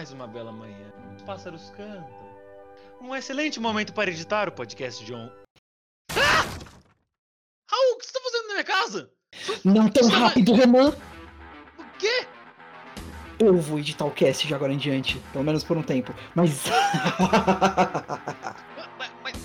mais 0.00 0.12
uma 0.12 0.26
bela 0.26 0.50
manhã. 0.50 0.90
Os 1.14 1.20
pássaros 1.20 1.70
cantam. 1.76 2.08
Um 3.02 3.14
excelente 3.14 3.60
momento 3.60 3.92
para 3.92 4.10
editar 4.10 4.48
o 4.48 4.52
podcast 4.52 5.04
de 5.04 5.12
on. 5.12 5.30
Ah! 6.12 6.40
Raul, 7.70 7.92
o 7.92 7.98
que 7.98 8.06
você 8.06 8.12
tá 8.14 8.20
fazendo 8.24 8.46
na 8.46 8.52
minha 8.54 8.64
casa? 8.64 9.10
Não 9.62 9.90
tão 9.90 10.04
Você 10.04 10.10
vai- 10.10 10.20
rápido, 10.20 10.54
Renan! 10.54 10.88
O 11.78 11.84
quê? 11.98 12.26
Eu 13.38 13.58
vou 13.58 13.78
editar 13.78 14.06
o 14.06 14.10
cast 14.10 14.46
de 14.46 14.54
agora 14.54 14.72
em 14.72 14.78
diante, 14.78 15.18
pelo 15.34 15.44
menos 15.44 15.62
por 15.64 15.76
um 15.76 15.82
tempo. 15.82 16.14
Mas. 16.34 16.64
Mas, 18.96 19.10
mas- 19.22 19.36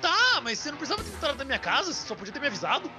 Tá, 0.00 0.40
mas 0.40 0.58
você 0.60 0.70
não 0.70 0.78
precisava 0.78 1.04
ter 1.04 1.14
entrado 1.14 1.36
na 1.36 1.44
minha 1.44 1.58
casa, 1.58 1.92
você 1.92 2.06
só 2.06 2.14
podia 2.14 2.32
ter 2.32 2.40
me 2.40 2.46
avisado. 2.46 2.90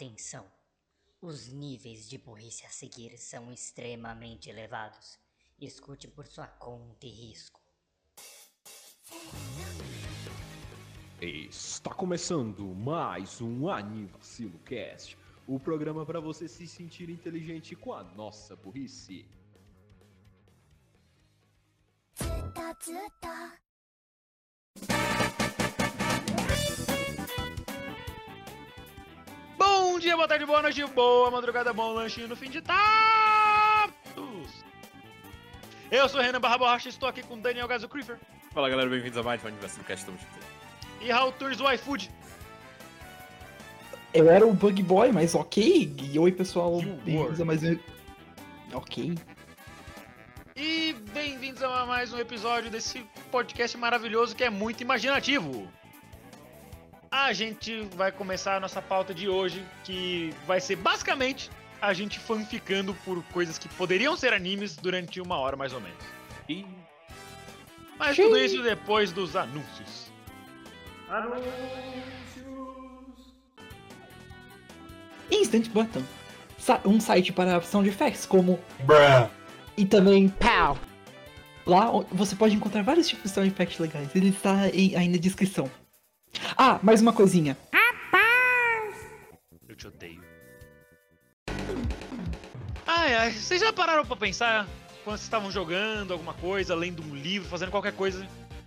Atenção! 0.00 0.46
Os 1.20 1.48
níveis 1.48 2.08
de 2.08 2.16
burrice 2.16 2.64
a 2.64 2.70
seguir 2.70 3.18
são 3.18 3.52
extremamente 3.52 4.48
elevados. 4.48 5.18
Escute 5.60 6.08
por 6.08 6.26
sua 6.26 6.46
conta 6.46 7.04
e 7.04 7.10
risco. 7.10 7.60
Está 11.20 11.92
começando 11.92 12.64
mais 12.74 13.42
um 13.42 13.68
Anivacilo 13.68 14.58
Cast, 14.60 15.18
o 15.46 15.60
programa 15.60 16.06
para 16.06 16.18
você 16.18 16.48
se 16.48 16.66
sentir 16.66 17.10
inteligente 17.10 17.76
com 17.76 17.92
a 17.92 18.02
nossa 18.02 18.56
burrice. 18.56 19.28
Dia, 30.10 30.16
boa 30.16 30.26
tarde, 30.26 30.44
boa 30.44 30.60
noite, 30.60 30.84
boa 30.86 31.30
madrugada, 31.30 31.72
bom 31.72 31.92
lanchinho 31.92 32.26
no 32.26 32.34
fim 32.34 32.50
de 32.50 32.60
tarde. 32.60 33.94
Eu 35.88 36.08
sou 36.08 36.20
o 36.20 36.22
Renan 36.22 36.40
Barra 36.40 36.58
Borracha 36.58 36.88
e 36.88 36.90
estou 36.90 37.08
aqui 37.08 37.22
com 37.22 37.38
Daniel 37.38 37.68
Gazo 37.68 37.88
Creeper 37.88 38.18
Fala 38.52 38.68
galera, 38.68 38.90
bem-vindos 38.90 39.16
a 39.16 39.22
mais 39.22 39.42
um 39.44 39.48
Aniversário 39.48 39.84
Cast, 39.84 40.02
estamos 40.02 40.20
juntos. 40.20 40.48
e 41.00 41.12
Raul 41.12 41.30
Turns 41.32 41.58
do 41.58 41.72
iFood. 41.72 42.10
Eu 44.12 44.28
era 44.28 44.44
o 44.44 44.52
Bug 44.52 44.82
Boy, 44.82 45.12
mas 45.12 45.36
ok. 45.36 45.94
E 46.02 46.18
oi, 46.18 46.32
pessoal. 46.32 46.80
Bem-vindos 47.04 47.40
a 47.40 47.44
mais 47.44 47.62
um. 47.62 47.78
Ok. 48.72 49.16
E 50.56 50.92
bem-vindos 51.14 51.62
a 51.62 51.86
mais 51.86 52.12
um 52.12 52.18
episódio 52.18 52.68
desse 52.68 53.04
podcast 53.30 53.78
maravilhoso 53.78 54.34
que 54.34 54.42
é 54.42 54.50
muito 54.50 54.80
imaginativo. 54.80 55.68
A 57.12 57.32
gente 57.32 57.80
vai 57.96 58.12
começar 58.12 58.56
a 58.56 58.60
nossa 58.60 58.80
pauta 58.80 59.12
de 59.12 59.28
hoje, 59.28 59.64
que 59.82 60.32
vai 60.46 60.60
ser 60.60 60.76
basicamente 60.76 61.50
a 61.82 61.92
gente 61.92 62.20
fanficando 62.20 62.94
por 63.04 63.20
coisas 63.32 63.58
que 63.58 63.68
poderiam 63.70 64.16
ser 64.16 64.32
animes 64.32 64.76
durante 64.76 65.20
uma 65.20 65.36
hora 65.36 65.56
mais 65.56 65.72
ou 65.72 65.80
menos. 65.80 65.98
E 66.48 66.64
Mas 67.98 68.14
Xiii. 68.14 68.26
tudo 68.26 68.38
isso 68.38 68.62
depois 68.62 69.10
dos 69.10 69.34
anúncios. 69.34 70.12
Instant 75.30 75.68
Button. 75.68 76.02
Sa- 76.58 76.80
Um 76.84 77.00
site 77.00 77.32
para 77.32 77.60
sound 77.62 77.88
effects, 77.88 78.26
como. 78.26 78.58
E 79.76 79.84
também 79.86 80.28
POW. 80.28 80.78
Lá 81.66 81.90
você 82.10 82.34
pode 82.36 82.54
encontrar 82.54 82.82
vários 82.82 83.08
tipos 83.08 83.24
de 83.30 83.34
sound 83.34 83.48
effects 83.48 83.78
legais. 83.78 84.08
Ele 84.14 84.28
está 84.30 84.68
em- 84.68 84.94
aí 84.96 85.08
na 85.08 85.18
descrição. 85.18 85.70
Ah, 86.56 86.78
mais 86.82 87.00
uma 87.00 87.12
coisinha. 87.12 87.56
Eu 89.68 89.76
te 89.76 89.86
odeio. 89.86 90.22
Ai, 92.86 93.14
ai, 93.14 93.32
vocês 93.32 93.60
já 93.60 93.72
pararam 93.72 94.04
pra 94.04 94.16
pensar 94.16 94.66
quando 95.04 95.16
vocês 95.16 95.22
estavam 95.22 95.50
jogando 95.50 96.12
alguma 96.12 96.34
coisa, 96.34 96.74
lendo 96.74 97.02
um 97.02 97.14
livro, 97.14 97.48
fazendo 97.48 97.70
qualquer 97.70 97.92
coisa? 97.92 98.26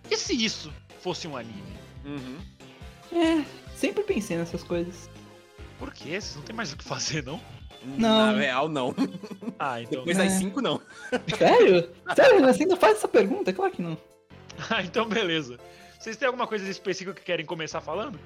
E 0.09 0.17
se 0.17 0.33
isso 0.33 0.71
fosse 1.01 1.27
um 1.27 1.35
anime? 1.37 1.73
Uhum. 2.05 2.37
É, 3.11 3.43
sempre 3.75 4.03
pensei 4.03 4.37
nessas 4.37 4.63
coisas. 4.63 5.09
Por 5.77 5.93
quê? 5.93 6.19
Vocês 6.21 6.35
não 6.35 6.43
tem 6.43 6.55
mais 6.55 6.71
o 6.73 6.77
que 6.77 6.83
fazer, 6.83 7.23
não? 7.23 7.39
Não. 7.97 8.31
Na 8.31 8.39
real, 8.39 8.69
não. 8.69 8.95
Ah, 9.59 9.81
então. 9.81 9.99
Depois 10.05 10.17
É. 10.17 10.23
das 10.23 10.33
5, 10.33 10.61
não. 10.61 10.81
Sério? 11.37 11.89
Sério, 12.15 12.41
você 12.41 12.63
ainda 12.63 12.77
faz 12.77 12.97
essa 12.97 13.07
pergunta? 13.07 13.51
Claro 13.51 13.71
que 13.71 13.81
não. 13.81 13.97
Ah, 14.69 14.81
então 14.81 15.05
beleza. 15.07 15.59
Vocês 16.03 16.17
têm 16.17 16.25
alguma 16.25 16.45
coisa 16.45 16.69
específica 16.69 17.13
que 17.13 17.21
querem 17.23 17.45
começar 17.45 17.79
falando? 17.79 18.19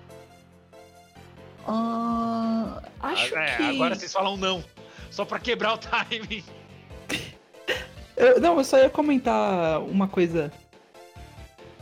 Ah, 1.67 2.81
acho 3.01 3.35
Ah, 3.37 3.43
é, 3.43 3.55
que. 3.57 3.63
agora 3.63 3.93
vocês 3.93 4.11
falam 4.11 4.35
não. 4.35 4.63
Só 5.11 5.23
pra 5.23 5.37
quebrar 5.37 5.75
o 5.75 5.77
timing. 5.77 6.43
Eu- 8.15 8.41
não, 8.41 8.57
eu 8.57 8.63
só 8.63 8.79
ia 8.79 8.89
comentar 8.89 9.79
uma 9.83 10.07
coisa. 10.07 10.51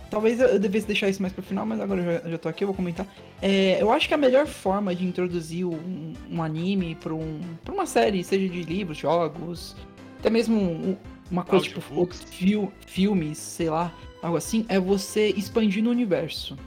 Talvez 0.09 0.37
eu 0.41 0.59
devesse 0.59 0.85
deixar 0.85 1.07
isso 1.07 1.21
mais 1.21 1.33
pro 1.33 1.41
final, 1.41 1.65
mas 1.65 1.79
agora 1.79 2.01
eu 2.01 2.21
já, 2.23 2.29
já 2.31 2.37
tô 2.39 2.49
aqui, 2.49 2.65
eu 2.65 2.67
vou 2.67 2.75
comentar. 2.75 3.07
É, 3.41 3.81
eu 3.81 3.89
acho 3.89 4.05
que 4.09 4.13
a 4.13 4.17
melhor 4.17 4.45
forma 4.47 4.93
de 4.93 5.05
introduzir 5.05 5.63
um, 5.65 6.13
um 6.29 6.43
anime 6.43 6.95
pra, 6.95 7.13
um, 7.13 7.39
pra 7.63 7.73
uma 7.73 7.85
série, 7.85 8.21
seja 8.21 8.49
de 8.49 8.63
livros, 8.63 8.97
jogos, 8.97 9.77
até 10.19 10.29
mesmo 10.29 10.59
um- 10.59 10.97
uma 11.31 11.45
coisa 11.45 11.63
tipo 11.63 11.79
Audiobooks. 11.79 11.97
outros 12.19 12.33
fil- 12.35 12.71
filmes, 12.85 13.37
sei 13.37 13.69
lá, 13.69 13.93
algo 14.25 14.37
assim, 14.37 14.65
é 14.67 14.79
você 14.79 15.29
expandir 15.29 15.83
no 15.83 15.89
universo. 15.89 16.57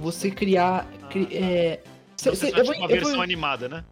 Você 0.00 0.30
criar. 0.30 0.86
cri- 1.10 1.28
é, 1.32 1.80
cê- 2.16 2.28
Não 2.30 2.36
cê- 2.36 2.46
eu 2.46 2.50
tipo 2.52 2.64
vou- 2.64 2.74
uma 2.76 2.84
eu 2.84 2.88
vou- 2.88 2.88
versão 2.88 3.22
animada, 3.22 3.68
né? 3.68 3.84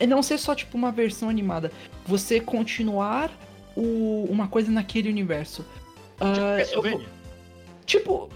é 0.00 0.06
não 0.06 0.22
ser 0.22 0.36
só 0.38 0.54
tipo 0.54 0.76
uma 0.76 0.90
versão 0.90 1.28
animada, 1.28 1.70
você 2.04 2.40
continuar 2.40 3.30
o- 3.76 4.26
uma 4.28 4.48
coisa 4.48 4.70
naquele 4.70 5.08
universo. 5.08 5.64
Ah, 6.20 6.26
eu 6.26 6.34
vou- 6.34 6.56
Castlevania. 6.58 7.06
tipo, 7.86 8.30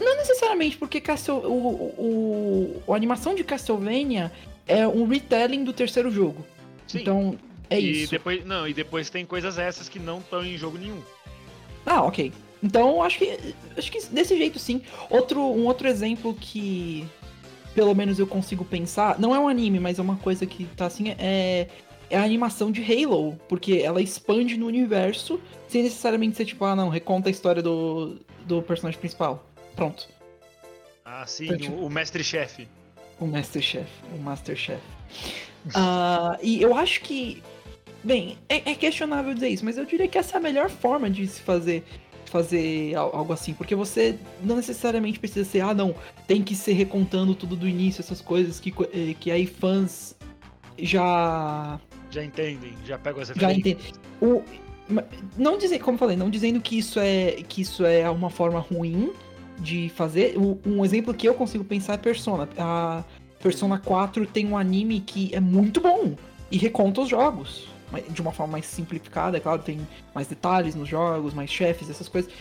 não 0.00 0.16
necessariamente, 0.16 0.76
porque 0.76 1.02
o, 1.28 1.32
o, 1.46 2.82
o- 2.86 2.92
a 2.92 2.96
animação 2.96 3.34
de 3.34 3.44
Castlevania 3.44 4.32
é 4.66 4.86
um 4.86 5.06
retelling 5.06 5.62
do 5.64 5.72
terceiro 5.72 6.10
jogo. 6.10 6.44
Sim. 6.86 6.98
Então, 7.00 7.38
é 7.68 7.78
e 7.80 8.02
isso. 8.02 8.10
depois, 8.10 8.44
não, 8.44 8.66
e 8.66 8.74
depois 8.74 9.08
tem 9.10 9.24
coisas 9.24 9.58
essas 9.58 9.88
que 9.88 9.98
não 9.98 10.18
estão 10.18 10.44
em 10.44 10.56
jogo 10.56 10.76
nenhum. 10.78 11.00
Ah, 11.86 12.02
ok. 12.02 12.32
Então, 12.62 13.02
acho 13.02 13.18
que 13.18 13.54
acho 13.76 13.90
que 13.90 14.04
desse 14.06 14.36
jeito 14.36 14.58
sim. 14.58 14.82
Outro, 15.08 15.40
um 15.40 15.66
outro 15.66 15.88
exemplo 15.88 16.34
que 16.34 17.06
pelo 17.74 17.94
menos 17.94 18.18
eu 18.18 18.26
consigo 18.26 18.64
pensar, 18.64 19.18
não 19.18 19.34
é 19.34 19.38
um 19.38 19.48
anime, 19.48 19.78
mas 19.78 19.98
é 19.98 20.02
uma 20.02 20.16
coisa 20.16 20.44
que 20.44 20.64
tá 20.76 20.86
assim, 20.86 21.10
é, 21.18 21.68
é 22.10 22.18
a 22.18 22.24
animação 22.24 22.70
de 22.70 22.82
Halo, 22.82 23.38
porque 23.48 23.74
ela 23.84 24.02
expande 24.02 24.56
no 24.56 24.66
universo 24.66 25.40
sem 25.68 25.84
necessariamente 25.84 26.36
ser 26.36 26.44
tipo, 26.44 26.64
ah, 26.64 26.74
não, 26.74 26.88
reconta 26.88 27.28
a 27.28 27.30
história 27.30 27.62
do, 27.62 28.18
do 28.44 28.60
personagem 28.62 28.98
principal. 28.98 29.46
Pronto. 29.76 30.08
Ah, 31.04 31.24
sim, 31.26 31.44
Então, 31.44 31.56
tipo- 31.58 31.76
o, 31.76 31.88
mestre-chefe. 31.88 32.68
O 33.20 33.26
Masterchef. 33.26 33.88
O 34.14 34.18
Masterchef. 34.18 34.82
Ah, 35.74 36.38
e 36.42 36.60
eu 36.60 36.74
acho 36.74 37.00
que. 37.02 37.42
Bem, 38.02 38.38
é, 38.48 38.70
é 38.70 38.74
questionável 38.74 39.34
dizer 39.34 39.48
isso, 39.48 39.64
mas 39.64 39.76
eu 39.76 39.84
diria 39.84 40.08
que 40.08 40.16
essa 40.16 40.36
é 40.36 40.38
a 40.38 40.40
melhor 40.40 40.70
forma 40.70 41.10
de 41.10 41.26
se 41.26 41.40
fazer 41.42 41.84
fazer 42.30 42.94
al- 42.94 43.14
algo 43.14 43.32
assim, 43.32 43.52
porque 43.52 43.74
você 43.74 44.16
não 44.42 44.56
necessariamente 44.56 45.18
precisa 45.18 45.44
ser, 45.48 45.60
ah 45.60 45.74
não, 45.74 45.94
tem 46.26 46.42
que 46.42 46.54
ser 46.54 46.72
recontando 46.72 47.34
tudo 47.34 47.56
do 47.56 47.68
início, 47.68 48.00
essas 48.00 48.20
coisas 48.20 48.60
que, 48.60 48.72
eh, 48.92 49.14
que 49.18 49.30
aí 49.30 49.46
fãs 49.46 50.16
já 50.78 51.78
Já 52.10 52.24
entendem, 52.24 52.72
já 52.86 52.98
pegam 52.98 53.20
as 53.22 53.28
já 53.28 53.34
referências. 53.48 53.88
entendem. 53.88 54.00
O, 54.20 54.42
não 55.36 55.56
dizer, 55.58 55.78
como 55.80 55.94
eu 55.94 55.98
falei, 55.98 56.16
não 56.16 56.30
dizendo 56.30 56.60
que 56.60 56.78
isso 56.78 56.98
é 56.98 57.32
que 57.48 57.62
isso 57.62 57.84
é 57.84 58.08
uma 58.10 58.30
forma 58.30 58.58
ruim 58.58 59.12
de 59.58 59.88
fazer. 59.90 60.36
O- 60.38 60.58
Um 60.66 60.84
exemplo 60.84 61.12
que 61.14 61.28
eu 61.28 61.34
consigo 61.34 61.62
pensar 61.64 61.94
é 61.94 61.96
Persona. 61.98 62.48
A 62.58 63.04
Persona 63.42 63.78
4 63.78 64.26
tem 64.26 64.46
um 64.46 64.56
anime 64.56 65.00
que 65.00 65.34
é 65.34 65.40
muito 65.40 65.80
bom 65.80 66.14
e 66.50 66.56
reconta 66.58 67.00
os 67.02 67.08
jogos. 67.08 67.68
De 68.10 68.22
uma 68.22 68.32
forma 68.32 68.52
mais 68.52 68.66
simplificada, 68.66 69.36
é 69.36 69.40
claro, 69.40 69.62
tem 69.62 69.86
mais 70.14 70.26
detalhes 70.28 70.74
nos 70.74 70.88
jogos, 70.88 71.34
mais 71.34 71.50
chefes, 71.50 71.90
essas 71.90 72.08
coisas. 72.08 72.32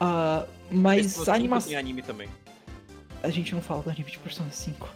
Ah, 0.00 0.46
mas 0.70 1.18
a 1.20 1.24
5 1.24 1.30
animação. 1.30 1.68
Tem 1.68 1.78
anime 1.78 2.02
também. 2.02 2.28
A 3.22 3.30
gente 3.30 3.54
não 3.54 3.62
fala 3.62 3.82
do 3.82 3.88
anime 3.90 4.10
de 4.10 4.18
Persona 4.18 4.50
5. 4.50 4.88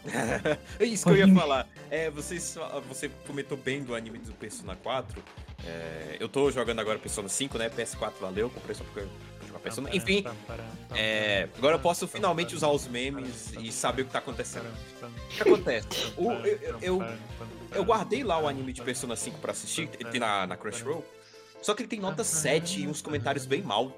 É 0.78 0.84
isso 0.84 1.04
que 1.04 1.10
eu 1.10 1.16
ia 1.16 1.24
Anime. 1.24 1.40
falar. 1.40 1.66
É, 1.90 2.10
vocês, 2.10 2.56
você 2.86 3.08
comentou 3.26 3.56
bem 3.56 3.82
do 3.82 3.94
anime 3.94 4.18
do 4.18 4.32
Persona 4.34 4.76
4. 4.76 5.22
É, 5.64 6.16
eu 6.20 6.28
tô 6.28 6.50
jogando 6.50 6.78
agora 6.80 6.98
Persona 6.98 7.28
5, 7.28 7.56
né? 7.56 7.70
PS4 7.70 8.12
valeu, 8.20 8.50
comprei 8.50 8.74
só 8.74 8.84
porque 8.84 9.00
eu 9.00 9.08
jogar 9.46 9.60
Persona. 9.60 9.88
Enfim, 9.94 10.24
é, 10.94 11.48
agora 11.56 11.76
eu 11.76 11.80
posso 11.80 12.06
finalmente 12.06 12.54
usar 12.54 12.68
os 12.68 12.86
memes 12.86 13.54
e 13.60 13.72
saber 13.72 14.02
o 14.02 14.04
que 14.04 14.12
tá 14.12 14.18
acontecendo. 14.18 14.66
O 15.02 15.28
que 15.28 15.42
acontece? 15.42 15.88
O- 16.16 16.30
eu, 16.32 16.58
eu, 16.60 16.78
eu, 16.82 17.02
eu 17.72 17.84
guardei 17.84 18.22
lá 18.24 18.38
o 18.40 18.48
anime 18.48 18.72
de 18.72 18.82
Persona 18.82 19.14
5 19.16 19.38
pra 19.38 19.52
assistir, 19.52 19.88
tem 19.88 20.20
na, 20.20 20.46
na 20.46 20.56
Crunchyroll. 20.56 21.04
Só 21.60 21.74
que 21.74 21.82
ele 21.82 21.88
tem 21.88 21.98
nota 22.00 22.22
7 22.22 22.82
e 22.82 22.86
uns 22.88 23.02
comentários 23.02 23.44
bem 23.44 23.62
mal. 23.62 23.92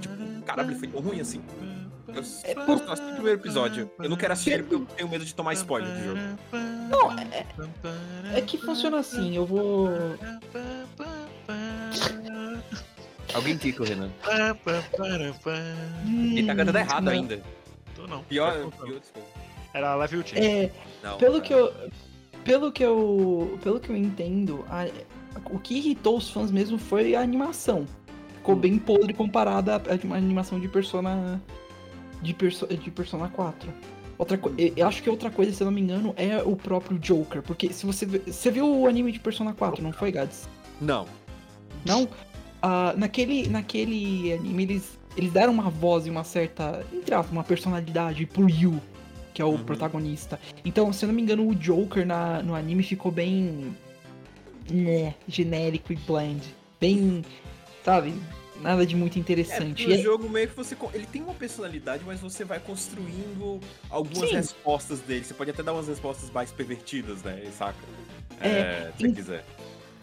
Tipo, 0.00 0.42
caralho, 0.46 0.70
ele 0.70 0.78
foi 0.78 0.88
tão 0.88 1.00
ruim 1.00 1.20
assim. 1.20 1.42
Eu, 2.08 2.22
É 2.44 2.52
eu 2.52 2.64
por- 2.66 2.78
só 2.78 2.92
assisti 2.92 3.10
o 3.10 3.14
primeiro 3.14 3.40
episódio. 3.40 3.90
Eu 3.98 4.08
não 4.08 4.16
quero 4.16 4.32
assistir 4.32 4.52
ele 4.52 4.62
porque 4.62 4.74
eu 4.76 4.86
tenho 4.96 5.08
medo 5.08 5.24
de 5.24 5.34
tomar 5.34 5.52
spoiler 5.54 5.90
do 5.92 6.04
jogo. 6.04 6.20
Não, 6.90 7.12
é, 7.18 8.38
é 8.38 8.40
que 8.40 8.56
funciona 8.58 8.98
assim, 9.00 9.36
eu 9.36 9.44
vou. 9.44 9.88
Alguém 13.34 13.58
quica 13.58 13.82
o 13.82 13.86
Renan. 13.86 14.10
Ele 16.06 16.46
tá 16.46 16.54
cantando 16.54 16.78
errado 16.78 17.04
não. 17.04 17.12
ainda. 17.12 17.42
Tô 17.94 18.06
não. 18.06 18.22
Pior, 18.24 18.70
pior 18.70 19.00
desculpa. 19.00 19.28
Era 19.72 19.94
Live 19.96 20.22
Team. 20.22 20.42
É, 20.44 20.70
Não. 21.02 21.18
pelo 21.18 21.40
que 21.42 21.52
eu. 21.52 21.72
Pelo 22.44 22.70
que 22.70 22.82
eu. 22.84 23.58
Pelo 23.62 23.80
que 23.80 23.90
eu 23.90 23.96
entendo, 23.96 24.64
a- 24.68 24.86
o 25.50 25.58
que 25.58 25.78
irritou 25.78 26.16
os 26.18 26.30
fãs 26.30 26.50
mesmo 26.50 26.78
foi 26.78 27.14
a 27.14 27.20
animação. 27.20 27.86
Ficou 28.36 28.54
bem 28.54 28.78
podre 28.78 29.12
comparada 29.14 29.76
à 29.76 30.16
animação 30.16 30.60
de 30.60 30.68
Persona. 30.68 31.40
De, 32.20 32.32
perso, 32.32 32.66
de 32.66 32.90
Persona 32.90 33.28
4. 33.28 33.68
Outra 34.16 34.38
eu- 34.56 34.86
acho 34.86 35.02
que 35.02 35.10
outra 35.10 35.30
coisa, 35.30 35.52
se 35.52 35.62
eu 35.62 35.66
não 35.66 35.72
me 35.72 35.80
engano, 35.80 36.14
é 36.16 36.42
o 36.42 36.54
próprio 36.54 36.98
Joker. 36.98 37.42
Porque 37.42 37.72
se 37.72 37.84
você. 37.86 38.06
Você 38.06 38.50
viu 38.50 38.66
o 38.80 38.86
anime 38.86 39.10
de 39.12 39.18
Persona 39.20 39.52
4, 39.52 39.82
não 39.82 39.92
foi, 39.92 40.12
Gads? 40.12 40.48
Não. 40.80 41.06
Não? 41.84 42.08
Ah, 42.62 42.94
naquele, 42.96 43.46
naquele 43.48 44.32
anime, 44.32 44.62
eles, 44.62 44.98
eles 45.16 45.32
deram 45.32 45.52
uma 45.52 45.68
voz 45.68 46.06
e 46.06 46.10
uma 46.10 46.24
certa, 46.24 46.84
entre 46.92 47.14
aspas, 47.14 47.30
uma 47.32 47.44
personalidade 47.44 48.24
pro 48.24 48.48
Yu, 48.48 48.80
que 49.34 49.42
é 49.42 49.44
o 49.44 49.48
Uhum. 49.48 49.64
protagonista. 49.64 50.38
Então, 50.64 50.92
se 50.92 51.04
eu 51.04 51.08
não 51.08 51.14
me 51.14 51.20
engano, 51.20 51.46
o 51.46 51.54
Joker 51.54 52.06
na, 52.06 52.40
no 52.42 52.54
anime 52.54 52.82
ficou 52.82 53.10
bem. 53.12 53.76
né, 54.70 55.14
genérico 55.28 55.92
e 55.92 55.96
bland. 55.96 56.40
Bem. 56.80 57.22
sabe? 57.84 58.14
Nada 58.62 58.86
de 58.86 58.96
muito 58.96 59.18
É, 59.18 59.20
interessante. 59.20 59.84
no 59.86 59.92
E 59.92 59.98
é- 59.98 60.02
jogo 60.02 60.26
meio 60.30 60.48
que 60.48 60.56
você. 60.56 60.74
Ele 60.94 61.04
tem 61.04 61.20
uma 61.20 61.34
personalidade, 61.34 62.02
mas 62.06 62.18
você 62.20 62.44
vai 62.46 62.58
construindo 62.58 63.60
algumas 63.90 64.30
Sim. 64.30 64.36
respostas 64.36 65.00
dele. 65.00 65.22
Você 65.22 65.34
pode 65.34 65.50
até 65.50 65.62
dar 65.62 65.74
umas 65.74 65.86
respostas 65.88 66.30
mais 66.30 66.50
pervertidas, 66.50 67.22
né? 67.22 67.42
Saca? 67.58 67.76
É, 68.40 68.90
se 68.96 69.00
você 69.02 69.06
in- 69.08 69.14
quiser. 69.14 69.44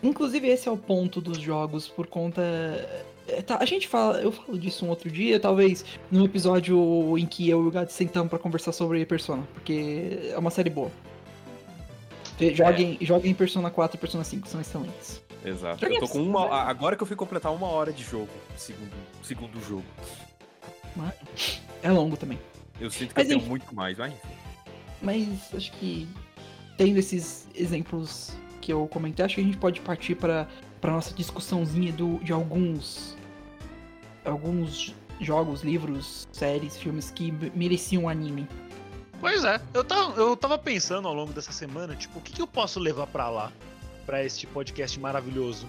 Inclusive, 0.03 0.47
esse 0.47 0.67
é 0.67 0.71
o 0.71 0.77
ponto 0.77 1.19
dos 1.19 1.39
jogos, 1.39 1.87
por 1.87 2.05
conta. 2.05 2.41
É, 3.31 3.41
tá, 3.41 3.57
a 3.59 3.65
gente 3.65 3.87
fala, 3.87 4.21
eu 4.21 4.31
falo 4.31 4.57
disso 4.57 4.85
um 4.85 4.89
outro 4.89 5.09
dia, 5.09 5.39
talvez 5.39 5.85
num 6.09 6.25
episódio 6.25 7.17
em 7.17 7.25
que 7.25 7.49
eu 7.49 7.63
e 7.63 7.67
o 7.67 7.71
Gato 7.71 7.91
sentamos 7.91 8.29
pra 8.29 8.37
conversar 8.37 8.71
sobre 8.71 9.05
Persona, 9.05 9.43
porque 9.53 10.31
é 10.31 10.37
uma 10.37 10.49
série 10.49 10.69
boa. 10.69 10.91
Joguem, 12.53 12.97
joguem 13.01 13.33
Persona 13.33 13.69
4 13.69 13.97
e 13.97 13.99
Persona 13.99 14.23
5, 14.23 14.47
são 14.47 14.59
excelentes. 14.59 15.21
Exato. 15.45 15.79
Joguei 15.79 15.97
Eu 15.97 16.01
tô 16.01 16.07
com 16.07 16.21
uma. 16.21 16.47
Agora 16.63 16.95
que 16.95 17.03
eu 17.03 17.07
fui 17.07 17.15
completar 17.15 17.53
uma 17.53 17.67
hora 17.67 17.93
de 17.93 18.03
jogo, 18.03 18.29
segundo, 18.57 18.91
segundo 19.23 19.59
jogo. 19.67 19.85
É 21.83 21.91
longo 21.91 22.17
também. 22.17 22.39
Eu 22.79 22.89
sinto 22.89 23.09
que 23.09 23.15
Mas 23.15 23.25
eu 23.25 23.29
tenho 23.29 23.39
enfim. 23.39 23.49
muito 23.49 23.75
mais, 23.75 23.97
mas 23.97 24.13
enfim. 24.13 24.35
Mas 25.01 25.53
acho 25.53 25.71
que 25.73 26.07
tendo 26.77 26.97
esses 26.97 27.47
exemplos 27.55 28.35
que 28.59 28.73
eu 28.73 28.87
comentei, 28.87 29.23
acho 29.23 29.35
que 29.35 29.41
a 29.41 29.43
gente 29.43 29.57
pode 29.57 29.79
partir 29.81 30.15
para 30.15 30.47
para 30.79 30.91
nossa 30.91 31.13
discussãozinha 31.13 31.93
do, 31.93 32.17
de 32.23 32.33
alguns 32.33 33.15
alguns 34.25 34.93
jogos, 35.19 35.61
livros, 35.63 36.27
séries, 36.31 36.77
filmes 36.77 37.11
que 37.11 37.31
me- 37.31 37.51
mereciam 37.55 38.03
um 38.03 38.09
anime. 38.09 38.47
Pois 39.19 39.43
é, 39.43 39.61
eu 39.73 39.83
tava, 39.83 40.19
eu 40.19 40.35
tava 40.35 40.57
pensando 40.57 41.07
ao 41.07 41.13
longo 41.13 41.31
dessa 41.31 41.51
semana, 41.51 41.95
tipo, 41.95 42.17
o 42.17 42.21
que, 42.21 42.33
que 42.33 42.41
eu 42.41 42.47
posso 42.47 42.79
levar 42.79 43.05
pra 43.07 43.29
lá? 43.29 43.51
Pra 44.05 44.23
este 44.25 44.47
podcast 44.47 44.99
maravilhoso. 44.99 45.67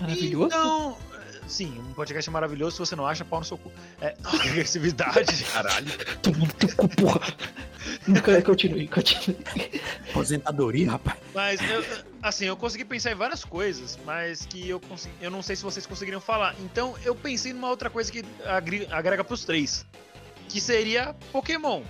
Maravilhoso. 0.00 0.46
Então, 0.46 0.96
eh, 1.14 1.40
sim, 1.46 1.78
um 1.78 1.92
podcast 1.92 2.30
maravilhoso, 2.30 2.72
se 2.76 2.78
você 2.78 2.96
não 2.96 3.06
acha, 3.06 3.24
pau 3.24 3.40
no 3.40 3.44
seu 3.44 3.58
cu. 3.58 3.70
É, 4.00 4.16
agressividade. 4.24 5.44
Caralho. 5.44 5.86
Toma 6.22 6.38
no 6.38 6.46
teu 6.54 6.74
cu, 6.76 6.88
porra. 6.88 7.20
Nunca- 8.06 8.40
Continue, 8.42 8.88
continue. 8.88 9.36
Aposentadoria, 10.10 10.90
rapaz. 10.92 11.18
Mas, 11.34 11.60
eu- 11.60 11.84
assim, 12.22 12.44
eu 12.46 12.56
consegui 12.56 12.84
pensar 12.84 13.12
em 13.12 13.14
várias 13.14 13.44
coisas, 13.44 13.98
mas 14.04 14.44
que 14.46 14.68
eu 14.68 14.80
consegui, 14.80 15.14
eu 15.20 15.30
não 15.30 15.42
sei 15.42 15.56
se 15.56 15.62
vocês 15.62 15.86
conseguiriam 15.86 16.20
falar. 16.20 16.54
Então, 16.60 16.94
eu 17.04 17.14
pensei 17.14 17.52
numa 17.52 17.68
outra 17.68 17.88
coisa 17.90 18.10
que 18.10 18.24
agrega 18.90 19.24
pros 19.24 19.44
três, 19.44 19.86
que 20.48 20.60
seria 20.60 21.14
Pokémon. 21.32 21.82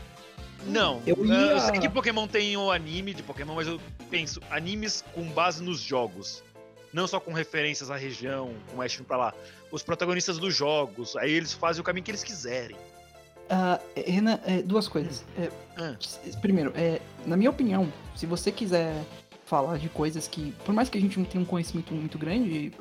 Não, 0.64 1.02
Eu 1.04 1.16
eh, 1.24 1.28
ia- 1.28 1.34
eu 1.52 1.60
sei 1.60 1.80
que 1.80 1.88
Pokémon 1.88 2.28
tem 2.28 2.56
o 2.56 2.70
anime 2.70 3.12
de 3.12 3.22
Pokémon, 3.22 3.54
mas 3.56 3.66
eu 3.66 3.80
penso 4.10 4.40
animes 4.50 5.02
com 5.12 5.24
base 5.24 5.60
nos 5.62 5.80
jogos. 5.80 6.42
Não 6.92 7.06
só 7.08 7.18
com 7.18 7.32
referências 7.32 7.90
à 7.90 7.96
região, 7.96 8.54
com 8.68 8.80
Ash 8.80 9.00
pra 9.06 9.16
lá. 9.16 9.34
Os 9.72 9.82
protagonistas 9.82 10.38
dos 10.38 10.54
jogos, 10.54 11.16
aí 11.16 11.32
eles 11.32 11.52
fazem 11.52 11.80
o 11.80 11.84
caminho 11.84 12.04
que 12.04 12.10
eles 12.10 12.22
quiserem. 12.22 12.76
Ah, 13.54 13.78
Renan, 13.94 14.38
é, 14.46 14.62
duas 14.62 14.88
coisas. 14.88 15.24
É, 15.38 15.50
s- 16.00 16.18
Primeiro, 16.40 16.72
é, 16.74 17.00
na 17.26 17.36
minha 17.36 17.50
opinião, 17.50 17.92
se 18.16 18.24
você 18.24 18.50
quiser 18.50 18.94
falar 19.44 19.76
de 19.76 19.90
coisas 19.90 20.26
que, 20.26 20.52
por 20.64 20.74
mais 20.74 20.88
que 20.88 20.96
a 20.96 21.00
gente 21.00 21.18
não 21.18 21.26
tenha 21.26 21.42
um 21.42 21.46
conhecimento 21.46 21.92
muito 21.92 22.16
grande 22.16 22.72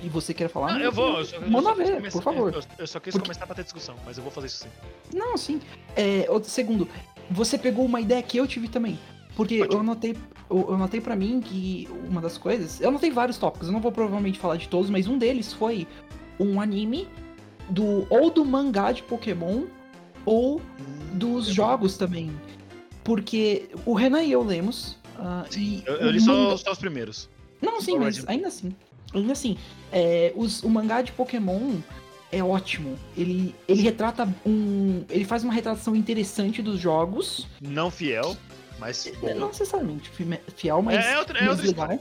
e 0.00 0.08
você 0.08 0.32
queira 0.32 0.48
falar, 0.48 0.76
Ah, 0.76 0.78
eu 0.80 0.92
vou, 0.92 1.18
eu 1.18 1.24
só, 1.24 1.36
eu 1.36 1.50
manda 1.50 1.74
quis 1.74 1.78
ver, 1.88 1.96
começar- 1.96 2.12
por 2.18 2.22
favor. 2.22 2.54
Eu, 2.54 2.62
eu 2.78 2.86
só 2.86 3.00
quis 3.00 3.12
Porque- 3.12 3.26
começar 3.26 3.44
pra 3.46 3.56
ter 3.56 3.64
discussão, 3.64 3.96
mas 4.06 4.16
eu 4.18 4.22
vou 4.22 4.30
fazer 4.32 4.46
isso 4.46 4.58
sim. 4.62 4.68
Não, 5.12 5.36
sim. 5.36 5.60
É, 5.96 6.26
segundo, 6.44 6.88
você 7.28 7.58
pegou 7.58 7.84
uma 7.84 8.00
ideia 8.00 8.22
que 8.22 8.36
eu 8.38 8.46
tive 8.46 8.68
também. 8.68 8.96
Porque 9.34 9.58
Pode. 9.58 9.74
eu 9.74 9.80
anotei, 9.80 10.16
eu, 10.48 10.58
eu 10.68 10.74
anotei 10.74 11.00
pra 11.00 11.16
mim 11.16 11.40
que 11.40 11.88
uma 12.08 12.20
das 12.20 12.38
coisas. 12.38 12.80
Eu 12.80 12.90
anotei 12.90 13.10
vários 13.10 13.36
tópicos, 13.36 13.66
eu 13.66 13.72
não 13.72 13.80
vou 13.80 13.90
provavelmente 13.90 14.38
falar 14.38 14.56
de 14.56 14.68
todos, 14.68 14.88
mas 14.90 15.08
um 15.08 15.18
deles 15.18 15.52
foi 15.52 15.88
um 16.38 16.60
anime 16.60 17.08
do 17.68 18.06
ou 18.08 18.30
do 18.30 18.44
mangá 18.44 18.92
de 18.92 19.02
Pokémon 19.02 19.64
ou 20.24 20.60
dos 21.14 21.46
jogos 21.46 21.96
também. 21.96 22.30
Porque 23.04 23.68
o 23.86 23.94
Renan 23.94 24.22
e 24.22 24.32
eu 24.32 24.42
lemos. 24.42 24.96
ah, 25.18 25.44
e 25.56 25.82
Eu, 25.86 25.94
eu 25.96 26.10
li 26.10 26.20
só, 26.20 26.56
só 26.56 26.72
os 26.72 26.78
primeiros. 26.78 27.28
Não, 27.62 27.80
sim, 27.80 27.98
mas 27.98 28.24
ainda 28.28 28.48
assim. 28.48 28.74
Ainda 29.14 29.32
assim. 29.32 29.56
é, 29.92 30.32
os- 30.36 30.62
o 30.62 30.68
mangá 30.68 31.02
de 31.02 31.12
Pokémon 31.12 31.76
é 32.30 32.42
ótimo. 32.44 32.96
Ele, 33.16 33.54
ele 33.66 33.82
retrata 33.82 34.28
um. 34.46 35.04
Ele 35.10 35.24
faz 35.24 35.42
uma 35.42 35.52
retratação 35.52 35.96
interessante 35.96 36.62
dos 36.62 36.78
jogos. 36.78 37.46
Não 37.60 37.90
fiel, 37.90 38.36
mas 38.78 39.10
boa. 39.20 39.34
Não 39.34 39.48
necessariamente 39.48 40.08
fi- 40.10 40.38
fiel, 40.56 40.80
mas. 40.82 41.04
É, 41.04 41.12
é 41.14 41.18
outra, 41.18 41.38
é 41.38 41.48
outra 41.50 41.66
legal. 41.66 41.98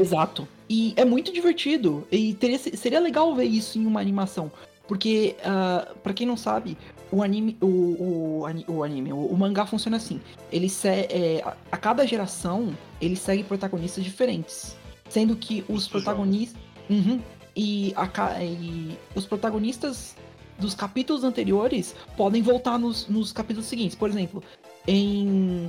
Exato. 0.00 0.48
E 0.70 0.92
é 0.96 1.04
muito 1.04 1.32
divertido. 1.32 2.06
E 2.10 2.34
teria- 2.34 2.58
seria 2.58 3.00
legal 3.00 3.34
ver 3.34 3.44
isso 3.44 3.78
em 3.78 3.86
uma 3.86 4.00
animação. 4.00 4.50
Porque, 4.86 5.36
ah, 5.44 5.92
pra 6.02 6.12
quem 6.14 6.26
não 6.26 6.36
sabe, 6.36 6.78
o 7.10 7.22
anime. 7.22 7.56
O, 7.60 7.66
o, 7.66 8.46
o 8.68 8.84
anime, 8.84 9.12
o, 9.12 9.26
o 9.26 9.36
mangá 9.36 9.66
funciona 9.66 9.96
assim. 9.96 10.20
Ele 10.52 10.68
se, 10.68 10.88
é, 10.88 11.42
a, 11.44 11.56
a 11.72 11.76
cada 11.76 12.06
geração, 12.06 12.74
ele 13.00 13.16
segue 13.16 13.42
protagonistas 13.44 14.04
diferentes. 14.04 14.76
Sendo 15.08 15.36
que 15.36 15.64
os 15.68 15.88
protagonistas. 15.88 16.60
Uhum. 16.90 17.20
e, 17.54 17.92
a 17.96 18.42
e 18.42 18.96
os 19.14 19.26
protagonistas 19.26 20.16
dos 20.58 20.74
capítulos 20.74 21.22
anteriores 21.22 21.94
podem 22.16 22.40
voltar 22.40 22.78
nos, 22.78 23.06
nos 23.08 23.32
capítulos 23.32 23.66
seguintes. 23.66 23.96
Por 23.96 24.08
exemplo, 24.08 24.42
em. 24.86 25.68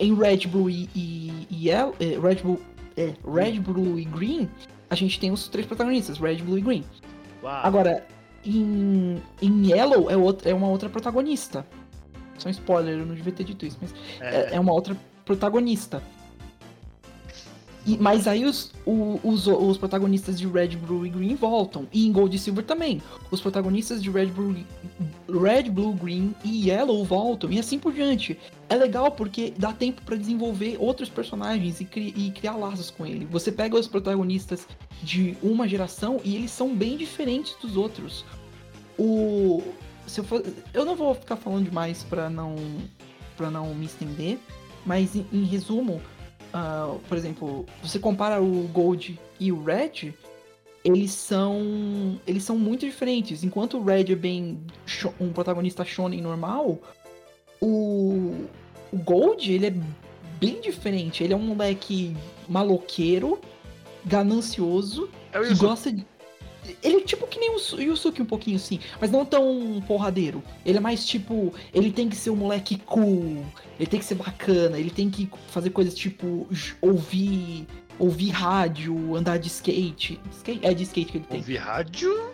Em 0.00 0.12
Red, 0.12 0.48
Blue 0.48 0.68
e, 0.68 0.88
e, 0.92 1.46
e 1.48 1.68
Yellow, 1.68 1.94
eh, 2.00 2.18
Red, 2.20 2.42
Blue, 2.42 2.60
é, 2.96 3.14
Red, 3.24 3.60
Blue 3.60 3.96
e 3.96 4.04
Green, 4.04 4.50
a 4.90 4.96
gente 4.96 5.20
tem 5.20 5.30
os 5.30 5.46
três 5.46 5.68
protagonistas, 5.68 6.18
Red, 6.18 6.38
Blue 6.38 6.58
e 6.58 6.60
Green. 6.60 6.84
Uau. 7.40 7.60
Agora, 7.62 8.04
em, 8.44 9.22
em 9.40 9.70
Yellow 9.70 10.10
é, 10.10 10.16
outra, 10.16 10.50
é 10.50 10.54
uma 10.54 10.68
outra 10.68 10.88
protagonista. 10.88 11.66
Só 12.38 12.48
um 12.48 12.50
spoiler, 12.50 12.98
eu 12.98 13.06
não 13.06 13.14
devia 13.14 13.32
ter 13.32 13.44
dito 13.44 13.64
isso, 13.64 13.78
mas 13.80 13.94
é, 14.20 14.56
é 14.56 14.60
uma 14.60 14.72
outra 14.72 14.96
protagonista. 15.24 16.02
E- 17.86 17.98
mas 17.98 18.26
aí 18.26 18.44
os, 18.46 18.72
os, 18.86 19.46
os 19.46 19.76
protagonistas 19.76 20.38
de 20.38 20.46
Red, 20.46 20.68
Blue 20.76 21.06
e 21.06 21.10
Green 21.10 21.34
voltam. 21.34 21.86
E 21.92 22.06
em 22.06 22.12
Gold 22.12 22.34
e 22.34 22.38
Silver 22.38 22.64
também. 22.64 23.02
Os 23.30 23.40
protagonistas 23.40 24.02
de 24.02 24.10
Red, 24.10 24.26
Blue, 24.26 24.56
Red, 25.28 25.64
Blue, 25.70 25.92
Green 25.92 26.34
e 26.42 26.70
Yellow 26.70 27.04
voltam. 27.04 27.50
E 27.52 27.58
assim 27.58 27.78
por 27.78 27.92
diante. 27.92 28.38
É 28.70 28.74
legal 28.76 29.10
porque 29.10 29.52
dá 29.58 29.72
tempo 29.72 30.00
pra 30.02 30.16
desenvolver 30.16 30.76
outros 30.80 31.08
personagens 31.10 31.80
e, 31.80 31.84
cri- 31.84 32.14
e 32.16 32.30
criar 32.30 32.56
laços 32.56 32.90
com 32.90 33.04
ele. 33.04 33.26
Você 33.30 33.52
pega 33.52 33.78
os 33.78 33.86
protagonistas 33.86 34.66
de 35.02 35.36
uma 35.42 35.68
geração 35.68 36.18
e 36.24 36.34
eles 36.36 36.50
são 36.50 36.74
bem 36.74 36.96
diferentes 36.96 37.54
dos 37.60 37.76
outros. 37.76 38.24
O. 38.98 39.62
Se 40.06 40.20
eu, 40.20 40.24
for, 40.24 40.42
eu 40.72 40.84
não 40.84 40.94
vou 40.96 41.14
ficar 41.14 41.36
falando 41.36 41.64
demais 41.64 42.02
pra 42.04 42.28
não, 42.30 42.56
pra 43.36 43.50
não 43.50 43.74
me 43.74 43.86
estender. 43.86 44.38
Mas 44.86 45.16
em, 45.16 45.26
em 45.32 45.44
resumo, 45.44 46.00
ah, 46.54 46.96
por 47.08 47.18
exemplo, 47.18 47.66
você 47.82 47.98
compara 47.98 48.40
o 48.40 48.68
Gold 48.68 49.18
e 49.40 49.50
o 49.50 49.64
Red, 49.64 50.14
eles 50.84 51.10
são 51.10 52.20
eles 52.24 52.44
são 52.44 52.56
muito 52.56 52.86
diferentes. 52.86 53.42
Enquanto 53.42 53.76
o 53.76 53.84
Red 53.84 54.12
é 54.12 54.14
bem 54.14 54.60
um 55.18 55.32
protagonista 55.32 55.84
shonen 55.84 56.22
normal, 56.22 56.78
o, 57.60 58.46
o 58.92 58.96
Gold 58.98 59.52
ele 59.52 59.66
é 59.66 59.74
bem 60.38 60.60
diferente. 60.60 61.24
Ele 61.24 61.32
é 61.32 61.36
um 61.36 61.40
moleque 61.40 62.16
maloqueiro, 62.48 63.40
ganancioso, 64.04 65.10
É 65.32 65.40
que 65.42 65.54
gosta 65.56 65.90
de 65.90 66.06
Ele 66.82 66.96
é 66.96 67.00
tipo 67.00 67.26
que 67.26 67.38
nem 67.38 67.54
o 67.54 67.58
Su- 67.58 67.80
Yusuke 67.80 68.22
um 68.22 68.26
pouquinho, 68.26 68.58
sim. 68.58 68.78
Mas 69.00 69.10
não 69.10 69.24
tão 69.24 69.82
porradeiro. 69.86 70.42
Ele 70.64 70.78
é 70.78 70.80
mais 70.80 71.04
tipo. 71.04 71.52
Ele 71.72 71.90
tem 71.92 72.08
que 72.08 72.16
ser 72.16 72.30
um 72.30 72.36
moleque 72.36 72.76
cool. 72.78 73.44
Ele 73.78 73.86
tem 73.88 73.98
que 74.00 74.04
ser 74.06 74.14
bacana. 74.14 74.78
Ele 74.78 74.90
tem 74.90 75.10
que 75.10 75.28
fazer 75.48 75.70
coisas 75.70 75.94
tipo. 75.94 76.46
Ouvir. 76.80 77.66
Ouvir 77.98 78.30
rádio, 78.30 79.14
andar 79.14 79.38
de 79.38 79.46
skate. 79.48 80.20
skate 80.32 80.60
é 80.66 80.74
de 80.74 80.82
skate 80.82 81.12
que 81.12 81.18
ele 81.18 81.24
tem. 81.28 81.38
Ouvir 81.38 81.56
rádio? 81.58 82.30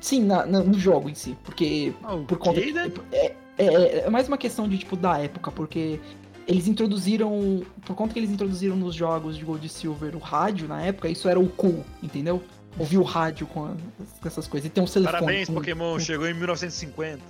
Sim, 0.00 0.24
na- 0.24 0.46
na- 0.46 0.62
no 0.62 0.78
jogo 0.78 1.08
em 1.10 1.14
si. 1.14 1.36
Porque 1.44 1.92
por 2.28 2.38
conta 2.38 2.60
né? 2.60 2.90
é, 3.12 3.34
é, 3.58 3.98
é 4.06 4.10
mais 4.10 4.28
uma 4.28 4.38
questão 4.38 4.68
de 4.68 4.78
tipo 4.78 4.96
da 4.96 5.18
época, 5.18 5.50
porque 5.50 5.98
eles 6.46 6.68
introduziram, 6.68 7.62
por 7.84 7.94
conta 7.96 8.12
que 8.14 8.20
eles 8.20 8.30
introduziram 8.30 8.76
nos 8.76 8.94
jogos 8.94 9.36
de 9.36 9.44
Gold 9.44 9.66
e 9.66 9.68
Silver 9.68 10.14
o 10.16 10.18
rádio 10.20 10.66
na 10.68 10.80
época, 10.80 11.08
isso 11.08 11.28
era 11.28 11.38
o 11.38 11.48
cool, 11.48 11.84
entendeu? 12.02 12.42
Ouvir 12.78 12.98
o 12.98 13.02
rádio 13.02 13.46
com, 13.46 13.64
a- 13.66 13.74
com 14.20 14.28
essas 14.28 14.46
coisas. 14.46 14.66
E 14.68 14.70
tem 14.70 14.82
um 14.82 14.86
telefone. 14.86 15.12
Parabéns, 15.20 15.48
um- 15.48 15.54
Pokémon. 15.54 15.98
Chegou 15.98 16.26
em 16.28 16.34
1950. 16.34 17.22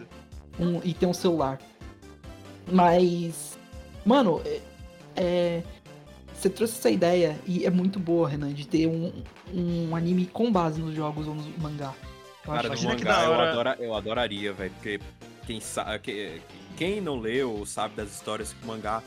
um- 0.58 0.80
e 0.84 0.92
tem 0.92 1.08
um 1.08 1.14
celular. 1.14 1.58
Mas, 2.70 3.58
mano, 4.04 4.40
é, 4.44 4.60
é, 5.16 5.62
você 6.34 6.48
trouxe 6.50 6.78
essa 6.78 6.90
ideia 6.90 7.36
e 7.46 7.64
é 7.64 7.70
muito 7.70 7.98
boa, 7.98 8.28
Renan, 8.28 8.52
de 8.52 8.66
ter 8.66 8.86
um, 8.86 9.12
um 9.52 9.96
anime 9.96 10.26
com 10.26 10.52
base 10.52 10.80
nos 10.80 10.94
jogos 10.94 11.26
ou 11.26 11.34
no 11.34 11.42
mangá. 11.58 11.94
Eu 12.46 12.52
Cara, 12.52 12.72
acho 12.72 12.82
no 12.84 12.90
mangá 12.90 13.24
eu, 13.24 13.30
hora- 13.30 13.50
adora- 13.50 13.76
eu 13.80 13.94
adoraria, 13.94 14.52
velho, 14.52 14.70
porque 14.72 15.00
quem, 15.46 15.60
sa- 15.60 15.98
que- 15.98 16.40
quem 16.76 17.00
não 17.00 17.18
leu 17.18 17.50
ou 17.52 17.66
sabe 17.66 17.94
das 17.96 18.10
histórias 18.12 18.52
que 18.52 18.64
o 18.64 18.68
mangá 18.68 19.02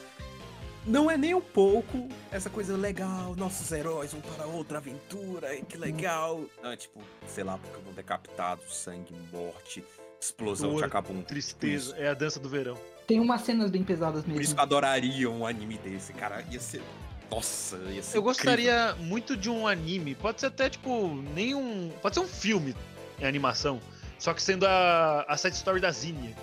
não 0.85 1.09
é 1.09 1.17
nem 1.17 1.33
um 1.33 1.41
pouco 1.41 2.07
essa 2.31 2.49
coisa 2.49 2.75
legal, 2.75 3.35
nossos 3.35 3.71
heróis 3.71 4.11
vão 4.11 4.21
para 4.21 4.45
outra 4.45 4.77
aventura, 4.79 5.55
que 5.67 5.77
legal. 5.77 6.43
Não, 6.61 6.71
é 6.71 6.75
tipo, 6.75 7.01
sei 7.27 7.43
lá, 7.43 7.57
Pokémon 7.57 7.93
decapitado, 7.93 8.61
sangue, 8.69 9.15
morte, 9.31 9.83
explosão 10.19 10.71
Dor, 10.71 10.79
de 10.79 10.85
acabum. 10.85 11.21
Tristeza. 11.21 11.95
É 11.97 12.09
a 12.09 12.13
dança 12.13 12.39
do 12.39 12.49
verão. 12.49 12.77
Tem 13.07 13.19
umas 13.19 13.41
cenas 13.41 13.69
bem 13.69 13.83
pesadas 13.83 14.23
Por 14.23 14.31
isso 14.31 14.39
mesmo. 14.39 14.55
que 14.55 14.59
eu 14.59 14.63
adoraria 14.63 15.29
um 15.29 15.45
anime 15.45 15.77
desse, 15.77 16.13
cara. 16.13 16.43
Ia 16.49 16.59
ser. 16.59 16.81
Nossa, 17.29 17.75
ia 17.75 17.83
ser. 17.83 18.17
Eu 18.17 18.21
incrível. 18.21 18.23
gostaria 18.23 18.95
muito 18.95 19.35
de 19.35 19.49
um 19.49 19.67
anime. 19.67 20.15
Pode 20.15 20.39
ser 20.39 20.47
até, 20.47 20.69
tipo, 20.69 21.07
nem 21.33 21.53
um. 21.53 21.91
Pode 22.01 22.15
ser 22.15 22.21
um 22.21 22.27
filme 22.27 22.75
em 23.19 23.25
animação. 23.25 23.79
Só 24.17 24.33
que 24.33 24.41
sendo 24.41 24.65
a, 24.65 25.25
a 25.27 25.35
side 25.37 25.55
story 25.55 25.81
da 25.81 25.91
Zinnia. 25.91 26.35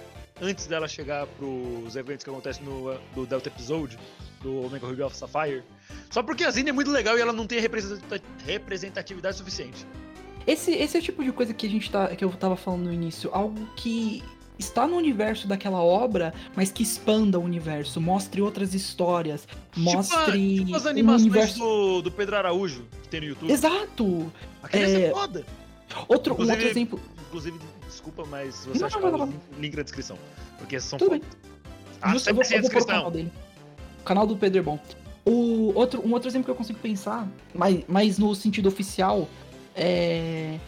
Antes 0.42 0.66
dela 0.66 0.88
chegar 0.88 1.26
pros 1.26 1.97
eventos 1.97 2.25
que 2.25 2.30
acontecem 2.30 2.64
no 2.64 2.94
do 3.14 3.26
Delta 3.26 3.49
Episode, 3.49 3.99
do 4.42 4.64
Omega 4.66 4.87
Ruby 4.87 5.02
of 5.02 5.16
Sapphire. 5.16 5.62
Só 6.11 6.23
porque 6.23 6.44
a 6.44 6.50
Zinnia 6.50 6.70
é 6.70 6.73
muito 6.73 6.90
legal 6.90 7.16
e 7.16 7.20
ela 7.20 7.32
não 7.32 7.47
tem 7.47 7.59
a 7.59 7.61
representa- 7.61 8.20
representatividade 8.47 9.37
suficiente. 9.37 9.87
Esse, 10.47 10.73
esse 10.73 10.97
é 10.97 11.00
o 11.00 11.02
tipo 11.02 11.23
de 11.23 11.32
coisa 11.32 11.52
que 11.52 11.66
a 11.66 11.70
gente 11.70 11.90
tá. 11.90 12.09
que 12.09 12.25
eu 12.25 12.30
tava 12.32 12.56
falando 12.56 12.85
no 12.85 12.92
início. 12.92 13.30
Algo 13.32 13.66
que 13.76 14.23
está 14.59 14.87
no 14.87 14.97
universo 14.97 15.47
daquela 15.47 15.82
obra, 15.82 16.35
mas 16.56 16.70
que 16.73 16.82
expanda 16.82 17.38
o 17.38 17.42
universo, 17.42 18.00
mostre 18.00 18.40
outras 18.42 18.75
histórias, 18.75 19.47
mostre 19.76 20.59
Tipo 20.64 20.76
as 20.76 20.85
um 20.85 20.88
animações 20.88 21.23
universo. 21.23 21.59
do, 21.59 22.02
do 22.02 22.11
Pedro 22.11 22.37
Araújo, 22.37 22.85
que 23.02 23.09
tem 23.09 23.20
no 23.20 23.26
YouTube. 23.28 23.52
Exato! 23.52 24.32
Aquele 24.62 24.87
ser 24.87 25.00
É, 25.02 25.11
foda. 25.11 25.47
Outro, 26.09 26.35
um 26.35 26.40
outro 26.40 26.66
exemplo. 26.66 27.00
Inclusive, 27.28 27.59
desculpa, 27.87 28.25
mas 28.28 28.66
você 28.66 28.78
Não, 28.80 28.87
achar 28.87 29.00
não, 29.00 29.11
não, 29.11 29.25
o 29.25 29.26
não. 29.26 29.35
link, 29.59 29.76
na 29.76 29.82
descrição. 29.82 30.18
Porque 30.59 30.80
são 30.80 30.99
Tudo 30.99 31.11
foda. 31.12 31.20
bem. 31.20 31.28
Ah, 32.02 32.12
Justo, 32.12 32.30
eu 32.30 32.35
vou, 32.35 32.42
eu 32.44 32.49
vou 32.49 32.59
pôr 32.59 32.59
o 32.59 32.62
descrição. 32.62 32.87
canal 32.97 33.11
dele. 33.11 33.32
Canal 34.04 34.26
do 34.26 34.37
Pedro 34.37 34.59
é 34.59 34.62
bom. 34.62 34.78
O 35.25 35.73
outro, 35.75 36.00
um 36.07 36.12
outro 36.12 36.28
exemplo 36.28 36.47
que 36.47 36.50
eu 36.50 36.54
consigo 36.54 36.78
pensar, 36.78 37.28
mas, 37.54 37.83
mas 37.87 38.19
no 38.19 38.35
sentido 38.35 38.69
oficial, 38.69 39.28
é, 39.75 40.59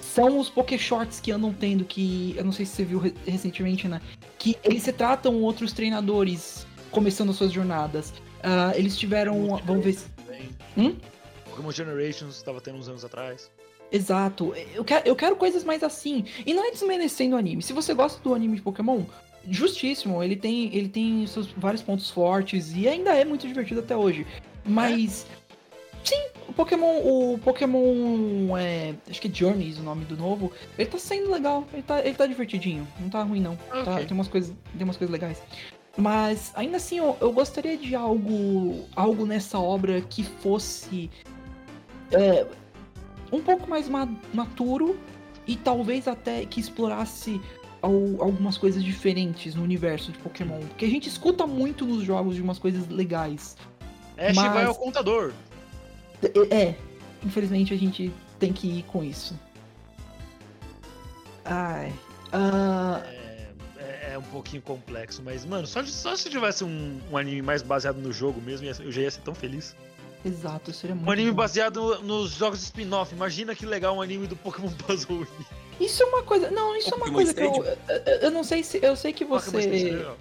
são 0.00 0.38
os 0.38 0.50
Poké 0.50 0.76
Shorts 0.76 1.20
que 1.20 1.30
andam 1.30 1.52
tendo, 1.52 1.84
que 1.84 2.34
eu 2.36 2.44
não 2.44 2.52
sei 2.52 2.66
se 2.66 2.72
você 2.76 2.84
viu 2.84 2.98
re- 2.98 3.14
recentemente, 3.26 3.88
né? 3.88 4.00
Que 4.38 4.56
eles 4.62 4.82
se 4.82 4.92
tratam 4.92 5.40
outros 5.42 5.72
treinadores 5.72 6.66
começando 6.90 7.30
as 7.30 7.36
suas 7.36 7.52
jornadas. 7.52 8.12
Ah, 8.42 8.72
eles 8.76 8.96
tiveram. 8.96 9.60
Vamos 9.64 9.84
ver 9.84 9.92
se. 9.94 10.06
Hum? 10.76 10.96
Pokémon 11.48 11.70
Generations 11.70 12.42
tava 12.42 12.60
tendo 12.60 12.78
uns 12.78 12.88
anos 12.88 13.04
atrás. 13.04 13.50
Exato. 13.90 14.54
Eu 14.74 14.84
quero, 14.84 15.08
eu 15.08 15.16
quero 15.16 15.36
coisas 15.36 15.62
mais 15.64 15.82
assim. 15.82 16.24
E 16.44 16.52
não 16.52 16.66
é 16.66 16.70
desmerecendo 16.72 17.36
o 17.36 17.38
anime. 17.38 17.62
Se 17.62 17.72
você 17.72 17.94
gosta 17.94 18.20
do 18.22 18.34
anime 18.34 18.56
de 18.56 18.62
Pokémon, 18.62 19.02
justíssimo. 19.50 20.22
Ele 20.22 20.36
tem, 20.36 20.74
ele 20.74 20.88
tem 20.88 21.26
seus 21.26 21.48
vários 21.56 21.82
pontos 21.82 22.10
fortes 22.10 22.72
e 22.74 22.88
ainda 22.88 23.12
é 23.14 23.24
muito 23.24 23.46
divertido 23.46 23.80
até 23.80 23.96
hoje. 23.96 24.26
Mas. 24.64 25.26
Sim, 26.04 26.22
o 26.48 26.52
Pokémon. 26.52 26.98
O 27.02 27.38
Pokémon. 27.42 28.56
É, 28.58 28.94
acho 29.08 29.20
que 29.20 29.28
é 29.28 29.30
Journeys 29.32 29.78
o 29.78 29.82
nome 29.82 30.04
do 30.04 30.16
novo. 30.16 30.52
Ele 30.78 30.88
tá 30.88 30.98
sendo 30.98 31.30
legal. 31.30 31.66
Ele 31.72 31.82
tá, 31.82 32.00
ele 32.00 32.14
tá 32.14 32.26
divertidinho. 32.26 32.86
Não 33.00 33.08
tá 33.08 33.22
ruim, 33.22 33.40
não. 33.40 33.56
Tá- 33.56 33.94
Ok. 33.94 34.04
tem, 34.06 34.14
umas 34.16 34.28
coisas, 34.28 34.54
tem 34.76 34.84
umas 34.84 34.96
coisas 34.96 35.12
legais. 35.12 35.42
Mas 35.96 36.52
ainda 36.56 36.76
assim, 36.76 36.98
eu, 36.98 37.16
eu 37.20 37.32
gostaria 37.32 37.76
de 37.76 37.94
algo. 37.94 38.84
Algo 38.94 39.24
nessa 39.26 39.58
obra 39.58 40.00
que 40.02 40.22
fosse. 40.22 41.10
é, 42.12 42.46
um 43.32 43.40
pouco 43.40 43.68
mais 43.68 43.88
ma- 43.88 44.08
maturo 44.32 44.98
e 45.46 45.56
talvez 45.56 46.06
até 46.06 46.44
que 46.46 46.60
explorasse 46.60 47.40
algumas 47.84 48.56
coisas 48.58 48.82
diferentes 48.82 49.54
no 49.54 49.62
universo 49.62 50.10
de 50.12 50.18
Pokémon. 50.18 50.60
Porque 50.60 50.84
a 50.84 50.88
gente 50.88 51.08
escuta 51.08 51.46
muito 51.46 51.84
nos 51.84 52.02
jogos 52.04 52.34
de 52.36 52.42
umas 52.42 52.58
coisas 52.58 52.88
legais. 52.88 53.56
Ash 54.16 54.36
Mas- 54.36 54.52
vai 54.52 54.64
ao 54.64 54.74
contador. 54.74 55.32
É, 56.50 56.56
é, 56.56 56.78
infelizmente 57.24 57.74
a 57.74 57.76
gente 57.76 58.12
tem 58.38 58.52
que 58.52 58.66
ir 58.78 58.82
com 58.84 59.02
isso. 59.04 59.38
Ai. 61.44 61.92
ah, 62.32 63.02
É, 63.04 63.48
é- 63.78 64.12
é 64.14 64.18
um 64.18 64.22
pouquinho 64.22 64.62
complexo, 64.62 65.22
mas, 65.24 65.44
mano, 65.44 65.66
só, 65.66 65.84
só 65.84 66.16
se 66.16 66.30
tivesse 66.30 66.64
um, 66.64 67.00
um 67.10 67.16
anime 67.16 67.42
mais 67.42 67.62
baseado 67.62 67.96
no 67.98 68.12
jogo 68.12 68.40
mesmo, 68.40 68.66
eu 68.66 68.90
já 68.92 69.02
ia 69.02 69.10
ser 69.10 69.20
tão 69.20 69.34
feliz. 69.34 69.76
exato, 70.24 70.72
seria 70.72 70.94
muito 70.96 71.06
Um 71.06 71.12
anime 71.12 71.30
bom. 71.30 71.36
baseado 71.36 72.00
nos 72.02 72.30
jogos 72.32 72.60
de 72.60 72.64
spin-off. 72.64 73.14
Imagina 73.14 73.54
que 73.54 73.66
legal 73.66 73.96
um 73.96 74.00
anime 74.02 74.26
do 74.26 74.36
Pokémon 74.36 74.70
Puzzle. 74.86 75.18
League. 75.18 75.46
Isso 75.80 76.02
é 76.02 76.06
uma 76.06 76.22
coisa. 76.22 76.50
Não, 76.50 76.76
isso 76.76 76.92
é 76.92 76.96
uma 76.96 77.10
coisa 77.12 77.32
que 77.34 77.40
eu, 77.40 77.50
Stadium. 77.52 77.76
eu. 77.88 78.14
eu 78.22 78.30
não 78.30 78.44
sei 78.44 78.62
se. 78.62 78.78
Eu 78.82 78.94
sei 78.96 79.12
que 79.12 79.24
Stadium 79.24 79.40
você. 79.50 79.90
legal. 79.90 80.16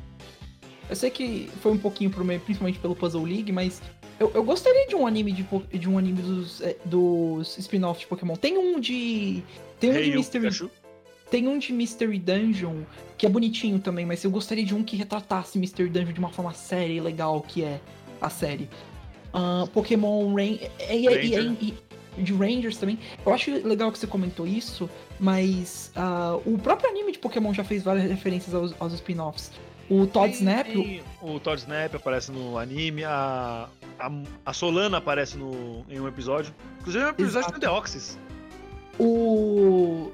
Eu 0.89 0.95
sei 0.95 1.09
que 1.09 1.49
foi 1.61 1.71
um 1.71 1.77
pouquinho 1.77 2.09
pro 2.09 2.25
meio, 2.25 2.39
principalmente 2.41 2.77
pelo 2.79 2.95
Puzzle 2.95 3.23
League, 3.23 3.51
mas 3.51 3.81
eu, 4.19 4.31
eu 4.33 4.43
gostaria 4.43 4.85
de 4.87 4.95
um 4.95 5.07
anime 5.07 5.31
de, 5.31 5.45
de 5.77 5.89
um 5.89 5.97
anime 5.97 6.21
dos, 6.21 6.61
é, 6.61 6.75
dos 6.85 7.57
spin-offs 7.57 8.01
de 8.01 8.07
Pokémon. 8.07 8.35
Tem 8.35 8.57
um 8.57 8.79
de. 8.79 9.41
Tem 9.79 9.89
um 9.91 9.95
Hey, 9.95 10.11
de 10.11 10.17
Mystery. 10.17 10.43
Pikachu. 10.45 10.69
Tem 11.31 11.47
um 11.47 11.57
de 11.57 11.73
Mystery 11.73 12.19
Dungeon, 12.19 12.81
que 13.17 13.25
é 13.25 13.29
bonitinho 13.29 13.79
também, 13.79 14.05
mas 14.05 14.23
eu 14.23 14.29
gostaria 14.29 14.63
de 14.63 14.75
um 14.75 14.83
que 14.83 14.95
retratasse 14.95 15.57
Mystery 15.57 15.89
Dungeon 15.89 16.13
de 16.13 16.19
uma 16.19 16.29
forma 16.29 16.53
séria 16.53 16.93
e 16.93 16.99
legal, 16.99 17.41
que 17.41 17.63
é 17.63 17.79
a 18.21 18.29
série. 18.29 18.69
Ah, 19.33 19.67
Pokémon 19.73 20.31
Rain. 20.35 20.59
E, 20.91 21.07
e- 21.07 21.37
e- 21.69 21.73
de 22.15 22.31
Rangers 22.31 22.77
também. 22.77 22.99
Eu 23.25 23.33
acho 23.33 23.49
legal 23.67 23.91
que 23.91 23.97
você 23.97 24.05
comentou 24.05 24.45
isso, 24.45 24.87
mas 25.19 25.91
ah, 25.95 26.37
o 26.45 26.57
próprio 26.57 26.89
anime 26.89 27.11
de 27.11 27.19
Pokémon 27.19 27.53
já 27.53 27.63
fez 27.63 27.83
várias 27.83 28.09
referências 28.09 28.53
aos, 28.53 28.73
aos 28.79 28.93
spin-offs. 28.93 29.51
O 29.89 30.07
Todd 30.07 30.29
Tem- 30.31 30.39
Snap, 30.39 30.65
tem- 30.67 31.03
O 31.21 31.39
Todd 31.39 31.59
Snap 31.59 31.93
aparece 31.95 32.31
no 32.31 32.57
anime, 32.57 33.03
a, 33.03 33.67
a, 33.99 34.11
a 34.45 34.53
Solana 34.53 34.97
aparece 34.97 35.37
no, 35.37 35.85
em 35.89 35.99
um 35.99 36.07
episódio. 36.07 36.53
Inclusive, 36.79 37.03
é 37.03 37.07
um 37.07 37.11
episódio 37.11 37.39
Exato. 37.39 37.53
do 37.53 37.59
Deoxys. 37.59 38.17
o. 38.99 40.11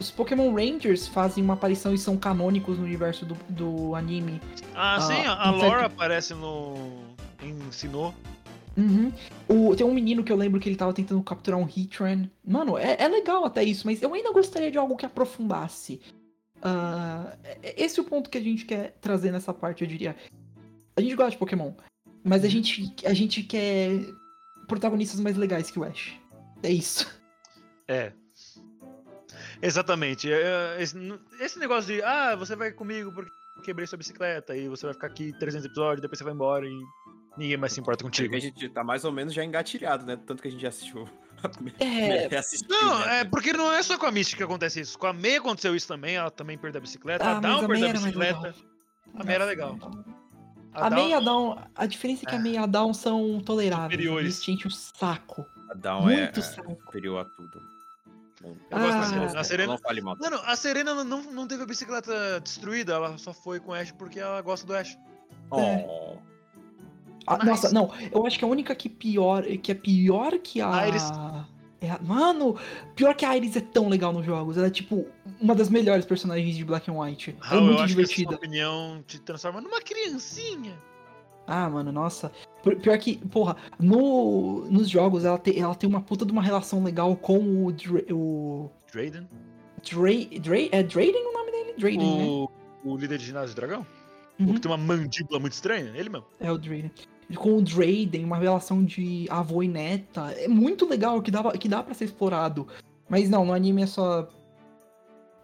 Os 0.00 0.10
Pokémon 0.10 0.52
Rangers 0.52 1.06
fazem 1.06 1.42
uma 1.42 1.54
aparição 1.54 1.94
e 1.94 1.98
são 1.98 2.16
canônicos 2.16 2.76
no 2.78 2.84
universo 2.84 3.24
do, 3.24 3.36
do 3.48 3.94
anime. 3.94 4.40
Ah, 4.74 4.96
Ah, 4.96 5.00
sim, 5.00 5.12
a, 5.12 5.16
a 5.44 5.48
em 5.48 5.60
certo- 5.60 5.62
Laura 5.70 5.86
aparece 5.86 6.34
no. 6.34 6.74
em 7.40 7.56
Sinnoh. 7.70 8.12
Uhum. 8.76 9.12
O, 9.48 9.76
tem 9.76 9.86
um 9.86 9.94
menino 9.94 10.24
que 10.24 10.32
eu 10.32 10.36
lembro 10.36 10.60
que 10.60 10.68
ele 10.68 10.76
tava 10.76 10.92
tentando 10.92 11.22
capturar 11.22 11.58
um 11.60 11.68
Heatran. 11.68 12.28
Mano, 12.44 12.76
é, 12.76 12.96
é 12.98 13.08
legal 13.08 13.44
até 13.44 13.62
isso, 13.62 13.86
mas 13.86 14.02
eu 14.02 14.12
ainda 14.12 14.32
gostaria 14.32 14.70
de 14.70 14.78
algo 14.78 14.96
que 14.96 15.06
aprofundasse. 15.06 16.00
É- 17.62 17.84
esse 17.84 17.98
é 17.98 18.02
o 18.02 18.06
ponto 18.06 18.30
que 18.30 18.38
a 18.38 18.40
gente 18.40 18.64
quer 18.64 18.96
trazer 19.00 19.30
nessa 19.30 19.52
parte, 19.52 19.82
eu 19.82 19.88
diria. 19.88 20.16
A 20.96 21.00
gente 21.00 21.14
gosta 21.14 21.32
de 21.32 21.38
Pokémon, 21.38 21.72
mas 22.24 22.44
a 22.44 22.48
gente, 22.48 22.94
a 23.04 23.12
gente 23.12 23.42
quer 23.42 24.00
protagonistas 24.66 25.20
mais 25.20 25.36
legais 25.36 25.70
que 25.70 25.78
o 25.78 25.84
Ash. 25.84 26.14
É 26.62 26.70
isso. 26.70 27.06
É. 27.86 28.12
Exatamente. 29.60 30.32
é, 30.32 30.76
Esse, 30.80 30.96
esse 31.40 31.58
negócio 31.58 31.94
de, 31.94 32.02
ah, 32.02 32.34
você 32.34 32.56
vai 32.56 32.72
comigo 32.72 33.12
porque 33.12 33.30
eu 33.58 33.62
quebrei 33.62 33.86
sua 33.86 33.98
bicicleta 33.98 34.56
e 34.56 34.68
você 34.68 34.86
vai 34.86 34.94
ficar 34.94 35.08
aqui 35.08 35.32
300 35.38 35.66
episódios, 35.66 36.00
depois 36.00 36.18
você 36.18 36.24
vai 36.24 36.32
embora 36.32 36.66
e 36.66 36.82
ninguém 37.36 37.56
mais 37.56 37.72
se 37.72 37.80
importa 37.80 38.04
contigo. 38.04 38.34
A 38.34 38.38
gente 38.38 38.68
tá 38.68 38.82
mais 38.84 39.04
ou 39.04 39.12
menos 39.12 39.32
já 39.34 39.44
engatilhado, 39.44 40.04
né? 40.06 40.16
Tanto 40.26 40.40
que 40.42 40.48
a 40.48 40.50
gente 40.50 40.60
já 40.62 40.68
assistiu. 40.68 41.08
É. 41.78 42.26
Não, 42.70 42.98
né? 43.00 43.20
é 43.20 43.24
porque 43.24 43.52
não 43.52 43.70
é 43.70 43.82
só 43.82 43.98
com 43.98 44.06
a 44.06 44.10
Mystic 44.10 44.38
que 44.38 44.42
acontece 44.42 44.80
isso. 44.80 44.98
Com 44.98 45.06
a 45.08 45.12
May 45.12 45.36
aconteceu 45.36 45.76
isso 45.76 45.86
também, 45.86 46.16
ela 46.16 46.30
também 46.30 46.56
perdeu 46.56 46.78
a 46.78 46.82
bicicleta. 46.82 47.22
Ah, 47.22 47.32
a 47.32 47.34
mas 47.34 47.42
Down 47.42 47.66
perdeu 47.68 47.88
a 47.90 47.92
bicicleta. 47.92 48.40
legal. 48.40 48.54
A 49.14 49.24
May 49.24 49.34
era 49.34 49.44
legal. 49.44 49.78
A 50.72 50.88
May 50.88 51.10
e 51.10 51.12
a 51.14 51.20
Down, 51.20 51.58
a 51.74 51.84
diferença 51.84 52.24
é 52.24 52.28
que 52.30 52.34
a 52.34 52.38
É. 52.38 52.40
May 52.42 52.52
e 52.52 52.56
a 52.56 52.64
Down 52.64 52.94
são 52.94 53.40
toleráveis. 53.40 53.90
Superiores. 53.92 54.24
Eles 54.24 54.42
te 54.42 54.52
enchem 54.52 54.68
o 54.68 54.70
saco. 54.70 55.44
A 55.70 55.74
Down 55.74 56.08
é, 56.08 56.16
muito 56.22 56.40
é 56.40 56.42
saco. 56.42 56.78
superior 56.86 57.20
a 57.20 57.24
tudo. 57.26 57.62
Bom, 58.40 58.56
Eu 58.70 58.78
gosto 58.78 58.92
da 58.92 59.00
Ah. 59.00 59.04
Serena. 59.04 59.40
A 59.40 59.44
Serena. 59.44 59.72
Não 59.72 59.78
fale 59.78 60.00
mal. 60.00 60.16
Mano, 60.18 60.40
a 60.46 60.56
Serena 60.56 61.04
não, 61.04 61.22
não 61.24 61.46
teve 61.46 61.62
a 61.62 61.66
bicicleta 61.66 62.40
destruída, 62.40 62.94
ela 62.94 63.18
só 63.18 63.34
foi 63.34 63.60
com 63.60 63.72
o 63.72 63.74
Ash 63.74 63.92
porque 63.92 64.18
ela 64.18 64.40
gosta 64.40 64.66
do 64.66 64.74
Ash. 64.74 64.96
Oh. 65.50 66.16
Ah, 67.26 67.38
Mas- 67.38 67.46
Nossa, 67.46 67.72
não, 67.72 67.90
eu 68.12 68.26
acho 68.26 68.38
que 68.38 68.44
a 68.44 68.48
única 68.48 68.74
que 68.74 68.88
pior, 68.88 69.42
que 69.44 69.72
é 69.72 69.74
pior 69.74 70.38
que 70.38 70.60
a. 70.60 70.86
Iris. 70.88 71.02
É 71.80 71.90
a- 71.90 71.98
Mano, 72.02 72.56
pior 72.96 73.14
que 73.14 73.24
a 73.26 73.36
Iris 73.36 73.56
é 73.56 73.60
tão 73.60 73.88
legal 73.88 74.12
nos 74.12 74.24
jogos. 74.24 74.56
Ela 74.56 74.68
é 74.68 74.70
tipo 74.70 75.06
uma 75.40 75.54
das 75.54 75.68
melhores 75.68 76.04
personagens 76.06 76.56
de 76.56 76.64
Black 76.64 76.90
and 76.90 76.94
White. 76.98 77.36
Ela 77.38 77.46
é 77.46 77.48
Raul, 77.48 77.60
eu 77.60 77.66
muito 77.68 77.78
acho 77.82 77.88
que 77.94 78.00
divertida. 78.00 78.28
sua 78.30 78.36
opinião 78.38 79.04
te 79.06 79.18
transforma 79.20 79.60
numa 79.60 79.80
criancinha. 79.80 80.72
Ah, 81.46 81.68
mano, 81.68 81.92
nossa. 81.92 82.32
Pi- 82.62 82.76
Pior 82.76 82.96
que, 82.98 83.16
porra, 83.28 83.54
no, 83.78 84.64
nos 84.70 84.88
jogos 84.88 85.26
ela 85.26 85.36
tem, 85.36 85.60
ela 85.60 85.74
tem 85.74 85.86
uma 85.88 86.00
puta 86.00 86.24
de 86.24 86.32
uma 86.32 86.42
relação 86.42 86.82
legal 86.82 87.14
com 87.16 87.66
o. 87.66 87.70
Dra- 87.72 88.02
o 88.14 88.70
Drayden? 88.90 89.28
Dra, 89.82 90.40
Dra, 90.40 90.58
é 90.72 90.82
Drayden 90.82 91.26
o 91.28 91.32
nome 91.34 91.50
dele? 91.50 91.74
Drayden, 91.76 92.16
né? 92.18 92.24
O, 92.24 92.48
o 92.82 92.96
líder 92.96 93.18
de 93.18 93.26
ginásio 93.26 93.54
do 93.54 93.56
dragão? 93.60 93.86
O 94.40 94.42
Uhum. 94.42 94.54
que 94.54 94.60
tem 94.60 94.70
uma 94.70 94.78
mandíbula 94.78 95.38
muito 95.38 95.52
estranha? 95.52 95.92
Ele 95.94 96.08
mesmo. 96.08 96.26
É 96.40 96.50
o 96.50 96.56
Drayden. 96.56 96.90
Com 97.36 97.56
o 97.56 97.62
Drayden, 97.62 98.24
uma 98.24 98.36
relação 98.36 98.84
de 98.84 99.26
avô 99.30 99.62
e 99.62 99.68
neta. 99.68 100.32
É 100.32 100.48
muito 100.48 100.86
legal, 100.86 101.20
que 101.22 101.30
dá, 101.30 101.52
que 101.52 101.68
dá 101.68 101.82
pra 101.82 101.94
ser 101.94 102.04
explorado. 102.04 102.66
Mas 103.08 103.28
não, 103.28 103.44
no 103.44 103.52
anime 103.52 103.82
é 103.82 103.86
só. 103.86 104.28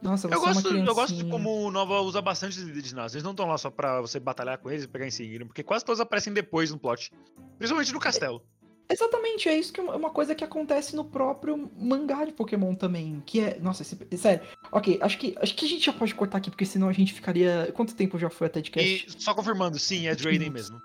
Nossa, 0.02 0.28
você 0.28 0.34
Eu 0.34 0.38
é 0.38 0.52
gosto, 0.54 0.76
eu 0.76 0.94
gosto 0.94 1.14
de 1.14 1.24
como 1.26 1.66
o 1.66 1.70
Nova 1.70 2.00
usa 2.00 2.22
bastante 2.22 2.52
os 2.56 2.62
líderes 2.62 2.84
de 2.84 2.88
ginásio. 2.90 3.16
Eles 3.16 3.24
não 3.24 3.32
estão 3.32 3.46
lá 3.46 3.58
só 3.58 3.70
pra 3.70 4.00
você 4.00 4.18
batalhar 4.18 4.56
com 4.58 4.70
eles 4.70 4.84
e 4.84 4.88
pegar 4.88 5.06
em 5.06 5.10
seguida, 5.10 5.44
porque 5.44 5.62
quase 5.62 5.84
todos 5.84 6.00
aparecem 6.00 6.32
depois 6.32 6.70
no 6.70 6.78
plot. 6.78 7.10
Principalmente 7.58 7.92
no 7.92 8.00
castelo. 8.00 8.42
Exatamente, 8.90 9.48
é 9.48 9.56
isso 9.56 9.72
que 9.72 9.78
é 9.78 9.82
uma- 9.82 9.94
uma 9.94 10.10
coisa 10.10 10.34
que 10.34 10.42
acontece 10.42 10.96
no 10.96 11.04
próprio 11.04 11.70
mangá 11.78 12.24
de 12.24 12.32
Pokémon 12.32 12.74
também. 12.74 13.22
Que 13.24 13.40
é. 13.40 13.58
Nossa, 13.60 13.82
esse, 13.82 13.96
sério. 14.16 14.42
Ok, 14.72 14.98
acho 15.00 15.16
que, 15.18 15.36
acho 15.40 15.54
que 15.54 15.64
a 15.64 15.68
gente 15.68 15.84
já 15.84 15.92
pode 15.92 16.14
cortar 16.14 16.38
aqui, 16.38 16.50
porque 16.50 16.64
senão 16.66 16.88
a 16.88 16.92
gente 16.92 17.12
ficaria. 17.12 17.70
Quanto 17.74 17.94
tempo 17.94 18.18
já 18.18 18.28
foi 18.30 18.46
até 18.48 18.60
de 18.60 18.70
cast? 18.70 19.06
E 19.06 19.22
só 19.22 19.32
confirmando, 19.34 19.78
sim, 19.78 20.08
é 20.08 20.14
Drayden 20.14 20.50
mesmo. 20.50 20.80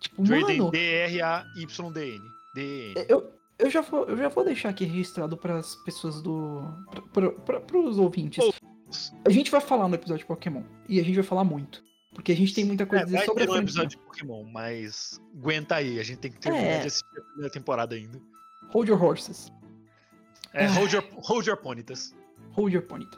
Tipo, 0.00 0.22
Drayden, 0.22 0.58
mano, 0.58 0.70
D-R-A-Y-D-N. 0.70 2.20
D-N. 2.54 3.06
eu, 3.08 3.32
eu, 3.58 3.70
já 3.70 3.80
vou, 3.82 4.04
eu 4.06 4.16
já 4.16 4.28
vou 4.28 4.44
deixar 4.44 4.70
aqui 4.70 4.84
registrado 4.84 5.36
pras 5.36 5.76
pessoas 5.84 6.20
do. 6.22 6.62
Pra, 7.12 7.30
pra, 7.30 7.60
pros 7.60 7.98
ouvintes. 7.98 8.42
A 9.24 9.30
gente 9.30 9.50
vai 9.50 9.60
falar 9.60 9.86
no 9.88 9.94
episódio 9.94 10.20
de 10.22 10.26
Pokémon. 10.26 10.62
E 10.88 10.98
a 10.98 11.04
gente 11.04 11.14
vai 11.14 11.24
falar 11.24 11.44
muito. 11.44 11.82
Porque 12.12 12.32
a 12.32 12.36
gente 12.36 12.52
tem 12.52 12.64
muita 12.64 12.86
coisa 12.86 13.02
É, 13.02 13.04
a 13.04 13.06
dizer 13.06 13.16
vai 13.18 13.26
sobre 13.26 13.44
ter 13.46 13.50
a 13.52 13.54
um 13.54 13.58
episódio 13.58 13.90
de 13.90 13.98
Pokémon, 13.98 14.42
mas 14.52 15.20
aguenta 15.38 15.76
aí, 15.76 16.00
a 16.00 16.02
gente 16.02 16.18
tem 16.18 16.32
que 16.32 16.40
terminar 16.40 16.64
É. 16.64 16.80
de 16.80 16.86
assistir 16.88 17.18
a 17.18 17.22
primeira 17.22 17.52
temporada 17.52 17.94
ainda. 17.94 18.20
Hold 18.70 18.88
your 18.88 19.00
horses. 19.00 19.52
É, 20.52 20.66
Ah. 20.66 20.70
hold 20.72 20.92
your, 20.92 21.04
hold 21.18 21.46
your 21.46 21.56
ponitas. 21.56 22.12
Hold 22.56 22.72
your 22.74 22.82
ponyta. 22.82 23.16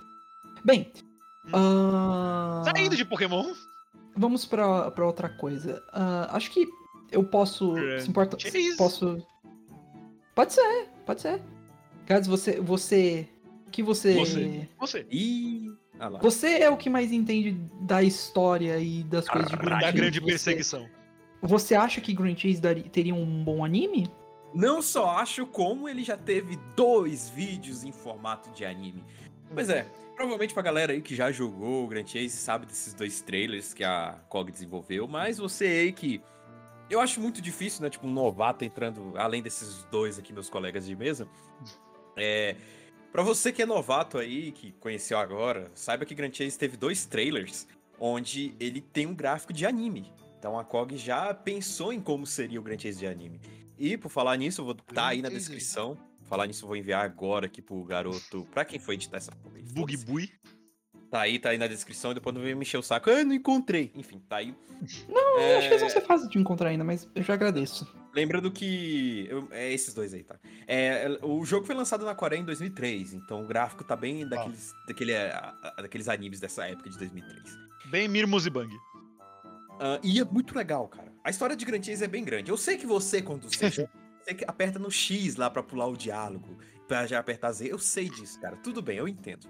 Bem. 0.63 0.93
ah, 1.55 2.63
Saindo 2.67 2.95
de 2.95 3.05
Pokémon, 3.07 3.55
Vamos 4.17 4.45
pra, 4.45 4.91
pra 4.91 5.07
outra 5.07 5.29
coisa. 5.29 5.83
Ah, 5.93 6.29
acho 6.37 6.51
que 6.51 6.67
eu 7.11 7.25
posso. 7.25 7.73
Grand 7.73 8.01
Se 8.01 8.09
importa. 8.09 8.39
Chase. 8.39 8.77
Posso. 8.77 9.27
Pode 10.35 10.53
ser, 10.53 10.89
pode 11.05 11.21
ser. 11.21 11.43
Caso 12.07 12.29
você. 12.31 12.61
Você. 12.61 13.29
Que 13.71 13.83
você. 13.83 14.15
Você. 14.15 14.69
você. 14.79 15.07
Ih, 15.11 15.71
ah 15.99 16.09
lá. 16.09 16.19
Você 16.21 16.59
é 16.59 16.71
o 16.71 16.77
que 16.77 16.91
mais 16.91 17.11
entende 17.13 17.53
da 17.81 18.03
história 18.03 18.79
e 18.79 19.03
das 19.05 19.29
coisas 19.29 19.51
de 19.51 19.57
Grand 19.57 19.77
Da 19.79 19.81
Chase. 19.87 19.93
grande 19.97 20.21
Você- 20.21 20.27
perseguição. 20.27 20.87
Você 21.41 21.75
acha 21.75 22.01
que 22.01 22.13
Grand 22.13 22.37
Chase 22.37 22.61
daria- 22.61 22.85
teria 22.85 23.15
um 23.15 23.43
bom 23.43 23.65
anime? 23.65 24.09
Não 24.55 24.83
só 24.83 25.11
acho 25.17 25.47
como 25.47 25.89
ele 25.89 26.05
já 26.05 26.17
teve 26.17 26.59
dois 26.77 27.31
vídeos 27.31 27.83
em 27.85 27.91
formato 27.91 28.51
de 28.51 28.65
anime. 28.65 29.03
Pois 29.55 29.69
é, 29.69 29.87
provavelmente 30.17 30.55
pra 30.55 30.63
galera 30.63 30.93
aí 30.93 31.03
que 31.03 31.15
já 31.15 31.31
jogou 31.31 31.85
o 31.85 31.87
Grand 31.87 32.07
Chase 32.07 32.31
sabe 32.31 32.67
desses 32.67 32.95
dois 32.95 33.21
trailers 33.21 33.75
que 33.75 33.85
a 33.85 34.19
COG 34.29 34.53
desenvolveu, 34.53 35.07
mas 35.07 35.39
você 35.39 35.67
aí 35.67 35.93
que. 35.93 36.21
Eu 36.91 37.01
acho 37.01 37.21
muito 37.21 37.41
difícil, 37.41 37.83
né? 37.83 37.89
Tipo, 37.89 38.07
um 38.07 38.13
novato 38.13 38.65
entrando, 38.65 39.15
além 39.17 39.41
desses 39.41 39.85
dois 39.85 40.19
aqui, 40.19 40.33
meus 40.33 40.51
colegas 40.51 40.85
de 40.85 40.95
mesa. 40.95 41.27
É. 42.17 42.55
Pra 43.11 43.23
você 43.23 43.53
que 43.53 43.63
é 43.63 43.67
novato 43.67 44.19
aí, 44.19 44.53
que 44.53 44.73
conheceu 44.73 45.19
agora, 45.19 45.71
saiba 45.75 46.05
que 46.05 46.15
Grand 46.15 46.33
Chase 46.33 46.59
teve 46.59 46.77
dois 46.77 47.05
trailers 47.07 47.67
onde 47.99 48.55
ele 48.59 48.81
tem 48.81 49.07
um 49.07 49.15
gráfico 49.15 49.53
de 49.53 49.65
anime. 49.65 50.13
Então 50.39 50.59
a 50.59 50.65
COG 50.65 50.97
já 50.97 51.33
pensou 51.33 51.93
em 51.93 52.01
como 52.01 52.27
seria 52.27 52.59
o 52.59 52.63
Grand 52.63 52.79
Chase 52.79 52.99
de 52.99 53.07
anime. 53.07 53.41
E 53.79 53.97
por 53.97 54.09
falar 54.09 54.37
nisso, 54.37 54.61
eu 54.61 54.65
vou 54.65 54.75
estar 54.75 55.09
aí 55.09 55.23
na 55.23 55.29
descrição. 55.29 55.97
Falar 56.33 56.47
nisso, 56.47 56.65
eu 56.65 56.69
vou 56.69 56.77
enviar 56.79 57.05
agora 57.05 57.45
aqui 57.45 57.61
pro 57.61 57.85
garoto. 57.85 58.47
Pra 58.51 58.65
quem 58.65 58.79
foi 58.79 58.95
editar 58.95 59.19
essa 59.19 59.31
porra 59.33 59.57
aí, 59.57 59.63
Bug 59.65 59.95
foda-se. 59.99 60.07
Bui. 60.07 60.31
Tá 61.11 61.21
aí, 61.21 61.39
tá 61.39 61.51
aí 61.51 61.59
na 61.59 61.67
descrição. 61.67 62.13
e 62.13 62.15
Depois 62.15 62.35
não 62.35 62.41
vem 62.41 62.55
me 62.55 62.63
encher 62.63 62.79
o 62.79 62.83
saco. 62.83 63.11
Ah, 63.11 63.23
não 63.23 63.35
encontrei. 63.35 63.93
Enfim, 63.95 64.19
tá 64.27 64.37
aí. 64.37 64.55
Não, 65.11 65.39
eu 65.39 65.59
acho 65.59 65.69
que 65.69 65.75
eles 65.75 65.81
vão 65.83 65.91
É, 65.91 65.93
ser 65.93 66.01
fáceis 66.01 66.31
de 66.31 66.39
encontrar 66.39 66.71
ainda, 66.71 66.83
mas 66.85 67.07
eu 67.15 67.23
já 67.23 67.35
agradeço. 67.35 67.87
Lembrando 68.15 68.51
que. 68.51 69.27
eu- 69.29 69.47
é 69.51 69.71
esses 69.75 69.93
dois 69.93 70.15
aí, 70.15 70.23
tá? 70.25 70.37
É, 70.67 71.19
o 71.23 71.45
jogo 71.45 71.67
foi 71.67 71.75
lançado 71.75 72.03
na 72.07 72.15
Coreia 72.15 72.41
em 72.41 72.45
2003, 72.47 73.13
então 73.13 73.45
o 73.45 73.47
gráfico 73.47 73.85
tá 73.85 73.95
bem 73.95 74.27
daqueles, 74.27 74.73
daquele, 74.89 75.13
é, 75.13 75.33
a- 75.33 75.55
a- 75.77 75.83
daqueles 75.83 76.09
animes 76.09 76.41
dessa 76.41 76.67
época 76.67 76.89
de 76.89 76.97
2003. 76.97 77.59
Bem 77.91 78.09
Mirmus 78.09 78.47
e 78.47 78.51
Bang. 78.51 78.75
Ah, 79.79 80.01
e 80.03 80.19
é 80.19 80.25
muito 80.25 80.57
legal, 80.57 80.89
cara. 80.89 81.13
A 81.23 81.29
história 81.29 81.55
de 81.55 81.65
Grand 81.67 81.83
Chase 81.83 82.03
é 82.03 82.09
bem 82.09 82.25
grande. 82.25 82.51
Eu 82.51 82.57
sei 82.57 82.79
que 82.79 82.87
você, 82.87 83.21
quando 83.21 83.43
você, 83.51 83.71
você 84.25 84.35
que 84.35 84.45
aperta 84.47 84.79
no 84.79 84.91
X 84.91 85.37
lá 85.37 85.51
pra 85.51 85.63
pular 85.63 85.87
o 85.87 85.97
diálogo, 85.97 86.59
pra 86.87 87.07
já 87.07 87.19
apertar 87.19 87.53
Z, 87.53 87.67
eu 87.71 87.79
sei 87.79 88.09
disso, 88.09 88.41
cara. 88.41 88.57
Tudo 88.57 88.83
bem, 88.83 88.99
eu 88.99 89.09
entendo. 89.09 89.49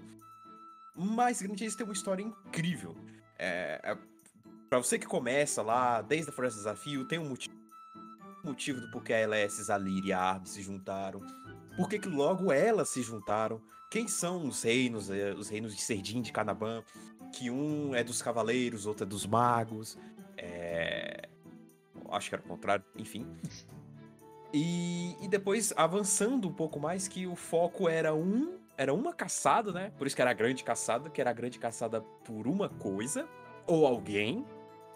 Mas 0.95 1.41
Grand 1.41 1.57
Chase 1.57 1.75
tem 1.75 1.85
uma 1.85 1.93
história 1.93 2.23
incrível. 2.23 2.95
É, 3.37 3.79
é, 3.83 3.97
pra 4.69 4.79
você 4.79 4.99
que 4.99 5.07
começa 5.07 5.61
lá, 5.61 6.01
desde 6.01 6.29
a 6.29 6.33
Floresta 6.33 6.59
do 6.59 6.63
Desafio, 6.63 7.05
tem 7.05 7.19
um 7.19 7.29
motivo, 7.29 7.55
motivo 8.43 8.81
do 8.81 8.91
porquê 8.91 9.13
a 9.13 9.19
LS, 9.19 9.71
Lyria 9.79 10.09
e 10.09 10.13
a 10.13 10.19
Arb 10.19 10.47
se 10.47 10.61
juntaram. 10.61 11.21
Por 11.75 11.89
que 11.89 11.97
que 11.97 12.07
logo 12.07 12.51
elas 12.51 12.89
se 12.89 13.01
juntaram? 13.01 13.61
Quem 13.89 14.07
são 14.07 14.47
os 14.47 14.63
reinos, 14.63 15.09
é, 15.09 15.33
os 15.33 15.49
reinos 15.49 15.75
de 15.75 15.81
Serdim, 15.81 16.21
de 16.21 16.31
Canaban? 16.31 16.83
Que 17.33 17.49
um 17.49 17.95
é 17.95 18.03
dos 18.03 18.21
cavaleiros, 18.21 18.85
outro 18.85 19.05
é 19.05 19.07
dos 19.07 19.25
magos. 19.25 19.97
É... 20.37 21.29
Acho 22.09 22.29
que 22.29 22.35
era 22.35 22.43
o 22.43 22.47
contrário, 22.47 22.85
enfim. 22.95 23.27
E, 24.53 25.17
e 25.19 25.27
depois, 25.27 25.73
avançando 25.75 26.47
um 26.47 26.53
pouco 26.53 26.79
mais, 26.79 27.07
que 27.07 27.25
o 27.25 27.35
foco 27.35 27.89
era 27.89 28.13
um. 28.13 28.59
Era 28.77 28.93
uma 28.93 29.13
caçada, 29.13 29.71
né? 29.71 29.91
Por 29.97 30.07
isso 30.07 30.15
que 30.15 30.21
era 30.21 30.31
a 30.31 30.33
grande 30.33 30.63
caçada, 30.63 31.09
que 31.09 31.19
era 31.19 31.29
a 31.29 31.33
grande 31.33 31.59
caçada 31.59 32.01
por 32.01 32.47
uma 32.47 32.69
coisa 32.69 33.27
ou 33.67 33.85
alguém, 33.85 34.45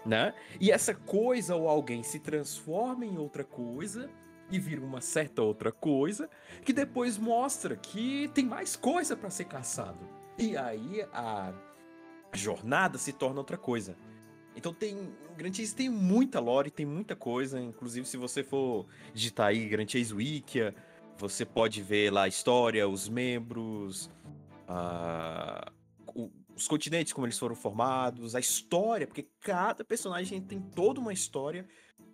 né? 0.06 0.34
E 0.60 0.72
essa 0.72 0.94
coisa 0.94 1.56
ou 1.56 1.68
alguém 1.68 2.04
se 2.04 2.20
transforma 2.20 3.06
em 3.06 3.18
outra 3.18 3.44
coisa 3.44 4.10
e 4.50 4.60
vira 4.60 4.82
uma 4.82 5.02
certa 5.02 5.42
outra 5.42 5.72
coisa, 5.72 6.30
que 6.64 6.74
depois 6.74 7.18
mostra 7.18 7.76
que 7.76 8.30
tem 8.34 8.46
mais 8.46 8.76
coisa 8.76 9.16
pra 9.16 9.30
ser 9.30 9.46
caçado. 9.46 10.00
E 10.38 10.56
aí 10.56 11.06
a 11.14 11.54
jornada 12.34 12.98
se 12.98 13.12
torna 13.12 13.40
outra 13.40 13.58
coisa. 13.58 13.96
Então 14.58 14.74
tem. 14.74 15.16
Grand 15.38 15.54
Chase 15.54 15.76
tem 15.76 15.88
muita 15.88 16.40
lore, 16.40 16.72
tem 16.72 16.86
muita 16.86 17.16
coisa. 17.16 17.62
Inclusive, 17.62 18.08
se 18.08 18.18
você 18.18 18.44
for 18.44 18.88
digitar 19.14 19.48
aí 19.48 19.70
Grand 19.70 19.88
Chase 19.88 20.12
Wikia, 20.14 20.74
você 21.16 21.46
pode 21.46 21.82
ver 21.84 22.12
lá 22.12 22.24
a 22.24 22.28
história, 22.28 22.90
os 22.90 23.08
membros, 23.08 24.10
os 26.56 26.68
continentes, 26.68 27.14
como 27.14 27.28
eles 27.28 27.38
foram 27.38 27.56
formados, 27.56 28.36
a 28.36 28.40
história, 28.40 29.06
porque 29.06 29.30
cada 29.42 29.86
personagem 29.86 30.42
tem 30.42 30.60
toda 30.60 31.00
uma 31.00 31.14
história 31.14 31.68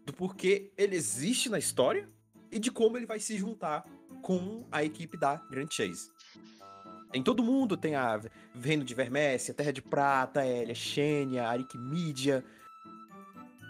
do 0.06 0.12
porquê 0.12 0.74
ele 0.78 0.98
existe 0.98 1.48
na 1.48 1.58
história 1.58 2.10
e 2.52 2.60
de 2.60 2.70
como 2.70 2.98
ele 2.98 3.06
vai 3.06 3.22
se 3.22 3.38
juntar 3.38 3.86
com 4.22 4.68
a 4.70 4.84
equipe 4.84 5.18
da 5.18 5.38
Grand 5.50 5.70
Chase. 5.72 6.12
Em 7.14 7.22
todo 7.22 7.44
mundo 7.44 7.78
tem 7.78 7.96
a 7.96 8.20
Reino 8.60 8.84
de 8.84 8.96
Vermécia, 8.96 9.54
Terra 9.54 9.72
de 9.72 9.82
Prata, 9.82 10.46
Elia, 10.46 10.74
Xenia, 10.74 11.48
Arikmídia. 11.48 12.44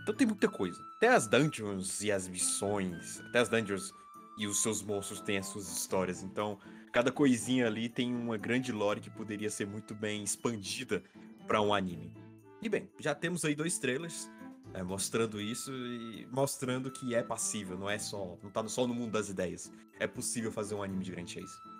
Então 0.02 0.16
tem 0.16 0.26
muita 0.26 0.48
coisa. 0.48 0.82
Até 0.96 1.10
as 1.10 1.28
dungeons 1.28 2.02
e 2.02 2.12
as 2.12 2.28
missões, 2.28 3.20
até 3.28 3.40
as 3.40 3.50
dungeons 3.50 3.92
e 4.38 4.48
os 4.48 4.62
seus 4.62 4.82
monstros 4.82 5.20
têm 5.20 5.38
as 5.38 5.48
suas 5.48 5.70
histórias. 5.70 6.24
Então, 6.24 6.58
cada 6.92 7.12
coisinha 7.12 7.68
ali 7.68 7.90
tem 7.90 8.16
uma 8.16 8.38
grande 8.38 8.72
lore 8.72 9.02
que 9.02 9.10
poderia 9.10 9.50
ser 9.50 9.68
muito 9.68 9.94
bem 9.94 10.24
expandida 10.24 11.04
para 11.46 11.62
um 11.62 11.74
anime. 11.74 12.14
E 12.62 12.70
bem, 12.70 12.90
já 12.98 13.14
temos 13.14 13.44
aí 13.44 13.54
dois 13.54 13.78
trailers 13.78 14.30
é, 14.74 14.82
mostrando 14.82 15.40
isso 15.40 15.72
e 15.72 16.26
mostrando 16.32 16.90
que 16.90 17.14
é 17.14 17.22
passível, 17.22 17.78
não 17.78 17.90
é 17.90 18.00
só, 18.00 18.38
não 18.42 18.50
tá 18.50 18.66
só 18.68 18.88
no 18.88 18.94
mundo 18.94 19.12
das 19.12 19.30
ideias. 19.30 19.72
É 20.00 20.08
possível 20.08 20.52
fazer 20.52 20.76
um 20.76 20.82
anime 20.82 21.04
de 21.04 21.12
Grand 21.12 21.28
Chase. 21.28 21.73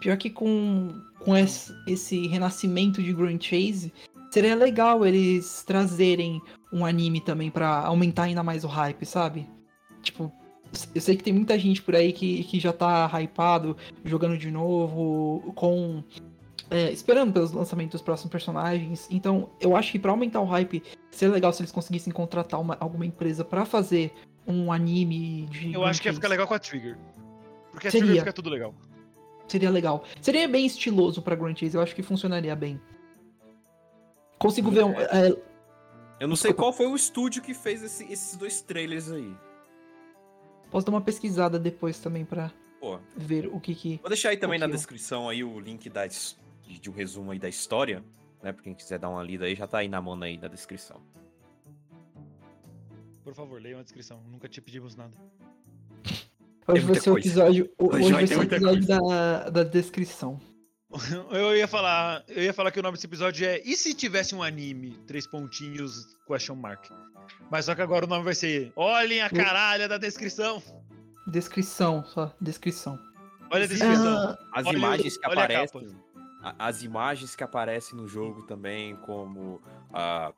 Pior 0.00 0.16
que 0.16 0.30
com, 0.30 1.00
com 1.18 1.36
esse, 1.36 1.74
esse 1.86 2.26
renascimento 2.28 3.02
de 3.02 3.12
Grand 3.12 3.38
Chase, 3.40 3.92
seria 4.30 4.54
legal 4.54 5.04
eles 5.04 5.64
trazerem 5.66 6.40
um 6.72 6.84
anime 6.84 7.20
também 7.20 7.50
pra 7.50 7.84
aumentar 7.84 8.24
ainda 8.24 8.42
mais 8.42 8.62
o 8.64 8.68
hype, 8.68 9.04
sabe? 9.04 9.48
Tipo, 10.02 10.30
eu 10.94 11.00
sei 11.00 11.16
que 11.16 11.24
tem 11.24 11.32
muita 11.32 11.58
gente 11.58 11.82
por 11.82 11.96
aí 11.96 12.12
que, 12.12 12.44
que 12.44 12.60
já 12.60 12.72
tá 12.72 13.10
hypado, 13.20 13.76
jogando 14.04 14.36
de 14.38 14.50
novo, 14.50 15.52
com. 15.56 16.04
é, 16.70 16.92
esperando 16.92 17.32
pelos 17.32 17.50
lançamentos 17.52 17.92
dos 17.92 18.02
próximos 18.02 18.30
personagens. 18.30 19.08
Então, 19.10 19.48
eu 19.60 19.74
acho 19.74 19.90
que 19.90 19.98
pra 19.98 20.10
aumentar 20.12 20.40
o 20.40 20.44
hype, 20.44 20.82
seria 21.10 21.34
legal 21.34 21.52
se 21.52 21.62
eles 21.62 21.72
conseguissem 21.72 22.12
contratar 22.12 22.60
uma- 22.60 22.76
alguma 22.78 23.06
empresa 23.06 23.44
pra 23.44 23.64
fazer 23.64 24.12
um 24.46 24.70
anime 24.70 25.46
de. 25.46 25.72
Eu 25.72 25.84
acho 25.84 26.00
que 26.00 26.08
ia 26.08 26.14
ficar 26.14 26.28
legal 26.28 26.46
com 26.46 26.54
a 26.54 26.58
Trigger. 26.58 26.96
Porque 27.72 27.88
a 27.88 27.90
Seria. 27.90 28.06
Trigger 28.06 28.22
fica 28.22 28.32
tudo 28.32 28.50
legal. 28.50 28.74
Seria 29.48 29.70
legal. 29.70 30.04
Seria 30.20 30.46
bem 30.46 30.66
estiloso 30.66 31.22
pra 31.22 31.34
Grand 31.34 31.56
Chase, 31.56 31.74
eu 31.76 31.80
acho 31.82 31.94
que 31.94 32.02
funcionaria 32.02 32.54
bem. 32.54 32.80
Consigo 34.38 34.70
ver 34.70 34.84
um. 34.84 34.92
é, 35.00 35.36
Eu 36.20 36.28
não 36.28 36.36
sei 36.36 36.52
qual 36.52 36.72
foi 36.72 36.86
o 36.86 36.94
estúdio 36.94 37.42
que 37.42 37.54
fez 37.54 37.82
esse- 37.82 38.04
esses 38.12 38.36
dois 38.36 38.60
trailers 38.60 39.10
aí. 39.10 39.34
posso 40.70 40.84
dar 40.84 40.92
uma 40.92 41.00
pesquisada 41.00 41.58
depois 41.58 41.98
também 41.98 42.24
pra 42.26 42.52
Pô, 42.78 42.98
ver 43.16 43.46
o 43.48 43.58
que 43.58 43.74
que. 43.74 43.96
vou 44.02 44.10
deixar 44.10 44.28
aí 44.30 44.36
também 44.36 44.58
na 44.58 44.66
Ok. 44.66 44.76
descrição 44.76 45.28
aí 45.28 45.42
o 45.42 45.58
link 45.58 45.88
da, 45.88 46.06
de 46.06 46.90
um 46.90 46.92
resumo 46.92 47.30
aí 47.30 47.38
da 47.38 47.48
história, 47.48 48.04
né? 48.42 48.52
Pra 48.52 48.62
quem 48.62 48.74
quiser 48.74 48.98
dar 48.98 49.08
uma 49.08 49.22
lida 49.22 49.46
aí, 49.46 49.54
já 49.54 49.66
tá 49.66 49.78
aí 49.78 49.88
na 49.88 50.00
mão 50.02 50.20
aí 50.22 50.36
na 50.36 50.46
descrição. 50.48 51.00
Por 53.24 53.34
favor, 53.34 53.60
leiam 53.62 53.80
a 53.80 53.82
descrição. 53.82 54.20
Nunca 54.30 54.46
te 54.48 54.60
pedimos 54.60 54.94
nada. 54.94 55.16
Hoje 56.68 56.84
vai 56.84 56.94
ser 57.00 57.10
o 57.10 57.18
episódio. 57.18 57.70
Hoje 57.78 57.96
Hoje 58.04 58.12
vai 58.12 58.26
ser 58.26 58.38
o 58.38 58.42
episódio 58.42 58.86
da, 58.86 59.50
da 59.50 59.64
descrição. 59.64 60.40
Eu 61.30 61.54
ia 61.54 61.68
falar, 61.68 62.24
eu 62.28 62.42
ia 62.44 62.52
falar 62.54 62.70
que 62.70 62.80
o 62.80 62.82
nome 62.82 62.94
desse 62.96 63.06
episódio 63.06 63.46
é 63.46 63.60
E 63.62 63.76
se 63.76 63.92
tivesse 63.92 64.34
um 64.34 64.42
anime? 64.42 64.92
Três 65.06 65.26
pontinhos, 65.26 66.16
question 66.26 66.54
mark. 66.54 66.86
Mas 67.50 67.66
só 67.66 67.74
que 67.74 67.82
agora 67.82 68.06
o 68.06 68.08
nome 68.08 68.24
vai 68.24 68.34
ser 68.34 68.72
Olhem 68.74 69.20
a 69.20 69.28
caralha 69.28 69.86
da 69.86 69.98
descrição. 69.98 70.62
Descrição, 71.26 72.02
só. 72.06 72.34
Descrição. 72.40 72.98
Olha 73.50 73.64
a 73.64 73.66
descrição. 73.66 74.16
Ah, 74.16 74.38
As 74.54 74.66
Olha 74.66 74.76
o- 74.76 74.78
imagens 74.78 75.16
que 75.18 75.26
aparecem. 75.26 75.88
As 76.58 76.82
imagens 76.82 77.36
que 77.36 77.44
aparecem 77.44 77.94
no 77.98 78.08
jogo 78.08 78.46
também, 78.46 78.96
como 78.96 79.60
a. 79.92 80.32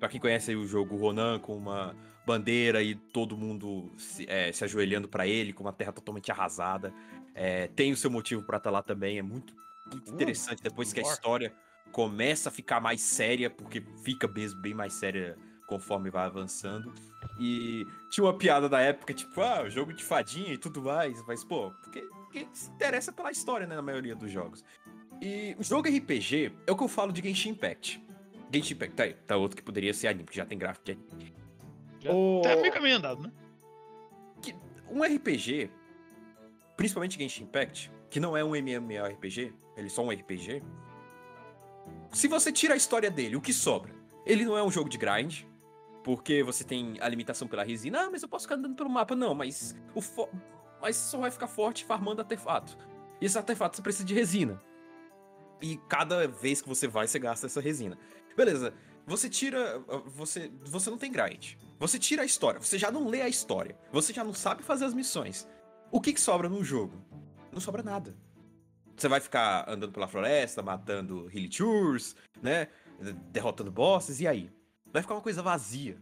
Pra 0.00 0.08
quem 0.08 0.18
conhece 0.20 0.50
aí 0.50 0.56
o 0.56 0.66
jogo 0.66 0.96
Ronan 0.96 1.38
com 1.38 1.54
uma 1.56 1.94
bandeira 2.26 2.82
e 2.82 2.94
todo 2.94 3.36
mundo 3.36 3.92
se, 3.96 4.26
é, 4.28 4.50
se 4.52 4.64
ajoelhando 4.64 5.08
pra 5.08 5.26
ele, 5.26 5.52
com 5.52 5.62
uma 5.64 5.72
terra 5.72 5.92
totalmente 5.92 6.30
arrasada. 6.30 6.92
É, 7.34 7.68
tem 7.68 7.92
o 7.92 7.96
seu 7.96 8.10
motivo 8.10 8.42
pra 8.42 8.58
estar 8.58 8.70
lá 8.70 8.82
também. 8.82 9.18
É 9.18 9.22
muito, 9.22 9.54
muito 9.90 10.10
Uh, 10.10 10.14
interessante 10.14 10.62
depois 10.62 10.92
que 10.92 11.00
a 11.00 11.02
história 11.02 11.52
começa 11.92 12.48
a 12.48 12.52
ficar 12.52 12.80
mais 12.80 13.00
séria, 13.00 13.50
porque 13.50 13.82
fica 14.02 14.26
mesmo 14.26 14.60
bem 14.60 14.74
mais 14.74 14.94
séria 14.94 15.36
conforme 15.66 16.10
vai 16.10 16.26
avançando. 16.26 16.92
E 17.38 17.86
tinha 18.10 18.24
uma 18.24 18.36
piada 18.36 18.68
da 18.68 18.80
época, 18.80 19.12
tipo, 19.12 19.40
ah, 19.40 19.68
jogo 19.68 19.92
de 19.92 20.02
fadinha 20.02 20.52
e 20.52 20.58
tudo 20.58 20.82
mais. 20.82 21.22
Mas, 21.26 21.44
pô, 21.44 21.70
porque, 21.82 22.00
porque 22.00 22.46
se 22.52 22.70
interessa 22.70 23.12
pela 23.12 23.30
história, 23.30 23.66
né, 23.66 23.76
na 23.76 23.82
maioria 23.82 24.14
dos 24.14 24.30
jogos. 24.30 24.64
E 25.20 25.56
o 25.58 25.62
jogo 25.62 25.88
RPG 25.88 26.52
é 26.66 26.72
o 26.72 26.76
que 26.76 26.82
eu 26.82 26.88
falo 26.88 27.12
de 27.12 27.22
Genshin 27.22 27.50
Impact. 27.50 28.02
Genshin 28.52 28.74
Impact, 28.74 28.94
tá 28.94 29.02
aí, 29.04 29.14
tá 29.14 29.36
outro 29.36 29.56
que 29.56 29.62
poderia 29.62 29.94
ser 29.94 30.08
anime, 30.08 30.28
que 30.28 30.36
já 30.36 30.44
tem 30.44 30.58
gráfico 30.58 30.84
de 30.84 30.92
anime. 30.92 31.43
Já 32.04 32.12
O- 32.12 32.40
Tá 32.42 32.54
meio 32.56 32.72
caminho 32.72 32.96
andado, 32.96 33.22
né? 33.22 33.32
Um 34.90 35.02
RPG, 35.02 35.70
principalmente 36.76 37.18
Genshin 37.18 37.44
Impact, 37.44 37.90
que 38.10 38.20
não 38.20 38.36
é 38.36 38.44
um 38.44 38.54
MMORPG, 38.54 39.52
ele 39.76 39.86
é 39.86 39.90
só 39.90 40.02
um 40.04 40.10
RPG. 40.10 40.62
Se 42.12 42.28
você 42.28 42.52
tira 42.52 42.74
a 42.74 42.76
história 42.76 43.10
dele, 43.10 43.34
o 43.34 43.40
que 43.40 43.52
sobra? 43.52 43.92
Ele 44.24 44.44
não 44.44 44.56
é 44.56 44.62
um 44.62 44.70
jogo 44.70 44.88
de 44.88 44.96
grind, 44.98 45.42
porque 46.04 46.42
você 46.42 46.62
tem 46.62 46.96
a 47.00 47.08
limitação 47.08 47.48
pela 47.48 47.64
resina. 47.64 48.02
Ah, 48.02 48.10
mas 48.10 48.22
eu 48.22 48.28
posso 48.28 48.44
ficar 48.44 48.54
andando 48.56 48.76
pelo 48.76 48.88
mapa. 48.90 49.16
Não, 49.16 49.34
mas 49.34 49.74
o 49.94 50.00
fo... 50.00 50.28
mas 50.80 50.94
só 50.96 51.18
vai 51.18 51.30
ficar 51.30 51.46
forte 51.48 51.84
farmando 51.84 52.20
artefato. 52.20 52.76
E 53.20 53.24
esse 53.26 53.36
artefato 53.36 53.76
você 53.76 53.82
precisa 53.82 54.04
de 54.04 54.14
resina. 54.14 54.60
E 55.60 55.76
cada 55.88 56.28
vez 56.28 56.60
que 56.62 56.68
você 56.68 56.86
vai, 56.86 57.06
você 57.08 57.18
gasta 57.18 57.46
essa 57.46 57.60
resina. 57.60 57.98
Beleza. 58.36 58.74
Você 59.06 59.28
tira. 59.28 59.78
Você, 60.06 60.50
você 60.64 60.90
não 60.90 60.98
tem 60.98 61.12
grind. 61.12 61.54
Você 61.78 61.98
tira 61.98 62.22
a 62.22 62.24
história. 62.24 62.60
Você 62.60 62.78
já 62.78 62.90
não 62.90 63.08
lê 63.08 63.22
a 63.22 63.28
história. 63.28 63.76
Você 63.92 64.12
já 64.12 64.24
não 64.24 64.34
sabe 64.34 64.62
fazer 64.62 64.84
as 64.84 64.94
missões. 64.94 65.46
O 65.90 66.00
que, 66.00 66.12
que 66.12 66.20
sobra 66.20 66.48
no 66.48 66.64
jogo? 66.64 67.00
Não 67.52 67.60
sobra 67.60 67.82
nada. 67.82 68.16
Você 68.96 69.08
vai 69.08 69.20
ficar 69.20 69.68
andando 69.68 69.92
pela 69.92 70.08
floresta, 70.08 70.62
matando 70.62 71.28
Hilichurs, 71.32 72.16
né? 72.40 72.68
Derrotando 73.30 73.70
bosses, 73.70 74.20
e 74.20 74.26
aí? 74.26 74.50
Vai 74.92 75.02
ficar 75.02 75.14
uma 75.14 75.20
coisa 75.20 75.42
vazia. 75.42 75.98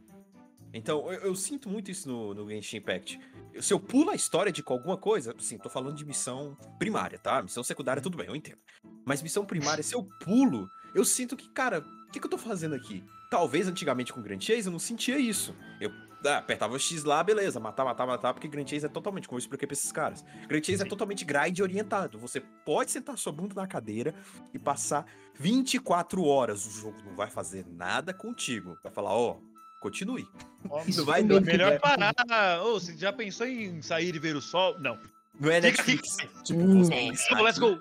Então, 0.75 1.13
eu, 1.13 1.21
eu 1.21 1.35
sinto 1.35 1.69
muito 1.69 1.91
isso 1.91 2.09
no, 2.09 2.35
no 2.35 2.49
Genshin 2.49 2.79
Impact. 2.79 3.21
Se 3.61 3.73
eu 3.73 3.81
pulo 3.81 4.11
a 4.11 4.15
história 4.15 4.51
de 4.51 4.63
alguma 4.65 4.97
coisa, 4.97 5.35
assim, 5.39 5.59
tô 5.59 5.69
falando 5.69 5.97
de 5.97 6.05
missão 6.05 6.57
primária, 6.79 7.19
tá? 7.19 7.43
Missão 7.43 7.63
secundária, 7.63 8.03
tudo 8.03 8.17
bem, 8.17 8.27
eu 8.27 8.37
entendo. 8.37 8.59
Mas 9.05 9.23
missão 9.23 9.45
primária, 9.45 9.83
se 9.83 9.95
eu 9.95 10.05
pulo, 10.25 10.69
eu 10.95 11.05
sinto 11.05 11.37
que, 11.37 11.49
cara, 11.51 11.85
que, 12.13 12.21
que 12.21 12.27
eu 12.27 12.31
tô 12.31 12.39
fazendo 12.39 12.75
aqui? 12.75 13.03
Talvez 13.31 13.67
antigamente 13.67 14.13
com 14.13 14.21
Grand 14.23 14.41
Chase 14.41 14.67
eu 14.67 14.73
não 14.73 14.79
sentia 14.79 15.19
isso. 15.19 15.55
Eu 15.81 15.91
ah, 16.25 16.39
apertava 16.39 16.75
o 16.75 16.79
X 16.79 17.03
lá, 17.03 17.23
beleza, 17.25 17.59
matar, 17.59 17.85
matar, 17.85 18.07
matar, 18.07 18.33
porque 18.33 18.47
Grand 18.47 18.67
Chase 18.67 18.87
é 18.87 18.89
totalmente, 18.89 19.27
como 19.27 19.37
eu 19.39 19.41
expliquei 19.41 19.67
pra 19.67 19.73
esses 19.73 19.91
caras. 19.91 20.25
Grand 20.47 20.63
Chase 20.63 20.83
é 20.83 20.87
totalmente 20.87 21.25
grind 21.25 21.59
orientado. 21.61 22.19
Você 22.19 22.41
pode 22.41 22.91
sentar 22.93 23.19
sua 23.19 23.33
bunda 23.33 23.55
na 23.55 23.67
cadeira 23.67 24.15
e 24.55 24.59
passar 24.59 25.05
24 25.35 26.25
horas. 26.25 26.67
O 26.67 26.71
jogo 26.71 26.97
não 27.05 27.17
vai 27.17 27.29
fazer 27.31 27.67
nada 27.69 28.13
contigo. 28.15 28.77
Vai 28.83 28.93
falar, 28.93 29.13
ó, 29.15 29.39
continue. 29.81 30.27
Ó, 30.71 30.83
Isso 30.87 30.99
Não 31.01 31.07
vai, 31.07 31.23
não, 31.23 31.41
Melhor 31.41 31.73
é- 31.73 31.79
parar. 31.79 32.15
Ô, 32.63 32.75
você 32.79 32.97
já 32.97 33.13
pensou 33.13 33.47
em 33.47 33.83
sair 33.83 34.15
e 34.15 34.19
ver 34.19 34.37
o 34.37 34.41
sol? 34.41 34.79
Não. 34.79 34.97
não 35.41 35.51
é. 35.51 35.61
Netflix. 35.61 36.17
Tipo, 36.45 36.61
Hum. 36.61 36.85
você 36.85 36.95
está 36.95 37.41
Let's 37.41 37.59
go. 37.59 37.81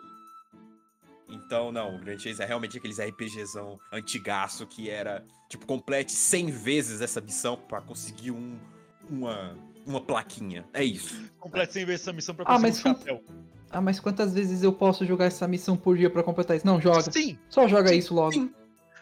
Então, 1.31 1.71
não, 1.71 1.95
o 1.95 1.99
Grand 1.99 2.19
Chase 2.19 2.41
é 2.41 2.45
realmente 2.45 2.77
aqueles 2.77 2.99
RPGzão 2.99 3.79
antigaço 3.91 4.67
que 4.67 4.89
era, 4.89 5.23
tipo, 5.49 5.65
complete 5.65 6.11
100 6.11 6.51
vezes 6.51 7.01
essa 7.01 7.21
missão 7.21 7.55
pra 7.57 7.79
conseguir 7.81 8.31
um, 8.31 8.59
uma, 9.09 9.57
uma 9.85 10.01
plaquinha. 10.01 10.67
É 10.73 10.83
isso. 10.83 11.31
Complete 11.39 11.71
100 11.73 11.85
vezes 11.85 12.01
essa 12.01 12.13
missão 12.13 12.35
pra 12.35 12.43
Ah, 12.45 12.59
conseguir 12.59 12.67
mas 12.67 12.79
um 12.79 12.99
chapéu. 12.99 13.23
Ah, 13.69 13.79
mas 13.79 13.99
quantas 14.01 14.33
vezes 14.33 14.61
eu 14.63 14.73
posso 14.73 15.05
jogar 15.05 15.25
essa 15.25 15.47
missão 15.47 15.77
por 15.77 15.97
dia 15.97 16.09
pra 16.09 16.21
completar 16.21 16.57
isso? 16.57 16.65
Não, 16.67 16.81
joga. 16.81 17.09
Sim, 17.09 17.39
Só 17.49 17.67
joga 17.67 17.87
Sim, 17.89 17.97
isso 17.97 18.13
logo. 18.13 18.33
sim. 18.33 18.53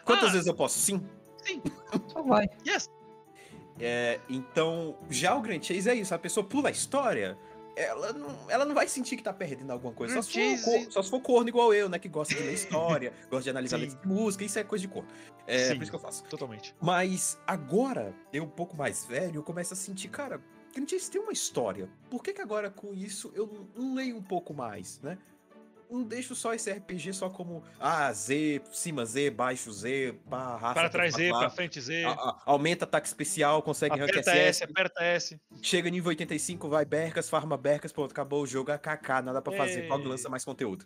Quantas 0.05 0.29
Ah. 0.29 0.31
vezes 0.33 0.47
eu 0.47 0.53
posso? 0.53 0.77
Sim. 0.77 1.03
sim. 1.43 1.61
Só 2.07 2.21
vai. 2.21 2.47
Yes. 2.67 2.87
É, 3.79 4.19
então, 4.29 4.95
já 5.09 5.35
o 5.35 5.41
Grand 5.41 5.61
Chase 5.63 5.89
é 5.89 5.95
isso. 5.95 6.13
A 6.13 6.19
pessoa 6.19 6.45
pula 6.45 6.67
a 6.69 6.71
história, 6.71 7.35
ela 7.79 8.11
não, 8.11 8.35
ela 8.49 8.65
não 8.65 8.75
vai 8.75 8.87
sentir 8.87 9.15
que 9.15 9.23
tá 9.23 9.31
perdendo 9.31 9.71
alguma 9.71 9.93
coisa. 9.93 10.15
Só 10.15 10.21
se, 10.21 10.57
for, 10.57 10.91
só 10.91 11.01
se 11.01 11.09
for 11.09 11.21
corno 11.21 11.47
igual 11.47 11.73
eu, 11.73 11.87
né? 11.87 11.97
Que 11.97 12.09
gosta 12.09 12.35
de 12.35 12.41
ler 12.41 12.53
história, 12.53 13.13
gosta 13.29 13.43
de 13.43 13.49
analisar 13.51 13.79
de 13.79 13.97
música. 14.05 14.43
Isso 14.43 14.59
é 14.59 14.63
coisa 14.63 14.81
de 14.81 14.87
corno. 14.87 15.09
É 15.47 15.69
Sim. 15.69 15.75
por 15.75 15.83
isso 15.83 15.91
que 15.91 15.95
eu 15.95 16.01
faço. 16.01 16.23
Totalmente. 16.25 16.75
Mas 16.81 17.39
agora, 17.47 18.13
eu 18.33 18.43
um 18.43 18.49
pouco 18.49 18.75
mais 18.75 19.05
velho, 19.05 19.37
eu 19.37 19.43
começo 19.43 19.73
a 19.73 19.77
sentir, 19.77 20.09
cara, 20.09 20.41
Grand 20.75 20.87
Chase 20.87 21.09
tem 21.09 21.21
uma 21.21 21.31
história. 21.31 21.89
Por 22.09 22.21
que 22.21 22.33
que 22.33 22.41
agora 22.41 22.69
com 22.69 22.93
isso 22.93 23.31
eu 23.33 23.67
não 23.75 23.95
leio 23.95 24.17
um 24.17 24.23
pouco 24.23 24.53
mais, 24.53 24.99
né? 25.01 25.17
Não 25.89 26.03
deixo 26.03 26.35
só 26.35 26.53
esse 26.53 26.71
RPG 26.71 27.13
só 27.13 27.29
como 27.29 27.63
ah, 27.79 28.11
Z, 28.13 28.61
cima 28.71 29.05
Z, 29.05 29.31
baixo 29.31 29.71
Z, 29.71 30.15
raça, 30.29 30.73
Para 30.75 30.89
trás 30.89 31.13
Z, 31.15 31.29
pra 31.29 31.49
frente 31.49 31.81
Z. 31.81 32.03
a- 32.05 32.11
a- 32.11 32.41
aumenta 32.45 32.85
ataque 32.85 33.07
especial, 33.07 33.61
consegue 33.63 33.95
rank 33.97 34.09
Aperta 34.11 34.31
S, 34.35 34.63
aperta 34.63 35.03
S. 35.03 35.41
chega 35.61 35.89
nível 35.89 36.09
85, 36.09 36.69
vai 36.69 36.85
bercas, 36.85 37.27
farma 37.29 37.57
bercas, 37.57 37.91
pronto, 37.91 38.11
acabou 38.11 38.43
o 38.43 38.47
jogo, 38.47 38.71
AKK, 38.71 39.21
nada 39.23 39.41
pra 39.41 39.51
fazer, 39.57 39.81
Ei. 39.81 39.87
qual 39.87 39.99
lança 39.99 40.29
mais 40.29 40.45
conteúdo. 40.45 40.85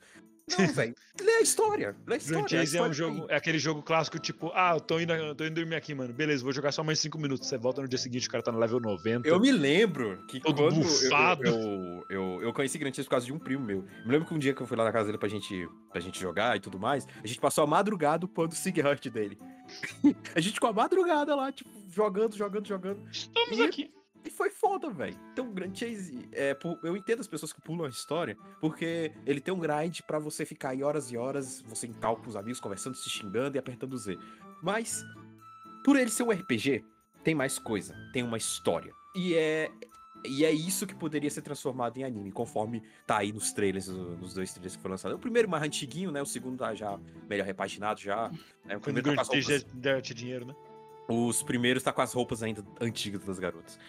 Não, 0.50 0.68
velho, 0.74 0.94
lê 1.22 1.32
a 1.32 1.42
história, 1.42 1.96
lê 2.06 2.16
a 2.16 2.18
história. 2.18 2.42
Grand 2.44 2.46
a 2.46 2.66
Chase 2.66 2.78
é 2.78 2.82
um 2.82 2.92
jogo, 2.94 3.26
é 3.30 3.36
aquele 3.36 3.58
jogo 3.58 3.82
clássico, 3.82 4.20
tipo, 4.20 4.52
ah, 4.54 4.74
eu 4.76 4.82
tô 4.82 5.00
indo, 5.00 5.14
eu 5.14 5.34
tô 5.34 5.46
indo 5.46 5.56
dormir 5.56 5.76
aqui, 5.76 5.96
mano. 5.96 6.14
Beleza, 6.14 6.44
vou 6.44 6.52
jogar 6.52 6.72
só 6.72 6.84
mais 6.84 7.00
5 7.00 7.18
minutos. 7.18 7.48
Você 7.48 7.58
volta 7.58 7.82
no 7.82 7.88
dia 7.88 7.98
seguinte, 7.98 8.28
o 8.28 8.32
cara 8.32 8.44
tá 8.44 8.52
no 8.52 8.60
level 8.60 8.80
90. 8.80 9.28
Eu 9.28 9.40
me 9.40 9.52
lembro 9.52 10.22
que 10.28 10.40
Todo 10.42 10.56
quando 10.56 10.76
eu, 10.76 10.82
bufado. 10.84 11.44
eu, 11.48 12.06
eu, 12.10 12.40
eu 12.44 12.54
conheci 12.54 12.78
Grand 12.78 12.94
Chase 12.94 13.08
por 13.08 13.12
causa 13.12 13.26
de 13.26 13.32
um 13.34 13.40
primo 13.40 13.64
meu. 13.64 13.84
Me 14.06 14.12
lembro 14.12 14.28
que 14.28 14.34
um 14.34 14.40
dia 14.40 14.54
que 14.54 14.62
eu 14.62 14.68
fui 14.68 14.76
lá 14.76 14.84
na 14.84 14.92
casa 14.92 15.06
dele 15.06 15.18
pra 15.18 15.30
gente, 15.30 15.68
pra 15.92 16.02
gente 16.02 16.20
jogar 16.20 16.58
e 16.58 16.60
tudo 16.60 16.78
mais, 16.78 17.08
a 17.24 17.28
gente 17.28 17.40
passou 17.40 17.64
a 17.64 17.68
madrugada 17.68 18.26
upando 18.26 18.54
o 18.54 18.56
Sig 18.58 18.78
Heart 18.80 19.08
dele. 19.10 19.38
a 20.36 20.40
gente 20.42 20.60
com 20.60 20.68
a 20.68 20.74
madrugada 20.74 21.34
lá, 21.36 21.52
tipo, 21.52 21.70
jogando, 21.90 22.36
jogando, 22.36 22.68
jogando. 22.68 23.02
Estamos 23.10 23.58
E- 23.58 23.62
aqui. 23.64 23.92
E 24.26 24.30
foi 24.30 24.50
foda, 24.50 24.90
velho. 24.90 25.18
Então, 25.34 25.50
o 25.50 25.52
Grand 25.52 25.74
Chase, 25.74 26.28
é, 26.32 26.58
eu 26.84 26.96
entendo 26.96 27.20
as 27.20 27.28
pessoas 27.28 27.52
que 27.52 27.62
pulam 27.62 27.86
a 27.86 27.90
história, 27.90 28.38
porque 28.62 29.12
ele 29.26 29.42
tem 29.42 29.54
um 29.54 29.60
grind 29.60 30.00
pra 30.08 30.18
você 30.18 30.46
ficar 30.46 30.70
aí 30.70 30.84
horas 30.84 31.12
e 31.12 31.18
horas, 31.18 31.62
você 31.62 31.88
em 31.88 31.94
cal 31.94 32.16
com 32.16 32.30
os 32.30 32.36
amigos, 32.36 32.60
conversando, 32.60 32.96
se 32.96 33.10
xingando 33.10 33.58
e 33.58 33.60
apertando 33.60 33.98
Z. 33.98 34.18
Mas, 34.62 35.04
por 35.84 35.98
ele 35.98 36.10
ser 36.10 36.24
um 36.24 36.32
RPG, 36.32 36.86
tem 37.24 37.36
mais 37.36 37.60
coisa, 37.60 37.96
tem 38.14 38.24
uma 38.24 38.38
história. 38.38 38.94
E 39.16 39.36
é. 39.36 39.70
E 40.26 40.46
é 40.46 40.52
isso 40.52 40.88
que 40.88 40.96
poderia 40.96 41.30
ser 41.30 41.42
transformado 41.42 41.98
em 41.98 42.06
anime, 42.06 42.32
conforme 42.32 42.82
tá 43.06 43.18
aí 43.18 43.34
nos 43.34 43.52
trailers, 43.52 43.90
nos 43.90 44.34
dois 44.34 44.54
trailers 44.54 44.78
que 44.78 44.82
foram 44.82 44.94
lançados. 44.94 45.18
O 45.18 45.20
primeiro 45.20 45.50
mais 45.50 45.62
antiguinho, 45.64 46.14
né? 46.14 46.22
O 46.22 46.26
segundo 46.26 46.60
tá 46.60 46.74
já 46.74 46.98
melhor 47.28 47.46
repaginado 47.46 48.00
já. 48.00 48.32
Né? 48.64 48.78
O 48.78 48.80
primeiro 48.80 49.10
tá 49.10 49.16
com 49.16 49.22
as 49.22 49.28
roupas 49.28 49.66
dinheiro, 50.16 50.46
né? 50.46 50.56
os 51.08 51.44
primeiros 51.44 51.84
tá 51.84 51.92
com 51.92 52.02
as 52.02 52.14
roupas 52.14 52.42
ainda 52.44 52.64
antigas 52.80 53.24
das 53.24 53.40
garotas. 53.40 53.80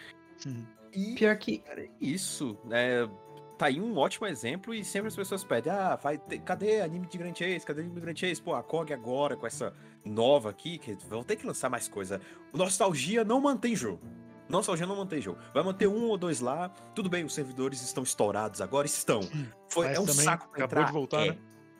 E 0.93 1.15
Pior 1.15 1.37
que. 1.37 1.59
cara, 1.59 1.81
é 1.81 1.89
isso, 1.99 2.57
né? 2.63 3.09
Tá 3.57 3.67
aí 3.67 3.79
um 3.79 3.95
ótimo 3.97 4.27
exemplo 4.27 4.73
e 4.73 4.83
sempre 4.83 5.07
as 5.07 5.15
pessoas 5.15 5.43
pedem, 5.43 5.71
ah, 5.71 5.95
vai 5.95 6.17
ter- 6.17 6.39
cadê 6.39 6.81
anime 6.81 7.07
de 7.07 7.17
Grand 7.17 7.33
Chase? 7.33 7.65
Cadê 7.65 7.81
anime 7.81 7.95
de 7.95 8.01
Grand 8.01 8.15
Chase? 8.15 8.41
Pô, 8.41 8.53
a 8.53 8.61
KOG 8.61 8.93
agora 8.93 9.37
com 9.37 9.47
essa 9.47 9.73
nova 10.03 10.49
aqui, 10.49 10.77
que 10.77 10.93
vão 11.07 11.23
ter 11.23 11.37
que 11.37 11.47
lançar 11.47 11.69
mais 11.69 11.87
coisa. 11.87 12.19
Nostalgia 12.53 13.23
não 13.23 13.39
mantém 13.39 13.73
jogo. 13.75 14.01
Nostalgia 14.49 14.85
não 14.85 14.97
mantém 14.97 15.21
jogo. 15.21 15.39
Vai 15.53 15.63
manter 15.63 15.87
um 15.87 16.03
ou 16.09 16.17
dois 16.17 16.41
lá. 16.41 16.67
Tudo 16.93 17.09
bem, 17.09 17.23
os 17.23 17.33
servidores 17.33 17.81
estão 17.81 18.03
estourados 18.03 18.59
agora, 18.61 18.85
estão. 18.85 19.21
Foi, 19.69 19.87
Mas 19.87 19.97
é 19.97 19.99
um 20.01 20.07
saco 20.07 20.49
pra 20.49 20.65
acabou 20.65 20.65
entrar, 20.65 20.85
de 20.85 20.91
voltar, 20.91 21.25
é. 21.25 21.29
né? 21.31 21.37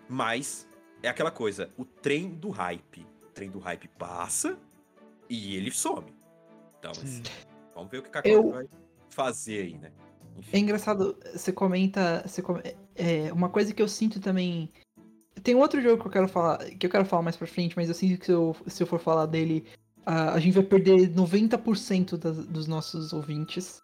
Mas 0.08 0.65
é 1.04 1.10
aquela 1.10 1.30
coisa, 1.32 1.70
o 1.78 1.84
trem 1.84 2.30
do 2.30 2.50
hype. 2.52 3.06
O 3.24 3.28
trem 3.34 3.50
do 3.52 3.60
hype 3.60 3.88
passa 4.00 4.58
e 5.30 5.56
ele 5.58 5.72
some. 5.72 6.13
Então, 6.80 6.91
assim, 6.91 7.22
vamos 7.76 7.92
ver 7.92 8.00
o 8.00 8.04
que 8.04 8.10
a 8.18 8.22
KOG 8.22 8.30
Eu- 8.30 8.52
vai 8.52 8.66
fazer 9.10 9.62
aí, 9.62 9.78
né? 9.78 9.92
É 10.52 10.58
engraçado, 10.60 11.18
você 11.34 11.52
comenta. 11.54 12.24
Você 12.26 12.42
come- 12.42 12.62
é, 12.96 13.32
uma 13.32 13.48
coisa 13.50 13.74
que 13.74 13.82
eu 13.82 13.88
sinto 13.88 14.20
também. 14.20 14.70
Tem 15.44 15.54
um 15.56 15.60
outro 15.60 15.82
jogo 15.82 16.02
que 16.02 16.08
eu 16.08 16.12
quero 16.12 16.28
falar, 16.28 16.58
que 16.58 16.86
eu 16.86 16.90
quero 16.90 17.06
falar 17.06 17.22
mais 17.22 17.38
pra 17.38 17.48
frente, 17.48 17.76
mas 17.76 17.88
eu 17.88 17.96
sinto 17.96 18.20
que 18.20 18.26
se 18.26 18.32
eu, 18.32 18.56
se 18.68 18.82
eu 18.84 18.88
for 18.88 19.00
falar 19.00 19.28
dele, 19.28 19.66
a, 20.06 20.34
a 20.34 20.40
gente 20.40 20.54
vai 20.56 20.64
perder 20.64 21.10
90% 21.16 22.18
das- 22.18 22.46
dos 22.48 22.68
nossos 22.68 23.14
ouvintes. 23.14 23.82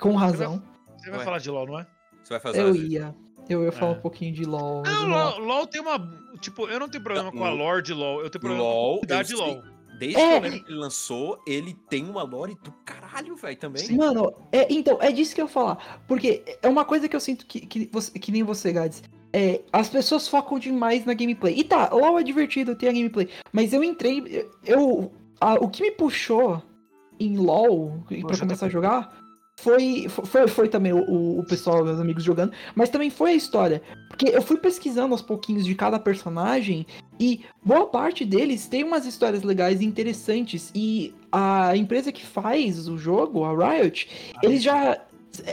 Com 0.00 0.14
razão. 0.14 0.62
Você 0.96 1.10
vai 1.10 1.18
Ué. 1.18 1.24
falar 1.24 1.38
de 1.38 1.50
LoL, 1.50 1.66
não 1.66 1.78
é? 1.80 1.86
Você 2.22 2.30
vai 2.34 2.40
fazer 2.40 2.60
Eu 2.62 2.74
ia. 2.74 3.14
Eu 3.48 3.64
ia 3.64 3.72
falar 3.72 3.92
É. 3.94 3.98
um 3.98 4.00
pouquinho 4.00 4.32
de 4.32 4.44
LOL. 4.44 4.82
Não, 4.82 5.08
LOL, 5.08 5.38
LOL 5.40 5.66
tem 5.66 5.80
uma. 5.80 5.98
Tipo, 6.40 6.66
eu 6.68 6.78
não 6.80 6.88
tenho 6.88 7.02
problema 7.04 7.30
Não, 7.30 7.36
com 7.38 7.44
a 7.44 7.50
lore 7.50 7.82
de 7.82 7.92
LOL, 7.92 8.22
eu 8.22 8.30
tenho 8.30 8.40
problema 8.40 8.62
com 8.64 8.70
a 8.70 8.72
LOL, 8.72 8.94
comunidade 9.00 9.28
de. 9.28 9.34
LOL. 9.34 9.62
Desde 10.00 10.18
É. 10.18 10.28
que 10.40 10.46
eu 10.46 10.50
lembro 10.50 10.64
que 10.64 10.72
ele 10.72 10.78
lançou, 10.80 11.42
ele 11.46 11.74
tem 11.90 12.08
uma 12.08 12.22
lore 12.22 12.56
do 12.64 12.72
caralho, 12.84 13.36
velho, 13.36 13.56
também. 13.58 13.92
Mano, 13.92 14.32
é, 14.50 14.66
então, 14.72 14.96
é 15.00 15.12
disso 15.12 15.34
que 15.34 15.42
eu 15.42 15.46
falar. 15.46 16.02
Porque 16.08 16.42
é 16.62 16.68
uma 16.68 16.84
coisa 16.86 17.06
que 17.08 17.14
eu 17.14 17.20
sinto 17.20 17.44
que, 17.46 17.60
que, 17.60 17.88
você- 17.92 18.18
que 18.18 18.32
nem 18.32 18.42
você, 18.42 18.72
Gads. 18.72 19.02
É, 19.32 19.60
as 19.72 19.88
pessoas 19.90 20.26
focam 20.26 20.58
demais 20.58 21.04
na 21.04 21.12
gameplay. 21.14 21.54
E 21.56 21.62
tá, 21.62 21.90
LOL 21.92 22.18
é 22.18 22.22
divertido, 22.22 22.74
tem 22.74 22.88
a 22.88 22.92
gameplay. 22.92 23.28
Mas 23.52 23.72
eu 23.74 23.84
entrei. 23.84 24.48
Eu. 24.64 25.12
a- 25.40 25.54
o 25.54 25.68
que 25.68 25.82
me 25.82 25.90
puxou 25.92 26.62
em 27.18 27.36
LOL 27.36 28.02
pra 28.08 28.18
Poxa, 28.22 28.40
começar 28.40 28.66
a 28.66 28.68
tá- 28.68 28.72
jogar 28.72 29.19
foi, 29.62 30.06
foi, 30.08 30.48
foi 30.48 30.68
também 30.68 30.92
o, 30.92 31.38
o 31.38 31.44
pessoal, 31.44 31.84
meus 31.84 32.00
amigos 32.00 32.22
jogando, 32.24 32.52
mas 32.74 32.88
também 32.88 33.10
foi 33.10 33.30
a 33.32 33.34
história. 33.34 33.82
Porque 34.08 34.28
eu 34.28 34.42
fui 34.42 34.56
pesquisando 34.56 35.12
aos 35.14 35.22
pouquinhos 35.22 35.64
de 35.64 35.74
cada 35.74 35.98
personagem 35.98 36.86
e 37.18 37.40
boa 37.64 37.86
parte 37.86 38.24
deles 38.24 38.66
tem 38.68 38.82
umas 38.84 39.06
histórias 39.06 39.42
legais 39.42 39.80
e 39.80 39.84
interessantes. 39.84 40.70
E 40.74 41.14
a 41.30 41.76
empresa 41.76 42.10
que 42.12 42.24
faz 42.24 42.88
o 42.88 42.96
jogo, 42.98 43.44
a 43.44 43.52
Riot, 43.52 44.08
eles 44.42 44.62
já. 44.62 44.98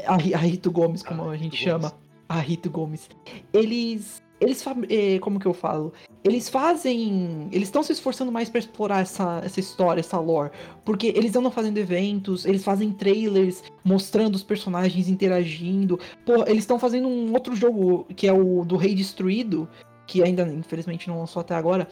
A, 0.07 0.17
Ri- 0.17 0.33
a 0.33 0.37
Rito 0.37 0.71
Gomes, 0.71 1.03
como 1.03 1.23
Ah, 1.23 1.31
a 1.31 1.37
gente 1.37 1.55
chama. 1.55 1.93
A 2.27 2.39
Rito 2.39 2.69
Gomes. 2.69 3.09
Eles. 3.53 4.21
Eles 4.39 4.63
eh, 4.89 5.19
como 5.19 5.39
que 5.39 5.47
eu 5.47 5.53
falo? 5.53 5.93
Eles 6.23 6.47
fazem. 6.47 7.47
Eles 7.51 7.67
estão 7.67 7.81
se 7.81 7.91
esforçando 7.91 8.31
mais 8.31 8.49
pra 8.49 8.59
explorar 8.59 9.01
essa, 9.01 9.41
essa 9.43 9.59
história, 9.59 9.99
essa 9.99 10.19
lore. 10.19 10.51
Porque 10.85 11.07
eles 11.07 11.35
andam 11.35 11.51
fazendo 11.51 11.77
eventos, 11.77 12.45
eles 12.45 12.63
fazem 12.63 12.91
trailers 12.91 13.63
mostrando 13.83 14.35
os 14.35 14.43
personagens 14.43 15.09
interagindo. 15.09 15.99
Pô, 16.25 16.43
eles 16.43 16.63
estão 16.63 16.77
fazendo 16.77 17.07
um 17.07 17.33
outro 17.33 17.55
jogo 17.55 18.05
que 18.15 18.27
é 18.27 18.33
o 18.33 18.63
do 18.63 18.77
Rei 18.77 18.93
Destruído, 18.93 19.67
que 20.05 20.21
ainda 20.21 20.43
infelizmente 20.43 21.07
não 21.07 21.19
lançou 21.19 21.39
até 21.39 21.55
agora. 21.55 21.87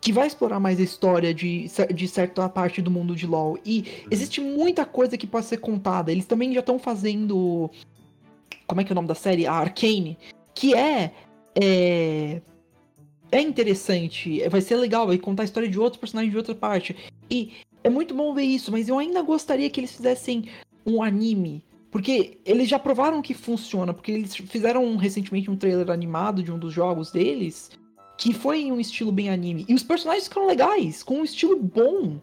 Que 0.00 0.12
vai 0.12 0.26
explorar 0.26 0.58
mais 0.58 0.80
a 0.80 0.82
história 0.82 1.34
de, 1.34 1.66
de 1.94 2.08
certa 2.08 2.48
parte 2.48 2.80
do 2.80 2.90
mundo 2.90 3.14
de 3.14 3.26
LoL. 3.26 3.58
E 3.66 4.06
existe 4.10 4.40
muita 4.40 4.86
coisa 4.86 5.18
que 5.18 5.26
pode 5.26 5.44
ser 5.44 5.58
contada. 5.58 6.10
Eles 6.10 6.24
também 6.24 6.54
já 6.54 6.60
estão 6.60 6.78
fazendo. 6.78 7.70
Como 8.66 8.80
é 8.80 8.84
que 8.84 8.90
é 8.90 8.94
o 8.94 8.96
nome 8.96 9.08
da 9.08 9.14
série? 9.14 9.46
A 9.46 9.52
Arcane. 9.52 10.16
Que 10.54 10.74
é. 10.74 11.12
É, 11.60 12.40
é 13.32 13.40
interessante. 13.40 14.46
Vai 14.48 14.60
ser 14.60 14.76
legal. 14.76 15.06
Vai 15.06 15.18
contar 15.18 15.42
a 15.42 15.44
história 15.44 15.68
de 15.68 15.78
outros 15.78 16.00
personagens 16.00 16.32
de 16.32 16.36
outra 16.38 16.54
parte. 16.54 16.96
E 17.30 17.52
é 17.84 17.90
muito 17.90 18.14
bom 18.14 18.34
ver 18.34 18.42
isso. 18.44 18.70
Mas 18.72 18.88
eu 18.88 18.98
ainda 18.98 19.22
gostaria 19.22 19.68
que 19.70 19.80
eles 19.80 19.92
fizessem 19.94 20.44
um 20.86 21.02
anime. 21.02 21.62
Porque 21.90 22.38
eles 22.44 22.68
já 22.68 22.78
provaram 22.78 23.20
que 23.20 23.34
funciona. 23.34 23.92
Porque 23.92 24.12
eles 24.12 24.34
fizeram 24.34 24.96
recentemente 24.96 25.50
um 25.50 25.56
trailer 25.56 25.90
animado 25.90 26.42
de 26.42 26.50
um 26.52 26.58
dos 26.58 26.72
jogos 26.72 27.10
deles. 27.10 27.70
Que 28.16 28.32
foi 28.34 28.60
em 28.62 28.72
um 28.72 28.80
estilo 28.80 29.10
bem 29.12 29.30
anime. 29.30 29.64
E 29.68 29.74
os 29.74 29.82
personagens 29.82 30.28
ficaram 30.28 30.46
legais. 30.46 31.02
Com 31.02 31.20
um 31.20 31.24
estilo 31.24 31.56
bom. 31.56 32.18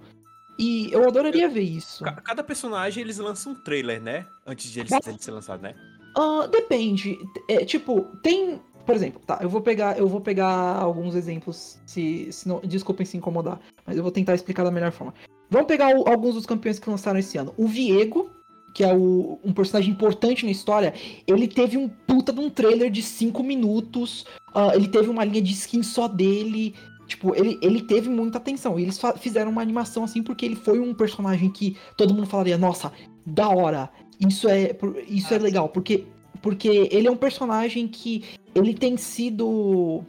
E 0.59 0.89
eu 0.91 1.07
adoraria 1.07 1.47
ver 1.47 1.61
isso. 1.61 2.03
Ca- 2.03 2.13
Cada 2.21 2.43
personagem 2.43 3.03
eles 3.03 3.17
lançam 3.19 3.51
um 3.51 3.55
trailer, 3.55 4.01
né? 4.01 4.25
Antes 4.45 4.71
de 4.71 4.79
eles, 4.79 4.91
Mas- 4.91 5.05
dele 5.05 5.17
ser 5.19 5.31
lançado, 5.31 5.61
né? 5.61 5.75
Ah, 6.15 6.47
depende. 6.51 7.15
É, 7.47 7.63
tipo, 7.63 8.01
tem. 8.23 8.59
Por 8.87 8.95
exemplo, 8.95 9.21
tá, 9.27 9.39
eu 9.41 9.49
vou 9.49 9.59
pegar, 9.59 9.97
eu 9.99 10.07
vou 10.07 10.21
pegar 10.21 10.77
alguns 10.77 11.13
exemplos, 11.13 11.77
se, 11.85 12.31
se 12.31 12.47
não, 12.47 12.61
desculpem 12.61 13.05
se 13.05 13.17
incomodar, 13.17 13.59
mas 13.85 13.97
eu 13.97 14.01
vou 14.01 14.13
tentar 14.13 14.33
explicar 14.33 14.63
da 14.63 14.71
melhor 14.71 14.93
forma. 14.93 15.13
Vamos 15.51 15.67
pegar 15.67 15.93
o- 15.93 16.07
alguns 16.07 16.35
dos 16.35 16.45
campeões 16.45 16.79
que 16.79 16.89
lançaram 16.89 17.19
esse 17.19 17.37
ano. 17.37 17.53
O 17.57 17.67
Viego, 17.67 18.29
que 18.73 18.85
é 18.85 18.93
o- 18.95 19.39
um 19.43 19.51
personagem 19.51 19.91
importante 19.91 20.45
na 20.45 20.51
história, 20.51 20.93
ele 21.27 21.49
teve 21.49 21.75
um 21.77 21.89
puta 21.89 22.31
de 22.31 22.39
um 22.39 22.49
trailer 22.49 22.89
de 22.89 23.01
5 23.03 23.43
minutos, 23.43 24.25
ah, 24.55 24.71
ele 24.73 24.87
teve 24.87 25.09
uma 25.09 25.25
linha 25.25 25.41
de 25.41 25.51
skin 25.51 25.83
só 25.83 26.07
dele. 26.07 26.73
Tipo, 27.07 27.35
ele, 27.35 27.57
ele 27.61 27.81
teve 27.81 28.09
muita 28.09 28.37
atenção. 28.37 28.79
E 28.79 28.83
eles 28.83 28.99
fizeram 29.17 29.51
uma 29.51 29.61
animação 29.61 30.05
assim 30.05 30.23
porque 30.23 30.45
ele 30.45 30.55
foi 30.55 30.79
um 30.79 30.93
personagem 30.93 31.49
que 31.49 31.75
todo 31.97 32.13
mundo 32.13 32.27
falaria, 32.27 32.57
nossa, 32.57 32.91
da 33.25 33.49
hora. 33.49 33.89
Isso 34.19 34.47
é, 34.49 34.73
isso 35.09 35.33
é 35.33 35.37
legal, 35.37 35.67
porque 35.69 36.05
porque 36.41 36.89
ele 36.91 37.07
é 37.07 37.11
um 37.11 37.17
personagem 37.17 37.87
que 37.87 38.23
ele 38.53 38.73
tem 38.73 38.97
sido 38.97 40.03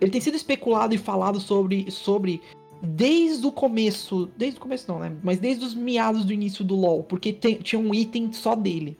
ele 0.00 0.10
tem 0.10 0.20
sido 0.20 0.36
especulado 0.36 0.94
e 0.94 0.98
falado 0.98 1.40
sobre 1.40 1.90
sobre 1.90 2.40
desde 2.82 3.46
o 3.46 3.52
começo, 3.52 4.30
desde 4.36 4.58
o 4.58 4.60
começo 4.60 4.90
não, 4.90 4.98
né? 4.98 5.16
Mas 5.22 5.38
desde 5.38 5.64
os 5.64 5.74
meados 5.74 6.24
do 6.24 6.32
início 6.32 6.64
do 6.64 6.74
LoL, 6.74 7.02
porque 7.02 7.32
tem- 7.32 7.56
tinha 7.56 7.80
um 7.80 7.94
item 7.94 8.32
só 8.32 8.54
dele. 8.54 8.96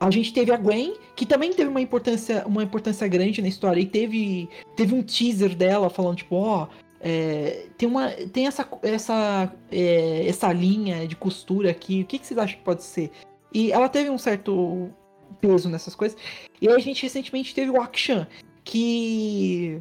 A 0.00 0.10
gente 0.10 0.32
teve 0.32 0.52
a 0.52 0.56
Gwen, 0.56 0.94
que 1.14 1.24
também 1.24 1.52
teve 1.52 1.68
uma 1.68 1.80
importância, 1.80 2.44
uma 2.46 2.62
importância 2.62 3.06
grande 3.08 3.40
na 3.40 3.48
história 3.48 3.80
e 3.80 3.86
teve 3.86 4.48
teve 4.76 4.94
um 4.94 5.02
teaser 5.02 5.54
dela 5.54 5.88
falando 5.90 6.16
tipo, 6.16 6.36
ó, 6.36 6.68
é, 7.00 7.66
tem 7.76 7.88
uma 7.88 8.10
tem 8.10 8.46
essa 8.46 8.66
essa 8.82 9.52
é, 9.70 10.26
essa 10.26 10.52
linha 10.52 11.06
de 11.06 11.16
costura 11.16 11.70
aqui. 11.70 12.02
O 12.02 12.06
que, 12.06 12.18
que 12.18 12.26
vocês 12.26 12.38
acham 12.38 12.56
que 12.58 12.64
pode 12.64 12.82
ser? 12.82 13.10
E 13.52 13.70
ela 13.70 13.88
teve 13.88 14.10
um 14.10 14.18
certo 14.18 14.90
peso 15.34 15.68
nessas 15.68 15.94
coisas. 15.94 16.18
E 16.60 16.68
aí 16.68 16.74
a 16.74 16.78
gente 16.78 17.02
recentemente 17.02 17.54
teve 17.54 17.70
o 17.70 17.80
Akshan, 17.80 18.26
que. 18.64 19.80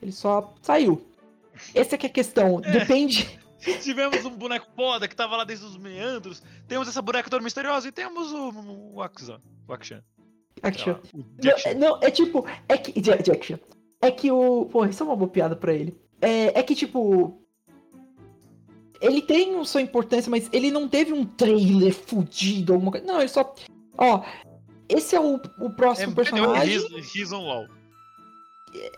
Ele 0.00 0.12
só 0.12 0.54
saiu. 0.62 1.04
Essa 1.74 1.94
é 1.94 1.98
que 1.98 2.06
é 2.06 2.10
a 2.10 2.12
questão. 2.12 2.60
Depende. 2.60 3.38
Tivemos 3.82 4.24
um 4.24 4.30
boneco 4.30 4.66
foda 4.76 5.08
que 5.08 5.16
tava 5.16 5.36
lá 5.36 5.44
desde 5.44 5.64
os 5.64 5.76
meandros. 5.76 6.42
Temos 6.68 6.86
essa 6.86 7.02
boneca 7.02 7.28
toda 7.28 7.42
misteriosa 7.42 7.88
e 7.88 7.92
temos 7.92 8.32
o, 8.32 8.94
o 8.94 9.02
Axan. 9.02 9.40
O 9.66 9.72
Akshan. 9.72 10.02
Akshan. 10.62 11.00
Não, 11.42 11.52
é- 11.64 11.74
não, 11.74 11.98
é 12.02 12.10
tipo. 12.10 12.46
É 12.68 12.76
que. 12.76 13.00
Jack-. 13.00 13.58
É 14.00 14.10
que 14.10 14.30
o. 14.30 14.66
Pô, 14.66 14.84
isso 14.84 15.02
é 15.02 15.06
uma 15.06 15.16
boa 15.16 15.30
piada 15.30 15.56
pra 15.56 15.72
ele. 15.72 15.98
É, 16.20 16.58
é 16.58 16.62
que, 16.62 16.74
tipo. 16.74 17.40
Ele 19.00 19.20
tem 19.20 19.62
sua 19.64 19.82
importância, 19.82 20.30
mas 20.30 20.48
ele 20.52 20.70
não 20.70 20.88
teve 20.88 21.12
um 21.12 21.24
trailer 21.24 21.92
fudido, 21.92 22.72
alguma 22.72 22.92
coisa. 22.92 23.06
Não, 23.06 23.18
ele 23.20 23.28
só. 23.28 23.54
Ó. 23.98 24.22
Esse 24.88 25.16
é 25.16 25.20
o, 25.20 25.40
o 25.58 25.70
próximo 25.70 26.12
É, 26.12 26.14
personagem. 26.14 26.78
LOL. 27.32 27.68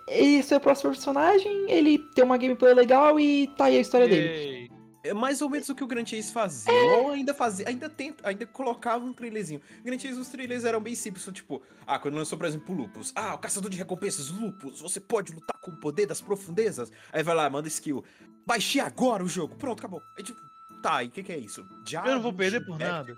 Esse 0.09 0.53
é 0.53 0.57
o 0.57 0.61
próximo 0.61 0.91
personagem. 0.91 1.71
Ele 1.71 1.99
tem 2.15 2.25
uma 2.25 2.37
gameplay 2.37 2.75
legal 2.75 3.19
e 3.19 3.47
tá 3.57 3.67
aí 3.67 3.77
a 3.77 3.81
história 3.81 4.09
dele. 4.09 4.71
É 5.05 5.15
mais 5.15 5.41
ou 5.41 5.49
menos 5.49 5.69
o 5.69 5.75
que 5.75 5.85
o 5.85 5.87
Grand 5.87 6.05
Chase 6.05 6.33
fazia. 6.33 6.73
Ou 6.73 7.13
ainda 7.13 7.33
fazia, 7.33 7.69
ainda 7.69 7.89
tenta, 7.89 8.29
ainda 8.29 8.45
colocava 8.45 9.05
um 9.05 9.13
trailerzinho. 9.13 9.61
Grand 9.83 9.99
Chase, 9.99 10.19
os 10.19 10.29
trailers 10.29 10.65
eram 10.65 10.81
bem 10.81 10.95
simples, 10.95 11.27
tipo, 11.33 11.63
ah, 11.87 11.99
quando 11.99 12.17
lançou, 12.17 12.37
por 12.37 12.47
exemplo, 12.47 12.75
o 12.75 12.79
Lupus. 12.79 13.13
Ah, 13.15 13.35
o 13.35 13.39
caçador 13.39 13.71
de 13.71 13.79
recompensas, 13.79 14.29
Lupus, 14.29 14.81
você 14.81 15.01
pode 15.01 15.33
lutar 15.33 15.57
com 15.61 15.71
o 15.71 15.77
poder 15.77 16.07
das 16.07 16.21
profundezas. 16.21 16.91
Aí 17.13 17.23
vai 17.23 17.35
lá, 17.35 17.49
manda 17.49 17.69
skill. 17.69 18.05
Baixei 18.45 18.81
agora 18.81 19.23
o 19.23 19.29
jogo. 19.29 19.55
Pronto, 19.55 19.79
acabou. 19.79 20.03
Aí 20.19 20.25
tipo, 20.25 20.41
tá, 20.83 21.03
e 21.05 21.07
o 21.07 21.11
que, 21.11 21.23
que 21.23 21.33
é 21.33 21.39
isso? 21.39 21.65
Já 21.87 22.05
Eu 22.05 22.17
não 22.17 22.23
vou 22.23 22.33
perder 22.33 22.67
por 22.67 22.79
nada. 22.79 23.17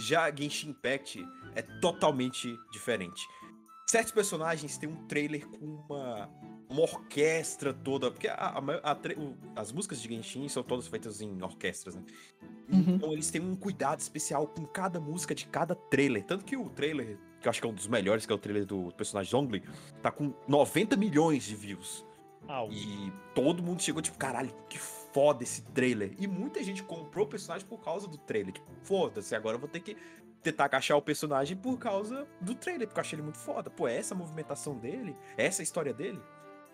Já 0.00 0.34
Genshin 0.34 0.70
Impact 0.70 1.26
é 1.54 1.62
totalmente 1.62 2.56
diferente. 2.72 3.26
Certos 3.86 4.12
personagens 4.12 4.78
têm 4.78 4.88
um 4.88 5.06
trailer 5.06 5.46
com 5.48 5.64
uma, 5.66 6.30
uma 6.68 6.82
orquestra 6.82 7.74
toda. 7.74 8.10
Porque 8.10 8.28
a- 8.28 8.34
a- 8.34 8.92
a 8.92 9.60
as 9.60 9.72
músicas 9.72 10.00
de 10.00 10.08
Genshin 10.08 10.48
são 10.48 10.62
todas 10.62 10.86
feitas 10.86 11.20
em 11.20 11.42
orquestras, 11.42 11.96
né? 11.96 12.02
Uhum. 12.72 12.94
Então 12.96 13.12
eles 13.12 13.30
têm 13.32 13.40
um 13.40 13.56
cuidado 13.56 13.98
especial 13.98 14.46
com 14.46 14.64
cada 14.64 15.00
música 15.00 15.34
de 15.34 15.44
cada 15.46 15.74
trailer. 15.74 16.24
Tanto 16.24 16.44
que 16.44 16.56
o 16.56 16.68
trailer, 16.70 17.18
que 17.40 17.48
eu 17.48 17.50
acho 17.50 17.60
que 17.60 17.66
é 17.66 17.70
um 17.70 17.74
dos 17.74 17.88
melhores, 17.88 18.24
que 18.24 18.32
é 18.32 18.34
o 18.36 18.38
trailer 18.38 18.64
do 18.64 18.92
personagem 18.92 19.28
Zongli, 19.30 19.62
tá 20.00 20.10
com 20.12 20.32
90 20.46 20.96
milhões 20.96 21.42
de 21.42 21.56
views. 21.56 22.06
E 22.70 23.12
todo 23.34 23.60
mundo 23.60 23.82
chegou 23.82 24.00
tipo, 24.00 24.16
caralho, 24.16 24.54
que 24.68 24.78
foda 24.78 24.99
esse 25.40 25.62
trailer. 25.62 26.14
E 26.18 26.26
muita 26.26 26.62
gente 26.62 26.82
comprou 26.82 27.26
o 27.26 27.28
personagem 27.28 27.66
por 27.66 27.78
causa 27.78 28.06
do 28.06 28.18
trailer. 28.18 28.52
Tipo, 28.52 28.70
foda-se, 28.82 29.34
agora 29.34 29.56
eu 29.56 29.60
vou 29.60 29.68
ter 29.68 29.80
que 29.80 29.96
tentar 30.42 30.74
achar 30.74 30.96
o 30.96 31.02
personagem 31.02 31.56
por 31.56 31.78
causa 31.78 32.26
do 32.40 32.54
trailer, 32.54 32.86
porque 32.86 32.98
eu 32.98 33.02
achei 33.02 33.16
ele 33.16 33.22
muito 33.22 33.38
foda. 33.38 33.70
Pô, 33.70 33.86
é 33.86 33.96
essa 33.96 34.14
movimentação 34.14 34.76
dele, 34.76 35.14
é 35.36 35.46
essa 35.46 35.62
história 35.62 35.92
dele. 35.92 36.20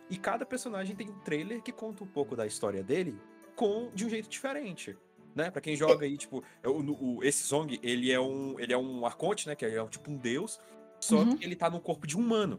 E 0.08 0.16
cada 0.16 0.46
personagem 0.46 0.94
tem 0.94 1.10
um 1.10 1.18
trailer 1.20 1.62
que 1.62 1.72
conta 1.72 2.04
um 2.04 2.06
pouco 2.06 2.36
da 2.36 2.46
história 2.46 2.82
dele 2.82 3.18
com 3.56 3.90
de 3.92 4.06
um 4.06 4.08
jeito 4.08 4.28
diferente. 4.28 4.96
Né? 5.34 5.50
Pra 5.50 5.60
quem 5.60 5.76
joga 5.76 6.06
aí, 6.06 6.16
tipo, 6.16 6.42
o, 6.64 7.16
o, 7.18 7.24
esse 7.24 7.46
Zong, 7.46 7.78
ele 7.82 8.10
é 8.10 8.18
um. 8.18 8.58
Ele 8.58 8.72
é 8.72 8.78
um 8.78 9.04
arconte, 9.04 9.46
né? 9.46 9.54
Que 9.54 9.66
é 9.66 9.86
tipo 9.88 10.10
um 10.10 10.16
deus. 10.16 10.58
Só 10.98 11.18
uhum. 11.18 11.36
que 11.36 11.44
ele 11.44 11.54
tá 11.54 11.68
no 11.68 11.78
corpo 11.78 12.06
de 12.06 12.16
um 12.16 12.20
humano. 12.20 12.58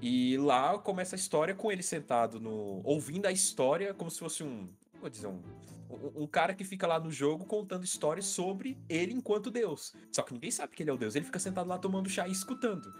E 0.00 0.36
lá 0.36 0.76
começa 0.78 1.14
a 1.14 1.18
história 1.18 1.54
com 1.54 1.72
ele 1.72 1.82
sentado 1.82 2.38
no. 2.38 2.82
ouvindo 2.84 3.26
a 3.26 3.32
história 3.32 3.94
como 3.94 4.10
se 4.10 4.18
fosse 4.18 4.42
um. 4.42 4.68
Vou 5.02 5.10
dizer, 5.10 5.26
um, 5.26 5.42
um, 5.90 6.22
um, 6.22 6.26
cara 6.28 6.54
que 6.54 6.62
fica 6.62 6.86
lá 6.86 7.00
no 7.00 7.10
jogo 7.10 7.44
contando 7.44 7.82
histórias 7.82 8.24
sobre 8.24 8.78
ele 8.88 9.12
enquanto 9.12 9.50
Deus. 9.50 9.92
Só 10.12 10.22
que 10.22 10.32
ninguém 10.32 10.52
sabe 10.52 10.76
que 10.76 10.82
ele 10.84 10.90
é 10.90 10.92
o 10.92 10.96
Deus. 10.96 11.16
Ele 11.16 11.24
fica 11.24 11.40
sentado 11.40 11.68
lá 11.68 11.76
tomando 11.76 12.08
chá 12.08 12.28
e 12.28 12.30
escutando. 12.30 12.94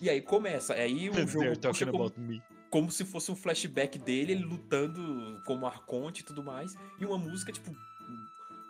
E 0.00 0.08
aí 0.08 0.22
começa. 0.22 0.72
Aí 0.74 1.10
o 1.10 1.26
jogo 1.26 1.58
puxa 1.58 1.86
como, 1.90 2.12
como, 2.70 2.92
se 2.92 3.04
fosse 3.04 3.32
um 3.32 3.34
flashback 3.34 3.98
dele, 3.98 4.32
ele 4.32 4.44
lutando 4.44 5.42
como 5.44 5.66
Arconte 5.66 6.22
e 6.22 6.24
tudo 6.24 6.44
mais. 6.44 6.76
E 7.00 7.04
uma 7.04 7.18
música, 7.18 7.50
tipo, 7.50 7.72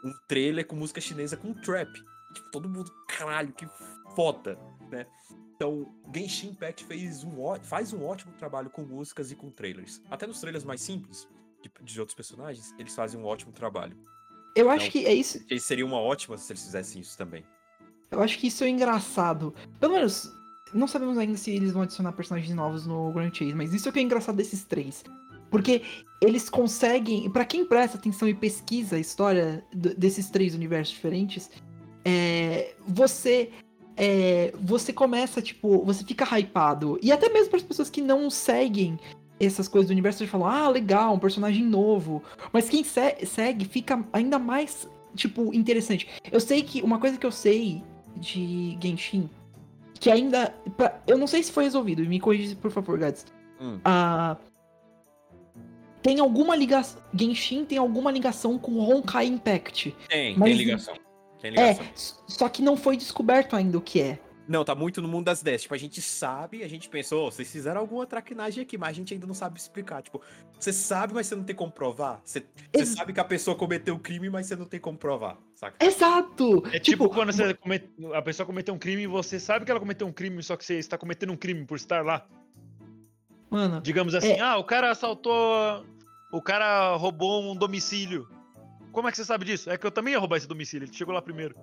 um 0.02 0.14
trailer 0.26 0.66
com 0.66 0.74
música 0.74 1.02
chinesa 1.02 1.36
com 1.36 1.52
trap. 1.52 1.92
Tipo, 2.32 2.50
todo 2.50 2.70
mundo, 2.70 2.90
caralho, 3.06 3.52
que 3.52 3.68
foda, 4.14 4.58
né? 4.90 5.06
Então, 5.54 5.92
Genshin 6.14 6.50
Impact 6.50 6.84
fez 6.84 7.22
um, 7.22 7.34
faz 7.62 7.92
um 7.92 8.02
ótimo 8.02 8.32
trabalho 8.38 8.70
com 8.70 8.82
músicas 8.82 9.30
e 9.30 9.34
com 9.34 9.50
trailers. 9.50 10.00
Até 10.08 10.26
nos 10.26 10.40
trailers 10.40 10.64
mais 10.64 10.80
simples, 10.80 11.28
de, 11.62 11.70
de 11.82 12.00
outros 12.00 12.14
personagens, 12.14 12.74
eles 12.78 12.94
fazem 12.94 13.20
um 13.20 13.24
ótimo 13.24 13.52
trabalho. 13.52 13.96
Eu 14.54 14.64
então, 14.64 14.70
acho 14.70 14.90
que 14.90 15.06
é 15.06 15.14
isso. 15.14 15.38
Seria 15.60 15.86
uma 15.86 16.00
ótima 16.00 16.36
se 16.36 16.52
eles 16.52 16.62
fizessem 16.62 17.00
isso 17.00 17.16
também. 17.16 17.44
Eu 18.10 18.22
acho 18.22 18.38
que 18.38 18.46
isso 18.46 18.64
é 18.64 18.68
engraçado. 18.68 19.54
Pelo 19.78 19.94
menos, 19.94 20.32
não 20.72 20.86
sabemos 20.86 21.18
ainda 21.18 21.36
se 21.36 21.50
eles 21.50 21.72
vão 21.72 21.82
adicionar 21.82 22.12
personagens 22.12 22.54
novos 22.54 22.86
no 22.86 23.12
Grand 23.12 23.32
Chase, 23.32 23.54
mas 23.54 23.72
isso 23.72 23.88
é 23.88 23.90
o 23.90 23.92
que 23.92 23.98
é 23.98 24.02
engraçado 24.02 24.36
desses 24.36 24.64
três. 24.64 25.04
Porque 25.50 25.82
eles 26.20 26.50
conseguem. 26.50 27.30
para 27.30 27.44
quem 27.44 27.64
presta 27.64 27.96
atenção 27.96 28.28
e 28.28 28.34
pesquisa 28.34 28.96
a 28.96 28.98
história 28.98 29.64
desses 29.72 30.30
três 30.30 30.54
universos 30.54 30.94
diferentes, 30.94 31.50
é, 32.04 32.74
você. 32.86 33.50
É, 34.00 34.52
você 34.60 34.92
começa, 34.92 35.42
tipo, 35.42 35.84
você 35.84 36.04
fica 36.04 36.24
hypado. 36.38 37.00
E 37.02 37.10
até 37.10 37.28
mesmo 37.28 37.50
para 37.50 37.56
as 37.56 37.64
pessoas 37.64 37.90
que 37.90 38.00
não 38.00 38.30
seguem 38.30 38.96
essas 39.40 39.68
coisas 39.68 39.88
do 39.88 39.92
universo, 39.92 40.24
de 40.24 40.30
falam, 40.30 40.48
ah, 40.48 40.68
legal, 40.68 41.14
um 41.14 41.18
personagem 41.18 41.64
novo. 41.64 42.22
Mas 42.52 42.68
quem 42.68 42.82
se 42.82 43.26
segue 43.26 43.64
fica 43.64 44.04
ainda 44.12 44.38
mais, 44.38 44.88
tipo, 45.14 45.54
interessante. 45.54 46.08
Eu 46.30 46.40
sei 46.40 46.62
que 46.62 46.82
uma 46.82 46.98
coisa 46.98 47.16
que 47.16 47.26
eu 47.26 47.32
sei 47.32 47.82
de 48.16 48.76
Genshin, 48.82 49.30
que 49.94 50.10
ainda. 50.10 50.54
Pra, 50.76 51.00
eu 51.06 51.16
não 51.16 51.26
sei 51.26 51.42
se 51.42 51.52
foi 51.52 51.64
resolvido, 51.64 52.04
me 52.04 52.20
corrija 52.20 52.56
por 52.56 52.70
favor, 52.70 52.98
Gads. 52.98 53.26
Hum. 53.60 53.76
Uh, 53.76 54.36
tem 56.02 56.20
alguma 56.20 56.56
ligação. 56.56 57.00
Genshin 57.14 57.64
tem 57.64 57.78
alguma 57.78 58.10
ligação 58.10 58.58
com 58.58 58.78
Honkai 58.78 59.26
Impact. 59.26 59.94
Tem, 60.08 60.36
mas... 60.36 60.48
tem 60.48 60.58
ligação. 60.58 60.94
Tem 61.40 61.50
ligação. 61.50 61.84
É, 61.84 61.90
só 62.26 62.48
que 62.48 62.62
não 62.62 62.76
foi 62.76 62.96
descoberto 62.96 63.54
ainda 63.54 63.78
o 63.78 63.80
que 63.80 64.00
é. 64.00 64.18
Não, 64.48 64.64
tá 64.64 64.74
muito 64.74 65.02
no 65.02 65.08
mundo 65.08 65.26
das 65.26 65.42
ideias. 65.42 65.62
Tipo, 65.62 65.74
a 65.74 65.78
gente 65.78 66.00
sabe, 66.00 66.62
a 66.64 66.68
gente 66.68 66.88
pensou, 66.88 67.26
oh, 67.26 67.30
vocês 67.30 67.52
fizeram 67.52 67.82
alguma 67.82 68.06
traquinagem 68.06 68.62
aqui, 68.62 68.78
mas 68.78 68.88
a 68.88 68.92
gente 68.92 69.12
ainda 69.12 69.26
não 69.26 69.34
sabe 69.34 69.60
explicar. 69.60 70.00
Tipo, 70.00 70.22
você 70.58 70.72
sabe, 70.72 71.12
mas 71.12 71.26
você 71.26 71.36
não 71.36 71.44
tem 71.44 71.54
como 71.54 71.70
provar. 71.70 72.22
Você, 72.24 72.46
Ex 72.72 72.88
sabe 72.88 73.12
que 73.12 73.20
a 73.20 73.24
pessoa 73.24 73.54
cometeu 73.54 73.94
o 73.94 73.98
crime, 73.98 74.30
mas 74.30 74.46
você 74.46 74.56
não 74.56 74.64
tem 74.64 74.80
como 74.80 74.96
provar, 74.96 75.36
saca? 75.54 75.84
Exato! 75.84 76.62
É 76.68 76.80
tipo, 76.80 77.04
tipo 77.04 77.10
quando 77.10 77.30
você 77.30 77.52
comete... 77.52 77.90
a 78.14 78.22
pessoa 78.22 78.46
cometeu 78.46 78.74
um 78.74 78.78
crime 78.78 79.02
e 79.02 79.06
você 79.06 79.38
sabe 79.38 79.66
que 79.66 79.70
ela 79.70 79.80
cometeu 79.80 80.06
um 80.06 80.12
crime, 80.12 80.42
só 80.42 80.56
que 80.56 80.64
você 80.64 80.78
está 80.78 80.96
cometendo 80.96 81.30
um 81.30 81.36
crime 81.36 81.66
por 81.66 81.76
estar 81.76 82.02
lá. 82.02 82.26
Mano. 83.50 83.82
Digamos 83.82 84.14
assim, 84.14 84.32
é... 84.32 84.40
ah, 84.40 84.56
o 84.56 84.64
cara 84.64 84.90
assaltou. 84.90 85.84
O 86.32 86.40
cara 86.40 86.96
roubou 86.96 87.52
um 87.52 87.54
domicílio. 87.54 88.26
Como 88.92 89.08
é 89.08 89.10
que 89.10 89.18
você 89.18 89.24
sabe 89.26 89.44
disso? 89.44 89.68
É 89.68 89.76
que 89.76 89.86
eu 89.86 89.90
também 89.90 90.14
ia 90.14 90.18
roubar 90.18 90.38
esse 90.38 90.48
domicílio, 90.48 90.86
ele 90.86 90.94
chegou 90.94 91.14
lá 91.14 91.20
primeiro. 91.20 91.54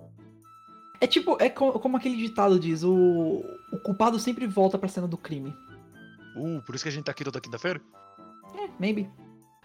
É 1.00 1.06
tipo, 1.06 1.36
é 1.40 1.48
como 1.50 1.96
aquele 1.96 2.16
ditado 2.16 2.58
diz, 2.58 2.82
o, 2.82 3.44
o 3.72 3.78
culpado 3.82 4.18
sempre 4.18 4.46
volta 4.46 4.78
pra 4.78 4.88
cena 4.88 5.06
do 5.06 5.16
crime. 5.16 5.54
Uh, 6.36 6.62
por 6.62 6.74
isso 6.74 6.84
que 6.84 6.88
a 6.88 6.92
gente 6.92 7.04
tá 7.04 7.12
aqui 7.12 7.24
toda 7.24 7.40
quinta-feira? 7.40 7.80
É, 8.58 8.68
maybe. 8.78 9.08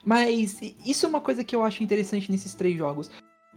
Mas 0.03 0.59
isso 0.85 1.05
é 1.05 1.09
uma 1.09 1.21
coisa 1.21 1.43
que 1.43 1.55
eu 1.55 1.63
acho 1.63 1.83
interessante 1.83 2.31
nesses 2.31 2.53
três 2.53 2.77
jogos. 2.77 3.11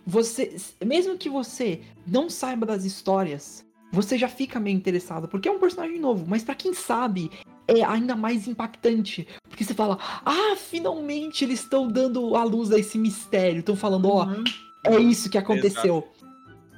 Você, 0.06 0.56
mesmo 0.84 1.16
que 1.16 1.30
você 1.30 1.80
não 2.06 2.28
saiba 2.28 2.66
das 2.66 2.84
histórias, 2.84 3.64
você 3.90 4.18
já 4.18 4.28
fica 4.28 4.60
meio 4.60 4.76
interessado, 4.76 5.26
porque 5.26 5.48
é 5.48 5.52
um 5.52 5.58
personagem 5.58 5.98
novo, 5.98 6.26
mas 6.28 6.44
para 6.44 6.54
quem 6.54 6.74
sabe, 6.74 7.30
é 7.66 7.82
ainda 7.82 8.14
mais 8.14 8.46
impactante. 8.46 9.26
Porque 9.48 9.64
você 9.64 9.72
fala, 9.72 9.98
ah, 10.24 10.56
finalmente 10.56 11.44
eles 11.44 11.60
estão 11.60 11.88
dando 11.88 12.36
a 12.36 12.44
luz 12.44 12.70
a 12.72 12.78
esse 12.78 12.98
mistério. 12.98 13.60
Estão 13.60 13.76
falando, 13.76 14.08
ó, 14.08 14.26
uhum. 14.26 14.44
é 14.84 14.98
isso 14.98 15.30
que 15.30 15.38
aconteceu. 15.38 15.98
Exato. 15.98 16.13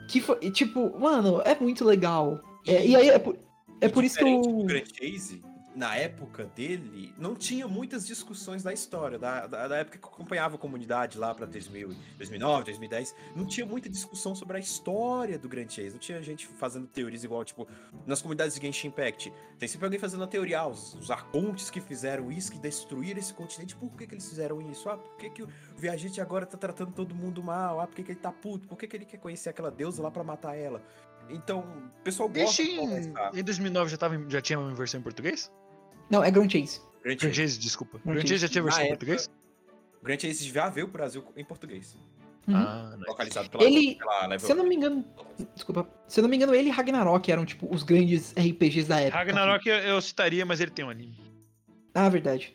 Que 0.09 0.21
foi, 0.21 0.51
tipo, 0.51 0.99
mano, 0.99 1.41
é 1.45 1.59
muito 1.59 1.85
legal. 1.85 2.41
É, 2.67 2.87
e 2.87 2.97
aí 2.97 3.11
é 3.11 3.19
por, 3.19 3.37
é 3.81 3.89
por 3.89 4.05
isso 4.05 4.19
que 4.19 4.25
o. 4.25 4.65
Grand 4.65 4.85
Chase, 4.85 5.43
na 5.77 5.95
época 5.95 6.47
dele, 6.57 7.13
não 7.19 7.35
tinha 7.35 7.69
muitas 7.69 8.07
discussões 8.07 8.63
da 8.63 8.73
história. 8.73 9.19
Da, 9.19 9.47
da, 9.47 9.69
da 9.69 9.77
época 9.77 9.99
que 9.99 10.05
eu 10.07 10.11
acompanhava 10.11 10.55
a 10.55 10.59
comunidade 10.59 11.19
lá 11.19 11.35
pra 11.35 11.45
2000, 11.45 11.95
2009, 12.17 12.65
2010, 12.65 13.15
não 13.37 13.45
tinha 13.45 13.67
muita 13.67 13.87
discussão 13.87 14.35
sobre 14.35 14.57
a 14.57 14.61
história 14.61 15.39
do 15.39 15.47
Grand 15.47 15.69
Chase. 15.69 15.91
Não 15.91 15.99
tinha 15.99 16.23
gente 16.23 16.47
fazendo 16.47 16.87
teorias 16.87 17.25
igual, 17.25 17.45
tipo, 17.45 17.69
nas 18.07 18.23
comunidades 18.23 18.55
de 18.55 18.63
Genshin 18.63 18.89
Impact. 18.89 19.31
Tem 19.59 19.69
sempre 19.69 19.85
alguém 19.85 20.01
fazendo 20.01 20.25
a 20.25 20.27
teoria, 20.27 20.61
ah, 20.61 20.67
os, 20.67 20.95
os 20.95 21.11
arcontes 21.11 21.69
que 21.69 21.81
fizeram 21.81 22.33
isso, 22.33 22.51
que 22.51 22.59
destruíram 22.59 23.21
esse 23.21 23.35
continente, 23.35 23.77
por 23.77 23.91
que, 23.91 24.07
que 24.07 24.15
eles 24.15 24.27
fizeram 24.27 24.63
isso? 24.63 24.89
Ah, 24.89 24.97
por 24.97 25.17
que, 25.19 25.29
que 25.29 25.43
o 25.43 25.49
viajante 25.77 26.23
agora 26.23 26.47
tá 26.47 26.57
tratando 26.57 26.93
todo 26.93 27.15
mundo 27.15 27.43
mal? 27.43 27.81
Ah, 27.81 27.87
por 27.87 27.97
que, 27.97 28.03
que 28.03 28.13
ele 28.13 28.21
tá 28.21 28.33
puto? 28.33 28.67
Por 28.67 28.79
que, 28.79 28.89
que 28.89 28.97
ele 28.97 29.05
quer 29.05 29.19
conhecer 29.19 29.51
aquela 29.51 29.71
deusa 29.71 30.03
lá 30.03 30.11
para 30.11 30.25
matar 30.25 30.57
ela? 30.57 30.83
Então, 31.29 31.61
o 32.01 32.03
pessoal 32.03 32.29
gosta 32.29 32.63
Genshin, 32.63 33.13
de 33.33 33.41
em 33.41 33.45
2009 33.45 33.91
já, 33.91 33.97
tava, 33.97 34.25
já 34.29 34.41
tinha 34.41 34.59
uma 34.59 34.75
versão 34.75 35.01
em 35.01 35.03
português? 35.03 35.51
Não, 36.11 36.23
é 36.23 36.31
Grand 36.31 36.49
Chase. 36.49 36.81
Grand 37.03 37.19
Chase, 37.19 37.35
Chase 37.35 37.59
desculpa. 37.59 37.99
Grand, 37.99 38.15
Grand 38.15 38.27
Chase 38.27 38.39
já 38.39 38.49
tinha 38.49 38.63
versão 38.63 38.85
em 38.85 38.89
português? 38.89 39.31
Grand 40.03 40.19
Chase 40.19 40.49
já 40.49 40.69
veio 40.69 40.89
pro 40.89 40.99
Brasil 40.99 41.25
em 41.37 41.45
português. 41.45 41.97
Uhum. 42.47 42.55
Ah, 42.57 42.95
nice. 42.97 43.09
Localizado 43.09 43.51
pela, 43.51 43.65
ele, 43.65 43.97
pela 43.97 44.39
se 44.39 44.53
eu 44.53 44.57
não 44.57 44.69
me 44.69 44.77
engano, 44.77 45.05
desculpa, 45.55 45.89
se 46.07 46.21
eu 46.21 46.23
não 46.23 46.29
me 46.29 46.37
engano, 46.37 46.55
ele 46.55 46.69
e 46.69 46.73
Ragnarok 46.73 47.31
eram 47.31 47.45
tipo 47.45 47.73
os 47.75 47.83
grandes 47.83 48.33
RPGs 48.33 48.89
da 48.89 49.01
época. 49.01 49.19
Ragnarok 49.19 49.69
eu, 49.69 49.75
eu 49.75 50.01
citaria, 50.01 50.47
mas 50.47 50.61
ele 50.61 50.71
tem 50.71 50.85
um 50.85 50.91
anime. 50.91 51.19
Ah, 51.93 52.09
verdade. 52.09 52.55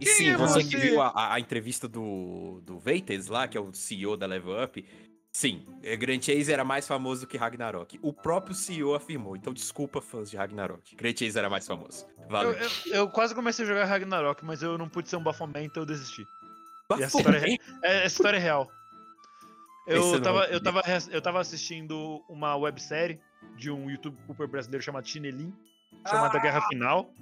E 0.00 0.04
Quem 0.04 0.14
sim, 0.14 0.28
é 0.30 0.36
você, 0.36 0.62
você, 0.62 0.68
que 0.68 0.76
viu 0.76 1.02
a, 1.02 1.34
a, 1.34 1.40
entrevista 1.40 1.86
do, 1.86 2.62
do 2.64 2.78
Veites 2.78 3.26
lá, 3.26 3.46
que 3.48 3.58
é 3.58 3.60
o 3.60 3.72
CEO 3.72 4.16
da 4.16 4.26
Level 4.26 4.62
Up, 4.62 4.84
Sim, 5.32 5.64
é, 5.82 5.96
Grand 5.96 6.20
Chase 6.20 6.52
era 6.52 6.64
mais 6.64 6.88
famoso 6.88 7.26
que 7.26 7.36
Ragnarok. 7.36 7.98
O 8.02 8.12
próprio 8.12 8.54
CEO 8.54 8.94
afirmou, 8.94 9.36
então 9.36 9.52
desculpa 9.52 10.00
fãs 10.00 10.28
de 10.28 10.36
Ragnarok. 10.36 10.96
Grand 10.96 11.16
Chase 11.16 11.38
era 11.38 11.48
mais 11.48 11.66
famoso. 11.66 12.04
Valeu. 12.28 12.52
Eu, 12.52 12.58
eu, 12.58 12.70
eu 12.94 13.08
quase 13.08 13.34
comecei 13.34 13.64
a 13.64 13.68
jogar 13.68 13.84
Ragnarok, 13.84 14.44
mas 14.44 14.62
eu 14.62 14.76
não 14.76 14.88
pude 14.88 15.08
ser 15.08 15.16
um 15.16 15.22
Baphomet, 15.22 15.66
então 15.66 15.82
eu 15.82 15.86
desisti. 15.86 16.26
Baphomet? 16.88 17.04
Essa 17.04 17.18
história, 17.18 17.58
é, 17.84 18.02
é, 18.02 18.06
história 18.06 18.36
é 18.38 18.40
real. 18.40 18.68
Eu 19.86 20.20
tava, 20.20 20.44
eu, 20.46 20.62
tava, 20.62 20.82
eu 21.10 21.22
tava 21.22 21.40
assistindo 21.40 22.22
uma 22.28 22.56
websérie 22.56 23.20
de 23.56 23.70
um 23.70 23.90
youtuber 23.90 24.46
brasileiro 24.48 24.84
chamado 24.84 25.06
Chinelin, 25.06 25.52
chamada 26.08 26.38
ah. 26.38 26.40
Guerra 26.40 26.60
Final. 26.68 27.12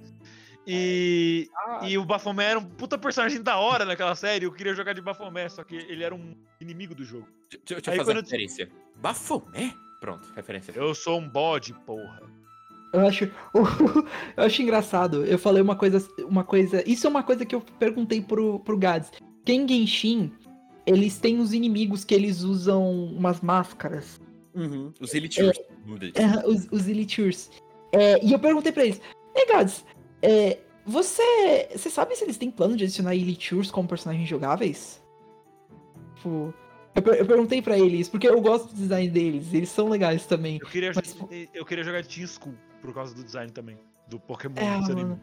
E, 0.67 1.49
ah. 1.57 1.81
e 1.83 1.97
o 1.97 2.05
Baphomet 2.05 2.51
era 2.51 2.59
um 2.59 2.65
puta 2.65 2.99
personagem 2.99 3.43
da 3.43 3.57
hora 3.57 3.85
naquela 3.85 4.15
série. 4.15 4.45
Eu 4.45 4.53
queria 4.53 4.75
jogar 4.75 4.93
de 4.93 5.01
Baphomet, 5.01 5.53
só 5.53 5.65
que 5.65 5.77
ele 5.77 6.05
era 6.05 6.15
um 6.15 6.35
inimigo 6.61 6.95
do 6.95 7.05
jogo. 7.05 7.27
Deixa, 7.51 7.77
deixa 7.77 7.91
eu 7.91 7.97
fazer 7.97 8.13
uma 8.13 8.21
referência. 8.21 8.63
Eu... 8.65 9.01
Baphomet? 9.01 9.75
Pronto, 10.01 10.31
referência. 10.37 10.73
Eu 10.75 10.95
sou 10.95 11.19
um 11.19 11.29
bode, 11.29 11.73
porra. 11.87 12.23
Eu 12.93 13.07
acho, 13.07 13.25
eu 14.37 14.45
acho 14.45 14.63
engraçado. 14.63 15.25
Eu 15.25 15.39
falei 15.39 15.63
uma 15.63 15.77
coisa, 15.77 16.07
uma 16.21 16.45
coisa. 16.45 16.83
Isso 16.89 17.07
é 17.07 17.11
uma 17.11 17.23
coisa 17.23 17.45
que 17.45 17.55
eu 17.55 17.61
perguntei 17.61 18.21
pro, 18.21 18.61
pro 18.61 18.79
Gads. 18.79 19.11
Tem 19.45 19.67
Genshin, 19.67 20.33
eles 20.87 21.19
têm 21.19 21.39
os 21.39 21.53
inimigos 21.53 22.05
que 22.05 22.15
eles 22.15 22.43
usam 22.43 22.91
umas 23.07 23.41
máscaras. 23.41 24.21
Uhum, 24.55 24.93
os 25.01 25.15
Elitures. 25.15 25.59
É, 26.15 26.23
é, 26.23 26.47
os, 26.47 26.67
os 26.71 26.89
Elitures. 26.89 27.51
É, 27.93 28.25
e 28.25 28.33
eu 28.33 28.39
perguntei 28.39 28.73
pra 28.73 28.85
eles, 28.85 29.01
Ei, 29.35 29.47
Gads, 29.47 29.85
é, 30.23 30.59
você. 30.85 31.69
Você 31.73 31.91
sabe 31.91 32.17
se 32.17 32.25
eles 32.25 32.37
têm 32.39 32.51
plano 32.51 32.77
de 32.77 32.85
adicionar 32.85 33.15
Elite 33.15 33.51
Tours 33.51 33.71
como 33.71 33.87
personagens 33.89 34.29
jogáveis? 34.29 35.03
Tipo. 36.17 36.53
Eu, 36.95 37.15
eu 37.15 37.27
perguntei 37.27 37.63
pra 37.63 37.79
eles, 37.79 38.09
porque 38.09 38.29
eu 38.29 38.41
gosto 38.41 38.69
do 38.69 38.75
design 38.75 39.09
deles, 39.09 39.55
eles 39.55 39.69
são 39.69 39.89
legais 39.89 40.27
também. 40.27 40.59
Eu 40.61 40.67
queria, 40.67 40.91
mas... 40.93 41.17
eu 41.55 41.65
queria 41.65 41.85
jogar 41.85 42.01
de 42.01 42.09
Team 42.09 42.27
School, 42.27 42.55
por 42.81 42.93
causa 42.93 43.15
do 43.15 43.23
design 43.23 43.53
também. 43.53 43.79
Do 44.09 44.19
Pokémon. 44.19 44.55
É, 44.57 45.17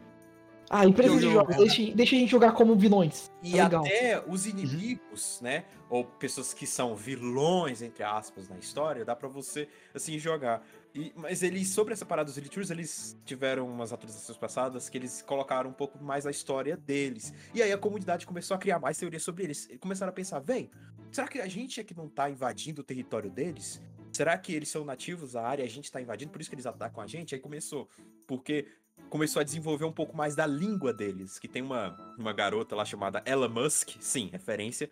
Ah, 0.70 0.86
empresa 0.86 1.14
Eu- 1.14 1.18
de 1.20 1.30
jogos, 1.30 1.56
deixa, 1.56 1.82
deixa 1.94 2.16
a 2.16 2.18
gente 2.18 2.30
jogar 2.30 2.52
como 2.52 2.74
vilões. 2.76 3.30
E 3.42 3.58
É 3.58 3.64
legal. 3.64 3.84
até 3.84 4.22
os 4.26 4.46
inimigos, 4.46 5.38
né? 5.42 5.64
Ou 5.90 6.04
pessoas 6.04 6.54
que 6.54 6.66
são 6.66 6.96
vilões, 6.96 7.82
entre 7.82 8.02
aspas, 8.02 8.48
na 8.48 8.56
história, 8.56 9.04
dá 9.04 9.14
pra 9.14 9.28
você, 9.28 9.68
assim, 9.94 10.18
jogar. 10.18 10.66
E, 10.96 11.12
mas 11.14 11.42
eles, 11.42 11.68
sobre 11.68 11.92
essa 11.92 12.06
parada 12.06 12.24
dos 12.24 12.38
Elite 12.38 12.58
eles 12.72 13.14
tiveram 13.26 13.68
umas 13.68 13.92
atualizações 13.92 14.38
passadas 14.38 14.88
que 14.88 14.96
eles 14.96 15.20
colocaram 15.20 15.68
um 15.68 15.72
pouco 15.72 16.02
mais 16.02 16.26
a 16.26 16.30
história 16.30 16.74
deles. 16.74 17.34
E 17.54 17.62
aí 17.62 17.70
a 17.70 17.76
comunidade 17.76 18.26
começou 18.26 18.54
a 18.54 18.58
criar 18.58 18.78
mais 18.78 18.96
teorias 18.96 19.22
sobre 19.22 19.44
eles. 19.44 19.68
E 19.70 19.76
começaram 19.76 20.08
a 20.08 20.12
pensar, 20.14 20.38
véi, 20.40 20.70
será 21.12 21.28
que 21.28 21.38
a 21.38 21.46
gente 21.46 21.78
é 21.78 21.84
que 21.84 21.94
não 21.94 22.08
tá 22.08 22.30
invadindo 22.30 22.80
o 22.80 22.84
território 22.84 23.30
deles? 23.30 23.78
Será 24.10 24.38
que 24.38 24.54
eles 24.54 24.70
são 24.70 24.86
nativos 24.86 25.32
da 25.32 25.46
área 25.46 25.62
e 25.62 25.66
a 25.66 25.68
gente 25.68 25.92
tá 25.92 26.00
invadindo, 26.00 26.32
por 26.32 26.40
isso 26.40 26.48
que 26.48 26.54
eles 26.54 26.64
atacam 26.64 27.04
a 27.04 27.06
gente? 27.06 27.34
Aí 27.34 27.40
começou, 27.40 27.86
porque 28.26 28.66
começou 29.08 29.40
a 29.40 29.44
desenvolver 29.44 29.84
um 29.84 29.92
pouco 29.92 30.16
mais 30.16 30.34
da 30.34 30.46
língua 30.46 30.92
deles, 30.92 31.38
que 31.38 31.48
tem 31.48 31.62
uma, 31.62 31.96
uma 32.18 32.32
garota 32.32 32.74
lá 32.74 32.84
chamada 32.84 33.22
Ella 33.24 33.48
Musk, 33.48 33.96
sim, 34.00 34.28
referência, 34.32 34.90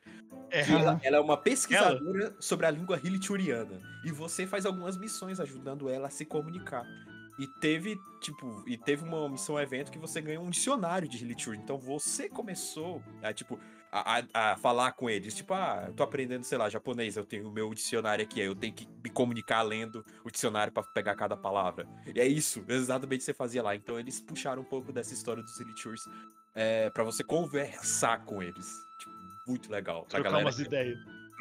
É, 0.51 0.71
ela, 0.71 1.01
ela 1.03 1.17
é 1.17 1.21
uma 1.21 1.37
pesquisadora 1.37 2.35
sobre 2.39 2.67
a 2.67 2.71
língua 2.71 3.01
hilituriana. 3.03 3.81
E 4.05 4.13
você 4.13 4.47
faz 4.47 4.65
algumas 4.65 4.97
missões 4.97 5.41
ajudando 5.41 5.89
ela 5.89 6.07
a 6.07 6.11
se 6.11 6.25
comunicar. 6.25 6.87
E 7.39 7.49
teve, 7.61 7.99
tipo, 8.21 8.63
e 8.67 8.77
teve 8.77 9.03
uma 9.03 9.29
missão 9.29 9.59
evento 9.59 9.91
que 9.91 9.99
você 9.99 10.21
ganhou 10.21 10.45
um 10.45 10.51
dicionário 10.51 11.09
de 11.09 11.17
Hilitur. 11.17 11.57
Então 11.57 11.77
você 11.77 12.29
começou 12.29 13.03
a, 13.21 13.33
tipo, 13.33 13.59
a, 13.95 14.19
a- 14.33 14.53
a 14.53 14.57
falar 14.57 14.93
com 14.93 15.09
eles. 15.09 15.35
Tipo, 15.35 15.55
ah, 15.55 15.85
eu 15.87 15.95
tô 15.95 16.03
aprendendo, 16.03 16.43
sei 16.45 16.59
lá, 16.59 16.69
japonês, 16.69 17.17
eu 17.17 17.25
tenho 17.25 17.49
o 17.49 17.53
meu 17.53 17.73
dicionário 17.73 18.25
aqui, 18.25 18.41
aí 18.41 18.47
eu 18.47 18.55
tenho 18.55 18.73
que 18.75 18.89
me 19.03 19.11
comunicar 19.11 19.63
lendo 19.63 20.05
o 20.25 20.31
dicionário 20.31 20.73
pra 20.73 20.83
pegar 20.83 21.15
cada 21.15 21.37
palavra. 21.37 21.87
E 22.15 22.21
é 22.21 22.27
isso, 22.27 22.65
exatamente 22.69 23.17
o 23.17 23.21
que 23.21 23.25
você 23.27 23.35
fazia 23.35 23.63
lá. 23.63 23.75
Então 23.77 23.99
eles 23.99 24.21
puxaram 24.21 24.63
um 24.63 24.65
pouco 24.65 24.93
dessa 24.93 25.15
história 25.15 25.43
dos 25.43 25.59
Hiliturs 25.61 26.09
é, 26.55 26.91
para 26.91 27.05
você 27.05 27.23
conversar 27.23 28.25
com 28.25 28.43
eles. 28.43 28.67
Tipo, 28.99 29.13
muito 29.47 29.71
legal. 29.71 30.01
Pra 30.03 30.11
trocar 30.21 30.31
galera 30.31 30.45
umas 30.47 30.59
é 30.59 30.63
ideias. 30.65 30.99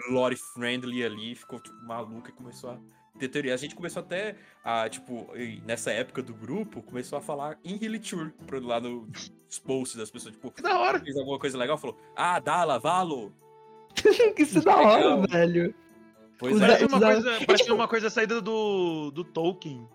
lore 0.10 0.36
friendly 0.36 1.04
ali, 1.04 1.36
ficou 1.36 1.60
tipo, 1.60 1.76
maluca 1.84 2.30
e 2.30 2.34
começou 2.34 2.72
a 2.72 2.80
ter 3.20 3.28
teoria. 3.28 3.54
A 3.54 3.58
gente 3.58 3.76
começou 3.76 4.02
até 4.02 4.36
a, 4.64 4.90
tipo, 4.90 5.28
nessa 5.66 5.92
época 5.92 6.22
do 6.24 6.34
grupo, 6.34 6.82
começou 6.82 7.18
a 7.18 7.22
falar 7.22 7.58
em 7.64 7.76
Hilitur, 7.76 8.32
pro- 8.46 8.66
lá 8.66 8.80
no- 8.80 9.08
nos 9.48 9.60
posts 9.60 9.98
das 9.98 10.10
pessoas, 10.10 10.34
tipo, 10.34 10.52
Que 10.52 10.62
da 10.62 10.80
hora. 10.80 11.00
fez 11.00 11.16
alguma 11.18 11.38
coisa 11.40 11.58
legal, 11.58 11.78
falou, 11.78 11.98
ah, 12.16 12.40
Dala, 12.40 12.80
Valo. 12.80 13.34
Isso 14.38 14.58
é 14.60 14.62
da 14.62 14.76
hora, 14.76 15.16
Legal. 15.16 15.28
velho. 15.30 15.76
Pois 16.40 16.60
é. 16.62 16.86
uma 16.86 17.00
coisa, 17.00 17.30
É 17.32 17.46
parece 17.46 17.64
tipo- 17.64 17.76
uma 17.76 17.88
coisa 17.88 18.10
saída 18.10 18.42
do, 18.42 19.12
do 19.12 19.24
Tolkien, 19.24 19.88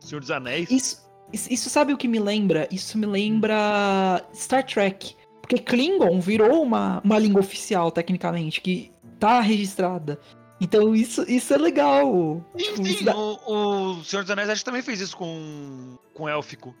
Senhor 0.00 0.20
dos 0.20 0.30
Anéis. 0.30 0.70
Isso, 0.70 1.10
isso, 1.32 1.52
isso 1.52 1.70
sabe 1.70 1.92
o 1.92 1.96
que 1.96 2.06
me 2.06 2.18
lembra? 2.18 2.68
Isso 2.70 2.98
me 2.98 3.06
lembra 3.06 4.22
Star 4.34 4.64
Trek. 4.64 5.16
Porque 5.40 5.58
Klingon 5.58 6.20
virou 6.20 6.60
uma, 6.62 7.00
uma 7.04 7.18
língua 7.18 7.40
oficial, 7.40 7.90
tecnicamente, 7.92 8.60
que 8.60 8.90
tá 9.18 9.40
registrada. 9.40 10.20
Então 10.60 10.94
isso, 10.94 11.22
isso 11.28 11.52
é 11.52 11.58
legal. 11.58 12.44
Tipo, 12.56 12.76
Sim, 12.76 12.82
isso 12.84 13.04
dá- 13.04 13.14
o, 13.16 13.96
o 13.98 14.04
Senhor 14.04 14.22
dos 14.22 14.30
Anéis 14.30 14.48
acho 14.48 14.60
que 14.62 14.64
também 14.64 14.82
fez 14.82 15.00
isso 15.00 15.16
com, 15.16 15.96
com 16.14 16.28
Élfico. 16.28 16.74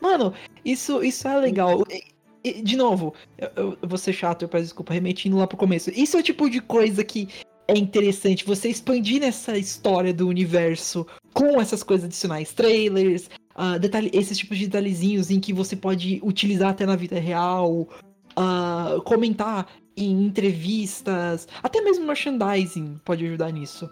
Mano, 0.00 0.32
isso, 0.64 1.02
isso 1.02 1.26
é 1.28 1.36
legal. 1.36 1.84
E- 1.90 2.04
e, 2.44 2.60
de 2.62 2.76
novo, 2.76 3.14
eu, 3.38 3.50
eu- 3.56 3.78
vou 3.88 3.96
ser 3.98 4.12
chato, 4.12 4.42
eu 4.42 4.48
peço 4.48 4.64
desculpa, 4.64 4.92
remetindo 4.92 5.36
lá 5.36 5.46
pro 5.46 5.56
começo. 5.56 5.90
Isso 5.90 6.16
é 6.16 6.20
o 6.20 6.22
tipo 6.22 6.48
de 6.50 6.60
coisa 6.60 7.04
que 7.04 7.28
é 7.68 7.78
interessante, 7.78 8.44
você 8.44 8.68
expandir 8.68 9.20
nessa 9.20 9.56
história 9.56 10.12
do 10.12 10.26
universo 10.28 11.06
com 11.32 11.60
essas 11.60 11.82
coisas 11.84 12.06
adicionais, 12.06 12.52
trailers, 12.52 13.30
ah, 13.54 13.78
detalhe, 13.78 14.10
esses 14.12 14.36
tipos 14.36 14.58
de 14.58 14.66
detalhezinhos 14.66 15.30
em 15.30 15.38
que 15.38 15.52
você 15.52 15.76
pode 15.76 16.20
utilizar 16.24 16.70
até 16.70 16.84
na 16.84 16.96
vida 16.96 17.18
real, 17.20 17.88
ah, 18.36 18.96
comentar 19.04 19.66
em 19.96 20.24
entrevistas, 20.24 21.46
até 21.62 21.80
mesmo 21.80 22.06
merchandising 22.06 22.98
pode 23.04 23.26
ajudar 23.26 23.50
nisso. 23.50 23.90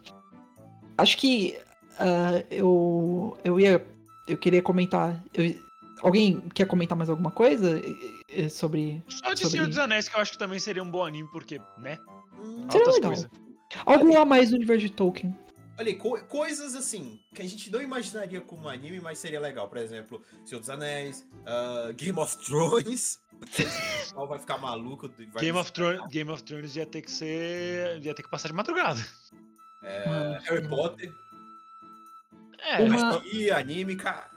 Acho 0.96 1.16
que 1.18 1.58
ah, 1.98 2.42
eu, 2.50 3.36
eu 3.44 3.58
ia. 3.60 3.84
Eu 4.28 4.36
queria 4.38 4.62
comentar. 4.62 5.22
eu- 5.34 5.54
alguém 6.02 6.40
quer 6.54 6.66
comentar 6.66 6.96
mais 6.96 7.10
alguma 7.10 7.30
coisa 7.30 7.82
eh, 8.30 8.48
sobre. 8.48 9.02
Só 9.08 9.32
de 9.34 9.40
Sobre- 9.40 9.50
Senhor 9.52 9.66
dos 9.68 9.78
Anéis, 9.78 10.08
que 10.08 10.16
eu 10.16 10.20
acho 10.20 10.32
que 10.32 10.38
também 10.38 10.58
seria 10.58 10.82
um 10.82 10.90
bom 10.90 11.04
anime, 11.04 11.28
porque, 11.32 11.60
né? 11.78 11.98
Seria 12.70 12.86
legal. 12.92 13.10
coisas. 13.12 13.30
Algo 13.84 14.16
a 14.16 14.24
mais 14.24 14.50
do 14.50 14.56
universo 14.56 14.86
de 14.86 14.92
Tolkien. 14.92 15.36
Olha 15.80 15.96
co- 15.96 16.18
coisas 16.26 16.74
assim, 16.74 17.18
que 17.34 17.40
a 17.40 17.48
gente 17.48 17.70
não 17.72 17.80
imaginaria 17.80 18.38
como 18.42 18.68
anime, 18.68 19.00
mas 19.00 19.18
seria 19.18 19.40
legal. 19.40 19.66
Por 19.66 19.78
exemplo, 19.78 20.20
Senhor 20.44 20.60
dos 20.60 20.68
Anéis, 20.68 21.26
ah, 21.46 21.90
Game 21.96 22.18
of 22.18 22.36
Thrones. 22.44 23.18
O 23.40 23.46
pessoal 23.46 24.28
vai 24.28 24.38
ficar 24.38 24.58
maluco. 24.58 25.08
vai 25.32 25.42
Game 25.42 25.52
me 25.54 25.58
of, 25.60 25.72
Thrones, 25.72 26.06
Game 26.10 26.30
of 26.30 26.42
Thrones 26.42 26.76
ia 26.76 26.84
ter 26.84 27.00
que 27.00 27.10
ser. 27.10 27.98
ia 28.04 28.14
ter 28.14 28.22
que 28.22 28.28
passar 28.28 28.48
de 28.48 28.54
madrugada. 28.54 29.00
É, 29.82 30.06
Mano, 30.06 30.40
Harry 30.42 30.68
Potter, 30.68 31.10
É, 32.58 32.82
Uma- 32.82 33.22
e 33.32 33.50
anime, 33.50 33.96
cara. 33.96 34.28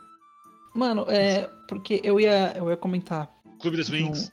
Mano, 0.74 1.06
é. 1.10 1.48
Porque 1.68 2.00
eu 2.02 2.18
ia, 2.18 2.54
eu 2.56 2.70
ia 2.70 2.78
comentar. 2.78 3.30
Clube 3.60 3.76
das 3.76 3.89
Wings. 3.89 4.32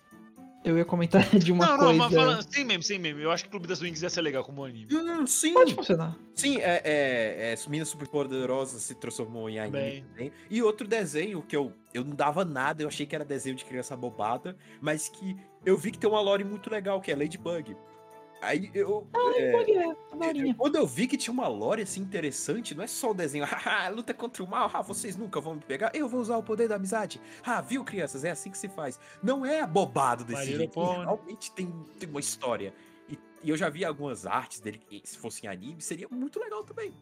Eu 0.62 0.76
ia 0.76 0.84
comentar 0.84 1.24
de 1.38 1.52
uma 1.52 1.66
não, 1.66 1.78
coisa. 1.78 1.92
não, 1.92 1.98
mas 1.98 2.14
falando. 2.14 2.52
Sem 2.52 2.64
meme, 2.64 2.82
sem 2.82 2.98
meme. 2.98 3.22
Eu 3.22 3.30
acho 3.30 3.44
que 3.44 3.50
Clube 3.50 3.66
das 3.66 3.80
Wings 3.80 4.02
ia 4.02 4.10
ser 4.10 4.20
legal 4.20 4.44
como 4.44 4.64
anime. 4.64 4.94
Hum, 4.94 5.26
sim. 5.26 5.54
Pode 5.54 5.74
funcionar. 5.74 6.16
Sim, 6.34 6.58
é, 6.58 6.82
é, 6.84 7.54
é 7.54 7.70
Minas 7.70 7.88
Superpoderosa 7.88 8.78
se 8.78 8.94
transformou 8.94 9.48
em 9.48 9.58
anime 9.58 9.78
Bem. 9.78 10.04
também. 10.04 10.32
E 10.50 10.62
outro 10.62 10.86
desenho 10.86 11.42
que 11.42 11.56
eu, 11.56 11.72
eu 11.94 12.04
não 12.04 12.14
dava 12.14 12.44
nada, 12.44 12.82
eu 12.82 12.88
achei 12.88 13.06
que 13.06 13.14
era 13.14 13.24
desenho 13.24 13.56
de 13.56 13.64
criança 13.64 13.96
bobada, 13.96 14.56
mas 14.80 15.08
que 15.08 15.36
eu 15.64 15.76
vi 15.76 15.90
que 15.90 15.98
tem 15.98 16.08
uma 16.08 16.20
lore 16.20 16.44
muito 16.44 16.70
legal, 16.70 17.00
que 17.00 17.10
é 17.10 17.16
Ladybug. 17.16 17.76
Aí 18.40 18.70
eu. 18.74 19.06
é, 19.38 19.52
Pode 19.52 20.48
é, 20.48 20.54
quando 20.54 20.76
eu 20.76 20.86
vi 20.86 21.06
que 21.06 21.16
tinha 21.16 21.32
uma 21.32 21.46
lore 21.46 21.82
assim 21.82 22.00
interessante, 22.00 22.74
não 22.74 22.82
é 22.82 22.86
só 22.86 23.10
o 23.10 23.14
desenho, 23.14 23.44
haha, 23.44 23.88
luta 23.90 24.14
contra 24.14 24.42
o 24.42 24.46
mal, 24.46 24.70
ah, 24.72 24.82
vocês 24.82 25.16
nunca 25.16 25.40
vão 25.40 25.56
me 25.56 25.60
pegar, 25.60 25.90
eu 25.94 26.08
vou 26.08 26.20
usar 26.20 26.36
o 26.36 26.42
poder 26.42 26.68
da 26.68 26.76
amizade. 26.76 27.20
Ah, 27.44 27.60
viu, 27.60 27.84
crianças? 27.84 28.24
É 28.24 28.30
assim 28.30 28.50
que 28.50 28.58
se 28.58 28.68
faz. 28.68 28.98
Não 29.22 29.44
é 29.44 29.66
bobado 29.66 30.24
desse 30.24 30.56
jeito, 30.56 30.80
realmente 30.80 31.52
tem, 31.52 31.70
tem 31.98 32.08
uma 32.08 32.20
história. 32.20 32.72
E, 33.08 33.18
e 33.42 33.50
eu 33.50 33.56
já 33.56 33.68
vi 33.68 33.84
algumas 33.84 34.26
artes 34.26 34.60
dele, 34.60 34.78
que 34.78 35.02
se 35.04 35.18
fossem 35.18 35.48
anime, 35.48 35.80
seria 35.80 36.08
muito 36.10 36.40
legal 36.40 36.64
também. 36.64 36.94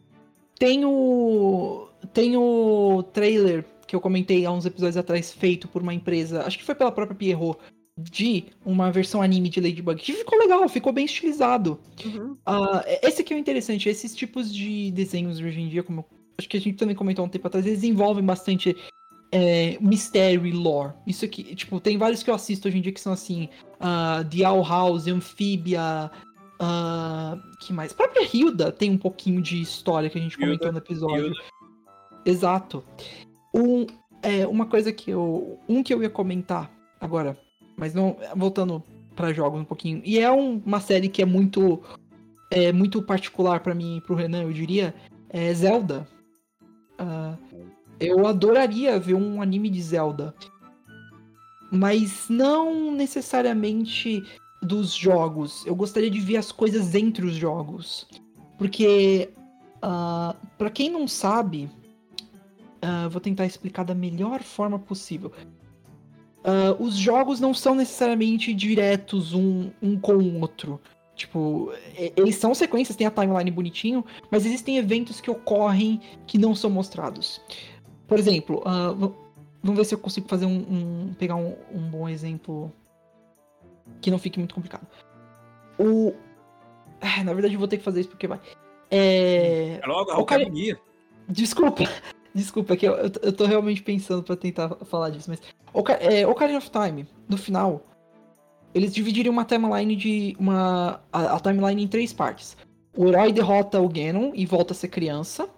Tem 0.57 0.83
o. 0.83 1.87
Tem 2.13 2.35
o 2.35 3.01
trailer 3.13 3.63
que 3.87 3.95
eu 3.95 4.01
comentei 4.01 4.45
há 4.45 4.51
uns 4.51 4.65
episódios 4.65 4.97
atrás, 4.97 5.31
feito 5.31 5.67
por 5.67 5.81
uma 5.81 5.93
empresa, 5.93 6.43
acho 6.43 6.59
que 6.59 6.63
foi 6.63 6.75
pela 6.75 6.91
própria 6.91 7.17
Pierrot, 7.17 7.57
de 8.01 8.45
uma 8.65 8.91
versão 8.91 9.21
anime 9.21 9.49
de 9.49 9.59
Ladybug, 9.59 10.01
que 10.01 10.13
ficou 10.13 10.39
legal, 10.39 10.67
ficou 10.69 10.93
bem 10.93 11.05
estilizado. 11.05 11.79
Ah, 12.45 12.83
esse 13.01 13.21
aqui 13.21 13.33
é 13.33 13.37
o 13.37 13.39
interessante, 13.39 13.89
esses 13.89 14.15
tipos 14.15 14.53
de 14.53 14.91
desenhos 14.91 15.37
de 15.37 15.45
hoje 15.45 15.59
em 15.61 15.67
dia, 15.69 15.83
como 15.83 16.01
eu- 16.01 16.05
acho 16.37 16.47
que 16.47 16.57
a 16.57 16.61
gente 16.61 16.77
também 16.77 16.95
comentou 16.95 17.23
há 17.23 17.27
um 17.27 17.29
tempo 17.29 17.47
atrás, 17.47 17.65
eles 17.65 17.83
envolvem 17.83 18.23
bastante 18.23 18.75
é, 19.31 19.77
mistério 19.79 20.47
e 20.47 20.51
lore. 20.51 20.93
Isso 21.05 21.23
aqui, 21.23 21.43
tipo, 21.53 21.79
tem 21.79 21.99
vários 21.99 22.23
que 22.23 22.31
eu 22.31 22.33
assisto 22.33 22.67
hoje 22.67 22.79
em 22.79 22.81
dia 22.81 22.91
que 22.91 22.99
são 22.99 23.13
assim, 23.13 23.47
ah, 23.79 24.23
The 24.27 24.49
Owl 24.49 24.63
House, 24.63 25.07
Amphibia, 25.07 26.09
ah, 26.59 27.37
que 27.59 27.71
mais? 27.71 27.91
A 27.91 27.95
própria 27.95 28.27
Hilda 28.33 28.71
tem 28.71 28.89
um 28.89 28.97
pouquinho 28.97 29.39
de 29.41 29.61
história 29.61 30.09
que 30.09 30.17
a 30.17 30.21
gente 30.21 30.33
Hilda, 30.33 30.45
comentou 30.45 30.71
no 30.71 30.77
episódio. 30.79 31.25
Hilda. 31.27 31.39
Exato. 32.25 32.83
Um, 33.53 33.85
é, 34.21 34.47
uma 34.47 34.65
coisa 34.65 34.91
que 34.91 35.11
eu. 35.11 35.59
Um 35.67 35.81
que 35.83 35.93
eu 35.93 36.01
ia 36.01 36.09
comentar 36.09 36.71
agora, 36.99 37.37
mas 37.79 37.93
não. 37.93 38.17
Voltando 38.35 38.83
pra 39.15 39.33
jogos 39.33 39.59
um 39.59 39.65
pouquinho. 39.65 40.01
E 40.05 40.19
é 40.19 40.31
um- 40.31 40.61
uma 40.65 40.79
série 40.79 41.09
que 41.09 41.21
é 41.21 41.25
muito. 41.25 41.81
É 42.51 42.71
muito 42.71 43.01
particular 43.01 43.59
pra 43.59 43.75
mim 43.75 43.97
e 43.97 44.01
pro 44.01 44.15
Renan, 44.15 44.43
eu 44.43 44.51
diria. 44.53 44.93
É 45.29 45.53
Zelda. 45.53 46.07
Ah, 46.97 47.37
eu 47.99 48.25
adoraria 48.27 48.99
ver 48.99 49.13
um 49.13 49.41
anime 49.41 49.69
de 49.69 49.81
Zelda. 49.81 50.33
Mas 51.71 52.27
não 52.29 52.91
necessariamente 52.91 54.23
dos 54.61 54.91
jogos. 54.93 55.65
Eu 55.65 55.75
gostaria 55.75 56.09
de 56.09 56.19
ver 56.19 56.37
as 56.37 56.51
coisas 56.51 56.95
entre 56.95 57.25
os 57.25 57.33
jogos. 57.35 58.07
Porque, 58.57 59.29
ah, 59.81 60.35
para 60.57 60.71
quem 60.71 60.89
não 60.89 61.07
sabe, 61.07 61.69
ah, 62.81 63.07
vou 63.09 63.21
tentar 63.21 63.45
explicar 63.45 63.83
da 63.83 63.93
melhor 63.93 64.41
forma 64.41 64.79
possível. 64.79 65.31
Ah, 66.43 66.75
os 66.79 66.95
jogos 66.95 67.39
não 67.39 67.53
são 67.53 67.75
necessariamente 67.75 68.53
diretos 68.53 69.33
um, 69.33 69.69
um 69.81 69.99
com 69.99 70.13
o 70.13 70.39
outro. 70.41 70.79
Tipo, 71.15 71.73
eles 72.15 72.35
são 72.37 72.55
sequências, 72.55 72.95
tem 72.95 73.05
a 73.05 73.11
timeline 73.11 73.51
bonitinho, 73.51 74.05
mas 74.31 74.45
existem 74.45 74.77
eventos 74.77 75.19
que 75.19 75.29
ocorrem 75.29 75.99
que 76.25 76.37
não 76.37 76.55
são 76.55 76.69
mostrados. 76.69 77.41
Por 78.07 78.17
exemplo, 78.17 78.63
v- 78.97 79.11
vamos 79.61 79.77
ver 79.77 79.83
se 79.85 79.93
eu 79.93 79.99
consigo 79.99 80.29
fazer 80.29 80.45
um, 80.45 80.55
um- 81.09 81.13
pegar 81.19 81.35
um, 81.35 81.55
um 81.73 81.81
bom 81.89 82.07
exemplo 82.07 82.71
que 84.01 84.09
não 84.09 84.17
fique 84.17 84.39
muito 84.39 84.55
complicado. 84.55 84.87
O, 85.77 86.13
Ah, 87.01 87.23
na 87.23 87.33
verdade, 87.33 87.53
eu 87.55 87.59
vou 87.59 87.67
ter 87.67 87.77
que 87.77 87.83
fazer 87.83 87.99
isso 88.01 88.09
porque 88.09 88.27
vai. 88.27 88.39
É, 88.89 89.79
É 89.83 89.85
logo, 89.87 90.11
O 90.13 90.25
cara- 90.25 90.43
Hulk 90.45 90.77
Desculpa. 91.27 91.83
Desculpa, 92.33 92.77
que 92.77 92.87
eu, 92.87 92.93
eu, 92.95 93.11
eu 93.23 93.33
tô 93.33 93.45
realmente 93.45 93.81
pensando 93.81 94.21
pra 94.23 94.35
tentar 94.35 94.69
falar 94.85 95.09
disso, 95.09 95.29
mas. 95.29 95.41
Oca 95.73 95.93
é, 95.93 96.25
Ocarina 96.25 96.57
of 96.57 96.69
Time, 96.69 97.07
no 97.27 97.37
final, 97.37 97.83
eles 98.73 98.93
dividiriam 98.93 99.31
uma 99.31 99.45
timeline 99.45 99.95
de. 99.95 100.35
uma 100.39 101.01
a, 101.11 101.35
a, 101.35 101.39
timeline 101.39 101.83
em 101.83 101.87
três 101.87 102.13
partes. 102.13 102.55
O 102.95 103.07
herói 103.07 103.31
derrota 103.31 103.79
o 103.79 103.87
Ganon 103.87 104.31
e 104.33 104.45
volta 104.45 104.73
a 104.73 104.75
ser 104.75 104.89
criança. 104.89 105.49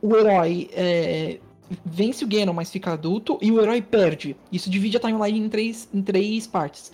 O 0.00 0.16
herói 0.16 0.70
é, 0.72 1.40
vence 1.84 2.24
o 2.24 2.28
Ganon, 2.28 2.52
mas 2.52 2.70
fica 2.70 2.92
adulto. 2.92 3.38
E 3.42 3.50
o 3.50 3.60
herói 3.60 3.82
perde. 3.82 4.36
Isso 4.50 4.70
divide 4.70 4.96
a 4.96 5.00
timeline 5.00 5.38
em 5.38 5.48
três, 5.48 5.88
em 5.92 6.02
três 6.02 6.46
partes. 6.46 6.92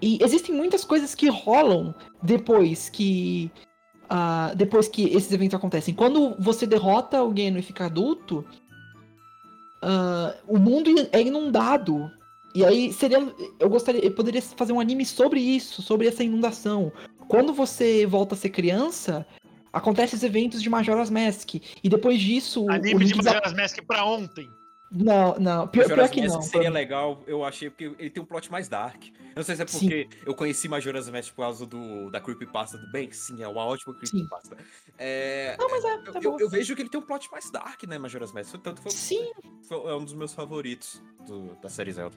E 0.00 0.18
existem 0.22 0.54
muitas 0.54 0.84
coisas 0.84 1.14
que 1.14 1.28
rolam 1.28 1.94
depois 2.22 2.88
que. 2.88 3.50
Uh, 4.04 4.54
depois 4.54 4.88
que 4.88 5.04
esses 5.04 5.32
eventos 5.32 5.54
acontecem. 5.54 5.94
Quando 5.94 6.36
você 6.38 6.66
derrota 6.66 7.22
o 7.22 7.30
Ganon 7.30 7.58
e 7.58 7.62
fica 7.62 7.86
adulto, 7.86 8.44
uh, 9.82 10.34
o 10.46 10.58
mundo 10.58 10.90
é 11.12 11.20
inundado 11.20 12.10
e 12.54 12.64
aí 12.64 12.92
seria. 12.92 13.18
Eu 13.58 13.68
gostaria. 13.68 14.04
Eu 14.04 14.12
poderia 14.12 14.42
fazer 14.42 14.72
um 14.72 14.80
anime 14.80 15.04
sobre 15.04 15.40
isso, 15.40 15.82
sobre 15.82 16.06
essa 16.06 16.22
inundação. 16.22 16.92
Quando 17.28 17.52
você 17.52 18.04
volta 18.04 18.34
a 18.34 18.38
ser 18.38 18.50
criança, 18.50 19.26
acontecem 19.72 20.16
os 20.16 20.22
eventos 20.22 20.62
de 20.62 20.68
Majora's 20.68 21.10
Mask. 21.10 21.54
E 21.54 21.88
depois 21.88 22.20
disso. 22.20 22.66
Anime 22.70 23.06
de 23.06 23.14
Majora's 23.14 23.54
Mask 23.54 23.78
pra 23.86 24.04
ontem. 24.04 24.48
Não, 24.90 25.34
não. 25.38 25.66
Pior, 25.68 25.86
pior 25.86 26.08
que 26.10 26.20
Mask 26.20 26.34
não. 26.34 26.42
Seria 26.42 26.70
pra... 26.70 26.78
legal, 26.78 27.22
eu 27.26 27.42
achei, 27.42 27.70
porque 27.70 27.90
ele 27.98 28.10
tem 28.10 28.22
um 28.22 28.26
plot 28.26 28.50
mais 28.52 28.68
dark. 28.68 29.02
Eu 29.34 29.36
não 29.36 29.42
sei 29.44 29.56
se 29.56 29.62
é 29.62 29.64
porque 29.64 30.08
sim. 30.10 30.18
eu 30.26 30.34
conheci 30.34 30.68
Majora's 30.68 31.08
Mask 31.08 31.34
por 31.34 31.42
causa 31.42 31.66
do, 31.66 32.10
da 32.10 32.20
Creepypasta 32.20 32.78
do 32.78 32.90
bem. 32.90 33.10
Sim, 33.10 33.42
é 33.42 33.48
uma 33.48 33.64
ótima 33.64 33.94
Creepypasta. 33.94 34.56
É, 34.98 35.56
não, 35.58 35.68
mas 35.70 35.84
é. 35.84 35.88
é 35.88 36.00
eu, 36.14 36.22
eu, 36.22 36.40
eu, 36.40 36.50
vejo 36.50 36.74
que 36.76 36.82
ele 36.82 36.88
tem 36.88 37.00
um 37.00 37.04
plot 37.04 37.30
mais 37.30 37.50
dark, 37.50 37.82
né, 37.84 37.98
Majora's 37.98 38.32
Mask. 38.32 38.56
Tanto 38.62 38.82
foi, 38.82 38.90
sim. 38.90 39.32
Foi, 39.68 39.78
é 39.90 39.94
um 39.94 40.04
dos 40.04 40.14
meus 40.14 40.34
favoritos 40.34 41.02
do, 41.26 41.54
da 41.62 41.68
série 41.68 41.92
Zelda. 41.92 42.16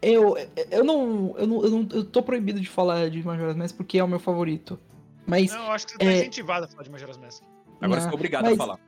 Eu, 0.00 0.36
eu, 0.70 0.84
não, 0.84 1.34
eu 1.38 1.46
não. 1.46 1.64
Eu 1.64 1.70
não. 1.70 1.88
Eu 1.90 2.04
tô 2.04 2.22
proibido 2.22 2.60
de 2.60 2.68
falar 2.68 3.08
de 3.08 3.22
Majora's 3.24 3.56
Mask 3.56 3.76
porque 3.76 3.98
é 3.98 4.04
o 4.04 4.08
meu 4.08 4.20
favorito. 4.20 4.78
Mas. 5.26 5.50
Não, 5.50 5.64
eu 5.64 5.72
acho 5.72 5.86
que 5.86 5.92
você 5.92 5.98
tá 5.98 6.04
é... 6.04 6.18
incentivado 6.18 6.66
a 6.66 6.68
falar 6.68 6.82
de 6.82 6.90
Majora's 6.90 7.16
Mask. 7.16 7.42
Agora 7.80 8.00
você 8.00 8.08
é 8.08 8.12
obrigado 8.12 8.44
mas, 8.44 8.54
a 8.54 8.56
falar. 8.56 8.80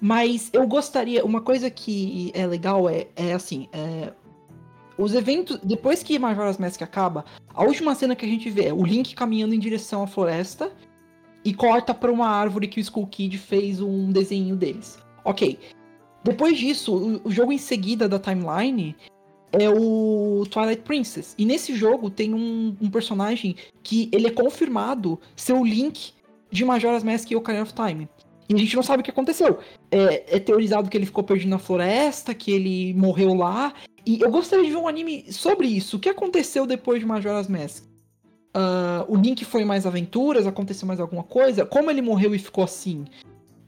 Mas 0.00 0.50
eu 0.52 0.66
gostaria. 0.66 1.24
Uma 1.24 1.40
coisa 1.40 1.70
que 1.70 2.30
é 2.34 2.46
legal 2.46 2.88
é, 2.88 3.08
é 3.16 3.32
assim. 3.32 3.68
É, 3.72 4.12
os 5.04 5.14
eventos. 5.14 5.58
Depois 5.62 6.02
que 6.02 6.18
Majora's 6.18 6.58
Mask 6.58 6.82
acaba, 6.82 7.24
a 7.54 7.64
última 7.64 7.94
cena 7.94 8.16
que 8.16 8.24
a 8.24 8.28
gente 8.28 8.48
vê 8.50 8.66
é 8.66 8.72
o 8.72 8.84
Link 8.84 9.14
caminhando 9.14 9.54
em 9.54 9.58
direção 9.58 10.02
à 10.02 10.06
floresta 10.06 10.72
e 11.44 11.52
corta 11.52 11.92
pra 11.92 12.12
uma 12.12 12.28
árvore 12.28 12.68
que 12.68 12.78
o 12.78 12.82
Skull 12.82 13.06
Kid 13.06 13.36
fez 13.38 13.80
um 13.80 14.10
desenho 14.10 14.56
deles. 14.56 14.98
Ok. 15.24 15.58
Depois 16.24 16.56
disso, 16.56 16.94
o, 16.94 17.28
o 17.28 17.30
jogo 17.30 17.52
em 17.52 17.58
seguida 17.58 18.08
da 18.08 18.18
timeline 18.18 18.94
é 19.52 19.68
o 19.68 20.44
Twilight 20.50 20.82
Princess. 20.82 21.34
E 21.36 21.44
nesse 21.44 21.74
jogo 21.74 22.08
tem 22.08 22.32
um, 22.32 22.76
um, 22.80 22.90
personagem 22.90 23.56
que 23.82 24.08
ele 24.12 24.28
é 24.28 24.30
confirmado 24.30 25.20
ser 25.36 25.52
o 25.52 25.64
Link 25.64 26.12
de 26.50 26.64
Majora's 26.64 27.02
Mask 27.02 27.30
e 27.30 27.36
Ocarina 27.36 27.64
of 27.64 27.72
Time. 27.74 28.08
E 28.48 28.54
a 28.54 28.58
gente 28.58 28.76
não 28.76 28.82
sabe 28.82 29.00
o 29.00 29.04
que 29.04 29.10
aconteceu. 29.10 29.58
É, 29.90 30.36
é, 30.36 30.38
teorizado 30.38 30.88
que 30.88 30.96
ele 30.96 31.06
ficou 31.06 31.24
perdido 31.24 31.50
na 31.50 31.58
floresta, 31.58 32.34
que 32.34 32.50
ele 32.50 32.94
morreu 32.94 33.34
lá. 33.34 33.72
E 34.04 34.20
eu 34.20 34.30
gostaria 34.30 34.64
de 34.64 34.70
ver 34.70 34.76
um 34.76 34.88
anime 34.88 35.32
sobre 35.32 35.66
isso. 35.66 35.96
O 35.96 36.00
que 36.00 36.08
aconteceu 36.08 36.66
depois 36.66 37.00
de 37.00 37.06
Majora's 37.06 37.48
Mask? 37.48 37.84
Uh, 38.54 39.04
o 39.08 39.16
Link 39.16 39.44
foi 39.44 39.64
mais 39.64 39.86
aventuras? 39.86 40.46
Aconteceu 40.46 40.86
mais 40.86 41.00
alguma 41.00 41.22
coisa? 41.22 41.64
Como 41.64 41.90
ele 41.90 42.02
morreu 42.02 42.34
e 42.34 42.38
ficou 42.38 42.64
assim? 42.64 43.04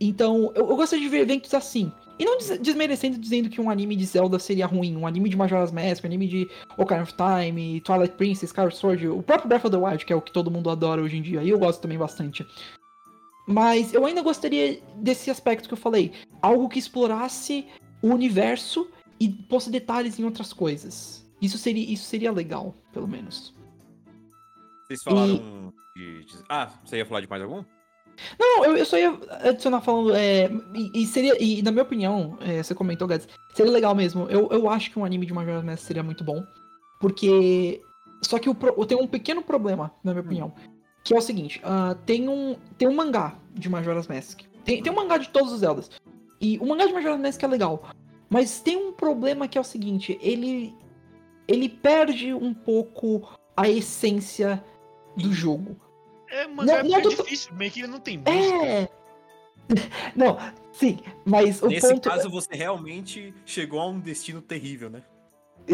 Então, 0.00 0.52
eu, 0.54 0.68
eu 0.68 0.76
gostaria 0.76 1.04
de 1.04 1.10
ver 1.10 1.20
eventos 1.20 1.54
assim. 1.54 1.90
E 2.18 2.24
não 2.24 2.38
desmerecendo 2.60 3.18
dizendo 3.18 3.48
que 3.48 3.60
um 3.60 3.70
anime 3.70 3.96
de 3.96 4.04
Zelda 4.04 4.38
seria 4.38 4.66
ruim. 4.66 4.96
Um 4.96 5.06
anime 5.06 5.28
de 5.28 5.36
Majora's 5.36 5.72
Mask, 5.72 6.04
um 6.04 6.06
anime 6.06 6.28
de 6.28 6.48
Ocarina 6.76 7.04
of 7.04 7.14
Time, 7.14 7.80
Twilight 7.80 8.14
Princess, 8.16 8.50
Skyward 8.50 8.76
Sword, 8.76 9.08
o 9.08 9.22
próprio 9.22 9.48
Breath 9.48 9.64
of 9.64 9.76
the 9.76 9.82
Wild, 9.82 10.04
que 10.04 10.12
é 10.12 10.16
o 10.16 10.20
que 10.20 10.32
todo 10.32 10.50
mundo 10.50 10.70
adora 10.70 11.02
hoje 11.02 11.16
em 11.16 11.22
dia. 11.22 11.42
E 11.42 11.50
eu 11.50 11.58
gosto 11.58 11.80
também 11.80 11.98
bastante. 11.98 12.46
Mas 13.46 13.92
eu 13.92 14.06
ainda 14.06 14.22
gostaria 14.22 14.80
desse 14.96 15.30
aspecto 15.30 15.68
que 15.68 15.74
eu 15.74 15.78
falei. 15.78 16.12
Algo 16.40 16.68
que 16.68 16.78
explorasse 16.78 17.66
o 18.00 18.08
universo 18.08 18.88
e 19.18 19.28
posse 19.28 19.70
detalhes 19.70 20.18
em 20.18 20.24
outras 20.24 20.52
coisas. 20.52 21.24
Isso 21.40 21.58
seria, 21.58 21.92
isso 21.92 22.04
seria 22.04 22.32
legal, 22.32 22.74
pelo 22.92 23.06
menos. 23.06 23.54
Vocês 24.86 25.02
falaram 25.02 25.72
e... 25.96 26.24
de... 26.24 26.26
Ah, 26.48 26.70
você 26.84 26.98
ia 26.98 27.06
falar 27.06 27.20
de 27.20 27.28
mais 27.28 27.42
algum? 27.42 27.64
Não, 28.38 28.64
eu, 28.64 28.76
eu 28.76 28.84
só 28.84 28.96
ia 28.96 29.18
adicionar 29.42 29.80
falando. 29.80 30.14
É, 30.14 30.48
e, 30.74 31.02
e, 31.02 31.06
seria. 31.06 31.42
E 31.42 31.62
na 31.62 31.70
minha 31.70 31.82
opinião, 31.82 32.38
é, 32.40 32.62
você 32.62 32.74
comentou, 32.74 33.08
Gads, 33.08 33.28
seria 33.54 33.72
legal 33.72 33.94
mesmo. 33.94 34.28
Eu, 34.28 34.48
eu 34.50 34.70
acho 34.70 34.90
que 34.90 34.98
um 34.98 35.04
anime 35.04 35.26
de 35.26 35.32
Majora's 35.32 35.64
Mask 35.64 35.84
seria 35.84 36.02
muito 36.02 36.24
bom. 36.24 36.44
Porque. 37.00 37.80
Só 38.22 38.38
que 38.38 38.48
o, 38.48 38.54
tem 38.86 38.96
um 38.96 39.06
pequeno 39.06 39.42
problema, 39.42 39.92
na 40.02 40.12
minha 40.12 40.24
opinião. 40.24 40.54
Que 41.02 41.14
é 41.14 41.18
o 41.18 41.20
seguinte: 41.20 41.60
uh, 41.64 41.94
tem, 42.06 42.28
um, 42.28 42.56
tem 42.78 42.88
um 42.88 42.94
mangá 42.94 43.36
de 43.52 43.68
Majora's 43.68 44.08
Mask. 44.08 44.42
Tem, 44.64 44.82
tem 44.82 44.92
um 44.92 44.96
mangá 44.96 45.18
de 45.18 45.28
todos 45.28 45.52
os 45.52 45.60
Zeldas. 45.60 45.90
E 46.40 46.58
o 46.58 46.66
mangá 46.66 46.86
de 46.86 46.92
Majora's 46.92 47.20
Mask 47.20 47.42
é 47.42 47.46
legal. 47.46 47.88
Mas 48.34 48.58
tem 48.58 48.76
um 48.76 48.92
problema 48.92 49.46
que 49.46 49.56
é 49.56 49.60
o 49.60 49.64
seguinte: 49.64 50.18
ele. 50.20 50.74
Ele 51.46 51.68
perde 51.68 52.34
um 52.34 52.52
pouco 52.52 53.28
a 53.56 53.68
essência 53.68 54.64
do 55.16 55.32
jogo. 55.32 55.76
É, 56.28 56.48
mas 56.48 56.66
não, 56.66 56.74
é 56.74 56.82
não, 56.82 57.00
difícil, 57.00 57.54
meio 57.54 57.70
que 57.70 57.80
ele 57.80 57.86
não 57.86 58.00
tem 58.00 58.18
música. 58.18 58.66
É. 58.66 58.88
Não, 60.14 60.36
sim, 60.72 60.98
mas 61.24 61.62
o 61.62 61.68
Nesse 61.68 61.88
ponto... 61.88 62.06
caso, 62.06 62.28
você 62.28 62.54
realmente 62.54 63.32
chegou 63.46 63.80
a 63.80 63.86
um 63.86 63.98
destino 63.98 64.42
terrível, 64.42 64.90
né? 64.90 65.02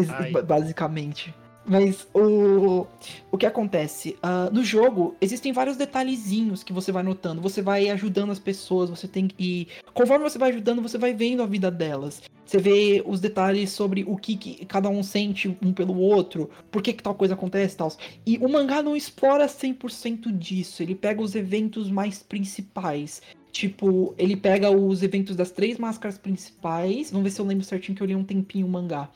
Ai. 0.09 0.31
Basicamente. 0.31 1.35
Mas 1.65 2.07
o, 2.13 2.87
o 3.31 3.37
que 3.37 3.45
acontece? 3.45 4.17
Uh, 4.23 4.53
no 4.53 4.63
jogo, 4.63 5.15
existem 5.21 5.53
vários 5.53 5.77
detalhezinhos 5.77 6.63
que 6.63 6.73
você 6.73 6.91
vai 6.91 7.03
notando. 7.03 7.39
Você 7.41 7.61
vai 7.61 7.89
ajudando 7.89 8.31
as 8.31 8.39
pessoas, 8.39 8.89
você 8.89 9.07
tem 9.07 9.27
que. 9.27 9.67
Conforme 9.93 10.27
você 10.27 10.39
vai 10.39 10.49
ajudando, 10.49 10.81
você 10.81 10.97
vai 10.97 11.13
vendo 11.13 11.43
a 11.43 11.45
vida 11.45 11.69
delas. 11.69 12.23
Você 12.45 12.57
vê 12.57 13.03
os 13.05 13.19
detalhes 13.19 13.69
sobre 13.69 14.03
o 14.03 14.17
que, 14.17 14.35
que 14.35 14.65
cada 14.65 14.89
um 14.89 15.03
sente 15.03 15.55
um 15.61 15.71
pelo 15.71 15.97
outro, 15.97 16.49
por 16.71 16.81
que, 16.81 16.93
que 16.93 17.03
tal 17.03 17.15
coisa 17.15 17.35
acontece 17.35 17.75
e 17.75 17.77
tal. 17.77 17.93
E 18.25 18.37
o 18.39 18.49
mangá 18.49 18.81
não 18.81 18.95
explora 18.95 19.45
100% 19.45 20.35
disso. 20.35 20.81
Ele 20.81 20.95
pega 20.95 21.21
os 21.21 21.35
eventos 21.35 21.89
mais 21.91 22.23
principais. 22.23 23.21
Tipo, 23.51 24.15
ele 24.17 24.35
pega 24.35 24.71
os 24.71 25.03
eventos 25.03 25.35
das 25.35 25.51
três 25.51 25.77
máscaras 25.77 26.17
principais. 26.17 27.11
Vamos 27.11 27.25
ver 27.25 27.29
se 27.29 27.39
eu 27.39 27.45
lembro 27.45 27.63
certinho 27.63 27.95
que 27.95 28.01
eu 28.01 28.07
li 28.07 28.15
um 28.15 28.23
tempinho 28.23 28.65
o 28.65 28.69
mangá. 28.69 29.09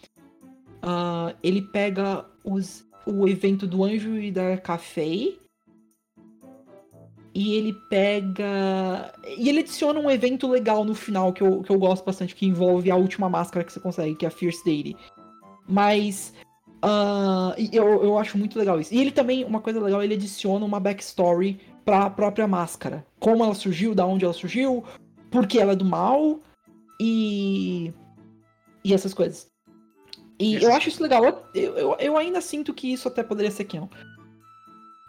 Uh, 0.84 1.36
ele 1.42 1.62
pega 1.64 2.26
os, 2.46 2.86
o 3.06 3.28
evento 3.28 3.66
do 3.66 3.84
Anjo 3.84 4.16
e 4.18 4.32
da 4.32 4.58
Café. 4.58 5.34
E 7.34 7.54
ele 7.54 7.74
pega. 7.90 9.14
E 9.38 9.50
ele 9.50 9.60
adiciona 9.60 10.00
um 10.00 10.10
evento 10.10 10.48
legal 10.48 10.86
no 10.86 10.96
final 10.96 11.34
que 11.34 11.42
eu, 11.42 11.62
que 11.64 11.72
eu 11.72 11.78
gosto 11.78 12.06
bastante, 12.06 12.34
que 12.34 12.46
envolve 12.46 12.90
a 12.90 12.96
última 12.96 13.28
máscara 13.28 13.66
que 13.66 13.74
você 13.74 13.80
consegue, 13.80 14.16
que 14.16 14.26
é 14.26 14.30
a 14.30 14.32
Fierce 14.32 14.62
Lady. 14.66 14.96
Mas. 15.68 16.34
Uh, 16.78 17.56
eu, 17.74 18.04
eu 18.04 18.18
acho 18.18 18.38
muito 18.38 18.60
legal 18.60 18.80
isso. 18.80 18.94
E 18.94 19.02
ele 19.02 19.12
também, 19.12 19.44
uma 19.44 19.60
coisa 19.60 19.82
legal, 19.82 20.04
ele 20.04 20.14
adiciona 20.14 20.64
uma 20.64 20.80
backstory 20.80 21.60
pra 21.84 22.10
própria 22.10 22.48
máscara. 22.48 23.06
Como 23.20 23.44
ela 23.44 23.56
surgiu, 23.56 23.96
da 23.96 24.06
onde 24.06 24.24
ela 24.24 24.34
surgiu, 24.34 24.84
por 25.32 25.48
que 25.48 25.60
ela 25.60 25.74
é 25.74 25.76
do 25.76 25.84
mal 25.84 26.40
e. 27.02 27.92
E 28.84 28.94
essas 28.94 29.14
coisas. 29.14 29.55
E 30.40 30.56
eu 30.56 30.74
acho 30.74 30.90
isso 30.90 31.02
legal. 31.02 31.24
Eu, 31.54 31.78
eu, 31.78 31.96
eu, 31.98 32.18
ainda 32.18 32.42
sinto 32.42 32.74
que 32.74 32.92
isso 32.92 33.08
até 33.08 33.24
poderia 33.24 33.52
ser 33.52 33.66
canon. 33.66 33.88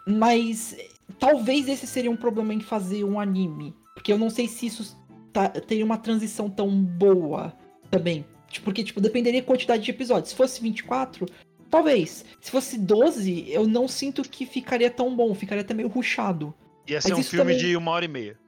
Mas 0.05 0.75
talvez 1.19 1.67
esse 1.67 1.85
seria 1.85 2.09
um 2.09 2.15
problema 2.15 2.53
em 2.53 2.61
fazer 2.61 3.03
um 3.03 3.19
anime. 3.19 3.75
Porque 3.93 4.11
eu 4.11 4.17
não 4.17 4.29
sei 4.29 4.47
se 4.47 4.67
isso 4.67 4.97
tá, 5.33 5.49
teria 5.49 5.83
uma 5.83 5.97
transição 5.97 6.49
tão 6.49 6.69
boa 6.69 7.53
também. 7.91 8.25
Tipo, 8.49 8.65
porque, 8.65 8.83
tipo, 8.83 9.01
dependeria 9.01 9.41
da 9.41 9.47
quantidade 9.47 9.83
de 9.83 9.91
episódios. 9.91 10.29
Se 10.29 10.35
fosse 10.35 10.61
24, 10.61 11.25
talvez. 11.69 12.23
Se 12.39 12.49
fosse 12.49 12.77
12, 12.77 13.51
eu 13.51 13.67
não 13.67 13.87
sinto 13.87 14.21
que 14.21 14.45
ficaria 14.45 14.89
tão 14.89 15.13
bom. 15.13 15.33
Ficaria 15.35 15.61
até 15.61 15.73
meio 15.73 15.89
ruchado. 15.89 16.53
Ia 16.87 17.01
ser 17.01 17.09
Mas 17.09 17.19
um 17.19 17.23
filme 17.23 17.53
também... 17.53 17.57
de 17.57 17.75
uma 17.75 17.91
hora 17.91 18.05
e 18.05 18.07
meia. 18.07 18.39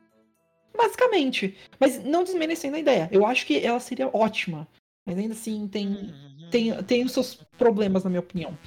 Basicamente. 0.76 1.58
Mas 1.78 2.02
não 2.04 2.24
desmerecendo 2.24 2.78
a 2.78 2.80
ideia. 2.80 3.10
Eu 3.12 3.26
acho 3.26 3.46
que 3.46 3.60
ela 3.60 3.82
seria 3.82 4.10
ótima. 4.14 4.66
Mas 5.06 5.18
ainda 5.18 5.34
assim 5.34 5.68
tem, 5.68 5.88
uhum. 5.88 6.50
tem, 6.52 6.84
tem 6.84 7.04
os 7.04 7.12
seus 7.12 7.36
problemas, 7.58 8.04
na 8.04 8.10
minha 8.10 8.20
opinião. 8.20 8.58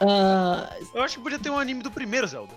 Uh... 0.00 0.94
Eu 0.94 1.02
acho 1.02 1.16
que 1.16 1.22
podia 1.22 1.38
ter 1.38 1.50
um 1.50 1.58
anime 1.58 1.82
do 1.82 1.90
primeiro 1.90 2.26
Zelda. 2.26 2.54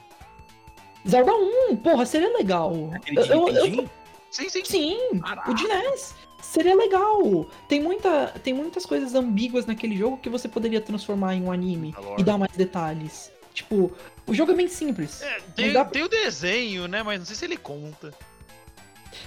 Zelda 1.07 1.31
1, 1.69 1.77
porra, 1.77 2.05
seria 2.05 2.35
legal. 2.35 2.91
Aquele 2.93 3.19
eu, 3.19 3.49
eu, 3.49 3.65
eu, 3.65 3.89
Sim, 4.31 4.49
sim. 4.49 4.65
Sim, 4.65 5.19
Caraca. 5.19 5.51
o 5.51 5.53
de 5.53 5.67
NES. 5.67 6.13
Seria 6.41 6.75
legal. 6.75 7.45
Tem, 7.67 7.81
muita, 7.81 8.27
tem 8.43 8.53
muitas 8.53 8.85
coisas 8.85 9.15
ambíguas 9.15 9.65
naquele 9.65 9.97
jogo 9.97 10.17
que 10.17 10.29
você 10.29 10.47
poderia 10.47 10.79
transformar 10.79 11.35
em 11.35 11.43
um 11.43 11.51
anime 11.51 11.95
e 12.17 12.23
dar 12.23 12.37
mais 12.37 12.51
detalhes. 12.51 13.31
Tipo, 13.53 13.91
o 14.27 14.33
jogo 14.35 14.51
é 14.51 14.55
bem 14.55 14.67
simples. 14.67 15.21
É, 15.23 15.39
tem, 15.55 15.73
dá... 15.73 15.83
tem 15.83 16.03
o 16.03 16.07
desenho, 16.07 16.87
né? 16.87 17.01
Mas 17.01 17.19
não 17.19 17.25
sei 17.25 17.35
se 17.35 17.45
ele 17.45 17.57
conta. 17.57 18.13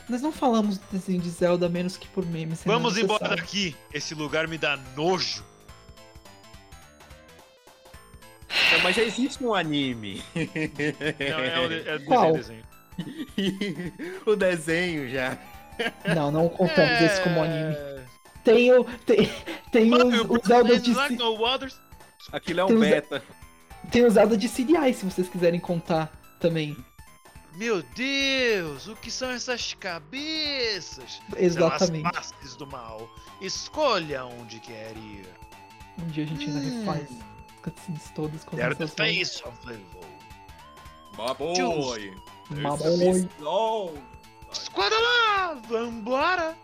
Nós 0.08 0.20
não 0.22 0.32
falamos 0.32 0.78
do 0.78 0.84
desenho 0.92 1.20
de 1.20 1.30
Zelda 1.30 1.68
menos 1.68 1.96
que 1.96 2.06
por 2.08 2.24
meme. 2.26 2.56
se 2.56 2.66
não 2.66 2.74
Vamos 2.74 2.96
embora 2.98 3.28
daqui. 3.30 3.76
Esse 3.92 4.14
lugar 4.14 4.46
me 4.48 4.58
dá 4.58 4.78
nojo. 4.96 5.44
Não, 8.72 8.80
mas 8.82 8.96
já 8.96 9.02
existe 9.02 9.42
um 9.44 9.54
anime. 9.54 10.22
Não, 10.34 11.38
é, 11.38 11.60
o- 11.60 11.72
é 11.94 11.98
Qual? 12.00 12.32
desenho, 12.32 12.64
o 14.26 14.36
desenho 14.36 15.08
já. 15.10 15.38
Não, 16.14 16.30
não 16.30 16.48
contamos 16.48 17.00
esse 17.00 17.20
como 17.22 17.42
anime. 17.42 17.74
É... 17.74 18.00
Tem 18.44 18.72
o. 18.72 18.84
Tem, 18.84 19.30
tem 19.72 19.92
os, 19.94 20.30
os 20.30 20.46
Zeldas 20.46 20.82
de. 20.82 20.92
Like 20.92 21.16
no. 21.16 21.36
Aquilo 22.32 22.60
é 22.60 22.66
Tem 22.66 22.76
um 22.76 22.80
os- 22.80 22.88
beta. 22.88 23.22
Tem 23.90 24.04
os 24.04 24.14
Zelda 24.14 24.36
de 24.36 24.48
CDI, 24.48 24.94
se 24.94 25.04
vocês 25.04 25.28
quiserem 25.28 25.58
contar 25.60 26.12
também. 26.38 26.76
Meu 27.60 27.82
Deus, 27.82 28.88
o 28.88 28.96
que 28.96 29.10
são 29.10 29.30
essas 29.32 29.74
cabeças? 29.74 31.20
Exatamente. 31.36 32.00
São 32.10 32.18
as 32.18 32.32
faces 32.32 32.56
do 32.56 32.66
mal. 32.66 33.06
Escolha 33.38 34.24
onde 34.24 34.58
quer 34.60 34.96
ir. 34.96 35.28
Um 35.98 36.06
dia 36.06 36.24
a 36.24 36.26
gente 36.26 36.46
ainda 36.46 36.58
Hum. 36.58 36.80
refaz 36.80 37.08
cutscenes 37.62 38.10
todas 38.14 38.44
com 38.44 38.56
They're 38.56 38.74
the 38.74 38.86
face 38.86 39.42
of 39.44 39.58
evil. 39.70 40.00
Baboy. 41.18 42.14
Maboy. 42.48 43.28
Oh. 43.42 43.92
Esquadra 44.50 44.98
lá, 44.98 45.52
vambora. 45.68 46.56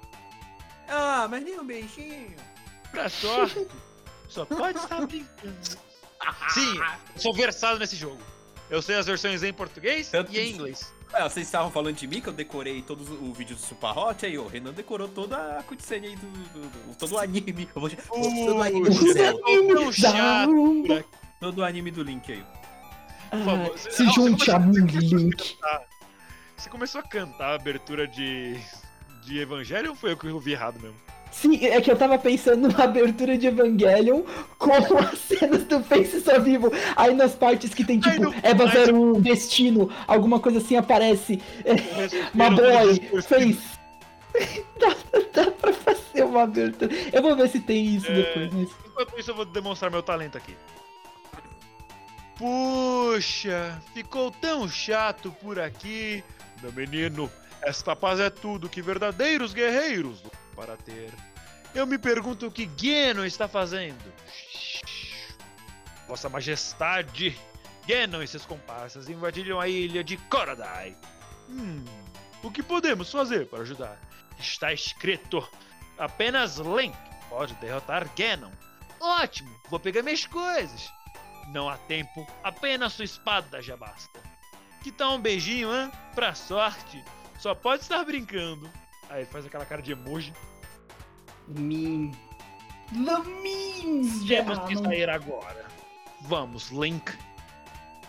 Ah, 0.89 1.29
mas 1.29 1.45
nem 1.45 1.61
um 1.61 1.67
beijinho. 1.67 2.35
Pra 2.91 3.11
sorte, 3.11 3.69
só 4.31 4.47
pode 4.47 4.79
estar 4.79 5.07
brincando. 5.07 5.59
Sim, 6.55 6.81
sou 7.17 7.35
versado 7.35 7.79
nesse 7.79 7.97
jogo. 7.97 8.23
Eu 8.71 8.83
sei 8.83 8.97
as 8.97 9.07
versões 9.07 9.43
em 9.43 9.53
português 9.53 10.09
Tanto 10.09 10.33
e 10.33 10.39
em 10.41 10.53
inglês. 10.53 10.93
Ah, 11.13 11.29
vocês 11.29 11.47
estavam 11.47 11.71
falando 11.71 11.95
de 11.97 12.07
mim, 12.07 12.21
que 12.21 12.29
eu 12.29 12.33
decorei 12.33 12.83
todos 12.83 13.09
o 13.09 13.33
vídeo 13.33 13.55
do 13.55 13.63
Super 13.63 13.97
Hot, 13.97 14.27
aí 14.27 14.37
o 14.37 14.47
Renan 14.49 14.73
decorou 14.73 15.07
toda 15.07 15.59
a 15.59 15.63
cutscene 15.63 16.09
aí 16.09 16.17
do, 16.17 16.27
do- 16.27 16.69
do- 16.69 16.95
todo 16.97 17.13
o 17.15 17.19
anime. 17.19 17.69
Eu 17.75 17.81
vou, 17.81 17.89
todo, 17.91 18.57
o 18.57 18.63
anime 18.63 18.91
do, 18.91 19.13
é 20.93 21.05
todo 21.41 21.59
o 21.59 21.65
anime 21.65 21.91
do 21.93 22.03
Link 22.03 22.33
aí. 22.33 22.45
Ah, 23.31 23.39
favor. 23.45 23.79
se 23.79 24.03
Não, 24.03 24.13
junte 24.13 24.51
a 24.51 24.59
mim, 24.59 24.85
Link. 24.85 25.57
Você 26.57 26.69
começou 26.69 27.01
a 27.01 27.05
cantar 27.05 27.53
a 27.53 27.55
abertura 27.55 28.07
de, 28.09 28.59
de 29.25 29.39
Evangelho 29.39 29.91
ou 29.91 29.97
foi 29.97 30.11
eu 30.13 30.17
que 30.17 30.27
ouvi 30.29 30.53
errado 30.53 30.81
mesmo? 30.81 30.97
Sim, 31.41 31.63
é 31.67 31.79
que 31.83 31.91
eu 31.91 31.97
tava 31.97 32.19
pensando 32.19 32.67
na 32.69 32.85
abertura 32.85 33.37
de 33.37 33.47
Evangelion 33.47 34.23
com 34.59 34.73
as 34.97 35.19
cenas 35.19 35.65
do 35.65 35.83
Face 35.85 36.23
só 36.23 36.41
vivo. 36.41 36.73
Aí 36.97 37.15
nas 37.15 37.35
partes 37.35 37.75
que 37.75 37.85
tem 37.85 38.01
tipo 38.01 38.35
Eva 38.43 38.65
ai, 38.65 38.91
01, 38.91 39.21
Destino, 39.21 39.91
alguma 40.07 40.41
coisa 40.41 40.59
assim 40.59 40.77
aparece. 40.77 41.39
Uma 42.33 42.49
um 42.49 42.55
boy, 42.57 43.23
Face. 43.23 43.77
dá, 44.81 44.97
dá 45.35 45.51
pra 45.51 45.73
fazer 45.75 46.25
uma 46.25 46.45
abertura. 46.45 46.91
Eu 47.13 47.21
vou 47.21 47.37
ver 47.37 47.51
se 47.51 47.61
tem 47.61 47.85
isso 47.97 48.11
É. 48.11 48.15
depois, 48.15 48.53
mas. 48.55 48.71
Enquanto 48.87 49.21
isso, 49.21 49.31
eu 49.31 49.35
vou 49.35 49.45
demonstrar 49.45 49.91
meu 49.91 50.03
talento 50.03 50.39
aqui. 50.39 50.57
Puxa, 52.39 53.79
ficou 53.93 54.31
tão 54.31 54.67
chato 54.67 55.31
por 55.43 55.59
aqui. 55.59 56.25
Meu 56.63 56.73
menino, 56.73 57.31
esta 57.63 57.95
paz 57.95 58.21
é 58.21 58.31
tudo 58.31 58.71
que 58.71 58.81
verdadeiros 58.81 59.53
guerreiros 59.53 60.23
para 60.57 60.77
ter. 60.79 61.13
Eu 61.75 61.87
me 61.87 61.99
pergunto 61.99 62.47
o 62.47 62.51
que 62.51 62.69
Genon 62.77 63.25
está 63.25 63.47
fazendo. 63.47 64.13
Vossa 66.09 66.29
Majestade, 66.29 67.39
Genon 67.87 68.23
e 68.23 68.27
seus 68.27 68.47
comparsas 68.47 69.09
invadiram 69.09 69.61
a 69.61 69.69
ilha 69.69 70.03
de 70.03 70.17
Korodai. 70.17 70.97
Hum, 71.49 71.85
o 72.43 72.51
que 72.51 72.63
podemos 72.63 73.13
fazer 73.13 73.47
para 73.47 73.61
ajudar? 73.61 74.01
Está 74.39 74.73
escrito: 74.73 75.47
apenas 75.99 76.57
Link 76.57 76.97
pode 77.29 77.55
derrotar 77.55 78.09
Ganon. 78.17 78.51
Ótimo, 78.99 79.55
vou 79.69 79.79
pegar 79.79 80.03
minhas 80.03 80.27
coisas. 80.27 80.91
Não 81.49 81.69
há 81.69 81.77
tempo, 81.77 82.27
apenas 82.43 82.95
sua 82.95 83.05
espada 83.05 83.61
já 83.63 83.77
basta. 83.77 84.19
Que 84.83 84.91
tal 84.91 85.15
um 85.15 85.21
beijinho, 85.21 85.71
hã? 85.71 85.91
Pra 86.15 86.35
sorte, 86.35 87.05
só 87.39 87.55
pode 87.55 87.83
estar 87.83 88.05
brincando. 88.05 88.71
Aí 89.17 89.23
ele 89.23 89.31
faz 89.31 89.47
aquela 89.47 89.65
cara 89.65 89.81
de 89.81 89.93
emoji. 89.93 90.31
Mim. 91.49 92.13
Lamins 92.95 94.27
já 94.27 94.45
Temos 94.45 94.59
que 94.69 94.77
sair 94.77 95.09
agora. 95.09 95.65
Vamos, 96.21 96.71
Link. 96.71 97.13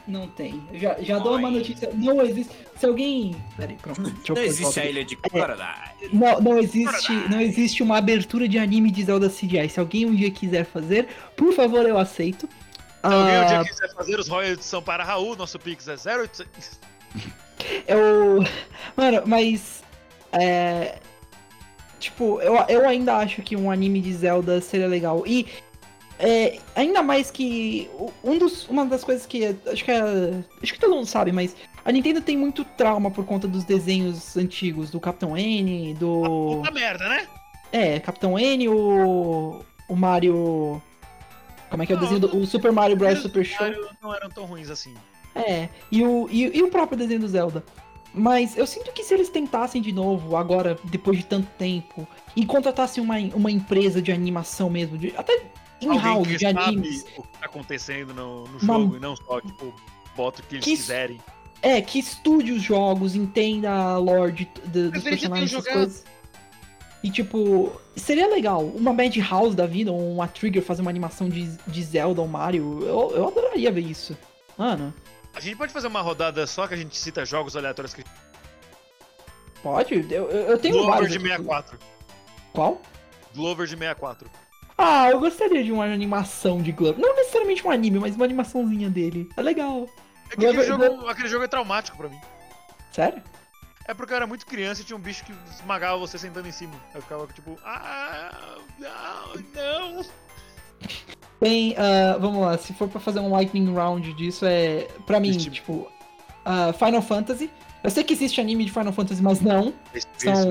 não 0.06 0.28
tem. 0.28 0.62
Já, 0.74 0.96
já 1.02 1.18
dou 1.18 1.38
uma 1.38 1.50
notícia. 1.50 1.90
Não 1.94 2.22
existe. 2.22 2.54
Se 2.76 2.86
alguém. 2.86 3.42
Peraí, 3.56 3.78
pronto. 3.82 4.02
Deixa 4.02 4.32
eu 4.34 4.36
Não 4.36 4.44
existe 4.44 4.80
a 4.82 4.86
ilha 4.86 5.06
de 5.06 5.16
Korodai. 5.16 5.94
Não, 6.12 6.42
não 6.42 6.60
existe, 6.60 7.12
não 7.30 7.40
existe 7.40 7.82
uma 7.82 7.98
abertura 7.98 8.46
de 8.48 8.60
anime 8.60 8.92
de 8.92 9.04
Zelda 9.06 9.30
CGI. 9.30 9.70
Se 9.70 9.80
alguém 9.80 10.06
um 10.06 10.14
dia 10.14 10.30
quiser 10.30 10.66
fazer, 10.66 11.08
por 11.38 11.54
favor, 11.54 11.86
eu 11.86 11.98
aceito. 11.98 12.48
Se 12.48 12.52
alguém 13.02 13.38
um 13.38 13.42
Ah, 13.44 13.46
dia 13.46 13.64
quiser 13.64 13.94
fazer 13.96 14.20
os 14.20 14.28
royalties 14.28 14.66
são 14.66 14.82
para 14.84 15.06
Raul, 15.06 15.38
nosso 15.38 15.58
Pix 15.58 15.88
é 15.88 15.96
0800. 15.96 16.80
eu. 17.88 18.44
Mano, 18.96 19.24
mas. 19.26 19.87
É. 20.32 21.00
Tipo, 22.00 22.40
eu, 22.42 22.56
eu 22.68 22.88
ainda 22.88 23.18
acho 23.18 23.42
que 23.42 23.56
um 23.56 23.72
anime 23.72 24.02
de 24.02 24.14
Zelda 24.14 24.62
seria 24.62 24.88
legal. 24.88 25.24
E. 25.26 25.48
é, 26.20 26.60
ainda 26.76 27.02
mais 27.02 27.32
que. 27.32 27.90
Um 28.24 28.38
dos, 28.38 28.68
uma 28.68 28.86
das 28.86 29.04
coisas 29.04 29.26
que. 29.26 29.56
Acho 29.66 29.84
que 29.84 29.92
é. 29.92 30.02
Acho 30.62 30.74
que 30.74 30.80
todo 30.80 30.96
mundo 30.96 31.08
sabe, 31.08 31.32
mas. 31.32 31.56
A 31.84 31.92
Nintendo 31.92 32.20
tem 32.20 32.36
muito 32.36 32.66
trauma 32.66 33.10
por 33.10 33.26
conta 33.26 33.48
dos 33.48 33.64
desenhos 33.64 34.36
antigos, 34.36 34.92
do 34.92 35.00
Capitão 35.00 35.38
N, 35.38 35.94
do. 35.94 36.58
Puta 36.58 36.72
merda, 36.72 37.08
né? 37.08 37.28
É, 37.72 38.00
Capitão 38.00 38.38
N, 38.38 38.70
o. 38.70 39.62
O 39.90 39.96
Mario. 39.96 40.82
Como 41.70 41.84
é 41.84 41.86
que 41.86 41.94
é 41.94 41.96
o 41.96 42.00
Não, 42.00 42.04
desenho 42.04 42.22
do. 42.22 42.38
O 42.38 42.46
Super 42.46 42.72
Mario 42.72 42.96
Bros. 42.98 43.20
Super 43.20 43.46
Show. 43.46 43.66
Mario 43.66 43.88
Não 44.02 44.14
eram 44.14 44.30
tão 44.30 44.46
ruins 44.46 44.70
assim. 44.70 44.94
É, 45.34 45.70
e 45.92 46.04
o, 46.04 46.28
e, 46.32 46.58
e 46.58 46.64
o 46.64 46.70
próprio 46.70 46.98
desenho 46.98 47.20
do 47.20 47.28
Zelda. 47.28 47.64
Mas 48.18 48.58
eu 48.58 48.66
sinto 48.66 48.92
que 48.92 49.04
se 49.04 49.14
eles 49.14 49.30
tentassem 49.30 49.82
de 49.82 49.92
novo, 49.92 50.36
agora, 50.36 50.78
depois 50.86 51.18
de 51.20 51.26
tanto 51.26 51.48
tempo, 51.58 52.08
e 52.36 52.46
contratassem 52.46 53.04
uma, 53.04 53.18
uma 53.36 53.52
empresa 53.52 54.02
de 54.02 54.12
animação 54.12 54.70
mesmo, 54.70 54.98
de, 54.98 55.14
até 55.16 55.46
in-house 55.82 56.28
que 56.28 56.38
de 56.38 56.40
sabe 56.46 56.60
animes. 56.60 57.06
o 57.16 57.22
que 57.24 57.38
tá 57.40 57.46
acontecendo 57.46 58.14
no, 58.14 58.46
no 58.48 58.60
Uma- 58.60 58.74
jogo 58.80 58.98
e 58.98 59.00
não 59.00 59.16
só, 59.16 59.40
tipo, 59.42 59.74
bota 60.16 60.42
o 60.42 60.46
que 60.46 60.56
eles 60.56 60.66
Que 60.66 60.72
quiserem. 60.72 61.20
É, 61.62 61.82
que 61.82 62.00
estude 62.00 62.52
os 62.52 62.62
jogos, 62.62 63.16
entenda 63.16 63.72
a 63.72 63.98
lore 63.98 64.32
de- 64.32 64.50
de- 64.66 64.90
dos 64.92 65.04
personagens, 65.04 65.54
essas 65.54 65.72
coisas. 65.74 66.04
E 67.04 67.12
tipo, 67.12 67.72
seria 67.96 68.28
legal, 68.28 68.64
uma 68.66 68.92
Madhouse 68.92 69.56
da 69.56 69.66
vida, 69.68 69.92
ou 69.92 70.14
uma 70.14 70.28
Trigger 70.28 70.62
fazer 70.64 70.82
uma 70.82 70.90
animação 70.90 71.30
de, 71.30 71.48
de 71.68 71.84
Zelda 71.84 72.22
ou 72.22 72.28
Mario, 72.28 72.80
eu, 72.84 73.12
eu 73.16 73.28
adoraria 73.28 73.72
ver 73.72 73.82
isso. 73.82 74.18
Mano, 74.58 74.94
A 75.38 75.40
gente 75.40 75.56
pode 75.56 75.72
fazer 75.72 75.86
uma 75.86 76.02
rodada 76.02 76.48
só 76.48 76.68
que 76.68 76.74
a 76.74 76.78
gente 76.78 76.98
cita 76.98 77.24
jogos 77.24 77.56
aleatórios 77.56 77.94
que 77.94 78.04
pode? 79.62 79.94
Eu, 80.12 80.30
eu 80.32 80.58
tenho 80.58 80.74
Glover 80.74 80.94
vários. 80.96 81.12
de 81.12 81.18
aqui. 81.18 81.28
64. 81.28 81.78
Qual? 82.54 82.82
Glover 83.36 83.68
de 83.68 83.74
64. 83.78 84.32
Ah, 84.76 85.12
eu 85.12 85.20
gostaria 85.20 85.64
de 85.64 85.72
uma 85.72 85.86
animação 85.86 86.60
de 86.60 86.72
Glover. 86.72 87.00
Não 87.00 87.16
necessariamente 87.16 87.66
um 87.66 87.70
anime, 87.70 88.00
mas 88.00 88.16
uma 88.16 88.26
animaçãozinha 88.26 88.90
dele. 88.90 89.30
É 89.38 89.42
legal. 89.44 89.88
É 90.26 90.36
que 90.36 90.44
aquele 90.48 90.66
Glover- 90.66 90.92
jogo, 90.92 91.08
aquele 91.08 91.28
jogo 91.30 91.44
é 91.44 91.48
traumático 91.48 91.96
pra 91.98 92.10
mim. 92.10 92.20
Sério? 92.92 93.22
É 93.88 93.94
porque 93.94 94.14
eu 94.14 94.18
era 94.18 94.26
muito 94.26 94.44
criança 94.44 94.82
e 94.82 94.86
tinha 94.86 94.98
um 94.98 95.00
bicho 95.00 95.24
que 95.24 95.32
esmagava 95.52 95.98
você 96.00 96.18
sentando 96.18 96.48
em 96.48 96.52
cima. 96.52 96.74
Eu 96.96 97.02
ficava 97.04 97.28
tipo, 97.28 97.60
ah, 97.64 98.58
não, 98.80 99.36
não. 99.54 100.06
Tem, 101.40 101.76
ah, 101.78 102.18
vamos 102.20 102.42
lá, 102.42 102.58
se 102.58 102.74
for 102.74 102.88
pra 102.88 103.00
fazer 103.00 103.20
um 103.20 103.30
lightning 103.32 103.74
round 103.74 104.12
disso, 104.14 104.46
é. 104.46 104.88
Pra 105.06 105.20
mim, 105.20 105.30
Esse- 105.30 105.50
tipo. 105.50 105.88
ah, 106.44 106.74
Final 106.74 107.02
Fantasy. 107.02 107.50
Eu 107.84 107.90
sei 107.92 108.04
que 108.04 108.14
existe 108.14 108.42
anime 108.42 108.66
de 108.66 108.72
Final 108.72 108.92
Fantasy, 108.92 109.22
mas 109.22 109.40
não. 109.42 109.74
São- 110.18 110.50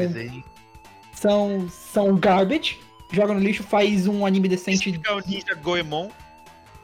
São. 1.13 1.69
São 1.69 2.17
garbage. 2.17 2.79
Joga 3.13 3.35
no 3.35 3.41
lixo, 3.41 3.63
faz 3.63 4.07
um 4.07 4.25
anime 4.27 4.49
decente. 4.49 4.91
Esse 4.91 5.01
é 5.05 5.13
o 5.13 5.21
Ninja 5.21 5.55
Goemon. 5.55 6.09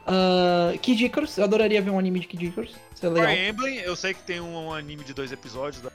Uh, 0.05 0.77
Kid 0.79 1.05
Icarus, 1.05 1.37
eu 1.37 1.45
adoraria 1.45 1.81
ver 1.81 1.89
um 1.89 1.97
anime 1.99 2.19
de 2.19 2.27
Kid 2.27 2.45
Icarus. 2.47 2.75
Isso 2.93 3.05
é 3.05 3.09
legal. 3.09 3.29
Fire 3.29 3.47
Emblem, 3.49 3.75
eu 3.79 3.95
sei 3.95 4.13
que 4.13 4.21
tem 4.23 4.39
um 4.41 4.71
anime 4.73 5.03
de 5.03 5.13
dois 5.13 5.31
episódios. 5.31 5.81
da- 5.81 5.91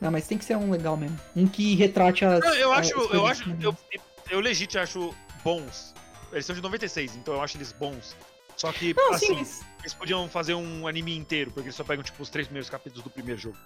Não, 0.00 0.10
mas 0.10 0.26
tem 0.26 0.36
que 0.36 0.44
ser 0.44 0.56
um 0.56 0.70
legal 0.70 0.96
mesmo. 0.96 1.18
Um 1.34 1.46
que 1.46 1.74
retrate 1.76 2.24
as. 2.24 2.40
Não, 2.40 2.54
eu 2.54 2.72
as 2.72 2.78
acho, 2.80 2.92
eu 2.92 3.08
coisas 3.08 3.30
acho, 3.30 3.44
que- 3.56 3.64
eu, 3.64 3.76
eu 4.30 4.40
legit 4.40 4.76
acho 4.78 5.14
bons. 5.42 5.94
Eles 6.34 6.46
são 6.46 6.54
de 6.54 6.60
96, 6.60 7.16
então 7.16 7.34
eu 7.34 7.42
acho 7.42 7.56
eles 7.56 7.72
bons. 7.72 8.16
Só 8.56 8.72
que, 8.72 8.94
Não, 8.94 9.14
assim, 9.14 9.26
sim, 9.26 9.34
mas. 9.34 9.62
eles 9.80 9.94
podiam 9.94 10.28
fazer 10.28 10.54
um 10.54 10.86
anime 10.86 11.16
inteiro, 11.16 11.50
porque 11.50 11.68
eles 11.68 11.76
só 11.76 11.84
pegam, 11.84 12.04
tipo, 12.04 12.22
os 12.22 12.28
três 12.28 12.46
primeiros 12.46 12.68
capítulos 12.70 13.02
do 13.02 13.10
primeiro 13.10 13.40
jogo. 13.40 13.56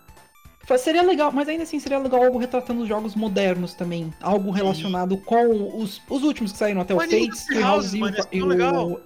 Seria 0.77 1.03
legal, 1.03 1.33
mas 1.33 1.49
ainda 1.49 1.63
assim 1.63 1.81
seria 1.81 1.99
legal 1.99 2.23
algo 2.23 2.37
retratando 2.37 2.83
os 2.83 2.89
jogos 2.89 3.15
modernos 3.15 3.73
também. 3.73 4.13
Algo 4.21 4.51
relacionado 4.51 5.17
com 5.17 5.81
os, 5.81 6.03
os 6.11 6.23
últimos 6.23 6.53
que 6.53 6.59
saíram 6.59 6.83
até 6.83 6.95
o 6.95 6.99
Fates, 6.99 7.49
e 7.49 7.55
o 7.57 7.61
House, 7.61 7.95
e 7.95 8.03
é 8.05 8.11
e 8.33 8.43
o. 8.43 9.01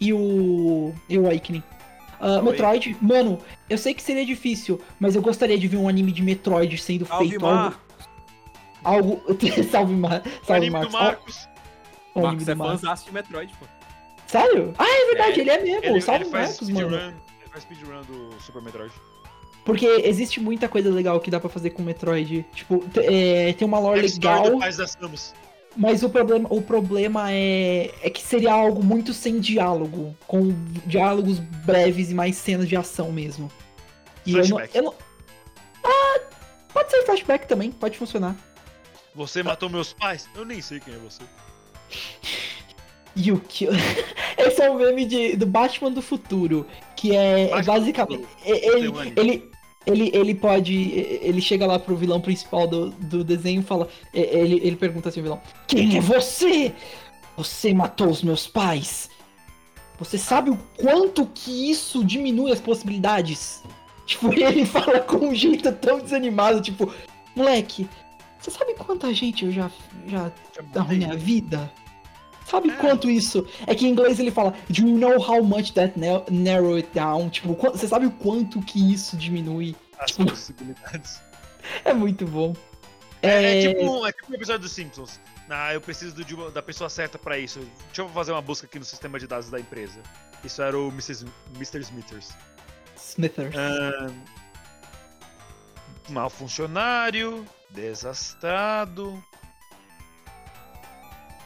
E 0.00 0.12
o. 0.12 0.94
E 1.08 1.18
o 1.18 1.26
Awakening. 1.26 1.62
Oi. 2.18 2.42
Metroid, 2.42 2.96
mano, 3.00 3.38
eu 3.70 3.78
sei 3.78 3.94
que 3.94 4.02
seria 4.02 4.24
difícil, 4.24 4.80
mas 4.98 5.14
eu 5.14 5.22
gostaria 5.22 5.56
de 5.56 5.68
ver 5.68 5.76
um 5.76 5.88
anime 5.88 6.10
de 6.10 6.22
Metroid 6.22 6.76
sendo 6.78 7.06
Salve, 7.06 7.28
feito 7.28 7.46
algo. 7.46 7.76
Algo. 8.82 9.22
salve, 9.70 9.94
Mar... 9.94 10.22
Salve 10.44 10.66
anime 10.66 10.70
Marcos. 10.70 10.92
Marcos. 10.92 11.48
O 12.16 12.22
Marcos 12.22 12.48
é 12.48 12.56
fãzaço 12.56 13.04
de 13.06 13.12
Metroid, 13.12 13.52
pô. 13.58 13.66
Sério? 14.26 14.74
Ah, 14.78 14.86
é 14.88 15.06
verdade, 15.06 15.38
É, 15.38 15.42
ele 15.42 15.50
é 15.50 15.62
mesmo. 15.62 15.84
Ele, 15.84 16.00
salve 16.00 16.22
ele 16.24 16.30
faz 16.30 16.48
Marcos, 16.50 16.68
mano. 16.70 16.88
speedrun. 16.88 17.08
Ele 17.40 17.50
faz 17.50 17.62
speedrun 17.62 18.02
do 18.02 18.40
Super 18.40 18.62
Metroid. 18.62 18.92
Porque 19.64 19.86
existe 20.04 20.40
muita 20.40 20.68
coisa 20.68 20.88
legal 20.90 21.18
que 21.20 21.30
dá 21.30 21.40
pra 21.40 21.48
fazer 21.50 21.70
com 21.70 21.82
Metroid. 21.82 22.44
Tipo, 22.54 22.84
é, 22.96 23.52
tem 23.52 23.66
uma 23.66 23.78
lore 23.78 24.00
legal, 24.00 24.58
mas 25.76 26.02
o 26.02 26.08
problema, 26.08 26.48
o 26.50 26.62
problema 26.62 27.30
é, 27.32 27.92
é 28.02 28.08
que 28.08 28.22
seria 28.22 28.52
algo 28.52 28.82
muito 28.82 29.12
sem 29.12 29.38
diálogo. 29.38 30.16
Com 30.26 30.48
diálogos 30.86 31.38
breves 31.38 32.10
e 32.10 32.14
mais 32.14 32.36
cenas 32.36 32.66
de 32.68 32.76
ação 32.76 33.12
mesmo. 33.12 33.50
E 34.24 34.32
eu 34.32 34.38
não, 34.38 34.44
Flashback. 34.56 34.76
eu 34.76 34.82
não. 34.84 34.94
Ah, 35.84 36.20
pode 36.72 36.90
ser 36.90 37.02
flashback 37.04 37.46
também, 37.46 37.70
pode 37.70 37.98
funcionar. 37.98 38.34
Você 39.14 39.42
matou 39.42 39.68
meus 39.68 39.92
pais? 39.92 40.28
Eu 40.34 40.44
nem 40.44 40.62
sei 40.62 40.80
quem 40.80 40.94
é 40.94 40.98
você. 40.98 41.22
Yuki. 43.16 43.66
Esse 44.36 44.62
é 44.62 44.70
o 44.70 44.76
meme 44.76 45.06
de, 45.06 45.36
do 45.36 45.46
Batman 45.46 45.90
do 45.90 46.02
futuro. 46.02 46.66
Que 46.94 47.16
é, 47.16 47.50
é 47.50 47.62
basicamente. 47.62 48.26
Ele, 48.44 48.88
um 48.88 49.02
ele, 49.16 49.50
ele, 49.86 50.10
ele 50.12 50.34
pode. 50.34 50.74
Ele 51.22 51.40
chega 51.40 51.66
lá 51.66 51.78
pro 51.78 51.96
vilão 51.96 52.20
principal 52.20 52.66
do, 52.66 52.90
do 52.90 53.24
desenho 53.24 53.60
e 53.60 53.64
fala. 53.64 53.88
Ele, 54.12 54.60
ele 54.62 54.76
pergunta 54.76 55.08
assim 55.08 55.22
vilão: 55.22 55.40
Quem 55.66 55.96
é 55.96 56.00
você? 56.00 56.74
Você 57.36 57.72
matou 57.72 58.08
os 58.08 58.22
meus 58.22 58.46
pais. 58.46 59.10
Você 59.98 60.18
sabe 60.18 60.50
o 60.50 60.58
quanto 60.76 61.26
que 61.34 61.70
isso 61.70 62.04
diminui 62.04 62.52
as 62.52 62.60
possibilidades? 62.60 63.62
Tipo, 64.06 64.32
ele 64.32 64.64
fala 64.64 65.00
com 65.00 65.16
um 65.16 65.34
jeito 65.34 65.72
tão 65.72 65.98
desanimado, 65.98 66.60
tipo, 66.60 66.94
moleque, 67.34 67.88
você 68.50 68.58
sabe 68.58 68.74
quanta 68.74 69.12
gente 69.12 69.44
eu 69.44 69.52
já, 69.52 69.70
já 70.06 70.30
arruinei 70.76 71.10
a 71.10 71.14
vida? 71.16 71.70
Sabe 72.44 72.70
É. 72.70 72.76
quanto 72.76 73.10
isso? 73.10 73.44
É 73.66 73.74
que 73.74 73.86
em 73.86 73.90
inglês 73.90 74.20
ele 74.20 74.30
fala, 74.30 74.54
Do 74.70 74.82
you 74.82 74.96
know 74.98 75.18
how 75.20 75.42
much 75.42 75.72
that 75.72 75.98
na- 75.98 76.22
narrow 76.30 76.76
it 76.76 76.88
down? 76.94 77.28
Tipo, 77.28 77.54
você 77.54 77.88
sabe 77.88 78.06
o 78.06 78.10
quanto 78.12 78.62
que 78.62 78.92
isso 78.92 79.16
diminui? 79.16 79.74
As 79.98 80.12
Tipo- 80.12 80.26
possibilidades. 80.30 81.20
É 81.84 81.92
muito 81.92 82.24
bom. 82.26 82.54
É, 83.20 83.64
é 83.64 83.68
tipo, 83.68 83.82
um- 83.90 84.06
é 84.06 84.12
tipo 84.12 84.30
um 84.30 84.34
episódio 84.36 84.60
dos 84.62 84.70
Simpsons. 84.70 85.18
Ah, 85.50 85.74
eu 85.74 85.80
preciso 85.80 86.14
do- 86.14 86.24
de 86.24 86.32
uma- 86.36 86.48
da 86.52 86.62
pessoa 86.62 86.88
certa 86.88 87.18
pra 87.18 87.36
isso. 87.36 87.58
Deixa 87.86 88.02
eu 88.02 88.08
fazer 88.10 88.30
uma 88.30 88.40
busca 88.42 88.68
aqui 88.68 88.78
no 88.78 88.84
sistema 88.84 89.18
de 89.18 89.26
dados 89.26 89.50
da 89.50 89.58
empresa. 89.58 89.98
Isso 90.44 90.62
era 90.62 90.78
o 90.78 90.86
Mrs. 90.90 91.26
Mr. 91.56 91.80
Smithers. 91.80 92.28
Smithers. 92.96 93.54
Ahn, 93.56 94.12
Mal 96.08 96.30
funcionário, 96.30 97.44
desastrado. 97.70 99.22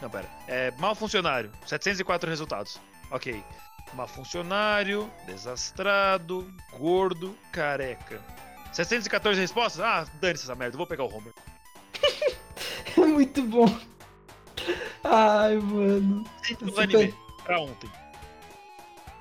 Não, 0.01 0.09
pera. 0.09 0.29
É, 0.49 0.71
mal 0.73 0.95
funcionário, 0.95 1.51
704 1.66 2.29
resultados. 2.29 2.81
Ok. 3.11 3.43
Mal 3.95 4.07
funcionário, 4.07 5.11
desastrado, 5.27 6.49
gordo, 6.79 7.37
careca. 7.53 8.21
714 8.73 9.41
respostas? 9.41 9.81
Ah, 9.85 10.07
dane-se 10.21 10.45
essa 10.45 10.55
merda, 10.55 10.77
vou 10.77 10.87
pegar 10.87 11.05
o 11.05 11.14
Homer. 11.14 11.33
É 12.97 13.01
muito 13.07 13.43
bom. 13.43 13.66
Ai, 15.05 15.57
mano. 15.57 16.25
Super- 16.43 16.83
anime, 16.83 17.14
pra 17.45 17.61
ontem. 17.61 17.89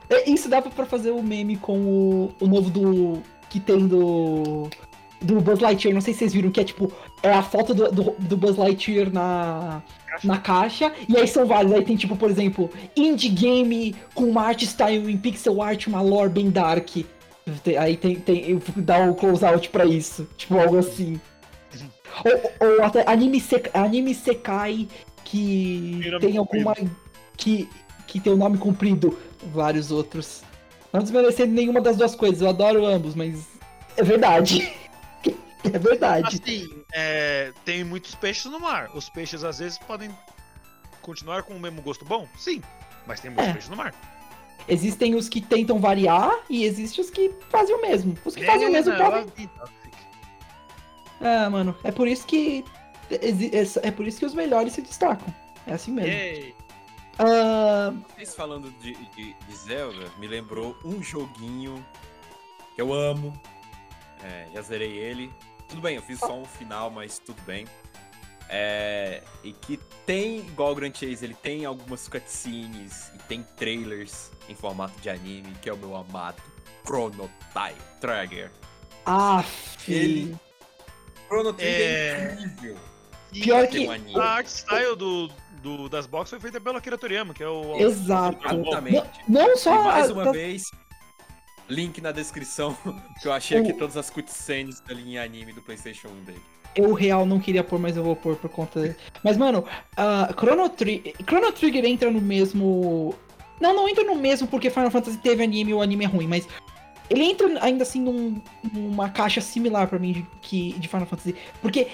É, 0.09 0.27
Isso 0.29 0.49
dá 0.49 0.59
pra 0.61 0.85
fazer 0.87 1.11
o 1.11 1.21
meme 1.21 1.55
com 1.55 1.77
o, 1.79 2.35
o 2.39 2.47
novo 2.47 2.69
do. 2.69 3.21
que 3.49 3.59
tem 3.59 3.87
do. 3.87 4.69
Do 5.21 5.41
Buzz 5.41 5.59
Lightyear, 5.59 5.93
não 5.93 6.01
sei 6.01 6.13
se 6.13 6.19
vocês 6.19 6.33
viram, 6.33 6.49
que 6.49 6.61
é 6.61 6.63
tipo. 6.63 6.91
É 7.21 7.33
a 7.33 7.43
foto 7.43 7.73
do, 7.73 7.91
do, 7.91 8.15
do 8.17 8.37
Buzz 8.37 8.57
Lightyear 8.57 9.11
na. 9.11 9.81
Na 10.21 10.37
caixa, 10.37 10.91
e 11.07 11.15
aí 11.15 11.25
são 11.27 11.45
vários. 11.45 11.71
Aí 11.71 11.81
tem 11.81 11.95
tipo, 11.95 12.13
por 12.13 12.29
exemplo, 12.29 12.69
indie 12.93 13.29
game 13.29 13.95
com 14.13 14.25
uma 14.25 14.41
art 14.41 14.61
style 14.63 15.09
em 15.09 15.17
pixel 15.17 15.61
art, 15.61 15.87
uma 15.87 16.01
lore 16.01 16.29
bem 16.29 16.49
dark. 16.49 16.89
Aí 17.79 17.95
tem, 17.95 18.15
tem 18.15 18.49
eu 18.49 18.59
vou 18.59 18.83
dar 18.83 19.01
um 19.01 19.13
close 19.13 19.45
out 19.45 19.69
pra 19.69 19.85
isso. 19.85 20.27
Tipo, 20.35 20.57
algo 20.59 20.77
assim. 20.77 21.21
Ou, 22.25 22.67
ou 22.67 22.83
até 22.83 23.09
anime, 23.09 23.39
sek, 23.39 23.69
anime 23.73 24.13
Sekai 24.13 24.87
que 25.23 26.01
Tem 26.19 26.37
alguma. 26.37 26.75
Que, 27.37 27.69
que 28.07 28.19
tem 28.19 28.33
o 28.33 28.37
nome 28.37 28.57
comprido. 28.57 29.17
Vários 29.53 29.91
outros. 29.91 30.41
Não 30.91 31.01
desmerecendo 31.01 31.53
nenhuma 31.53 31.79
das 31.79 31.95
duas 31.95 32.15
coisas, 32.15 32.41
eu 32.41 32.49
adoro 32.49 32.85
ambos, 32.85 33.13
mas 33.13 33.47
é 33.95 34.03
verdade. 34.03 34.71
é 35.63 35.77
verdade. 35.79 36.39
Assim, 36.41 36.83
é, 36.93 37.51
tem 37.65 37.83
muitos 37.83 38.15
peixes 38.15 38.45
no 38.45 38.59
mar. 38.59 38.89
Os 38.93 39.09
peixes 39.09 39.43
às 39.43 39.59
vezes 39.59 39.77
podem 39.77 40.09
continuar 41.01 41.43
com 41.43 41.53
o 41.55 41.59
mesmo 41.59 41.81
gosto 41.81 42.05
bom? 42.05 42.27
Sim. 42.37 42.61
Mas 43.05 43.19
tem 43.19 43.29
muitos 43.31 43.49
É. 43.49 43.53
peixes 43.53 43.69
no 43.69 43.75
mar. 43.75 43.93
Existem 44.67 45.15
os 45.15 45.27
que 45.27 45.41
tentam 45.41 45.79
variar 45.79 46.31
e 46.49 46.63
existem 46.63 47.03
os 47.03 47.09
que 47.09 47.33
fazem 47.49 47.75
o 47.75 47.81
mesmo. 47.81 48.15
Os 48.23 48.35
que 48.35 48.45
fazem 48.45 48.67
o 48.67 48.71
mesmo 48.71 48.95
podem. 48.95 49.25
Ah, 51.21 51.49
mano, 51.49 51.75
é 51.83 51.91
por 51.91 52.07
isso 52.07 52.25
que. 52.25 52.63
É 53.09 53.87
é 53.87 53.91
por 53.91 54.07
isso 54.07 54.19
que 54.19 54.25
os 54.25 54.33
melhores 54.35 54.73
se 54.73 54.81
destacam. 54.81 55.33
É 55.65 55.73
assim 55.73 55.91
mesmo. 55.91 56.11
Yay. 56.11 56.55
Ah, 57.17 57.91
Vocês 58.15 58.35
falando 58.35 58.71
de, 58.79 58.93
de, 58.93 59.33
de 59.33 59.55
Zelda, 59.55 60.05
me 60.19 60.27
lembrou 60.27 60.77
um 60.85 61.01
joguinho 61.01 61.83
que 62.75 62.81
eu 62.81 62.93
amo. 62.93 63.33
É, 64.23 64.47
já 64.53 64.61
zerei 64.61 64.97
ele. 64.97 65.31
Tudo 65.67 65.81
bem, 65.81 65.95
eu 65.95 66.01
fiz 66.01 66.19
só 66.19 66.35
um 66.37 66.45
final, 66.45 66.89
mas 66.89 67.19
tudo 67.19 67.41
bem. 67.43 67.65
É, 68.51 69.21
e 69.43 69.53
que 69.53 69.77
tem, 70.05 70.39
igual 70.39 70.71
o 70.71 70.75
Grand 70.75 70.91
Chase, 70.93 71.23
ele 71.23 71.35
tem 71.35 71.65
algumas 71.65 72.07
cutscenes 72.07 73.11
e 73.13 73.19
tem 73.27 73.43
trailers 73.55 74.31
em 74.49 74.55
formato 74.55 74.99
de 75.01 75.09
anime, 75.09 75.53
que 75.61 75.69
é 75.69 75.73
o 75.73 75.77
meu 75.77 75.95
amado 75.95 76.41
Chrono 76.83 77.29
Trigger. 78.01 78.49
af. 79.05 79.47
Ele- 79.87 80.35
Chrono 81.27 81.53
Trigger 81.53 81.81
é, 81.81 82.37
É. 82.39 82.43
incrível. 82.43 82.77
Pior 83.31 83.67
que- 83.67 83.87
um 83.87 83.91
anime. 83.91 84.19
A 84.19 84.23
art 84.23 84.47
style 84.47 84.95
do, 84.95 85.27
do- 85.61 85.87
das 85.87 86.07
boxes 86.07 86.31
foi 86.31 86.39
feita 86.39 86.59
pelo 86.59 86.77
Akira 86.79 86.97
Toriyama, 86.97 87.35
que 87.35 87.43
é 87.43 87.47
o. 87.47 87.77
Exato. 87.77 88.39
Exatamente. 88.47 89.07
Não, 89.27 89.47
não 89.49 89.57
só. 89.57 89.75
E 89.79 89.83
mais 89.83 90.09
uma 90.09 90.31
vez, 90.31 90.71
link 91.69 92.01
na 92.01 92.11
descrição, 92.11 92.75
que 93.21 93.27
eu 93.27 93.31
achei 93.31 93.57
aqui 93.59 93.73
todas 93.73 93.95
as 93.97 94.09
cutscenes 94.09 94.79
da 94.81 94.93
linha 94.93 95.23
anime 95.23 95.53
do 95.53 95.61
PlayStation 95.61 96.07
1 96.09 96.23
dele. 96.23 96.41
Eu 96.75 96.93
real 96.93 97.25
não 97.25 97.39
queria 97.39 97.63
pôr, 97.63 97.79
mas 97.79 97.97
eu 97.97 98.03
vou 98.03 98.15
pôr 98.15 98.35
por 98.35 98.49
conta. 98.49 98.95
Mas, 99.23 99.37
mano, 99.37 99.65
ah, 99.97 100.29
Chrono, 100.37 100.69
Tri- 100.69 101.15
Chrono 101.27 101.51
Trigger 101.51 101.83
entra 101.85 102.11
no 102.11 102.21
mesmo. 102.21 103.15
Não, 103.59 103.75
não 103.75 103.89
entra 103.89 104.03
no 104.03 104.15
mesmo 104.15 104.47
porque 104.47 104.69
Final 104.69 104.91
Fantasy 104.91 105.17
teve 105.17 105.43
anime 105.43 105.71
e 105.71 105.73
o 105.73 105.81
anime 105.81 106.05
é 106.05 106.07
ruim, 106.07 106.27
mas. 106.27 106.47
Ele 107.09 107.23
entra 107.23 107.47
ainda 107.65 107.81
assim 107.81 107.99
num- 108.01 108.39
numa 108.71 109.09
caixa 109.09 109.41
similar 109.41 109.87
pra 109.87 109.97
mim 109.97 110.11
de, 110.13 110.25
que, 110.43 110.73
de 110.73 110.87
Final 110.87 111.07
Fantasy. 111.07 111.35
Porque, 111.59 111.87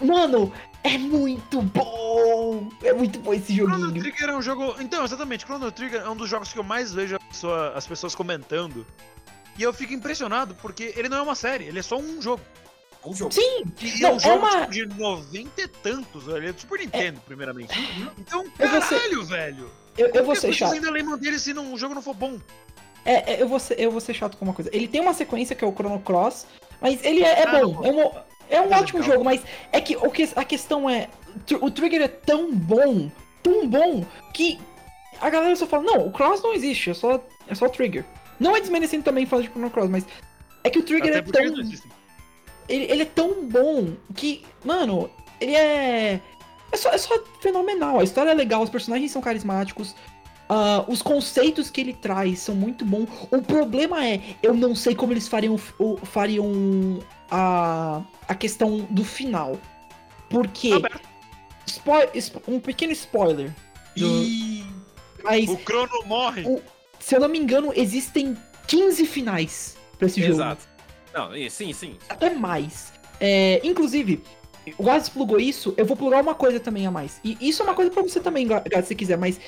mano, 0.00 0.52
é 0.82 0.96
muito 0.98 1.60
bom! 1.62 2.68
É 2.82 2.92
muito 2.92 3.18
bom 3.20 3.32
esse 3.34 3.54
Chrono 3.54 3.78
joguinho. 3.86 4.02
Trigger 4.02 4.28
é 4.30 4.36
um 4.36 4.42
jogo. 4.42 4.74
Então, 4.80 5.04
exatamente, 5.04 5.44
Chrono 5.44 5.70
Trigger 5.70 6.02
é 6.02 6.08
um 6.08 6.16
dos 6.16 6.28
jogos 6.28 6.52
que 6.52 6.58
eu 6.58 6.62
mais 6.64 6.92
vejo 6.92 7.16
a 7.16 7.18
pessoa- 7.20 7.72
as 7.76 7.86
pessoas 7.86 8.14
comentando. 8.14 8.86
E 9.58 9.62
eu 9.62 9.72
fico 9.72 9.92
impressionado, 9.92 10.54
porque 10.56 10.92
ele 10.96 11.08
não 11.08 11.18
é 11.18 11.22
uma 11.22 11.34
série, 11.34 11.64
ele 11.64 11.78
é 11.78 11.82
só 11.82 11.96
um 11.98 12.20
jogo. 12.22 12.42
Um 13.04 13.14
jogo. 13.14 13.32
Sim! 13.32 13.64
E 13.80 14.00
Não, 14.00 14.10
é 14.10 14.12
um 14.12 14.16
é 14.16 14.20
jogo 14.20 14.38
uma- 14.46 14.60
tipo, 14.66 14.72
de 14.72 14.86
90 14.98 15.62
e 15.62 15.68
tantos, 15.68 16.28
ele 16.28 16.48
é 16.48 16.52
do 16.52 16.60
Super 16.60 16.78
Nintendo, 16.80 17.20
primeiramente. 17.26 17.72
Então, 18.18 18.44
Eu 18.58 18.68
vou 18.68 18.82
ser- 18.82 18.96
caralho, 19.00 19.24
velho! 19.24 19.70
Eu, 19.96 20.08
eu 20.08 20.24
vou 20.24 20.34
que 20.34 20.40
ser 20.40 20.52
chato. 20.52 20.72
ainda 20.72 20.90
lembram 20.90 21.16
dele 21.18 21.38
se 21.38 21.52
não, 21.54 21.72
o 21.72 21.78
jogo 21.78 21.94
não 21.94 22.02
for 22.02 22.14
bom? 22.14 22.38
É, 23.04 23.34
é, 23.34 23.42
eu, 23.42 23.48
vou 23.48 23.58
ser, 23.58 23.78
eu 23.80 23.90
vou 23.90 24.00
ser 24.00 24.12
chato 24.14 24.36
com 24.36 24.44
uma 24.44 24.52
coisa. 24.54 24.70
Ele 24.72 24.86
tem 24.86 25.00
uma 25.00 25.14
sequência 25.14 25.56
que 25.56 25.64
é 25.64 25.66
o 25.66 25.72
Chrono 25.72 25.98
Cross, 26.00 26.46
mas 26.80 27.02
ele 27.02 27.22
é, 27.24 27.40
é 27.40 27.48
Ah, 27.48 27.60
bom. 27.60 27.72
não. 27.80 27.84
É 27.84 27.90
um, 27.90 28.10
é 28.50 28.60
um 28.60 28.72
É 28.72 28.78
ótimo 28.80 29.00
legal. 29.00 29.14
jogo, 29.14 29.24
mas 29.24 29.42
é 29.72 29.80
que, 29.80 29.96
o 29.96 30.10
que 30.10 30.28
a 30.36 30.44
questão 30.44 30.88
é. 30.90 31.08
O 31.60 31.70
Trigger 31.70 32.02
é 32.02 32.08
tão 32.08 32.52
bom, 32.52 33.10
tão 33.42 33.66
bom, 33.68 34.04
que 34.34 34.58
a 35.20 35.30
galera 35.30 35.54
só 35.56 35.66
fala: 35.66 35.84
não, 35.84 36.06
o 36.06 36.12
Cross 36.12 36.42
não 36.42 36.52
existe, 36.52 36.90
é 36.90 36.94
só, 36.94 37.22
é 37.48 37.54
só 37.54 37.66
o 37.66 37.70
Trigger. 37.70 38.04
Não 38.38 38.56
é 38.56 38.60
desmerecendo 38.60 39.04
também 39.04 39.26
falar 39.26 39.42
de 39.42 39.48
Chrono 39.48 39.70
Cross, 39.70 39.88
mas 39.88 40.04
é 40.64 40.70
que 40.70 40.78
o 40.78 40.82
Trigger 40.82 41.16
é 41.16 41.22
tão. 41.22 41.44
Ele, 42.68 42.84
ele 42.84 43.02
é 43.02 43.06
tão 43.06 43.44
bom 43.46 43.94
que, 44.14 44.44
mano, 44.64 45.10
ele 45.40 45.54
é. 45.54 46.20
É 46.72 46.76
só, 46.76 46.90
é 46.90 46.98
só 46.98 47.14
fenomenal. 47.40 47.98
A 47.98 48.04
história 48.04 48.30
é 48.30 48.34
legal, 48.34 48.62
os 48.62 48.70
personagens 48.70 49.10
são 49.10 49.20
carismáticos. 49.20 49.94
Ah, 50.52 50.84
os 50.88 51.00
conceitos 51.00 51.70
que 51.70 51.80
ele 51.80 51.92
traz 51.94 52.40
são 52.40 52.54
muito 52.56 52.84
bons. 52.84 53.08
O 53.30 53.40
problema 53.40 54.04
é, 54.04 54.20
eu 54.42 54.52
não 54.52 54.74
sei 54.74 54.94
como 54.96 55.12
eles 55.12 55.28
fariam, 55.28 55.56
o- 55.78 55.96
fariam 55.98 56.98
a, 57.30 58.02
a 58.28 58.34
questão 58.34 58.78
do 58.90 59.04
final. 59.04 59.56
Porque. 60.28 60.70
Spo- 61.66 62.20
spo- 62.20 62.42
um 62.48 62.58
pequeno 62.58 62.92
spoiler. 62.92 63.52
Mas, 65.22 65.48
o 65.48 65.56
Crono 65.58 66.02
morre. 66.06 66.42
O- 66.46 66.60
se 66.98 67.14
eu 67.14 67.20
não 67.20 67.28
me 67.28 67.38
engano, 67.38 67.72
existem 67.74 68.36
15 68.66 69.06
finais. 69.06 69.76
pra 69.98 70.06
esse 70.06 70.20
jogo. 70.20 70.32
Exato. 70.34 70.66
Não, 71.14 71.30
sim, 71.50 71.72
sim. 71.72 71.96
Até 72.08 72.30
mais. 72.30 72.92
É, 73.20 73.60
inclusive, 73.62 74.22
o 74.78 74.82
Gaz 74.82 75.08
plugou 75.10 75.38
isso, 75.38 75.74
eu 75.76 75.84
vou 75.84 75.96
plugar 75.96 76.22
uma 76.22 76.34
coisa 76.34 76.58
também 76.58 76.86
a 76.86 76.90
mais. 76.90 77.20
E 77.22 77.36
isso 77.40 77.62
é 77.62 77.66
uma 77.66 77.74
coisa 77.74 77.90
pra 77.90 78.02
você 78.02 78.18
também, 78.18 78.46
Gaz, 78.46 78.62
se 78.64 78.82
você 78.86 78.94
quiser, 78.94 79.18
mas 79.18 79.38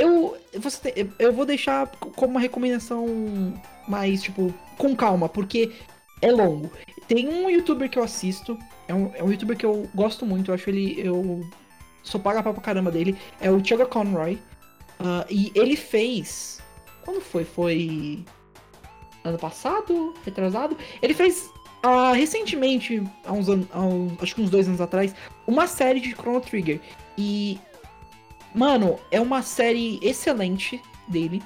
eu, 0.00 0.36
você 0.58 1.08
eu 1.18 1.32
vou 1.32 1.44
deixar 1.44 1.86
como 2.16 2.32
uma 2.32 2.40
recomendação 2.40 3.06
mais, 3.88 4.22
tipo, 4.22 4.52
com 4.76 4.94
calma, 4.96 5.28
porque 5.28 5.72
é 6.22 6.30
longo. 6.30 6.70
Tem 7.08 7.28
um 7.28 7.50
youtuber 7.50 7.88
que 7.90 7.98
eu 7.98 8.02
assisto, 8.02 8.58
é 8.86 8.94
um, 8.94 9.10
é 9.14 9.22
um 9.22 9.30
youtuber 9.30 9.56
que 9.56 9.66
eu 9.66 9.88
gosto 9.94 10.24
muito, 10.24 10.50
eu 10.50 10.54
acho 10.54 10.70
ele. 10.70 11.00
Eu 11.00 11.40
sou 12.02 12.20
paga 12.20 12.42
pra 12.42 12.52
caramba 12.54 12.90
dele, 12.90 13.16
é 13.40 13.50
o 13.50 13.64
Chuga 13.64 13.86
Conroy. 13.86 14.38
Ah, 14.98 15.24
e 15.28 15.50
ele 15.54 15.76
fez. 15.76 16.60
Quando 17.04 17.20
foi? 17.20 17.44
Foi. 17.44 18.24
Ano 19.24 19.38
passado? 19.38 20.14
Retrasado? 20.24 20.76
Ele 21.02 21.14
fez 21.14 21.50
ah, 21.82 22.12
recentemente, 22.12 23.02
há 23.24 23.32
uns 23.32 23.48
há 23.48 23.80
uns- 23.80 24.22
acho 24.22 24.34
que 24.34 24.42
uns 24.42 24.50
dois 24.50 24.68
anos 24.68 24.80
atrás, 24.80 25.14
uma 25.46 25.66
série 25.66 26.00
de 26.00 26.10
Chrono 26.12 26.40
Trigger. 26.40 26.80
E, 27.18 27.58
mano, 28.54 28.98
é 29.10 29.20
uma 29.20 29.42
série 29.42 29.98
excelente 30.02 30.80
dele, 31.08 31.42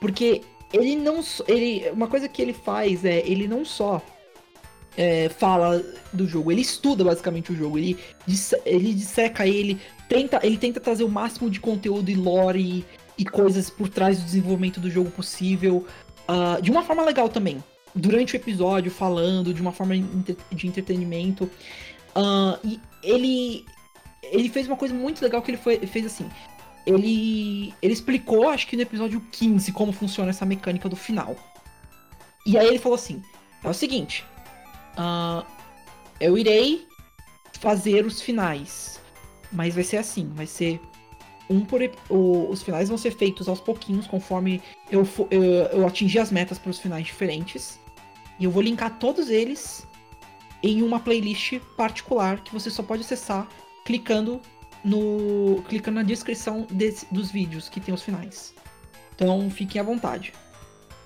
porque 0.00 0.42
ele 0.72 0.96
não, 0.96 1.20
ele, 1.48 1.88
uma 1.90 2.06
coisa 2.06 2.28
que 2.28 2.40
ele 2.40 2.52
faz 2.52 3.04
é, 3.04 3.18
ele 3.26 3.48
não 3.48 3.64
só 3.64 4.00
é, 4.96 5.28
fala 5.28 5.82
do 6.12 6.26
jogo, 6.26 6.52
ele 6.52 6.60
estuda 6.60 7.04
basicamente 7.04 7.52
o 7.52 7.56
jogo, 7.56 7.78
ele, 7.78 7.98
ele 8.64 8.94
disseca 8.94 9.46
ele, 9.46 9.80
tenta, 10.08 10.40
ele 10.42 10.56
tenta 10.56 10.80
trazer 10.80 11.04
o 11.04 11.08
máximo 11.08 11.50
de 11.50 11.60
conteúdo 11.60 12.10
e 12.10 12.14
lore 12.14 12.84
e, 13.16 13.24
coisas 13.24 13.68
por 13.68 13.88
trás 13.88 14.18
do 14.18 14.24
desenvolvimento 14.24 14.80
do 14.80 14.90
jogo 14.90 15.10
possível, 15.10 15.86
ah, 16.26 16.58
de 16.60 16.70
uma 16.70 16.82
forma 16.82 17.04
legal 17.04 17.28
também 17.28 17.62
durante 17.94 18.34
o 18.34 18.36
episódio 18.36 18.90
falando 18.90 19.52
de 19.52 19.60
uma 19.60 19.72
forma 19.72 19.94
de 20.52 20.66
entretenimento. 20.66 21.50
Ah, 22.14 22.58
e 22.64 22.80
ele 23.02 23.64
ele 24.22 24.48
fez 24.48 24.66
uma 24.66 24.76
coisa 24.76 24.94
muito 24.94 25.22
legal 25.22 25.42
que 25.42 25.50
ele 25.50 25.58
foi, 25.58 25.78
fez 25.86 26.06
assim. 26.06 26.28
Ele 26.86 27.74
ele 27.82 27.92
explicou, 27.92 28.48
acho 28.48 28.66
que 28.66 28.76
no 28.76 28.82
episódio 28.82 29.20
15, 29.32 29.70
como 29.72 29.92
funciona 29.92 30.30
essa 30.30 30.46
mecânica 30.46 30.88
do 30.88 30.96
final. 30.96 31.36
E 32.46 32.56
aí 32.56 32.66
ele 32.66 32.78
falou 32.78 32.96
assim: 32.96 33.22
é 33.62 33.68
o 33.68 33.74
seguinte, 33.74 34.24
ah, 34.96 35.44
eu 36.18 36.36
irei 36.38 36.86
fazer 37.58 38.06
os 38.06 38.22
finais, 38.22 39.00
mas 39.52 39.74
vai 39.74 39.84
ser 39.84 39.98
assim, 39.98 40.30
vai 40.34 40.46
ser 40.46 40.80
um 41.48 41.60
por 41.64 41.80
o- 42.08 42.48
os 42.48 42.62
finais 42.62 42.88
vão 42.88 42.96
ser 42.96 43.10
feitos 43.10 43.48
aos 43.48 43.60
pouquinhos 43.60 44.06
conforme 44.06 44.62
eu, 44.90 45.06
eu, 45.30 45.42
eu 45.42 45.86
atingir 45.86 46.20
as 46.20 46.30
metas 46.30 46.58
para 46.58 46.70
os 46.70 46.78
finais 46.78 47.04
diferentes. 47.04 47.78
E 48.38 48.44
eu 48.44 48.50
vou 48.50 48.62
linkar 48.62 48.98
todos 48.98 49.28
eles 49.28 49.86
em 50.62 50.82
uma 50.82 51.00
playlist 51.00 51.58
particular 51.76 52.40
que 52.40 52.52
você 52.52 52.70
só 52.70 52.82
pode 52.82 53.02
acessar 53.02 53.46
clicando 53.84 54.40
no 54.84 55.62
clicando 55.68 55.96
na 55.96 56.02
descrição 56.02 56.66
desse- 56.70 57.06
dos 57.12 57.30
vídeos 57.30 57.68
que 57.68 57.80
tem 57.80 57.92
os 57.94 58.02
finais. 58.02 58.54
Então 59.14 59.50
fiquem 59.50 59.80
à 59.80 59.84
vontade. 59.84 60.32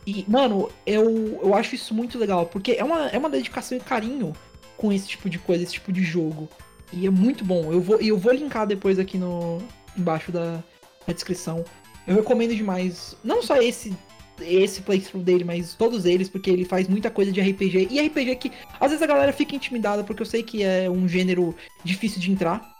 E, 0.07 0.25
mano, 0.29 0.71
eu, 0.87 1.41
eu 1.43 1.55
acho 1.55 1.75
isso 1.75 1.95
muito 1.95 2.19
legal, 2.19 2.47
porque 2.47 2.73
é 2.73 2.85
uma, 2.85 3.09
é 3.09 3.19
uma 3.19 3.31
dedicação 3.31 3.77
e 3.77 3.81
carinho 3.81 4.33
com 4.77 4.93
esse 4.93 5.09
tipo 5.09 5.31
de 5.31 5.39
coisa, 5.39 5.63
esse 5.63 5.73
tipo 5.73 5.91
de 5.93 6.03
jogo. 6.03 6.49
E 6.93 7.07
é 7.07 7.11
muito 7.11 7.45
bom. 7.45 7.73
Eu 7.73 7.81
vou, 7.81 7.97
eu 8.01 8.17
vou 8.19 8.33
linkar 8.33 8.67
depois 8.67 8.99
aqui 8.99 9.17
no 9.19 9.63
embaixo 9.97 10.31
da, 10.31 10.63
da 11.07 11.13
descrição. 11.13 11.65
Eu 12.07 12.17
recomendo 12.17 12.55
demais, 12.55 13.17
não 13.25 13.43
só 13.43 13.57
esse 13.57 13.97
esse 14.41 14.83
playthrough 14.83 15.23
dele, 15.23 15.45
mas 15.45 15.75
todos 15.75 16.05
eles, 16.05 16.29
porque 16.29 16.51
ele 16.51 16.65
faz 16.65 16.89
muita 16.89 17.11
coisa 17.11 17.31
de 17.31 17.41
RPG. 17.41 17.89
E 17.91 18.01
RPG 18.01 18.37
que 18.37 18.53
às 18.81 18.91
vezes 18.91 19.03
a 19.03 19.07
galera 19.07 19.33
fica 19.33 19.55
intimidada, 19.55 20.05
porque 20.05 20.23
eu 20.23 20.27
sei 20.27 20.43
que 20.43 20.63
é 20.63 20.91
um 20.91 21.09
gênero 21.09 21.55
difícil 21.85 22.21
de 22.21 22.31
entrar. 22.31 22.73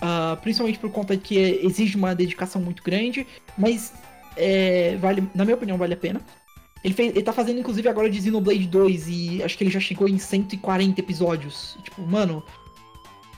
ah, 0.00 0.38
principalmente 0.42 0.78
por 0.78 0.90
conta 0.90 1.16
que 1.16 1.36
exige 1.62 1.96
uma 1.96 2.14
dedicação 2.14 2.60
muito 2.60 2.82
grande. 2.82 3.26
Mas 3.56 3.92
é, 4.36 4.96
vale, 4.96 5.22
na 5.34 5.44
minha 5.44 5.56
opinião, 5.56 5.78
vale 5.78 5.94
a 5.94 5.96
pena. 5.96 6.20
Ele, 6.84 6.94
fez, 6.94 7.10
ele 7.10 7.22
tá 7.22 7.32
fazendo, 7.32 7.58
inclusive, 7.58 7.88
agora 7.88 8.08
de 8.08 8.20
Xenoblade 8.20 8.66
2 8.66 9.08
e 9.08 9.42
acho 9.42 9.56
que 9.58 9.64
ele 9.64 9.70
já 9.70 9.80
chegou 9.80 10.08
em 10.08 10.18
140 10.18 11.00
episódios. 11.00 11.76
Tipo, 11.82 12.02
mano, 12.02 12.42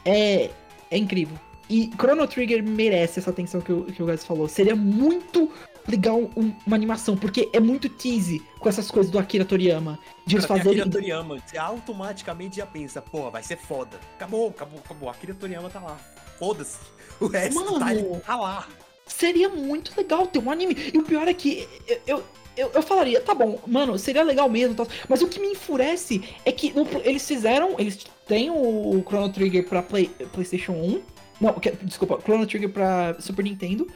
é, 0.05 0.51
é 0.91 0.99
incrível. 0.99 1.39
E 1.71 1.91
Chrono 1.99 2.27
Trigger 2.27 2.63
merece 2.63 3.21
essa 3.21 3.31
atenção 3.31 3.61
que 3.61 3.73
o, 3.73 3.85
que 3.85 4.03
o 4.03 4.07
Gaz 4.07 4.25
falou. 4.25 4.49
Seria 4.49 4.75
muito 4.75 5.51
legal 5.89 6.19
um- 6.37 6.53
uma 6.67 6.77
animação, 6.77 7.17
porque 7.17 7.49
é 7.53 7.59
muito 7.61 7.89
tease 7.89 8.43
com 8.59 8.69
essas 8.69 8.91
coisas 8.91 9.11
do 9.11 9.19
Akira 9.19 9.45
Toriyama. 9.45 9.99
De 10.27 10.37
eles 10.37 10.45
fazerem. 10.47 10.73
Akira 10.81 10.91
Toriyama, 10.91 11.39
você 11.45 11.57
automaticamente 11.59 12.57
já 12.59 12.67
pensa, 12.67 13.01
pô, 13.01 13.31
vai 13.31 13.43
ser 13.43 13.57
foda. 13.57 13.99
Acabou, 14.17 14.49
acabou, 14.49 14.79
acabou. 14.85 15.09
Akira 15.09 15.35
Toriyama 15.35 15.71
tá 15.71 15.81
lá. 15.81 15.97
Foda-se. 16.39 16.79
O 17.21 17.27
resto 17.27 17.65
tá, 17.65 17.71
Mano. 17.87 18.21
tá 18.25 18.37
lá. 18.37 18.69
Seria 19.07 19.49
muito 19.49 19.93
legal 19.97 20.27
ter 20.27 20.39
um 20.39 20.51
anime. 20.51 20.77
E 20.93 20.99
o 20.99 21.03
pior 21.03 21.27
é 21.27 21.35
que 21.35 21.67
eu, 21.89 21.99
eu, 22.07 22.25
eu, 22.57 22.71
eu 22.75 22.83
falaria, 22.83 23.21
tá 23.21 23.35
bom, 23.35 23.59
mano, 23.67 23.99
seria 23.99 24.23
legal 24.23 24.49
mesmo. 24.49 24.75
tal. 24.75 24.87
Mas 25.09 25.23
o 25.23 25.27
que 25.29 25.41
me 25.41 25.49
enfurece 25.53 26.23
é 26.45 26.53
que 26.53 26.73
no- 26.73 26.87
eles 27.03 27.27
fizeram. 27.27 27.75
Eles 27.79 28.07
têm 28.27 28.51
o 28.51 29.03
Chrono 29.09 29.33
Trigger 29.33 29.67
pra 29.67 29.83
Play- 29.83 30.11
PlayStation 30.33 30.73
1. 30.73 31.01
Não, 31.41 31.55
que- 31.55 31.71
desculpa, 31.83 32.21
Chrono 32.21 32.47
Trigger 32.47 32.69
pra 32.71 33.17
Super 33.19 33.43
Nintendo. 33.45 33.89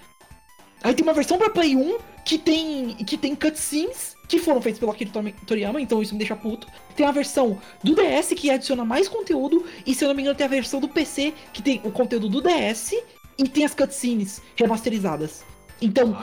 Aí 0.82 0.94
tem 0.94 1.02
uma 1.04 1.12
versão 1.14 1.38
pra 1.38 1.50
Play 1.50 1.76
1 1.76 1.98
que 2.24 2.38
tem, 2.38 2.94
que 2.96 3.16
tem 3.16 3.34
cutscenes 3.34 4.16
que 4.28 4.38
foram 4.38 4.62
feitos 4.62 4.78
pelo 4.80 4.90
Akira 4.92 5.10
Tori- 5.10 5.34
Toriyama, 5.46 5.80
então 5.80 6.00
isso 6.02 6.14
me 6.14 6.18
deixa 6.18 6.34
puto. 6.34 6.66
Tem 6.96 7.04
a 7.06 7.10
versão 7.12 7.58
do 7.84 7.94
DS 7.94 8.32
que 8.34 8.50
adiciona 8.50 8.84
mais 8.84 9.06
conteúdo, 9.08 9.64
e 9.86 9.94
se 9.94 10.04
eu 10.04 10.08
não 10.08 10.14
me 10.14 10.22
engano 10.22 10.36
tem 10.36 10.46
a 10.46 10.48
versão 10.50 10.80
do 10.80 10.88
PC 10.88 11.34
que 11.52 11.60
tem 11.62 11.80
o 11.84 11.90
conteúdo 11.90 12.28
do 12.28 12.40
DS 12.40 12.94
e 13.38 13.48
tem 13.48 13.64
as 13.64 13.74
cutscenes 13.74 14.40
remasterizadas. 14.56 15.44
Então, 15.80 16.16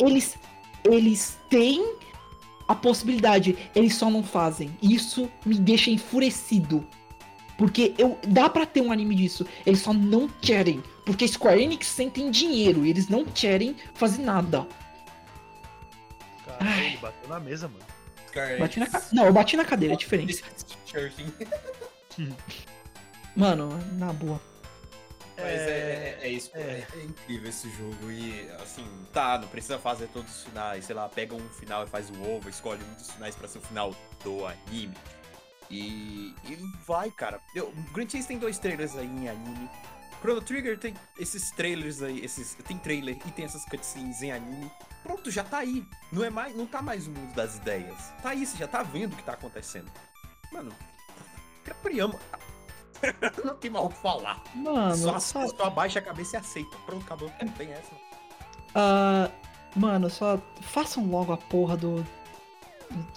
eles, 0.00 0.36
eles 0.84 1.38
têm 1.48 1.94
a 2.66 2.74
possibilidade, 2.74 3.56
eles 3.74 3.94
só 3.94 4.10
não 4.10 4.22
fazem. 4.22 4.70
E 4.82 4.94
Isso 4.94 5.30
me 5.44 5.54
deixa 5.54 5.90
enfurecido. 5.90 6.86
Porque 7.58 7.92
eu, 7.98 8.18
dá 8.26 8.48
pra 8.48 8.64
ter 8.64 8.80
um 8.80 8.90
anime 8.90 9.14
disso, 9.14 9.46
eles 9.66 9.80
só 9.80 9.92
não 9.92 10.28
querem. 10.40 10.82
Porque 11.10 11.26
Square 11.26 11.60
Enix 11.60 11.88
sentem 11.88 12.30
dinheiro 12.30 12.86
e 12.86 12.90
eles 12.90 13.08
não 13.08 13.24
querem 13.24 13.74
fazer 13.94 14.22
nada. 14.22 14.64
Caralho, 16.46 16.70
Ai. 16.70 16.86
ele 16.86 16.98
bateu 16.98 17.28
na 17.28 17.40
mesa, 17.40 17.66
mano. 17.66 17.84
Bati 18.60 18.78
na 18.78 18.86
ca... 18.86 19.02
Não, 19.12 19.26
eu 19.26 19.32
bati 19.32 19.56
na 19.56 19.64
cadeira, 19.64 19.94
é 19.94 19.96
diferente. 19.96 20.44
Mano, 23.34 23.70
na 23.94 24.12
boa. 24.12 24.40
Mas 25.36 25.46
é, 25.46 26.18
é, 26.20 26.28
é 26.28 26.28
isso, 26.28 26.52
é. 26.54 26.86
é 26.94 27.02
incrível 27.02 27.48
esse 27.48 27.68
jogo. 27.70 28.08
E 28.08 28.48
assim, 28.62 28.86
tá, 29.12 29.36
não 29.36 29.48
precisa 29.48 29.80
fazer 29.80 30.06
todos 30.08 30.30
os 30.30 30.44
finais. 30.44 30.84
Sei 30.84 30.94
lá, 30.94 31.08
pega 31.08 31.34
um 31.34 31.48
final 31.48 31.82
e 31.82 31.88
faz 31.88 32.08
o 32.08 32.22
ovo, 32.22 32.48
escolhe 32.48 32.80
um 32.84 32.94
dos 32.94 33.10
finais 33.10 33.34
pra 33.34 33.48
ser 33.48 33.58
o 33.58 33.62
final 33.62 33.92
do 34.22 34.46
anime. 34.46 34.94
E, 35.68 36.36
e 36.44 36.56
vai, 36.86 37.10
cara. 37.10 37.40
Eu, 37.52 37.72
Grand 37.92 38.08
Chase 38.08 38.28
tem 38.28 38.38
dois 38.38 38.60
trailers 38.60 38.94
aí 38.94 39.06
em 39.06 39.28
anime. 39.28 39.68
Chrono 40.20 40.40
Trigger 40.42 40.78
tem 40.78 40.94
esses 41.18 41.50
trailers 41.52 42.02
aí, 42.02 42.22
esses. 42.24 42.54
Tem 42.66 42.76
trailer 42.76 43.16
e 43.26 43.30
tem 43.30 43.44
essas 43.44 43.64
cutscenes 43.64 44.20
em 44.22 44.30
anime. 44.32 44.70
Pronto, 45.02 45.30
já 45.30 45.42
tá 45.42 45.58
aí. 45.58 45.84
Não 46.12 46.22
é 46.22 46.28
mais, 46.30 46.54
não 46.54 46.66
tá 46.66 46.82
mais 46.82 47.06
o 47.06 47.10
mundo 47.10 47.34
das 47.34 47.56
ideias. 47.56 47.96
Tá 48.22 48.30
aí, 48.30 48.44
você 48.46 48.56
já 48.58 48.68
tá 48.68 48.82
vendo 48.82 49.14
o 49.14 49.16
que 49.16 49.22
tá 49.22 49.32
acontecendo. 49.32 49.90
Mano, 50.52 50.72
Priyama. 51.82 52.18
não 53.44 53.54
tem 53.56 53.70
mal 53.70 53.86
o 53.86 53.88
que 53.88 53.96
falar. 53.96 54.42
Mano, 54.54 54.94
Só, 54.96 55.18
só, 55.18 55.46
só 55.48 55.64
abaixa 55.64 55.98
a 56.00 56.02
cabeça 56.02 56.36
e 56.36 56.40
aceita. 56.40 56.76
Pronto, 56.84 57.02
acabou. 57.04 57.32
Não 57.40 57.48
tem 57.52 57.72
essa. 57.72 57.92
ah, 58.74 59.30
mano, 59.74 60.10
só 60.10 60.38
façam 60.60 61.06
logo 61.10 61.32
a 61.32 61.38
porra 61.38 61.76
do, 61.78 62.02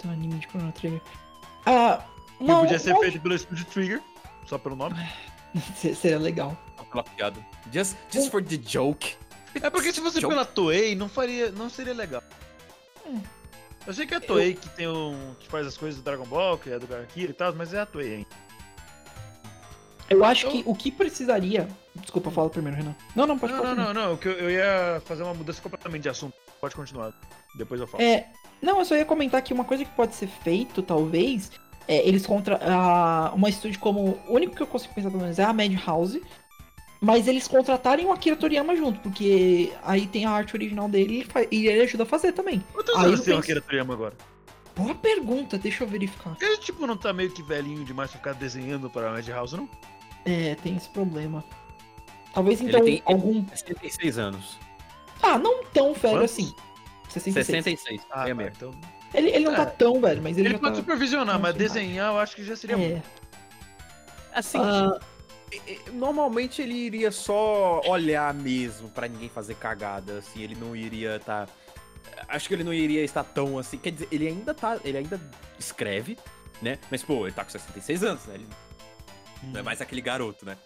do 0.02 0.10
anime 0.10 0.38
de 0.38 0.46
Chrono 0.48 0.72
Trigger. 0.72 1.02
Ah, 1.66 2.02
Que 2.38 2.44
uma- 2.44 2.60
podia 2.60 2.78
ser 2.78 2.96
feito 2.98 3.20
pelo 3.20 3.36
Studio 3.38 3.64
Trigger, 3.66 4.02
só 4.46 4.56
pelo 4.56 4.74
nome. 4.76 4.94
Se- 5.76 5.94
Seria 5.96 6.18
legal. 6.18 6.56
Pela 6.94 7.02
piada. 7.02 7.40
Just, 7.72 7.96
just 8.08 8.30
for 8.30 8.40
the 8.42 8.56
joke. 8.56 9.16
É 9.60 9.68
porque 9.68 9.92
se 9.92 10.00
você 10.00 10.20
Joke. 10.20 10.32
pela 10.32 10.44
Toei, 10.46 10.94
não 10.94 11.08
faria, 11.08 11.50
não 11.50 11.68
seria 11.68 11.92
legal. 11.94 12.22
Hum. 13.06 13.20
Eu 13.86 13.92
sei 13.92 14.06
que 14.06 14.14
é 14.14 14.16
a 14.18 14.20
Toei 14.20 14.54
que 14.54 14.68
tem 14.70 14.88
um. 14.88 15.34
que 15.40 15.48
faz 15.48 15.66
as 15.66 15.76
coisas 15.76 16.00
do 16.00 16.04
Dragon 16.04 16.24
Ball, 16.24 16.56
que 16.56 16.70
é 16.70 16.78
do 16.78 16.86
Akira 16.94 17.30
e 17.30 17.34
tal, 17.34 17.52
mas 17.54 17.74
é 17.74 17.80
a 17.80 17.86
Toei 17.86 18.14
ainda. 18.14 18.28
Eu 20.08 20.24
acho 20.24 20.48
que 20.50 20.62
o 20.66 20.74
que 20.74 20.90
precisaria. 20.90 21.66
Desculpa, 21.96 22.30
fala 22.30 22.50
primeiro, 22.50 22.76
Renan. 22.76 22.94
Não, 23.16 23.26
não, 23.26 23.38
pode 23.38 23.52
Não, 23.54 23.60
falar. 23.62 23.74
não, 23.74 23.84
primeiro. 23.86 24.00
não, 24.00 24.10
não. 24.10 24.16
que 24.16 24.28
eu, 24.28 24.32
eu 24.32 24.50
ia 24.50 25.00
fazer 25.04 25.22
uma 25.22 25.34
mudança 25.34 25.60
completamente 25.62 26.02
de 26.02 26.08
assunto. 26.08 26.34
Pode 26.60 26.74
continuar. 26.76 27.12
Depois 27.56 27.80
eu 27.80 27.86
falo. 27.86 28.02
É. 28.02 28.26
Não, 28.62 28.78
eu 28.78 28.84
só 28.84 28.94
ia 28.96 29.04
comentar 29.04 29.40
que 29.42 29.52
uma 29.54 29.64
coisa 29.64 29.84
que 29.84 29.90
pode 29.92 30.14
ser 30.14 30.26
feito, 30.28 30.82
talvez, 30.82 31.50
é 31.88 32.06
eles 32.06 32.26
contra. 32.26 32.58
a- 32.62 33.32
uma 33.34 33.48
estúdio 33.48 33.78
como. 33.80 34.20
O 34.28 34.34
único 34.34 34.54
que 34.54 34.62
eu 34.62 34.66
consigo 34.66 34.94
pensar 34.94 35.10
pelo 35.10 35.22
menos 35.22 35.38
é 35.38 35.44
a 35.44 35.52
Madhouse. 35.52 36.22
Mas 37.00 37.28
eles 37.28 37.46
contratarem 37.46 38.06
o 38.06 38.12
Akira 38.12 38.34
Toriyama 38.36 38.74
junto, 38.76 38.98
porque 39.00 39.72
aí 39.82 40.06
tem 40.06 40.24
a 40.24 40.30
arte 40.30 40.54
original 40.56 40.88
dele 40.88 41.26
e 41.50 41.66
ele 41.66 41.82
ajuda 41.82 42.04
a 42.04 42.06
fazer 42.06 42.32
também. 42.32 42.64
Quantos 42.72 42.96
aí 42.96 43.04
anos 43.06 43.20
tem 43.20 43.34
o 43.34 43.38
Akira 43.38 43.60
Toriyama 43.60 43.92
agora? 43.94 44.14
Boa 44.74 44.94
pergunta, 44.94 45.56
deixa 45.58 45.84
eu 45.84 45.88
verificar. 45.88 46.36
Ele, 46.40 46.56
tipo, 46.58 46.86
não 46.86 46.96
tá 46.96 47.12
meio 47.12 47.30
que 47.30 47.42
velhinho 47.42 47.84
demais 47.84 48.10
pra 48.10 48.18
ficar 48.18 48.32
desenhando 48.34 48.88
pra 48.90 49.10
Madhouse, 49.12 49.56
não? 49.56 49.68
É, 50.24 50.54
tem 50.56 50.76
esse 50.76 50.88
problema. 50.88 51.44
Talvez 52.32 52.60
Ele 52.60 52.70
então 52.70 52.84
tem- 52.84 53.02
algum. 53.04 53.46
66 53.48 54.18
anos. 54.18 54.58
Ah, 55.22 55.38
não 55.38 55.62
tão 55.64 55.92
velho 55.94 56.14
Quantos? 56.18 56.32
assim. 56.32 56.54
66. 57.08 57.46
66. 57.64 58.00
Ah, 58.10 58.28
é 58.28 58.34
tá, 58.34 58.42
então... 58.44 58.70
Ele, 59.12 59.28
ele 59.30 59.44
não 59.44 59.52
É. 59.52 59.56
tá 59.56 59.66
tão 59.66 60.00
velho, 60.00 60.20
mas 60.20 60.36
ele, 60.36 60.48
Ele 60.48 60.54
já 60.54 60.58
pode 60.60 60.72
tá. 60.74 60.80
supervisionar, 60.80 61.36
tá 61.36 61.38
mas 61.38 61.54
desenhar 61.54 62.12
eu 62.12 62.18
acho 62.18 62.34
que 62.34 62.44
já 62.44 62.56
seria 62.56 62.76
É. 62.76 63.02
Assim, 64.32 64.58
e- 64.58 65.00
normalmente 65.92 66.60
ele 66.62 66.74
iria 66.74 67.10
só 67.12 67.80
olhar 67.86 68.32
mesmo 68.34 68.88
pra 68.90 69.08
ninguém 69.08 69.28
fazer 69.28 69.54
cagada, 69.56 70.18
assim, 70.18 70.42
ele 70.42 70.54
não 70.54 70.74
iria 70.74 71.20
tá 71.20 71.46
acho 72.28 72.48
que 72.48 72.54
ele 72.54 72.64
não 72.64 72.72
iria 72.72 73.02
estar 73.02 73.24
tão 73.24 73.58
assim, 73.58 73.76
quer 73.78 73.90
dizer, 73.90 74.08
ele 74.10 74.26
ainda 74.28 74.54
tá, 74.54 74.78
ele 74.84 74.98
ainda 74.98 75.20
escreve, 75.58 76.18
né? 76.62 76.78
Mas 76.90 77.02
pô, 77.02 77.26
ele 77.26 77.34
tá 77.34 77.44
com 77.44 77.50
66 77.50 78.02
anos, 78.04 78.24
né? 78.26 78.34
Ele 78.36 78.48
não 79.44 79.60
é 79.60 79.62
mais 79.62 79.80
aquele 79.80 80.00
garoto, 80.00 80.46
né? 80.46 80.56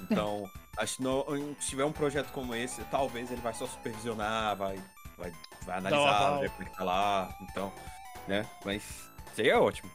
Então, 0.00 0.48
acho 0.76 0.96
que 0.98 1.02
no- 1.02 1.24
se 1.60 1.70
tiver 1.70 1.84
um 1.84 1.92
projeto 1.92 2.30
como 2.32 2.54
esse, 2.54 2.82
talvez 2.84 3.30
ele 3.30 3.40
vai 3.40 3.54
só 3.54 3.66
supervisionar, 3.66 4.56
vai 4.56 4.78
vai, 5.16 5.32
vai 5.66 5.78
analisar, 5.78 6.38
ver 6.38 6.50
como 6.50 6.68
é 6.68 6.70
tá 6.70 6.84
lá, 6.84 7.36
então, 7.42 7.72
né? 8.28 8.46
Mas 8.64 8.82
seria 9.34 9.58
ótimo. 9.60 9.90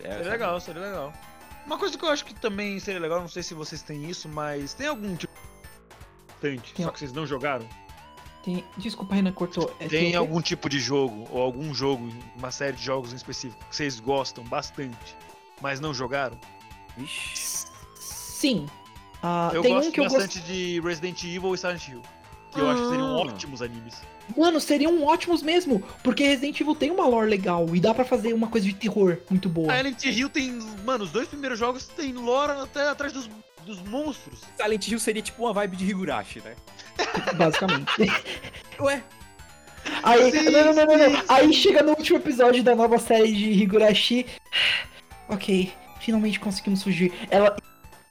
É, 0.00 0.14
Seria 0.16 0.30
legal, 0.32 0.60
seria 0.60 0.82
legal. 0.82 1.12
Uma 1.66 1.78
coisa 1.78 1.96
que 1.96 2.04
eu 2.04 2.08
acho 2.10 2.24
que 2.24 2.34
também 2.34 2.78
seria 2.80 3.00
legal, 3.00 3.20
não 3.20 3.28
sei 3.28 3.42
se 3.42 3.54
vocês 3.54 3.82
têm 3.82 4.08
isso, 4.08 4.28
mas 4.28 4.74
tem 4.74 4.86
algum 4.88 5.14
tipo 5.16 5.32
importante, 6.24 6.74
Tem 6.74 6.84
só 6.84 6.90
que 6.92 6.98
vocês 6.98 7.12
não 7.12 7.26
jogaram? 7.26 7.66
tem... 8.42 8.64
Desculpa, 8.76 9.14
Renan, 9.14 9.32
cortou. 9.32 9.74
É, 9.78 9.86
Tem 9.86 10.10
quê? 10.10 10.16
algum 10.16 10.40
tipo 10.42 10.68
de 10.68 10.80
jogo, 10.80 11.28
ou 11.30 11.40
algum 11.40 11.72
jogo, 11.72 12.08
uma 12.36 12.50
série 12.50 12.76
de 12.76 12.82
jogos 12.84 13.12
em 13.12 13.16
específico, 13.16 13.64
que 13.70 13.76
vocês 13.76 14.00
gostam 14.00 14.42
bastante, 14.44 15.16
mas 15.60 15.78
não 15.78 15.94
jogaram? 15.94 16.36
Vixe. 16.96 17.66
Sim. 17.94 18.66
Ah, 19.22 19.52
eu 19.54 19.62
tem 19.62 19.72
gosto 19.72 19.88
um 19.88 19.92
que 19.92 20.00
eu 20.00 20.04
gosto. 20.04 20.18
bastante 20.18 20.40
de 20.44 20.80
Resident 20.80 21.22
Evil 21.22 21.54
e 21.54 21.58
Silent 21.58 21.86
Hill. 21.88 22.02
Que 22.50 22.60
eu 22.60 22.68
acho 22.68 22.82
que 22.82 22.88
seriam 22.88 23.06
Ah. 23.06 23.20
ótimos 23.22 23.62
animes. 23.62 24.02
Mano, 24.36 24.60
seriam 24.60 25.02
ótimos 25.04 25.42
mesmo, 25.42 25.82
porque 26.02 26.24
Resident 26.24 26.60
Evil 26.60 26.74
tem 26.74 26.90
uma 26.90 27.06
lore 27.06 27.28
legal 27.28 27.66
e 27.74 27.80
dá 27.80 27.92
pra 27.92 28.04
fazer 28.04 28.32
uma 28.32 28.48
coisa 28.48 28.66
de 28.66 28.74
terror 28.74 29.18
muito 29.28 29.48
boa. 29.48 29.72
A 29.72 29.76
Silent 29.76 30.04
Hill 30.04 30.28
tem. 30.30 30.52
Mano, 30.84 31.04
os 31.04 31.10
dois 31.10 31.28
primeiros 31.28 31.58
jogos 31.58 31.86
tem 31.88 32.12
lore 32.12 32.52
até 32.52 32.88
atrás 32.88 33.12
dos, 33.12 33.28
dos 33.66 33.80
monstros. 33.82 34.40
Silent 34.56 34.88
Hill 34.88 34.98
seria 34.98 35.22
tipo 35.22 35.42
uma 35.42 35.52
vibe 35.52 35.76
de 35.76 35.84
Higurashi, 35.90 36.40
né? 36.40 36.54
Basicamente. 37.36 37.90
Ué, 38.80 39.02
Aí, 40.02 40.30
Sim, 40.30 40.50
não, 40.50 40.64
não, 40.66 40.74
não, 40.74 40.86
não, 40.86 41.10
não. 41.10 41.20
sim, 41.20 41.26
Aí 41.28 41.52
chega 41.52 41.82
no 41.82 41.90
último 41.90 42.18
episódio 42.18 42.62
da 42.62 42.74
nova 42.74 42.98
série 42.98 43.32
de 43.32 43.50
Higurashi. 43.50 44.26
Ok, 45.28 45.72
finalmente 46.00 46.38
conseguimos 46.38 46.82
fugir. 46.82 47.10
Ela 47.30 47.56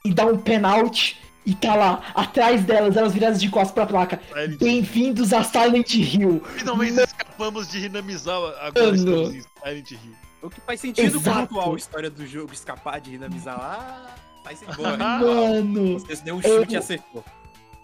e 0.04 0.12
dá 0.12 0.26
um 0.26 0.40
penalti 0.40 1.20
e 1.46 1.56
tá 1.56 1.76
lá, 1.76 2.04
atrás 2.14 2.64
delas, 2.64 2.96
elas 2.96 3.14
viradas 3.14 3.42
de 3.42 3.50
costas 3.50 3.72
pra 3.74 3.86
placa. 3.86 4.22
Bem-vindos 4.60 5.34
a 5.34 5.44
Silent 5.44 5.94
Hill. 5.96 6.42
Finalmente 6.58 7.00
escapamos 7.02 7.70
de 7.70 7.86
Hinamizawa, 7.86 8.56
agora 8.62 8.96
estamos 8.96 9.36
em 9.36 9.42
Silent 9.64 9.92
Hill. 9.92 10.16
o 10.44 10.50
que 10.50 10.62
faz 10.62 10.80
sentido 10.80 11.20
com 11.22 11.30
a 11.30 11.40
atual 11.44 11.76
história 11.76 12.10
do 12.10 12.26
jogo 12.28 12.54
escapar 12.54 13.00
de 13.02 13.16
Hinamizawa. 13.16 13.60
Ah, 13.60 14.16
faz 14.44 14.60
sentido. 14.60 14.78
Boa, 14.78 14.98
Mano, 14.98 16.00
Você 16.00 16.16
deu 16.24 16.36
um 16.36 16.42
eu- 16.42 16.60
chute 16.62 16.74
e 16.74 16.78
acertou. 16.78 17.24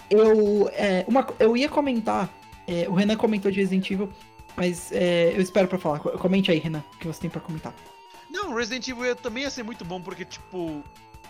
eu. 0.09 0.69
É, 0.73 1.03
uma, 1.07 1.25
eu 1.39 1.57
ia 1.57 1.67
comentar. 1.69 2.29
é, 2.67 2.85
o 2.87 2.93
Renan 2.93 3.15
comentou 3.15 3.49
de 3.49 3.59
Resident 3.61 3.89
Evil, 3.89 4.09
mas 4.55 4.91
é, 4.91 5.31
eu 5.35 5.41
espero 5.41 5.67
pra 5.67 5.79
falar. 5.79 5.99
Co- 5.99 6.11
Comente 6.11 6.51
aí, 6.51 6.59
Renan, 6.59 6.83
o 6.93 6.97
que 6.97 7.07
você 7.07 7.21
tem 7.21 7.29
pra 7.29 7.41
comentar. 7.41 7.73
Não, 8.29 8.53
Resident 8.53 8.87
Evil 8.87 9.15
também 9.15 9.43
ia 9.43 9.49
ser 9.49 9.63
muito 9.63 9.83
bom, 9.85 10.01
porque, 10.01 10.25
tipo, 10.25 10.83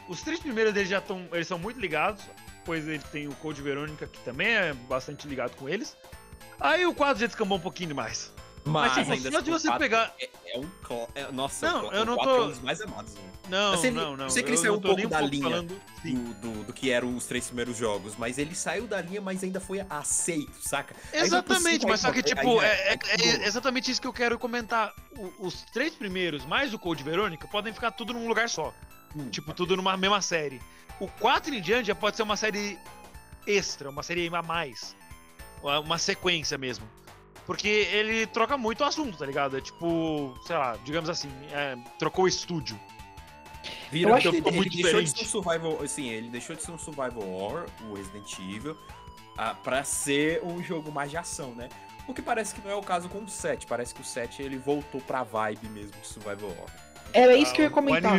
os 0.08 0.22
três 0.22 0.40
primeiros 0.40 0.74
deles 0.74 0.90
já 0.90 1.00
estão. 1.00 1.28
Eles 1.32 1.48
são 1.48 1.58
muito 1.60 1.80
ligados. 1.80 2.24
Depois 2.60 2.86
ele 2.88 3.00
tem 3.12 3.28
o 3.28 3.36
Code 3.36 3.62
Verônica, 3.62 4.08
que 4.08 4.20
também 4.20 4.48
é 4.50 4.74
bastante 4.74 5.26
ligado 5.28 5.56
com 5.56 5.70
eles. 5.70 5.96
Aí 6.60 6.86
o 6.86 6.94
4 6.94 7.20
já 7.22 7.28
descambou 7.28 7.58
um 7.58 7.62
pouquinho 7.62 7.90
demais. 7.90 8.34
Mas, 8.66 8.94
tipo, 8.96 9.12
ainda 9.14 9.32
só 9.32 9.40
de 9.40 9.50
assim, 9.54 9.70
você 9.70 9.78
pegar. 9.78 10.14
É, 10.20 10.30
é 10.54 10.60
um. 10.60 10.68
cló- 10.84 11.08
é- 11.16 11.32
nossa, 11.32 11.66
Não, 11.72 11.88
o, 11.88 11.94
eu 11.94 12.06
não 12.06 12.16
quatro 12.16 12.34
tô- 12.36 12.42
é 12.42 12.46
um 12.46 12.50
dos 12.50 12.60
mais 12.60 12.82
amados. 12.82 13.14
né? 13.14 13.22
Não, 13.48 13.78
sei- 13.78 13.92
não, 13.92 14.18
não. 14.18 14.26
eu 14.26 14.30
sei 14.30 14.44
que 14.44 14.50
ele 14.50 14.58
saiu 14.58 14.74
um 14.76 14.82
pouco 14.82 15.02
um 15.02 15.08
da 15.08 15.20
pouco 15.20 15.34
linha. 15.34 15.44
falando. 15.44 15.82
Do, 16.04 16.34
do, 16.34 16.64
do 16.66 16.74
que 16.74 16.92
eram 16.92 17.16
os 17.16 17.26
três 17.26 17.46
primeiros 17.46 17.78
jogos, 17.78 18.16
mas 18.18 18.38
ele 18.38 18.54
saiu 18.54 18.86
da 18.86 19.00
linha, 19.02 19.22
mas 19.22 19.42
ainda 19.42 19.62
foi 19.62 19.80
aceito, 19.90 20.52
saca? 20.62 20.94
Pro 20.94 21.20
Exatamente, 21.22 21.86
mas 21.86 22.02
só 22.02 22.12
que, 22.12 22.18
aí 22.18 22.24
tipo, 22.24 22.62
é, 22.62 22.94
é- 22.94 23.00
é 23.44 23.48
exatamente 23.48 23.90
isso 23.90 24.02
que 24.02 24.08
eu 24.08 24.12
quero 24.12 24.38
comentar. 24.38 24.94
O- 25.18 25.48
os 25.48 25.62
três 25.72 25.96
primeiros, 25.96 26.46
mais 26.46 26.74
o 26.74 26.80
Code 26.80 27.04
Verônica, 27.04 27.48
podem 27.48 27.72
ficar 27.72 27.92
tudo 27.92 28.12
num 28.12 28.28
lugar 28.28 28.50
só. 28.50 28.74
Hum, 29.18 29.30
Tipo, 29.30 29.54
tudo 29.54 29.76
numa 29.76 29.96
mesma 29.98 30.22
série. 30.22 30.62
O 31.00 31.08
4 31.08 31.54
em 31.54 31.62
diante 31.62 31.88
já 31.88 31.96
pode 31.96 32.16
ser 32.16 32.24
uma 32.24 32.36
série 32.38 32.78
extra, 33.46 33.90
uma 33.90 34.04
série 34.04 34.28
a 34.34 34.42
mais. 34.42 34.96
Uma 35.62 35.98
sequência 35.98 36.58
mesmo. 36.58 36.88
Porque 37.46 37.68
ele 37.68 38.28
troca 38.28 38.58
muito 38.58 38.82
o 38.82 38.84
assunto, 38.84 39.18
tá 39.18 39.26
ligado? 39.26 39.58
É 39.58 39.62
tipo, 39.62 40.38
sei 40.46 40.56
lá, 40.56 40.78
digamos 40.84 41.10
assim, 41.10 41.30
é, 41.52 41.78
trocou 41.98 42.26
o 42.26 42.28
estúdio. 42.28 42.80
Vira, 43.90 44.10
Eu 44.12 44.16
acho 44.16 44.28
ele, 44.28 44.32
que 44.32 44.38
ficou 44.38 44.52
ele 44.52 44.58
muito 44.58 44.76
deixou 44.76 45.02
de 45.02 45.10
ser 45.10 45.16
um 45.16 45.24
diferente. 45.24 45.30
survival, 45.32 45.82
assim, 45.84 46.10
ele 46.10 46.30
deixou 46.30 46.56
de 46.56 46.62
ser 46.64 46.72
um 46.72 46.78
survival 46.78 47.24
horror, 47.30 47.66
o 47.90 47.94
Resident 47.96 48.38
Evil, 48.40 48.78
ah, 49.38 49.54
pra 49.56 49.84
ser 49.84 50.42
um 50.44 50.62
jogo 50.62 50.92
mais 50.92 51.10
de 51.10 51.16
ação, 51.18 51.52
né? 51.56 51.70
O 52.06 52.14
que 52.14 52.22
parece 52.22 52.54
que 52.54 52.62
não 52.62 52.72
é 52.72 52.76
o 52.76 52.82
caso 52.82 53.08
com 53.08 53.20
o 53.20 53.28
7, 53.30 53.66
parece 53.66 53.94
que 53.96 54.02
o 54.02 54.04
7 54.06 54.42
ele 54.42 54.58
voltou 54.58 55.00
pra 55.02 55.24
vibe 55.24 55.70
mesmo 55.70 55.92
de 56.02 56.08
survival 56.08 56.50
horror. 56.50 56.70
Era 57.14 57.34
isso 57.36 57.54
que 57.54 57.62
eu 57.62 57.64
ia 57.64 57.70
Ah, 57.70 57.72
O 57.72 57.74
comentar. 57.74 58.12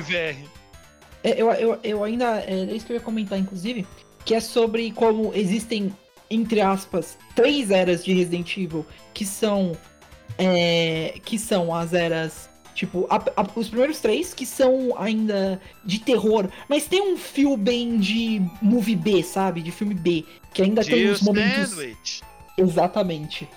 É, 1.25 1.41
Eu, 1.41 1.51
eu, 1.53 1.79
eu 1.83 2.05
ainda. 2.05 2.41
É 2.41 2.65
isso 2.75 2.87
que 2.87 2.93
eu 2.93 2.97
ia 2.97 3.03
comentar, 3.03 3.39
inclusive. 3.39 3.87
Que 4.25 4.35
é 4.35 4.41
sobre 4.41 4.91
como 4.93 5.33
existem, 5.35 5.95
entre 6.31 6.61
aspas, 6.61 7.17
três 7.35 7.71
eras 7.71 8.05
de 8.05 8.13
Resident 8.13 8.57
Evil 8.57 8.85
que 9.15 9.25
são. 9.25 9.73
é, 10.39 11.15
que 11.25 11.39
são 11.39 11.75
as 11.75 11.93
eras. 11.93 12.49
Tipo, 12.75 13.09
a- 13.11 13.17
a- 13.43 13.47
os 13.57 13.67
primeiros 13.69 13.99
três 13.99 14.33
que 14.33 14.47
são 14.47 14.95
ainda 14.97 15.61
de 15.85 15.99
terror, 15.99 16.49
mas 16.69 16.87
tem 16.87 17.03
um 17.03 17.17
fio 17.17 17.57
bem 17.57 17.99
de 17.99 18.41
movie 18.63 18.95
B, 18.95 19.21
sabe? 19.25 19.61
De 19.63 19.73
filme 19.73 19.95
B. 19.95 20.25
Que 20.55 20.63
ainda 20.63 20.85
tem 20.85 21.01
Jill 21.01 21.13
os 21.13 21.21
momentos. 21.23 21.71
Sandwich. 21.71 22.23
Exatamente. 22.57 23.49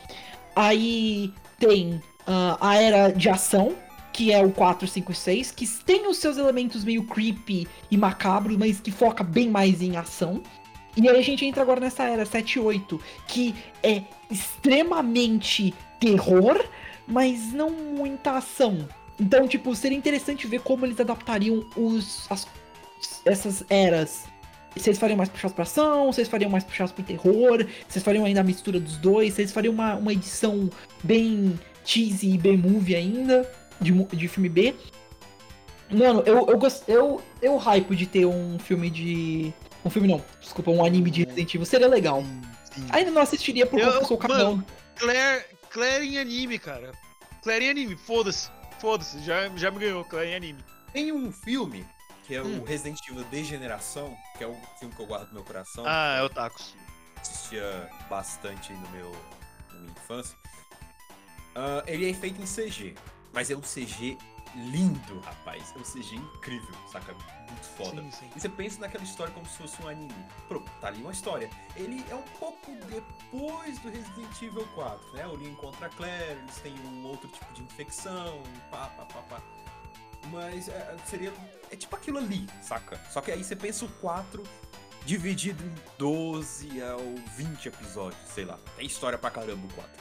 Aí 0.56 1.32
tem 1.60 2.02
ah, 2.26 2.58
a 2.60 2.82
era 2.82 3.10
de 3.12 3.30
ação, 3.30 3.74
que 4.14 4.32
é 4.32 4.44
o 4.44 4.52
4, 4.52 4.88
5 4.88 5.12
e 5.12 5.16
6, 5.16 5.52
que 5.52 5.68
tem 5.68 6.08
os 6.08 6.18
seus 6.18 6.38
elementos 6.38 6.84
meio 6.84 7.04
creepy 7.04 7.68
e 7.90 7.98
macabros, 7.98 8.58
mas 8.58 8.80
que 8.80 8.92
foca 8.92 9.24
bem 9.24 9.50
mais 9.50 9.82
em 9.82 9.96
ação. 9.98 10.42
E 10.98 11.08
aí 11.08 11.18
a 11.18 11.22
gente 11.22 11.46
entra 11.46 11.62
agora 11.62 11.80
nessa 11.80 12.04
era 12.04 12.26
7 12.26 12.56
e 12.56 12.60
8, 12.60 13.00
que 13.28 13.56
é 13.82 14.02
extremamente 14.30 15.74
terror, 16.00 16.64
mas 17.08 17.52
não 17.54 17.70
muita 17.72 18.32
ação. 18.32 18.88
Então, 19.20 19.48
tipo, 19.48 19.74
seria 19.76 19.98
interessante 19.98 20.48
ver 20.48 20.62
como 20.62 20.86
eles 20.86 21.00
adaptariam 21.00 21.66
os, 21.76 22.26
as- 22.30 22.48
essas 23.26 23.64
eras. 23.70 24.24
Vocês 24.76 24.98
fariam 24.98 25.18
mais 25.18 25.30
puxados 25.30 25.54
pra 25.54 25.64
ação, 25.64 26.12
vocês 26.12 26.28
fariam 26.30 26.50
mais 26.50 26.64
puxados 26.64 26.94
pro 26.94 27.04
terror, 27.04 27.66
vocês 27.88 28.04
fariam 28.04 28.24
ainda 28.24 28.40
a 28.40 28.44
mistura 28.44 28.80
dos 28.80 28.96
dois, 28.98 29.34
vocês 29.34 29.52
fariam 29.52 29.74
uma, 29.74 29.96
uma 29.96 30.14
edição 30.14 30.70
bem 31.04 31.60
cheesy 31.84 32.34
e 32.34 32.38
B-movie 32.38 32.96
ainda, 32.96 33.50
de, 33.82 33.92
de 33.92 34.28
filme 34.28 34.48
B. 34.50 34.76
Mano, 35.90 36.22
eu, 36.26 36.48
eu, 36.48 36.58
gost, 36.58 36.84
eu, 36.88 37.22
eu 37.42 37.58
hypo 37.58 37.96
de 37.96 38.06
ter 38.06 38.26
um 38.26 38.58
filme 38.60 38.90
de. 38.90 39.54
Um 39.84 39.90
filme 39.90 40.08
não, 40.08 40.24
desculpa, 40.40 40.72
um 40.72 40.86
anime 40.86 41.10
de 41.12 41.24
Resident 41.24 41.54
Evil. 41.56 41.66
Seria 41.66 41.88
legal. 41.88 42.24
Sim. 42.74 42.86
Ainda 42.92 43.12
não 43.12 43.22
assistiria 43.22 43.66
por 43.66 43.80
conta 43.80 43.98
que 43.98 44.04
eu 44.04 44.08
sou 44.08 44.18
o 44.18 44.20
capitão. 44.20 44.52
mano, 44.58 44.66
Claire, 44.96 45.46
Claire 45.70 46.06
em 46.08 46.18
anime, 46.18 46.58
cara. 46.60 46.92
Claire 47.44 47.66
em 47.66 47.70
anime, 47.72 47.98
foda-se. 47.98 48.50
Foda-se, 48.80 49.20
já, 49.24 49.50
já 49.58 49.70
me 49.70 49.80
ganhou, 49.80 50.06
Claire 50.06 50.32
em 50.32 50.36
anime. 50.36 50.64
Tem 50.94 51.12
um 51.12 51.32
filme, 51.32 51.86
que 52.26 52.36
é 52.36 52.42
Hum. 52.42 52.60
o 52.62 52.64
Resident 52.64 53.00
Evil 53.10 53.24
Degeneração, 53.26 54.16
que 54.38 54.44
é 54.44 54.48
o 54.48 54.56
filme 54.80 54.94
que 54.96 55.02
eu 55.02 55.06
guardo 55.06 55.28
no 55.30 55.34
meu 55.36 55.44
coração. 55.44 55.84
Ah, 55.86 56.18
é 56.20 56.24
o 56.24 56.30
Tacos. 56.30 56.74
assistia 57.20 57.90
bastante 58.10 58.72
no 58.74 58.90
meu, 58.92 59.12
na 59.74 59.80
minha 59.80 59.92
infância. 59.92 60.38
Ah, 61.56 61.84
ele 61.86 62.10
é 62.10 62.14
feito 62.14 62.42
em 62.42 62.46
CG, 62.46 62.96
mas 63.34 63.50
é 63.52 63.56
um 63.56 63.62
CG 63.62 64.18
lindo, 64.56 65.20
rapaz. 65.22 65.74
É 65.76 65.80
um 65.80 65.84
CG 65.84 66.16
incrível, 66.16 66.76
saca? 66.92 67.14
Muito 67.14 67.66
foda. 67.78 68.02
Sim, 68.02 68.12
sim. 68.12 68.30
E 68.36 68.40
você 68.40 68.50
pensa 68.50 68.80
naquela 68.80 69.04
história 69.04 69.34
como 69.34 69.46
se 69.46 69.58
fosse 69.58 69.82
um 69.82 69.88
anime. 69.88 70.14
Pronto, 70.48 70.70
tá 70.82 70.88
ali 70.88 71.02
uma 71.02 71.12
história. 71.12 71.50
Ele 71.76 72.04
é 72.10 72.16
um 72.16 72.24
pouco 72.40 72.72
depois 72.90 73.80
do 73.80 73.90
Resident 73.90 74.42
Evil 74.42 74.68
4, 74.76 75.14
né? 75.14 75.26
O 75.28 75.36
Leon 75.36 75.52
encontra 75.52 75.88
a 75.88 75.90
Claire, 75.90 76.40
eles 76.40 76.56
têm 76.58 76.74
um 76.74 77.06
outro 77.06 77.30
tipo 77.30 77.54
de 77.54 77.62
infecção, 77.62 78.42
pá, 78.70 78.88
pá, 78.98 79.06
pá, 79.06 79.22
pá. 79.30 79.42
Mas 80.32 80.68
é, 80.68 80.98
seria. 81.06 81.34
É 81.72 81.76
tipo 81.76 81.96
aquilo 81.96 82.18
ali, 82.18 82.48
saca? 82.62 83.00
Só 83.10 83.22
que 83.22 83.32
aí 83.32 83.44
você 83.44 83.56
pensa 83.56 83.86
o 83.86 83.90
4 83.94 84.44
dividido 85.06 85.64
em 85.64 85.74
12 85.98 86.70
ou 86.84 87.16
20 87.38 87.68
episódios, 87.68 88.22
sei 88.30 88.46
lá. 88.46 88.60
Tem 88.76 88.86
história 88.86 89.18
pra 89.18 89.32
caramba 89.32 89.66
o 89.66 89.74
4. 89.74 89.92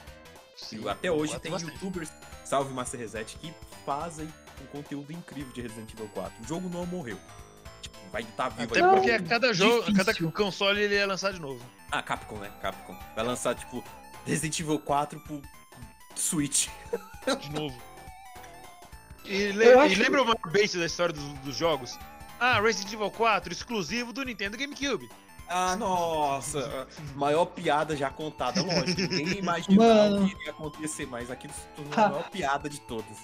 Sim, 0.56 0.82
E 0.82 0.88
até 0.88 1.10
hoje 1.10 1.38
tem 1.40 1.50
bastante. 1.50 1.72
youtubers 1.72 2.10
salve 2.50 2.74
Master 2.74 2.98
Reset, 2.98 3.36
que 3.38 3.54
fazem 3.86 4.28
um 4.60 4.66
conteúdo 4.66 5.12
incrível 5.12 5.52
de 5.52 5.62
Resident 5.62 5.92
Evil 5.92 6.08
4. 6.12 6.32
O 6.42 6.48
jogo 6.48 6.68
não 6.68 6.84
morreu. 6.84 7.16
Tipo, 7.80 7.96
vai 8.10 8.22
estar 8.22 8.48
vivo 8.48 8.72
Até 8.72 8.84
aí. 8.84 8.90
porque 8.96 9.10
a 9.12 9.22
cada 9.22 9.54
jogo, 9.54 9.88
a 9.88 9.94
cada 9.94 10.12
console 10.32 10.82
ele 10.82 10.96
ia 10.96 11.06
lançar 11.06 11.32
de 11.32 11.40
novo. 11.40 11.64
Ah, 11.92 12.02
Capcom, 12.02 12.36
né? 12.38 12.50
Capcom. 12.60 12.96
Vai 13.14 13.24
lançar, 13.24 13.54
tipo, 13.54 13.84
Resident 14.26 14.58
Evil 14.58 14.80
4 14.80 15.20
pro 15.20 15.40
Switch. 16.16 16.66
De 17.40 17.50
novo. 17.52 17.80
E, 19.24 19.52
le- 19.52 19.64
e 19.88 19.94
lembra 19.94 20.22
o 20.22 20.24
maior 20.24 20.52
base 20.52 20.76
da 20.76 20.86
história 20.86 21.14
dos, 21.14 21.22
dos 21.40 21.56
jogos? 21.56 21.96
Ah, 22.40 22.60
Resident 22.60 22.92
Evil 22.94 23.10
4, 23.12 23.52
exclusivo 23.52 24.12
do 24.12 24.24
Nintendo 24.24 24.56
GameCube. 24.56 25.08
Ah, 25.52 25.74
nossa. 25.76 26.86
Maior 27.16 27.44
piada 27.46 27.96
já 27.96 28.08
contada, 28.08 28.62
lógico. 28.62 29.00
Ninguém 29.00 29.38
imaginava 29.42 30.10
Mano. 30.10 30.28
que 30.28 30.34
iria 30.36 30.50
acontecer, 30.52 31.06
mas 31.06 31.30
aquilo 31.30 31.52
se 31.52 31.66
tornou 31.74 31.92
a 31.92 32.08
maior 32.08 32.30
piada 32.30 32.68
de 32.68 32.80
todas. 32.80 33.18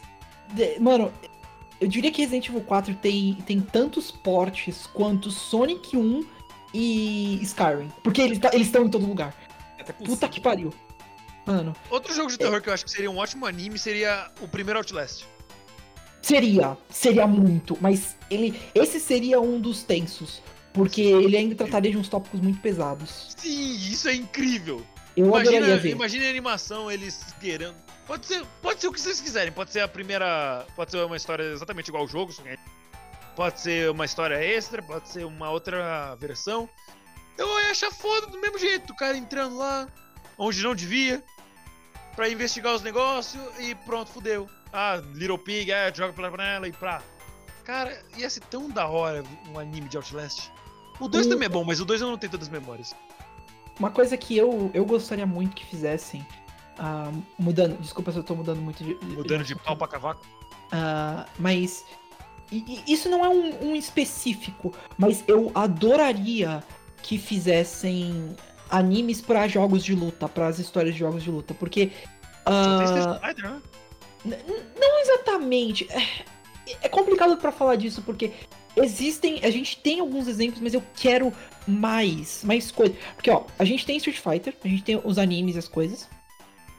De- 0.52 0.78
Mano, 0.80 1.12
eu 1.80 1.86
diria 1.86 2.10
que 2.10 2.20
Resident 2.22 2.48
Evil 2.48 2.62
4 2.62 2.94
tem, 2.96 3.34
tem 3.46 3.60
tantos 3.60 4.10
portes 4.10 4.86
quanto 4.88 5.30
Sonic 5.30 5.96
1 5.96 6.26
e 6.74 7.38
Skyrim. 7.42 7.92
Porque 8.02 8.20
eles 8.22 8.38
tá- 8.40 8.50
eles 8.52 8.66
estão 8.66 8.84
em 8.84 8.90
todo 8.90 9.06
lugar. 9.06 9.32
É 9.78 9.82
Até 9.82 9.92
Puta 9.92 10.28
que 10.28 10.40
pariu. 10.40 10.74
Mano, 11.46 11.74
Outro 11.90 12.12
jogo 12.12 12.28
de 12.28 12.36
terror 12.36 12.60
que 12.60 12.68
eu 12.68 12.74
acho 12.74 12.84
que 12.84 12.90
seria 12.90 13.08
um 13.08 13.18
ótimo 13.18 13.46
anime 13.46 13.78
seria 13.78 14.28
o 14.40 14.48
primeiro 14.48 14.80
Outlast. 14.80 15.24
seria, 16.20 16.76
seria 16.90 17.24
muito, 17.24 17.78
mas 17.80 18.16
ele 18.28 18.60
esse 18.74 18.98
seria 18.98 19.40
um 19.40 19.60
dos 19.60 19.84
tensos, 19.84 20.42
porque 20.76 21.00
ele 21.00 21.34
ainda 21.38 21.54
trataria 21.54 21.90
de 21.90 21.96
uns 21.96 22.06
tópicos 22.06 22.38
muito 22.38 22.60
pesados. 22.60 23.34
Sim, 23.34 23.76
isso 23.76 24.06
é 24.08 24.14
incrível. 24.14 24.86
Eu 25.16 25.28
Imagina, 25.28 25.76
ver. 25.78 25.90
imagina 25.90 26.26
a 26.26 26.28
animação, 26.28 26.92
eles 26.92 27.34
querendo. 27.40 27.74
Pode 28.06 28.26
ser, 28.26 28.44
pode 28.60 28.80
ser 28.82 28.88
o 28.88 28.92
que 28.92 29.00
vocês 29.00 29.18
quiserem. 29.18 29.50
Pode 29.50 29.72
ser 29.72 29.80
a 29.80 29.88
primeira. 29.88 30.66
Pode 30.76 30.90
ser 30.90 30.98
uma 30.98 31.16
história 31.16 31.44
exatamente 31.44 31.88
igual 31.88 32.02
ao 32.02 32.08
jogo. 32.08 32.30
Pode 33.34 33.58
ser 33.58 33.90
uma 33.90 34.04
história 34.04 34.34
extra, 34.34 34.82
pode 34.82 35.08
ser 35.08 35.24
uma 35.24 35.50
outra 35.50 36.14
versão. 36.16 36.68
Eu 37.38 37.48
ia 37.62 37.70
achar 37.70 37.90
foda 37.90 38.26
do 38.26 38.38
mesmo 38.38 38.58
jeito. 38.58 38.92
O 38.92 38.96
cara 38.96 39.16
entrando 39.16 39.56
lá, 39.56 39.88
onde 40.36 40.62
não 40.62 40.74
devia, 40.74 41.24
pra 42.14 42.28
investigar 42.28 42.74
os 42.74 42.82
negócios 42.82 43.42
e 43.58 43.74
pronto, 43.74 44.10
fudeu. 44.10 44.46
Ah, 44.70 45.02
Little 45.14 45.38
Pig, 45.38 45.72
é, 45.72 45.92
joga 45.94 46.12
pela 46.12 46.30
panela 46.30 46.68
e 46.68 46.72
pra. 46.72 47.00
Cara, 47.64 47.98
ia 48.16 48.28
ser 48.28 48.40
tão 48.40 48.68
da 48.68 48.86
hora 48.86 49.24
um 49.48 49.58
anime 49.58 49.88
de 49.88 49.96
Outlast. 49.96 50.50
O 51.01 51.09
2 51.09 51.26
O- 51.26 51.28
também 51.30 51.47
é 51.47 51.49
bom, 51.49 51.64
mas 51.64 51.80
o 51.80 51.84
2 51.84 52.01
eu 52.01 52.09
não 52.11 52.18
tenho 52.18 52.30
tantas 52.32 52.49
memórias. 52.49 52.94
Uma 53.78 53.90
coisa 53.90 54.16
que 54.16 54.36
eu, 54.36 54.70
eu 54.72 54.84
gostaria 54.86 55.26
muito 55.26 55.55
que 55.55 55.64
fizessem, 55.66 56.26
ah, 56.78 57.11
mudando, 57.38 57.76
desculpa 57.78 58.11
se 58.12 58.18
eu 58.18 58.24
tô 58.24 58.34
mudando 58.34 58.61
muito 58.61 58.82
de. 58.82 58.94
Mudando 59.05 59.44
de 59.44 59.55
pau 59.55 59.76
pra 59.76 59.86
cavaco. 59.88 60.22
Ah, 60.72 61.26
mas 61.38 61.84
e- 62.51 62.82
e 62.86 62.92
isso 62.92 63.09
não 63.11 63.24
é 63.24 63.28
um, 63.28 63.70
um 63.70 63.76
específico, 63.76 64.72
mas 64.97 65.22
eu 65.28 65.53
adoraria 65.55 66.62
que 67.03 67.18
fizessem 67.18 68.34
animes 68.70 69.20
pra 69.20 69.47
jogos 69.47 69.84
de 69.84 69.94
luta, 69.94 70.28
para 70.28 70.47
as 70.49 70.59
histórias 70.59 70.94
de 70.94 71.01
jogos 71.01 71.22
de 71.22 71.30
luta, 71.30 71.53
porque 71.55 71.92
Fighter, 73.20 73.44
né? 73.51 73.61
não 74.80 75.01
exatamente. 75.01 75.86
É, 76.68 76.86
é 76.86 76.88
complicado 76.88 77.36
pra 77.36 77.53
falar 77.53 77.76
disso 77.76 78.03
porque 78.03 78.32
existem, 78.84 79.40
a 79.42 79.50
gente 79.50 79.76
tem 79.78 80.00
alguns 80.00 80.28
exemplos, 80.28 80.60
mas 80.60 80.74
eu 80.74 80.82
quero 80.96 81.32
mais, 81.66 82.42
mais 82.44 82.70
coisas. 82.70 82.96
Porque 83.14 83.30
ó, 83.30 83.44
a 83.58 83.64
gente 83.64 83.84
tem 83.86 83.96
Street 83.96 84.18
Fighter, 84.18 84.54
a 84.64 84.68
gente 84.68 84.82
tem 84.82 85.00
os 85.02 85.18
animes, 85.18 85.56
as 85.56 85.68
coisas. 85.68 86.08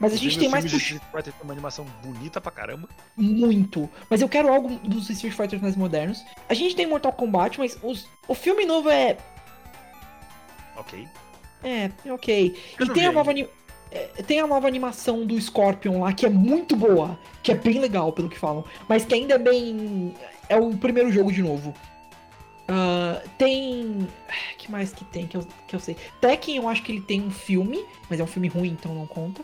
Mas 0.00 0.12
a 0.12 0.16
gente 0.16 0.36
Inclusive, 0.36 0.40
tem 0.42 0.48
mais 0.50 0.64
puxa 0.64 0.76
Street 0.76 1.02
Fighter 1.10 1.32
tem 1.32 1.42
uma 1.42 1.52
animação 1.52 1.84
bonita 2.04 2.40
pra 2.40 2.52
caramba. 2.52 2.88
muito. 3.16 3.90
Mas 4.08 4.20
eu 4.22 4.28
quero 4.28 4.48
algo 4.52 4.68
dos 4.88 5.10
Street 5.10 5.34
Fighters 5.34 5.60
mais 5.60 5.74
modernos. 5.74 6.22
A 6.48 6.54
gente 6.54 6.76
tem 6.76 6.86
Mortal 6.86 7.12
Kombat, 7.12 7.58
mas 7.58 7.76
os- 7.82 8.06
o 8.28 8.34
filme 8.34 8.64
novo 8.64 8.88
é. 8.90 9.16
Ok. 10.76 11.06
É, 11.64 11.90
ok. 12.12 12.56
Eu 12.78 12.86
E 12.86 12.90
tem 12.90 13.06
a, 13.06 13.12
nova 13.12 13.30
ainda. 13.32 13.42
ani- 13.42 13.50
é, 13.90 14.22
tem 14.22 14.38
a 14.40 14.46
nova 14.46 14.68
animação 14.68 15.26
do 15.26 15.40
Scorpion 15.40 16.00
lá, 16.00 16.12
que 16.12 16.24
é 16.24 16.28
muito 16.30 16.76
boa. 16.76 17.18
Que 17.42 17.50
é 17.50 17.54
bem 17.56 17.80
legal, 17.80 18.12
pelo 18.12 18.28
que 18.28 18.38
falam. 18.38 18.64
Mas 18.88 19.04
que 19.04 19.14
ainda 19.14 19.34
é 19.34 19.38
bem. 19.38 20.14
É 20.48 20.56
o 20.56 20.76
primeiro 20.76 21.10
jogo 21.12 21.32
de 21.32 21.42
novo. 21.42 21.74
Ah, 22.66 23.22
tem. 23.38 24.06
que 24.58 24.70
mais 24.70 24.92
que 24.92 25.04
tem 25.04 25.26
que 25.26 25.36
eu, 25.36 25.46
que 25.66 25.74
eu 25.74 25.80
sei? 25.80 25.96
Tekken, 26.20 26.56
eu 26.56 26.68
acho 26.68 26.82
que 26.82 26.92
ele 26.92 27.00
tem 27.00 27.20
um 27.22 27.30
filme, 27.30 27.84
mas 28.10 28.20
é 28.20 28.22
um 28.22 28.26
filme 28.26 28.48
ruim, 28.48 28.68
então 28.70 28.94
não 28.94 29.06
conta. 29.06 29.42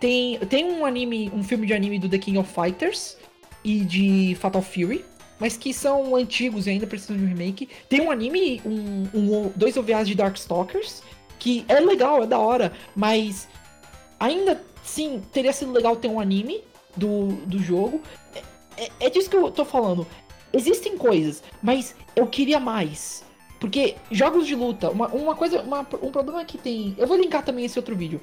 Tem, 0.00 0.38
tem 0.40 0.64
um 0.64 0.84
anime, 0.84 1.30
um 1.32 1.42
filme 1.42 1.66
de 1.66 1.72
anime 1.72 1.98
do 1.98 2.08
The 2.08 2.18
King 2.18 2.38
of 2.38 2.52
Fighters 2.52 3.16
e 3.64 3.80
de 3.80 4.36
Fatal 4.40 4.60
Fury, 4.60 5.04
mas 5.40 5.56
que 5.56 5.72
são 5.72 6.14
antigos 6.16 6.66
e 6.66 6.70
ainda 6.70 6.86
precisam 6.86 7.16
de 7.16 7.22
um 7.24 7.28
remake. 7.28 7.68
Tem 7.88 8.00
um 8.00 8.10
anime, 8.10 8.60
um, 8.64 9.08
um- 9.14 9.52
dois 9.56 9.76
OVAs 9.76 10.06
de 10.08 10.14
Darkstalkers, 10.14 11.02
que 11.38 11.64
é 11.68 11.80
legal, 11.80 12.22
é 12.22 12.26
da 12.26 12.38
hora, 12.38 12.72
mas 12.94 13.48
ainda 14.18 14.60
sim 14.82 15.22
teria 15.32 15.52
sido 15.52 15.72
legal 15.72 15.96
ter 15.96 16.08
um 16.08 16.20
anime 16.20 16.62
do, 16.96 17.28
do 17.46 17.58
jogo. 17.58 18.02
É, 18.76 18.84
é- 18.84 18.90
é 19.00 19.10
disso 19.10 19.28
que 19.30 19.36
eu 19.36 19.50
tô 19.50 19.64
falando. 19.64 20.06
Existem 20.52 20.96
coisas, 20.96 21.42
mas 21.62 21.94
eu 22.14 22.26
queria 22.26 22.58
mais. 22.60 23.24
Porque 23.58 23.96
jogos 24.10 24.46
de 24.46 24.54
luta, 24.54 24.90
uma, 24.90 25.08
uma 25.08 25.34
coisa, 25.34 25.62
uma- 25.62 25.86
um 26.02 26.10
problema 26.10 26.44
que 26.44 26.58
tem. 26.58 26.94
Eu 26.98 27.06
vou 27.06 27.16
linkar 27.16 27.44
também 27.44 27.64
esse 27.64 27.78
outro 27.78 27.96
vídeo. 27.96 28.20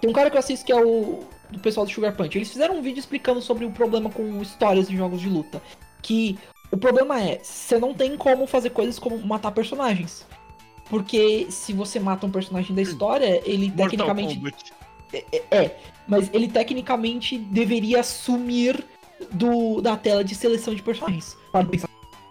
Tem 0.00 0.10
um 0.10 0.12
cara 0.12 0.28
que 0.30 0.36
eu 0.36 0.40
assisto 0.40 0.66
que 0.66 0.72
é 0.72 0.76
o 0.84 1.20
do 1.50 1.58
pessoal 1.60 1.86
do 1.86 1.92
Sugar 1.92 2.14
Punch. 2.16 2.36
Eles 2.36 2.50
fizeram 2.50 2.76
um 2.76 2.82
vídeo 2.82 2.98
explicando 2.98 3.40
sobre 3.40 3.64
o 3.64 3.70
problema 3.70 4.10
com 4.10 4.42
histórias 4.42 4.88
de 4.88 4.96
jogos 4.96 5.20
de 5.20 5.28
luta. 5.28 5.62
Que 6.02 6.36
o 6.70 6.76
problema 6.76 7.20
é, 7.22 7.38
você 7.42 7.78
não 7.78 7.94
tem 7.94 8.16
como 8.16 8.46
fazer 8.46 8.70
coisas 8.70 8.98
como 8.98 9.16
matar 9.24 9.52
personagens. 9.52 10.26
Porque 10.90 11.46
se 11.48 11.72
você 11.72 11.98
mata 11.98 12.26
um 12.26 12.30
personagem 12.30 12.74
da 12.74 12.82
história, 12.82 13.40
ele 13.46 13.68
Mortal 13.68 13.86
tecnicamente 13.88 14.34
Kombat. 14.34 14.72
é, 15.50 15.76
mas 16.06 16.28
ele 16.34 16.48
tecnicamente 16.48 17.38
deveria 17.38 18.02
sumir 18.02 18.84
do, 19.32 19.80
da 19.80 19.96
tela 19.96 20.24
de 20.24 20.34
seleção 20.34 20.74
de 20.74 20.82
personagens. 20.82 21.36
Para 21.50 21.66
pensar 21.66 21.88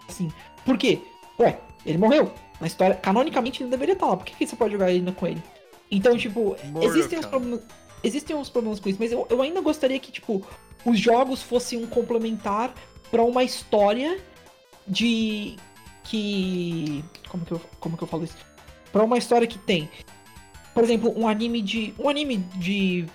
assim. 0.08 0.30
Por 0.64 0.78
quê? 0.78 1.00
Ué, 1.38 1.58
ele 1.84 1.98
morreu. 1.98 2.32
Na 2.60 2.66
história, 2.66 2.94
canonicamente 2.94 3.62
ele 3.62 3.70
deveria 3.70 3.94
estar 3.94 4.06
lá. 4.06 4.16
Por 4.16 4.24
que, 4.24 4.34
que 4.34 4.46
você 4.46 4.56
pode 4.56 4.72
jogar 4.72 4.86
ainda 4.86 5.12
com 5.12 5.26
ele? 5.26 5.42
Então, 5.90 6.16
tipo, 6.16 6.56
Mortal 6.64 6.82
existem 6.82 7.18
uns 7.18 7.26
problemas. 7.26 7.60
Existem 8.02 8.36
uns 8.36 8.50
problemas 8.50 8.80
com 8.80 8.88
isso, 8.88 8.98
mas 9.00 9.12
eu, 9.12 9.26
eu 9.30 9.42
ainda 9.42 9.60
gostaria 9.60 9.98
que, 9.98 10.12
tipo, 10.12 10.44
os 10.84 10.98
jogos 10.98 11.42
fossem 11.42 11.82
um 11.82 11.86
complementar 11.86 12.72
pra 13.10 13.22
uma 13.22 13.42
história 13.42 14.18
de. 14.86 15.56
que. 16.04 17.04
Como 17.28 17.44
que 17.44 17.52
eu, 17.52 17.60
como 17.80 17.96
que 17.96 18.04
eu 18.04 18.08
falo 18.08 18.24
isso? 18.24 18.36
Pra 18.92 19.02
uma 19.02 19.18
história 19.18 19.46
que 19.46 19.58
tem 19.58 19.88
por 20.74 20.82
exemplo, 20.82 21.14
um 21.16 21.28
anime 21.28 21.62
de. 21.62 21.94
Um 21.98 22.08
anime 22.08 22.38
de. 22.56 23.06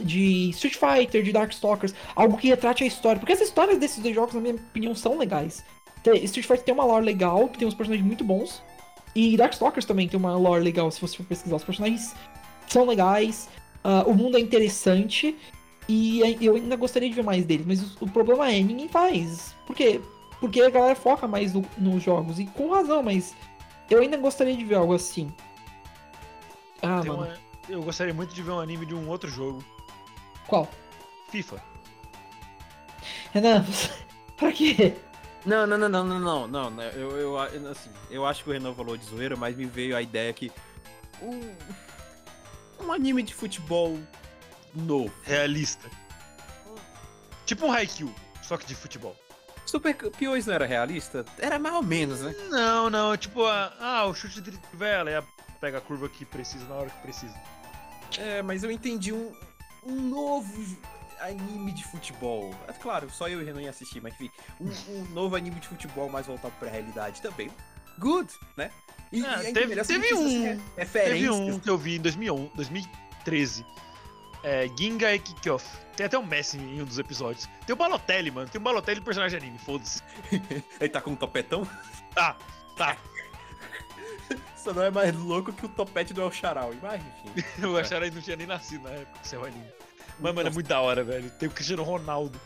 De 0.00 0.50
Street 0.50 0.76
Fighter, 0.76 1.22
de 1.22 1.32
Darkstalkers, 1.32 1.94
algo 2.14 2.36
que 2.36 2.48
retrate 2.48 2.84
a 2.84 2.86
história. 2.86 3.18
Porque 3.18 3.32
as 3.32 3.40
histórias 3.40 3.78
desses 3.78 3.98
dois 4.02 4.14
jogos, 4.14 4.34
na 4.34 4.40
minha 4.40 4.54
opinião, 4.54 4.94
são 4.94 5.18
legais. 5.18 5.64
Street 6.22 6.46
Fighter 6.46 6.64
tem 6.64 6.74
uma 6.74 6.84
lore 6.84 7.04
legal, 7.04 7.48
que 7.48 7.58
tem 7.58 7.66
uns 7.68 7.74
personagens 7.74 8.06
muito 8.06 8.24
bons. 8.24 8.62
E 9.14 9.36
Darkstalkers 9.36 9.84
também 9.84 10.08
tem 10.08 10.18
uma 10.18 10.36
lore 10.36 10.62
legal, 10.62 10.90
se 10.90 11.00
você 11.00 11.16
for 11.16 11.26
pesquisar. 11.26 11.56
Os 11.56 11.64
personagens 11.64 12.14
são 12.68 12.86
legais, 12.86 13.48
ah, 13.82 14.04
o 14.06 14.14
mundo 14.14 14.36
é 14.36 14.40
interessante. 14.40 15.36
E 15.88 16.22
ai- 16.22 16.38
eu 16.40 16.54
ainda 16.54 16.76
gostaria 16.76 17.08
de 17.08 17.14
ver 17.14 17.24
mais 17.24 17.44
deles. 17.44 17.66
Mas 17.66 17.82
o, 18.00 18.04
o 18.04 18.10
problema 18.10 18.50
é, 18.50 18.60
ninguém 18.60 18.88
faz. 18.88 19.54
Por 19.66 19.74
quê? 19.74 20.00
Porque 20.38 20.60
a 20.62 20.70
galera 20.70 20.94
foca 20.94 21.26
mais 21.26 21.52
no- 21.52 21.64
nos 21.76 22.02
jogos. 22.02 22.38
E 22.38 22.46
com 22.46 22.70
razão, 22.70 23.02
mas 23.02 23.34
eu 23.90 24.00
ainda 24.00 24.16
gostaria 24.16 24.56
de 24.56 24.64
ver 24.64 24.76
algo 24.76 24.94
assim. 24.94 25.32
Ah, 26.82 27.00
Tem 27.00 27.10
mano. 27.10 27.24
uma- 27.24 27.47
Eu 27.68 27.82
gostaria 27.82 28.14
muito 28.14 28.34
de 28.34 28.42
ver 28.42 28.50
um 28.52 28.60
anime 28.60 28.86
de 28.86 28.94
um 28.94 29.08
outro 29.08 29.28
jogo. 29.30 29.62
Qual? 30.46 30.68
FIFA. 31.30 31.62
Renan, 33.32 33.64
pra 34.36 34.52
quê? 34.52 34.96
Não, 35.44 35.66
não, 35.66 35.76
não, 35.78 35.88
não, 35.88 36.04
não, 36.04 36.18
não, 36.20 36.48
não, 36.48 36.70
né, 36.70 36.90
Eu, 36.94 37.16
eu, 37.16 37.38
assim, 37.38 37.90
eu 38.10 38.26
acho 38.26 38.42
que 38.42 38.50
o 38.50 38.52
Renan 38.52 38.74
falou 38.74 38.96
de 38.96 39.04
zoeira, 39.04 39.36
mas 39.36 39.56
me 39.56 39.66
veio 39.66 39.96
a 39.96 40.02
ideia 40.02 40.32
que 40.32 40.50
um, 41.22 41.54
um 42.84 42.92
anime 42.92 43.22
de 43.22 43.34
futebol 43.34 43.98
novo. 44.74 45.12
Realista. 45.22 45.88
Tipo 47.46 47.66
um 47.66 47.72
Haikyuu, 47.72 48.14
só 48.42 48.56
que 48.56 48.66
de 48.66 48.74
futebol. 48.74 49.14
Super 49.64 49.94
Campeões 49.94 50.46
não 50.46 50.54
era 50.54 50.66
realista? 50.66 51.24
Era 51.38 51.58
mais 51.58 51.74
ou 51.74 51.82
menos, 51.82 52.20
né? 52.20 52.34
Não, 52.48 52.88
não, 52.88 53.16
tipo, 53.16 53.44
ah, 53.44 53.72
ah, 53.78 54.06
o 54.06 54.14
chute 54.14 54.40
de 54.40 54.50
trivela, 54.52 55.10
e 55.10 55.14
a- 55.16 55.22
pega 55.60 55.78
a 55.78 55.80
curva 55.80 56.08
que 56.08 56.24
precisa 56.24 56.64
na 56.66 56.74
hora 56.74 56.90
que 56.90 57.00
precisa. 57.02 57.34
É, 58.16 58.42
mas 58.42 58.62
eu 58.64 58.70
entendi 58.70 59.12
um, 59.12 59.32
um 59.84 59.94
novo 59.94 60.76
anime 61.20 61.72
de 61.72 61.84
futebol. 61.84 62.54
É 62.66 62.72
claro, 62.72 63.10
só 63.10 63.28
eu 63.28 63.40
e 63.40 63.42
o 63.42 63.46
Renan 63.46 63.62
ia 63.62 63.70
assistir, 63.70 64.00
mas 64.00 64.14
enfim, 64.14 64.30
um, 64.60 64.70
um 64.92 65.04
novo 65.12 65.36
anime 65.36 65.58
de 65.60 65.66
futebol 65.68 66.08
mais 66.08 66.26
voltado 66.26 66.54
pra 66.58 66.70
realidade 66.70 67.20
também. 67.20 67.50
Good, 67.98 68.32
né? 68.56 68.70
E, 69.10 69.24
Ah, 69.24 69.42
e 69.42 69.52
teve- 69.52 69.82
se 69.84 69.98
teve 70.00 70.14
um. 70.14 70.58
Teve 70.92 71.30
um 71.30 71.58
que 71.58 71.68
eu 71.70 71.76
vi 71.78 71.96
em 71.96 72.00
2001, 72.00 72.50
2013, 72.54 73.64
é, 74.44 74.68
Ginga 74.78 75.12
e 75.14 75.18
Kickoff. 75.18 75.66
Tem 75.96 76.06
até 76.06 76.16
o 76.16 76.24
Messi 76.24 76.56
em 76.58 76.80
um 76.80 76.84
dos 76.84 76.98
episódios. 76.98 77.48
Tem 77.66 77.74
o 77.74 77.76
Balotelli, 77.76 78.30
mano. 78.30 78.48
Tem 78.48 78.60
o 78.60 78.62
Balotelli 78.62 79.00
personagem 79.00 79.38
anime, 79.40 79.58
foda-se. 79.58 80.00
Ele 80.80 80.88
tá 80.88 81.00
com 81.00 81.10
um 81.10 81.16
topetão? 81.16 81.68
Tá, 82.14 82.36
tá. 82.76 82.96
Só 84.62 84.72
não 84.72 84.82
é 84.82 84.90
mais 84.90 85.14
louco 85.14 85.52
que 85.52 85.64
o 85.66 85.68
topete 85.68 86.12
do 86.12 86.20
El 86.20 86.30
Charal. 86.32 86.72
Mas 86.82 87.00
enfim. 87.00 87.44
Eu 87.62 87.76
acharam 87.78 88.08
que 88.08 88.14
não 88.14 88.22
tinha 88.22 88.36
nem 88.36 88.46
nascido 88.46 88.82
na 88.84 88.90
época 88.90 89.36
o 89.38 89.44
anime. 89.44 89.66
Mas, 90.20 90.34
mano, 90.34 90.48
é 90.48 90.52
muito 90.52 90.66
da 90.66 90.80
hora, 90.80 91.04
velho. 91.04 91.30
Tem 91.32 91.48
o 91.48 91.52
Cristiano 91.52 91.82
Ronaldo. 91.84 92.40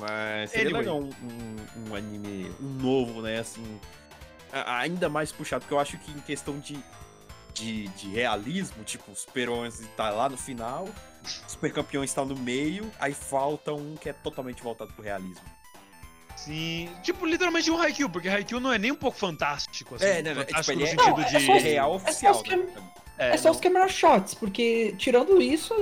Mas 0.00 0.50
seria 0.50 0.66
Anyway. 0.68 0.82
legal 0.82 1.00
um, 1.00 1.10
um- 1.10 1.90
um 1.90 1.94
anime 1.94 2.50
um 2.60 2.68
novo, 2.80 3.20
né? 3.22 3.38
Assim. 3.40 3.80
ainda 4.52 5.08
mais 5.08 5.32
puxado, 5.32 5.62
porque 5.62 5.74
eu 5.74 5.80
acho 5.80 5.98
que 5.98 6.10
em 6.12 6.20
questão 6.20 6.58
de, 6.60 6.78
de, 7.52 7.88
de 7.88 8.08
realismo, 8.08 8.84
tipo, 8.84 9.10
o 9.10 9.16
Super 9.16 9.48
11 9.50 9.84
tá 9.96 10.10
lá 10.10 10.28
no 10.28 10.36
final, 10.36 10.84
o 10.84 11.50
Super 11.50 11.72
Campeões 11.72 12.12
tá 12.14 12.24
no 12.24 12.36
meio, 12.36 12.88
aí 13.00 13.12
falta 13.12 13.72
um 13.72 13.96
que 13.96 14.08
é 14.08 14.12
totalmente 14.12 14.62
voltado 14.62 14.92
pro 14.92 15.02
realismo. 15.02 15.44
Sim. 16.36 16.90
Tipo, 17.02 17.24
literalmente 17.26 17.70
um 17.70 17.80
Haikyuu, 17.80 18.10
porque 18.10 18.28
Haikyuu 18.28 18.60
não 18.60 18.72
é 18.72 18.78
nem 18.78 18.92
um 18.92 18.96
pouco 18.96 19.16
fantástico, 19.16 19.94
assim. 19.94 20.04
É, 20.04 20.22
né, 20.22 20.34
Fantástico 20.34 20.62
tipo, 20.62 20.78
no 20.80 20.84
é- 20.84 20.88
sentido 20.90 21.20
é 21.20 21.24
de. 21.40 21.46
só- 21.46 21.52
real 21.58 21.92
é 21.92 21.96
oficial. 21.96 22.34
só 22.34 22.40
os 22.42 22.48
né? 22.48 22.66
É, 23.16 23.36
só 23.36 23.50
os 23.50 23.60
camera 23.60 23.88
shots, 23.88 24.34
porque 24.34 24.94
tirando 24.98 25.40
isso, 25.40 25.72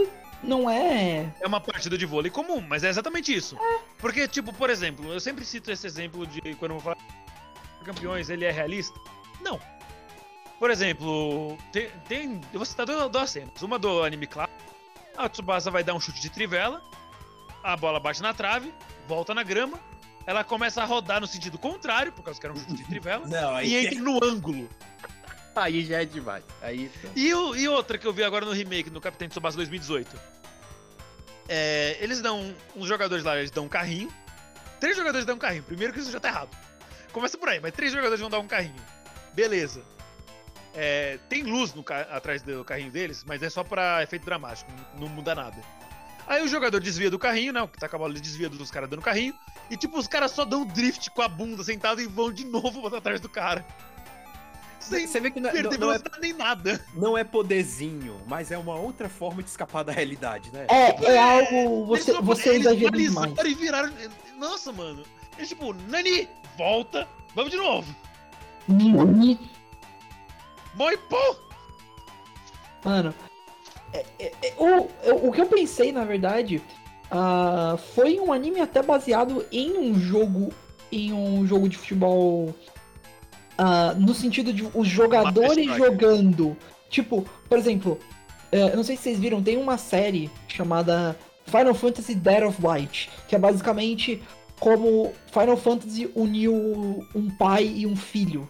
não 0.43 0.69
é. 0.69 1.33
É 1.41 1.47
uma 1.47 1.61
partida 1.61 1.97
de 1.97 2.05
vôlei 2.05 2.31
comum, 2.31 2.61
mas 2.61 2.85
é 2.85 2.89
exatamente 2.91 3.35
isso. 3.35 3.57
Porque, 3.99 4.29
tipo, 4.29 4.53
por 4.53 4.69
exemplo, 4.69 5.11
eu 5.12 5.19
sempre 5.19 5.45
cito 5.45 5.70
esse 5.73 5.87
exemplo 5.87 6.27
de 6.27 6.41
quando 6.57 6.73
eu 6.73 6.79
vou 6.79 6.81
falar 6.81 6.99
campeões, 7.85 8.29
ele 8.29 8.45
é 8.45 8.51
realista? 8.51 8.99
Não. 9.41 9.59
Por 10.59 10.70
exemplo, 10.70 11.57
tem. 11.73 11.89
tem 12.09 12.41
eu 12.53 12.59
vou 12.59 12.66
citar 12.66 12.87
duas, 12.87 13.11
duas 13.11 13.31
cenas. 13.31 13.61
Uma 13.62 13.79
do 13.79 14.05
anime 14.05 14.27
clássico. 14.27 14.62
A 15.16 15.29
Tsubasa 15.29 15.70
vai 15.70 15.83
dar 15.83 15.95
um 15.95 16.01
chute 16.01 16.20
de 16.20 16.31
trivela, 16.31 16.81
a 17.62 17.77
bola 17.77 17.99
bate 17.99 18.23
na 18.23 18.33
trave, 18.33 18.73
volta 19.09 19.35
na 19.35 19.43
grama, 19.43 19.79
ela 20.27 20.44
começa 20.44 20.82
a 20.82 20.85
rodar 20.85 21.20
no 21.20 21.27
sentido 21.27 21.59
contrário, 21.59 22.12
por 22.12 22.23
causa 22.23 22.39
que 22.40 22.47
era 22.47 22.55
um 22.55 22.59
chute 22.59 22.74
de 22.74 22.85
trivela, 22.85 23.27
Não, 23.28 23.61
e 23.62 23.77
aí, 23.77 23.86
entra 23.86 24.01
no 24.01 24.19
ângulo. 24.24 24.69
aí 25.57 25.85
já 25.85 26.03
é 26.03 26.05
demais. 26.05 26.44
Aí 26.61 26.90
E, 27.16 27.32
o- 27.35 27.55
e 27.57 27.69
outra 27.69 27.99
que 27.99 28.07
eu 28.07 28.12
vi 28.12 28.23
agora 28.24 28.44
no 28.47 28.53
remake, 28.53 28.90
no 28.90 29.01
Capitão 29.01 29.28
Tsubasa 29.28 29.57
2018. 29.57 30.16
É, 31.49 31.97
eles 32.01 32.20
dão. 32.23 32.55
Uns 32.77 32.86
jogadores 32.89 33.24
lá, 33.24 33.36
eles 33.36 33.51
dão 33.51 33.65
um 33.65 33.69
carrinho. 33.69 34.12
Três 34.81 34.97
jogadores 34.97 35.27
dão 35.27 35.36
um 35.36 35.39
carrinho. 35.39 35.62
Primeiro 35.65 35.93
que 35.93 36.01
isso 36.01 36.11
já 36.11 36.20
tá 36.20 36.28
errado. 36.28 36.57
Começa 37.12 37.36
por 37.36 37.49
aí, 37.49 37.61
mas 37.61 37.73
três 37.73 37.93
jogadores 37.93 38.20
vão 38.20 38.31
dar 38.31 38.39
um 38.39 38.47
carrinho. 38.47 38.81
Beleza. 39.35 39.82
É, 40.74 41.19
tem 41.28 41.43
luz 41.43 41.74
no 41.74 41.85
atrás 42.11 42.40
do 42.43 42.65
carrinho 42.65 42.90
deles, 42.90 43.23
mas 43.27 43.43
é 43.43 43.51
só 43.51 43.62
pra 43.62 44.03
efeito 44.03 44.24
dramático, 44.24 44.70
não, 44.94 45.01
não 45.01 45.09
muda 45.09 45.35
nada. 45.35 45.61
Aí 46.27 46.43
o 46.43 46.49
jogador 46.49 46.81
desvia 46.81 47.11
do 47.11 47.19
carrinho, 47.19 47.53
né? 47.53 47.62
O 47.62 47.69
que 47.69 47.78
tá 47.78 47.89
com 47.89 47.97
a 47.97 47.99
bola 47.99 48.12
ele 48.12 48.20
desvia 48.20 48.49
dos 48.49 48.70
caras 48.70 48.89
dando 48.89 49.03
carrinho. 49.03 49.35
E 49.70 49.77
tipo, 49.77 49.99
os 49.99 50.07
caras 50.07 50.31
só 50.31 50.44
dão 50.44 50.65
drift 50.65 51.11
com 51.11 51.23
a 51.23 51.28
bunda 51.28 51.62
sentado 51.65 52.01
e 52.01 52.07
vão 52.07 52.32
de 52.32 52.44
novo 52.44 52.82
pra 52.89 53.01
trás 53.01 53.20
do 53.20 53.28
cara. 53.28 53.65
Sem 54.78 55.07
Você 55.07 55.20
vê 55.20 55.31
que 55.31 55.39
não 55.39 55.51
é, 55.51 55.53
perder 55.53 55.78
não, 55.78 55.89
não 55.89 55.94
é, 55.94 56.01
nem 56.20 56.32
nada. 56.32 56.85
não 56.94 57.16
é 57.16 57.23
poderzinho, 57.23 58.20
mas 58.27 58.51
é 58.51 58.59
uma 58.59 58.74
outra 58.74 59.09
forma 59.09 59.40
de 59.43 59.49
escapar 59.49 59.85
da 59.85 59.93
realidade, 59.93 60.51
né? 60.53 60.66
É, 60.69 61.12
é 61.12 61.19
algo. 61.19 61.86
Você, 61.86 62.11
Eles 62.11 62.24
você 62.24 62.49
eles 62.51 62.66
exagera 62.66 62.90
demais. 62.90 63.32
e 63.44 63.55
viraram. 63.55 63.93
Nossa, 64.36 64.73
mano. 64.73 65.05
Eles 65.36 65.49
tipo, 65.49 65.73
Nani, 65.73 66.28
volta, 66.59 67.09
vamos 67.35 67.53
de 67.53 67.57
novo. 67.57 67.94
Nani? 68.69 69.39
Moi, 70.74 70.97
pô! 70.97 71.36
Mano, 72.85 73.15
é- 73.93 74.05
é- 74.19 74.32
é- 74.43 74.55
o, 74.59 74.89
eu- 75.05 75.28
o 75.28 75.32
que 75.32 75.40
eu 75.40 75.47
pensei, 75.47 75.93
na 75.93 76.05
verdade, 76.05 76.62
ah, 77.10 77.77
foi 77.94 78.19
um 78.20 78.32
anime 78.32 78.60
até 78.60 78.82
baseado 78.82 79.44
em 79.52 79.77
um 79.78 79.94
jogo. 79.98 80.52
Em 80.90 81.12
um 81.12 81.47
jogo 81.47 81.69
de 81.69 81.77
futebol. 81.78 82.55
ah, 83.59 83.94
no 83.97 84.14
sentido 84.14 84.52
de 84.52 84.66
os 84.74 84.89
jogadores 84.89 85.66
jogando. 85.77 86.56
Tipo, 86.90 87.24
por 87.48 87.59
exemplo, 87.59 87.98
eu 88.51 88.77
não 88.77 88.82
sei 88.82 88.97
se 88.97 89.02
vocês 89.05 89.19
viram, 89.19 89.43
tem 89.43 89.56
uma 89.56 89.78
série 89.78 90.31
chamada 90.48 91.16
Final 91.47 91.74
Fantasy 91.74 92.14
Dead 92.14 92.43
of 92.44 92.60
Light, 92.62 93.10
que 93.28 93.35
é 93.35 93.39
basicamente 93.39 94.23
como 94.59 95.12
Final 95.32 95.56
Fantasy 95.56 96.10
uniu 96.14 96.55
um 97.14 97.31
pai 97.31 97.64
e 97.77 97.86
um 97.86 97.94
filho. 97.97 98.48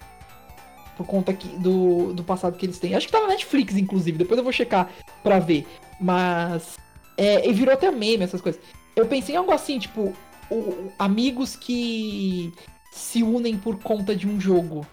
Por 0.97 1.07
conta 1.07 1.33
que, 1.33 1.49
do, 1.49 2.13
do 2.13 2.23
passado 2.23 2.57
que 2.57 2.67
eles 2.67 2.79
têm. 2.79 2.95
Acho 2.95 3.07
que 3.07 3.13
tá 3.13 3.21
na 3.21 3.29
Netflix, 3.29 3.77
inclusive. 3.77 4.19
Depois 4.19 4.37
eu 4.39 4.45
vou 4.45 4.53
checar 4.53 4.91
pra 5.23 5.39
ver. 5.39 5.67
Mas. 6.01 6.77
É, 7.17 7.49
e 7.49 7.53
virou 7.53 7.73
até 7.75 7.91
meme, 7.91 8.25
essas 8.25 8.41
coisas. 8.41 8.61
Eu 8.95 9.07
pensei 9.07 9.35
em 9.35 9.39
algo 9.39 9.53
assim, 9.53 9.79
tipo, 9.79 10.13
o- 10.51 10.91
amigos 10.99 11.57
que 11.57 12.53
se 12.91 13.23
unem 13.23 13.57
por 13.57 13.79
conta 13.79 14.15
de 14.15 14.27
um 14.29 14.39
jogo. 14.41 14.87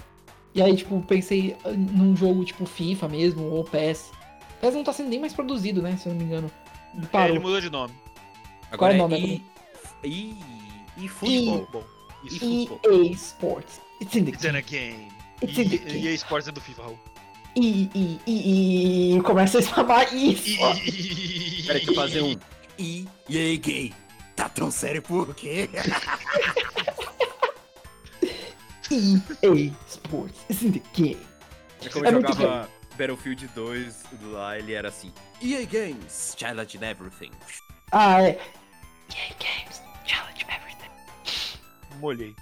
E 0.55 0.61
aí, 0.61 0.75
tipo, 0.75 1.01
pensei 1.01 1.55
num 1.75 2.15
jogo 2.15 2.43
tipo 2.45 2.65
FIFA 2.65 3.07
mesmo, 3.09 3.43
ou 3.43 3.63
PES. 3.63 4.11
PES 4.61 4.73
não 4.73 4.83
tá 4.83 4.91
sendo 4.93 5.09
nem 5.09 5.19
mais 5.19 5.33
produzido, 5.33 5.81
né? 5.81 5.97
Se 5.97 6.07
eu 6.07 6.13
não 6.13 6.19
me 6.19 6.25
engano. 6.25 6.51
Ele 6.95 7.05
É, 7.05 7.07
Parou. 7.07 7.29
ele 7.35 7.39
mudou 7.39 7.61
de 7.61 7.69
nome. 7.69 7.93
Agora 8.71 8.77
Qual 8.77 8.91
é 8.91 8.95
o 8.95 8.97
nome? 9.09 9.43
E, 10.03 10.07
e, 10.07 10.35
e 10.97 11.07
futebol. 11.07 11.83
E 12.23 12.29
futebol. 12.39 12.79
Sports. 13.13 13.81
It's 14.01 14.15
in 14.15 14.23
the 14.25 14.31
it's 14.31 14.43
in 14.45 14.55
a 14.55 14.61
game. 14.61 15.07
E, 15.41 16.01
e 16.03 16.07
a 16.07 16.11
Sports 16.11 16.47
é 16.47 16.51
do 16.51 16.61
FIFA, 16.61 16.83
Raul. 16.83 16.99
E, 17.55 17.89
e, 17.95 18.19
e, 18.27 19.17
e, 19.17 19.21
começa 19.21 19.59
a 19.59 19.61
spamar 19.61 20.13
isso. 20.13 20.57
Peraí, 20.57 21.79
deixa 21.79 21.91
eu 21.91 21.95
fazer 21.95 22.21
um. 22.21 22.35
E, 22.77 23.07
e 23.27 23.37
aí, 23.37 23.57
gay? 23.57 23.93
Tá 24.35 24.47
tão 24.47 24.71
sério 24.71 25.01
por 25.01 25.33
quê? 25.35 25.69
EA 28.91 29.71
Sports. 29.87 30.39
It's 30.49 30.63
in 30.63 30.71
the 30.71 30.81
game. 30.93 31.19
É 31.83 31.89
como 31.89 32.05
É 32.05 32.09
eu 32.09 32.21
jogava 32.21 32.69
Battlefield 32.97 33.47
2 33.55 34.03
lá, 34.23 34.57
ele 34.57 34.73
era 34.73 34.89
assim. 34.89 35.13
EA 35.41 35.65
Games, 35.65 36.35
challenge 36.37 36.77
in 36.77 36.83
everything. 36.83 37.31
Ah, 37.91 38.21
é. 38.21 38.39
EA 39.09 39.35
Games. 39.39 39.81
Challenge 40.05 40.45
everything. 40.49 40.91
Molhei. 41.99 42.35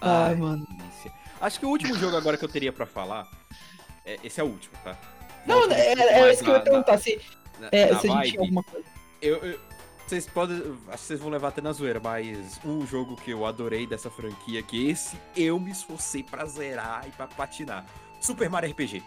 Ai, 0.00 0.34
mano. 0.34 0.66
delícia. 0.66 1.12
Acho 1.42 1.60
que 1.60 1.66
o 1.66 1.68
último 1.68 1.94
jogo 1.96 2.16
agora 2.16 2.38
que 2.38 2.44
eu 2.44 2.48
teria 2.48 2.72
pra 2.72 2.86
falar. 2.86 3.28
é- 4.06 4.18
esse 4.24 4.40
é 4.40 4.44
o 4.44 4.46
último, 4.46 4.74
tá? 4.82 4.96
Não, 5.46 5.68
um 5.68 5.72
é, 5.72 5.92
é 5.92 6.32
isso 6.32 6.42
que 6.42 6.48
eu 6.50 6.54
ia 6.54 6.58
na- 6.58 6.64
perguntar. 6.64 6.98
Se, 6.98 7.20
na- 7.60 7.68
é, 7.70 7.92
na 7.92 7.98
se 8.00 8.06
a 8.06 8.10
gente 8.10 8.16
vibe. 8.16 8.30
tinha 8.30 8.40
alguma 8.40 8.62
coisa. 8.62 8.86
Eu, 9.20 9.36
eu- 9.38 9.60
vocês 10.06 10.26
podem. 10.26 10.56
Acho 10.88 10.98
que 10.98 10.98
vocês 10.98 11.20
vão 11.20 11.30
levar 11.30 11.48
até 11.48 11.60
na 11.60 11.72
zoeira, 11.72 12.00
mas 12.02 12.60
um 12.64 12.86
jogo 12.86 13.16
que 13.16 13.30
eu 13.32 13.44
adorei 13.46 13.86
dessa 13.86 14.08
franquia, 14.10 14.62
que 14.62 14.88
esse 14.88 15.16
eu 15.36 15.58
me 15.60 15.70
esforcei 15.70 16.22
pra 16.22 16.44
zerar 16.46 17.04
e 17.06 17.10
pra 17.10 17.26
patinar. 17.26 17.84
Super 18.20 18.48
Mario 18.48 18.70
RPG. 18.70 19.02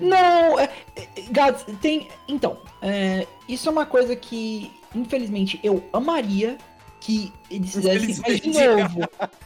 Não, 0.00 0.58
é, 0.58 0.70
é, 0.96 1.06
Gads, 1.30 1.64
tem. 1.80 2.08
Então, 2.28 2.62
é, 2.80 3.26
isso 3.48 3.68
é 3.68 3.72
uma 3.72 3.84
coisa 3.86 4.14
que, 4.14 4.72
infelizmente, 4.94 5.58
eu 5.64 5.82
amaria 5.92 6.58
que 7.04 7.30
eles 7.50 7.70
fizessem, 7.74 8.16
mas 8.26 8.40
de 8.40 8.48
novo. 8.48 9.00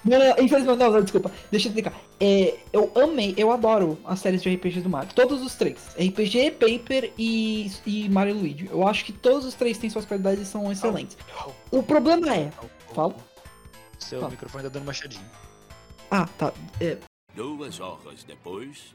Não, 0.05 0.19
não, 0.19 0.31
infelizmente, 0.45 0.79
não, 0.79 0.93
não, 0.93 1.03
desculpa. 1.03 1.33
Deixa 1.51 1.67
eu 1.67 1.71
explicar. 1.71 1.93
É, 2.21 2.57
eu 2.73 2.93
amei, 2.95 3.35
eu 3.37 3.51
adoro 3.51 3.99
as 4.05 4.21
séries 4.21 4.41
de 4.43 4.55
RPG 4.55 4.81
do 4.81 4.89
Mario. 4.89 5.11
Todos 5.13 5.43
os 5.43 5.57
três. 5.57 5.77
RPG, 5.99 6.53
Paper 6.53 7.13
e, 7.19 7.69
e 7.85 8.09
Mario 8.09 8.37
Luigi. 8.37 8.69
Eu 8.71 8.87
acho 8.87 9.05
que 9.05 9.13
todos 9.13 9.45
os 9.45 9.55
três 9.55 9.77
têm 9.77 9.91
suas 9.91 10.05
qualidades 10.05 10.41
e 10.43 10.47
são 10.47 10.71
excelentes. 10.71 11.17
O 11.73 11.83
problema 11.83 12.33
é. 12.33 12.53
Fala. 12.95 13.17
Seu 13.99 14.21
Fala. 14.21 14.31
microfone 14.31 14.63
tá 14.63 14.71
dando 14.71 14.85
machadinho. 14.85 15.25
Ah, 16.13 16.29
tá. 16.39 16.53
É, 16.81 16.97
Duas 17.35 17.81
horas 17.81 18.23
depois. 18.25 18.95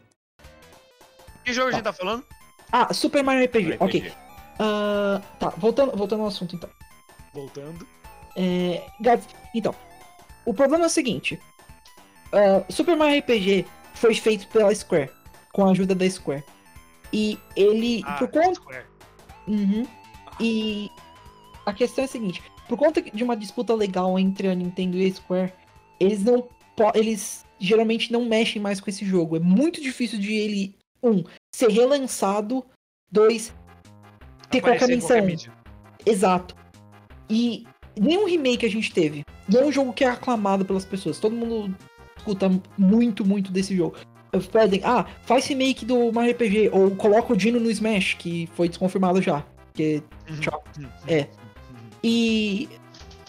Que 1.44 1.52
jogo 1.52 1.68
a 1.68 1.72
gente 1.74 1.84
tá 1.84 1.92
falando? 1.92 2.24
ah, 2.72 2.94
Super 2.94 3.24
Mario 3.24 3.44
RPG. 3.46 3.64
Mario 3.78 3.78
Ok. 3.86 4.00
RPG. 4.00 4.16
Ah, 4.60 5.22
tá, 5.38 5.50
voltando, 5.58 5.98
voltando 5.98 6.22
ao 6.22 6.28
assunto 6.28 6.56
então. 6.56 6.70
Voltando. 7.34 7.86
É, 8.36 8.84
então, 9.54 9.76
o 10.46 10.54
problema 10.54 10.86
é 10.86 10.88
o 10.88 10.90
seguinte: 10.90 11.40
ah, 12.32 12.64
Super 12.70 12.96
Mario 12.96 13.20
RPG 13.20 13.66
foi 13.94 14.14
feito 14.16 14.48
pela 14.48 14.74
Square, 14.74 15.10
com 15.54 15.66
a 15.66 15.72
ajuda 15.72 15.94
da 15.96 16.10
Square. 16.10 16.44
E 17.12 17.38
ele, 17.56 18.02
Ah, 18.06 18.14
por 18.14 18.28
conta. 18.30 18.56
Square. 18.56 18.86
Uhum. 19.48 19.86
e 20.40 20.90
a 21.66 21.74
questão 21.74 22.04
é 22.04 22.06
a 22.06 22.10
seguinte: 22.10 22.42
por 22.68 22.78
conta 22.78 23.02
de 23.02 23.24
uma 23.24 23.36
disputa 23.38 23.74
legal 23.76 24.18
entre 24.18 24.48
a 24.48 24.56
Nintendo 24.56 24.98
e 24.98 25.06
a 25.06 25.14
Square, 25.14 25.54
eles 26.00 26.24
não. 26.24 26.48
Eles 26.96 27.46
geralmente 27.60 28.12
não 28.12 28.26
mexem 28.26 28.60
mais 28.62 28.82
com 28.82 28.90
esse 28.90 29.06
jogo. 29.06 29.36
É 29.36 29.40
muito 29.40 29.80
difícil 29.80 30.18
de 30.20 30.34
ele, 30.34 30.76
um, 31.04 31.24
ser 31.56 31.70
relançado, 31.70 32.66
dois, 33.12 33.54
ter 34.50 34.60
qualquer 34.60 34.86
Aparecer 34.86 34.92
em 34.92 35.22
menção. 35.22 35.26
mídia. 35.26 35.54
Exato. 36.04 36.56
E 37.30 37.68
nenhum 38.00 38.26
remake 38.26 38.66
a 38.66 38.70
gente 38.70 38.92
teve. 38.92 39.24
E 39.50 39.58
é 39.58 39.66
um 39.66 39.72
jogo 39.72 39.94
que 39.94 40.04
é 40.04 40.10
aclamado 40.10 40.66
pelas 40.66 40.86
pessoas. 40.86 41.20
Todo 41.20 41.36
mundo 41.36 41.76
escuta 42.18 42.50
muito, 42.78 43.26
muito 43.26 43.52
desse 43.52 43.76
jogo. 43.76 43.96
pedem, 44.52 44.82
ah, 44.84 45.06
faz 45.24 45.46
remake 45.48 45.86
do 45.86 46.12
Mario 46.12 46.34
RPG, 46.34 46.70
ou 46.72 46.92
coloca 46.92 47.34
o 47.34 47.38
Dino 47.38 47.60
no 47.60 47.70
Smash, 47.70 48.16
que 48.16 48.50
foi 48.56 48.70
desconfirmado 48.70 49.22
já. 49.22 49.42
Porque, 49.66 50.02
tchau. 50.40 50.64
É. 51.08 51.28
E. 52.04 52.70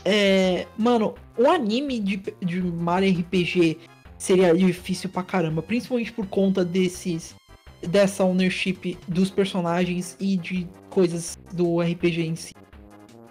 É, 0.07 0.66
mano, 0.77 1.15
o 1.39 1.49
anime 1.49 1.99
de, 1.99 2.23
de 2.43 2.61
Mario 2.61 3.19
RPG 3.20 3.78
seria 4.19 4.55
difícil 4.55 5.09
pra 5.09 5.23
caramba, 5.23 5.62
principalmente 5.62 6.12
por 6.12 6.27
conta 6.27 6.65
desses. 6.65 7.35
dessa 7.82 8.24
ownership 8.24 8.99
dos 9.09 9.31
personagens 9.31 10.16
e 10.20 10.36
de 10.36 10.69
coisas 10.91 11.39
do 11.53 11.81
RPG 11.81 12.27
em 12.27 12.36
si. 12.36 12.55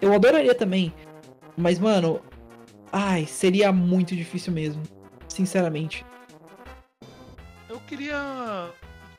Eu 0.00 0.12
adoraria 0.12 0.54
também, 0.54 0.92
mas, 1.56 1.78
mano, 1.78 2.20
ai, 2.92 3.26
seria 3.26 3.72
muito 3.72 4.14
difícil 4.16 4.52
mesmo. 4.52 4.82
Sinceramente. 5.28 6.04
Eu 7.68 7.80
queria. 7.80 8.70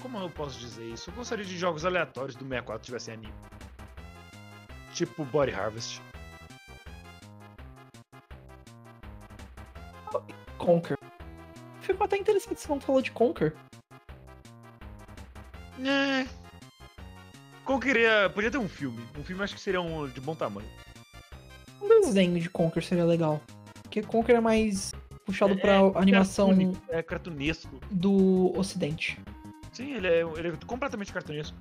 Como 0.02 0.18
eu 0.18 0.30
posso 0.30 0.60
dizer 0.60 0.86
isso? 0.86 1.10
Eu 1.10 1.14
gostaria 1.16 1.44
de 1.44 1.58
jogos 1.58 1.86
aleatórios 1.86 2.36
do 2.36 2.44
64 2.44 2.86
tivessem 2.86 3.14
anime. 3.14 3.34
Tipo 4.94 5.26
Body 5.26 5.52
Harvest. 5.52 6.02
Conker. 10.58 10.98
Ficou 11.82 12.06
até 12.06 12.18
interessante 12.18 12.62
se 12.62 12.70
não 12.70 12.80
falou 12.80 13.02
de 13.02 13.12
Conker. 13.12 13.54
É. 15.84 16.26
Queria. 17.82 18.30
Podia 18.30 18.50
ter 18.50 18.58
um 18.58 18.70
filme. 18.70 19.06
Um 19.18 19.24
filme 19.24 19.44
acho 19.44 19.54
que 19.54 19.62
seria 19.62 19.82
um 19.82 20.08
de 20.08 20.22
bom 20.22 20.34
tamanho. 20.34 20.68
Um 21.86 22.02
desenho 22.02 22.40
de 22.40 22.50
Conker 22.50 22.84
seria 22.84 23.06
legal. 23.06 23.42
Porque 23.84 24.02
Conker 24.02 24.36
é 24.36 24.40
mais 24.42 24.92
puxado 25.26 25.56
pra 25.58 25.74
É, 25.76 25.92
animação 25.96 26.52
É 26.90 27.02
cartunesco. 27.02 27.80
do 27.92 28.52
ocidente. 28.58 29.20
Sim, 29.72 29.94
ele 29.94 30.08
é, 30.08 30.22
ele 30.38 30.48
é 30.50 30.54
completamente 30.66 31.14
cartunesco. 31.14 31.56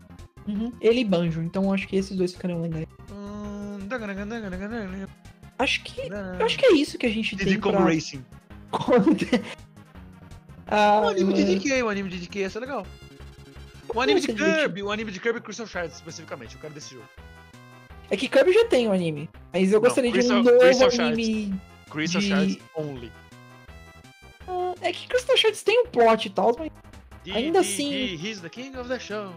Uhum. 0.46 0.72
Ele 0.80 1.00
e 1.00 1.04
Banjo, 1.04 1.42
então 1.42 1.72
acho 1.72 1.88
que 1.88 1.96
esses 1.96 2.16
dois 2.16 2.32
ficariam 2.32 2.60
legais. 2.60 2.86
Hum, 3.10 3.86
Acho 5.58 5.82
que. 5.82 6.02
Acho 6.44 6.58
que 6.58 6.66
é 6.66 6.72
isso 6.72 6.98
que 6.98 7.06
a 7.06 7.10
gente 7.10 7.36
Diddy 7.36 7.52
tem 7.52 7.60
Kong 7.60 7.76
pra... 7.76 7.86
Racing. 7.86 8.24
ah, 10.66 11.00
O 11.04 11.08
anime 11.08 11.32
de 11.32 11.44
DK, 11.58 11.82
o 11.82 11.88
anime 11.88 12.08
de 12.08 12.18
DK 12.26 12.36
ia 12.40 12.50
ser 12.50 12.60
legal. 12.60 12.86
O 13.94 14.00
anime 14.00 14.20
de 14.20 14.26
divertido. 14.26 14.58
Kirby, 14.58 14.82
o 14.82 14.90
anime 14.90 15.12
de 15.12 15.20
Kirby 15.20 15.40
Crystal 15.40 15.66
Shards, 15.66 15.96
especificamente. 15.96 16.54
Eu 16.56 16.60
quero 16.60 16.74
desse 16.74 16.94
jogo. 16.94 17.06
É 18.10 18.16
que 18.16 18.28
Kirby 18.28 18.52
já 18.52 18.66
tem 18.66 18.86
o 18.88 18.92
anime. 18.92 19.28
Mas 19.52 19.72
eu 19.72 19.80
Não, 19.80 19.86
gostaria 19.88 20.10
de 20.10 20.18
Crystal- 20.18 20.38
um 20.38 20.42
novo 20.42 20.58
Crystal 20.58 20.88
anime. 21.06 21.60
Crystal 21.90 22.20
De- 22.20 22.28
Shards 22.28 22.58
Only. 22.76 23.12
Ah, 24.46 24.74
é 24.82 24.92
que 24.92 25.08
Crystal 25.08 25.36
Shards 25.36 25.62
tem 25.62 25.80
um 25.82 25.86
plot 25.86 26.26
e 26.26 26.30
tal, 26.30 26.54
mas 26.58 26.70
De, 27.24 27.32
Ainda 27.32 27.62
de- 27.62 27.66
assim- 27.68 27.88
de 28.16 28.28
He's 28.28 28.40
the 28.40 28.48
King 28.50 28.76
of 28.76 28.86
the 28.88 28.98
Show. 28.98 29.30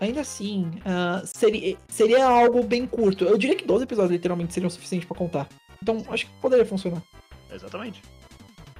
ainda 0.00 0.22
assim, 0.22 0.68
ah, 0.84 1.22
seria, 1.24 1.76
seria 1.86 2.26
algo 2.26 2.64
bem 2.64 2.86
curto. 2.86 3.24
Eu 3.24 3.38
diria 3.38 3.54
que 3.54 3.64
12 3.64 3.84
episódios 3.84 4.10
literalmente 4.12 4.52
seriam 4.52 4.66
o 4.66 4.70
suficiente 4.70 5.06
pra 5.06 5.16
contar. 5.16 5.48
Então 5.80 6.04
acho 6.08 6.26
que 6.26 6.32
poderia 6.40 6.66
funcionar. 6.66 7.00
Exatamente. 7.52 8.02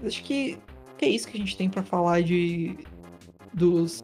Acho 0.04 0.22
que, 0.24 0.58
que 0.98 1.04
é 1.04 1.08
isso 1.08 1.28
que 1.28 1.36
a 1.36 1.40
gente 1.40 1.56
tem 1.56 1.70
pra 1.70 1.84
falar 1.84 2.22
de. 2.22 2.76
Dos. 3.52 4.02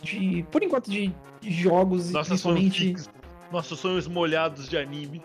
De. 0.00 0.44
Por 0.52 0.62
enquanto, 0.62 0.88
de 0.88 1.12
jogos 1.42 2.10
e 2.10 2.12
Nossas 2.12 2.28
principalmente. 2.28 2.78
fanfics, 2.94 3.10
nossos 3.50 3.78
sonhos 3.80 4.06
molhados 4.06 4.68
de 4.68 4.76
anime. 4.76 5.22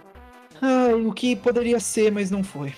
Ai, 0.62 0.94
o 0.94 1.12
que 1.12 1.36
poderia 1.36 1.80
ser, 1.80 2.12
mas 2.12 2.30
não 2.30 2.44
foi. 2.44 2.74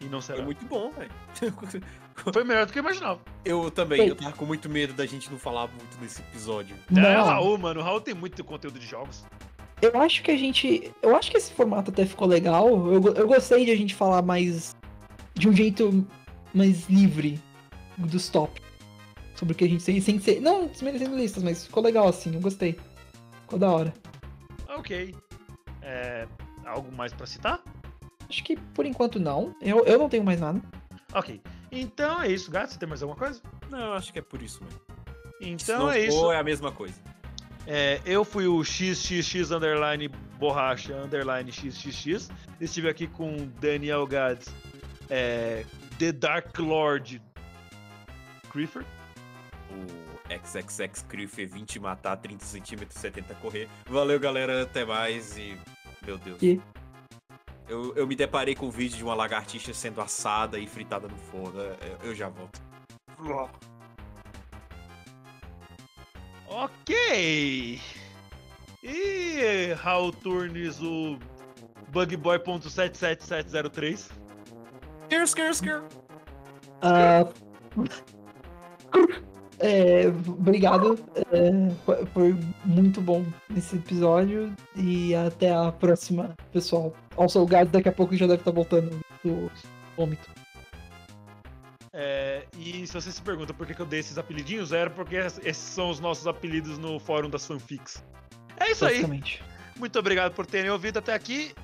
E 0.00 0.06
não 0.06 0.20
será. 0.20 0.38
Foi 0.38 0.46
muito 0.46 0.64
bom, 0.66 0.90
velho. 0.92 1.10
Foi 2.14 2.44
melhor 2.44 2.66
do 2.66 2.72
que 2.72 2.78
eu 2.78 2.82
imaginava. 2.82 3.20
Eu 3.44 3.70
também, 3.70 3.98
Foi. 3.98 4.10
eu 4.10 4.16
tava 4.16 4.32
com 4.32 4.44
muito 4.44 4.68
medo 4.68 4.92
da 4.92 5.06
gente 5.06 5.30
não 5.30 5.38
falar 5.38 5.66
muito 5.68 5.98
nesse 6.00 6.20
episódio. 6.20 6.76
É, 6.90 6.92
o 6.92 7.00
Não. 7.00 7.24
Raul, 7.24 7.58
mano. 7.58 7.80
O 7.80 7.82
Raul 7.82 8.00
tem 8.00 8.14
muito 8.14 8.44
conteúdo 8.44 8.78
de 8.78 8.86
jogos. 8.86 9.24
Eu 9.80 9.98
acho 10.00 10.22
que 10.22 10.30
a 10.30 10.36
gente. 10.36 10.92
Eu 11.02 11.16
acho 11.16 11.30
que 11.30 11.36
esse 11.36 11.52
formato 11.52 11.90
até 11.90 12.04
ficou 12.04 12.28
legal. 12.28 12.68
Eu, 12.92 13.02
eu 13.14 13.26
gostei 13.26 13.64
de 13.64 13.70
a 13.70 13.76
gente 13.76 13.94
falar 13.94 14.22
mais. 14.22 14.76
De 15.34 15.48
um 15.48 15.52
jeito 15.52 16.06
mais 16.52 16.88
livre 16.88 17.40
dos 17.96 18.28
top. 18.28 18.60
Sobre 19.34 19.54
o 19.54 19.56
que 19.56 19.64
a 19.64 19.68
gente 19.68 19.84
tem, 19.84 20.00
sem 20.00 20.20
ser. 20.20 20.40
Não 20.40 20.66
desmerecendo 20.66 21.16
listas, 21.16 21.42
mas 21.42 21.66
ficou 21.66 21.82
legal 21.82 22.06
assim. 22.06 22.34
Eu 22.34 22.40
gostei. 22.40 22.78
Ficou 23.40 23.58
da 23.58 23.70
hora. 23.70 23.94
Ok. 24.76 25.14
É, 25.82 26.26
algo 26.64 26.90
mais 26.92 27.12
pra 27.12 27.26
citar? 27.26 27.60
Acho 28.28 28.42
que 28.44 28.56
por 28.56 28.86
enquanto 28.86 29.18
não. 29.20 29.54
Eu, 29.60 29.84
eu 29.84 29.98
não 29.98 30.08
tenho 30.08 30.24
mais 30.24 30.40
nada. 30.40 30.60
Ok. 31.12 31.40
Então 31.70 32.22
é 32.22 32.28
isso, 32.28 32.50
gato. 32.50 32.72
Você 32.72 32.78
tem 32.78 32.88
mais 32.88 33.02
alguma 33.02 33.18
coisa? 33.18 33.40
Não, 33.70 33.78
eu 33.78 33.92
acho 33.94 34.12
que 34.12 34.18
é 34.18 34.22
por 34.22 34.40
isso 34.42 34.62
mesmo. 34.64 34.80
Se 35.58 35.64
Então 35.64 35.78
não 35.80 35.90
é 35.90 36.00
isso. 36.00 36.18
for, 36.18 36.32
é 36.32 36.38
a 36.38 36.42
mesma 36.42 36.70
coisa. 36.72 36.94
É, 37.66 38.00
eu 38.04 38.24
fui 38.24 38.46
o 38.46 38.62
XXX 38.64 39.50
underline 39.50 40.08
borracha 40.38 40.94
underline 40.96 41.50
XXX. 41.52 42.28
Estive 42.60 42.88
aqui 42.88 43.06
com 43.06 43.48
Daniel 43.60 44.06
Gads, 44.06 44.52
é, 45.08 45.64
The 45.98 46.12
Dark 46.12 46.58
Lord 46.58 47.22
Creeper. 48.50 48.84
O 49.70 50.11
XXX 50.38 51.02
Criff 51.08 51.44
20 51.44 51.80
matar, 51.80 52.16
30 52.16 52.44
centímetros, 52.44 53.00
70 53.00 53.34
correr. 53.36 53.68
Valeu, 53.86 54.20
galera. 54.20 54.62
Até 54.62 54.84
mais 54.84 55.36
e. 55.36 55.58
Meu 56.04 56.18
Deus. 56.18 56.42
E? 56.42 56.60
Eu, 57.68 57.94
eu 57.94 58.06
me 58.06 58.14
deparei 58.14 58.54
com 58.54 58.66
o 58.66 58.70
vídeo 58.70 58.96
de 58.96 59.04
uma 59.04 59.14
lagartixa 59.14 59.72
sendo 59.72 60.00
assada 60.00 60.58
e 60.58 60.66
fritada 60.66 61.08
no 61.08 61.16
forno. 61.16 61.60
Eu, 61.60 61.98
eu 62.04 62.14
já 62.14 62.28
volto. 62.28 62.60
Ok. 66.48 67.80
E 68.82 69.72
Raul 69.74 70.12
Turnes, 70.12 70.80
o 70.80 71.18
Bugboy.77703. 71.90 74.10
Skr, 75.08 75.22
skr, 75.24 75.50
skr. 75.50 75.82
Ah, 76.82 77.28
é, 79.62 80.06
obrigado. 80.26 80.98
é, 81.30 82.04
foi- 82.12 82.36
muito 82.64 83.00
bom 83.00 83.24
esse 83.56 83.76
episódio. 83.76 84.52
E 84.76 85.14
até 85.14 85.54
a 85.54 85.70
próxima, 85.72 86.34
pessoal. 86.52 86.92
Also, 87.16 87.40
o 87.40 87.46
Gado 87.46 87.70
daqui 87.70 87.88
a 87.88 87.92
pouco 87.92 88.16
já 88.16 88.26
deve 88.26 88.40
estar 88.40 88.50
voltando 88.50 88.90
do 89.24 89.50
vômito. 89.96 90.28
É, 91.94 92.46
e 92.58 92.86
se 92.86 92.94
você 92.94 93.12
se 93.12 93.20
pergunta 93.20 93.52
por 93.52 93.66
que, 93.66 93.78
eu 93.80 93.86
dei 93.86 94.00
esses 94.00 94.16
apelidinhos, 94.16 94.72
era 94.72 94.88
porque 94.88 95.16
esses 95.16 95.56
são 95.56 95.90
os 95.90 96.00
nossos 96.00 96.26
apelidos 96.26 96.78
no 96.78 96.98
fórum 96.98 97.28
das 97.28 97.46
fanfics. 97.46 98.02
É 98.58 98.70
isso 98.70 98.84
aí. 98.86 99.04
Muito 99.78 99.98
obrigado 99.98 100.32
por 100.32 100.46
terem 100.46 100.70
ouvido 100.70 100.98
até 100.98 101.14
aqui. 101.14 101.54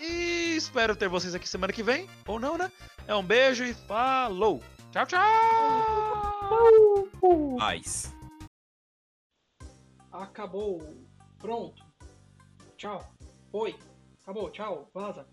E 0.00 0.54
espero 0.56 0.96
ter 0.96 1.08
vocês 1.08 1.34
aqui 1.34 1.48
semana 1.48 1.72
que 1.72 1.82
vem. 1.82 2.06
Ou 2.26 2.38
não, 2.38 2.56
né? 2.58 2.70
É 3.06 3.14
um 3.14 3.22
beijo 3.22 3.64
e 3.64 3.74
falou! 3.74 4.62
Tchau, 4.90 5.06
tchau! 5.06 6.31
Mais. 7.58 8.12
Acabou. 10.10 10.80
Pronto. 11.38 11.84
Tchau. 12.76 13.00
Foi. 13.50 13.78
Acabou. 14.22 14.50
Tchau. 14.50 14.90
Vaza. 14.92 15.26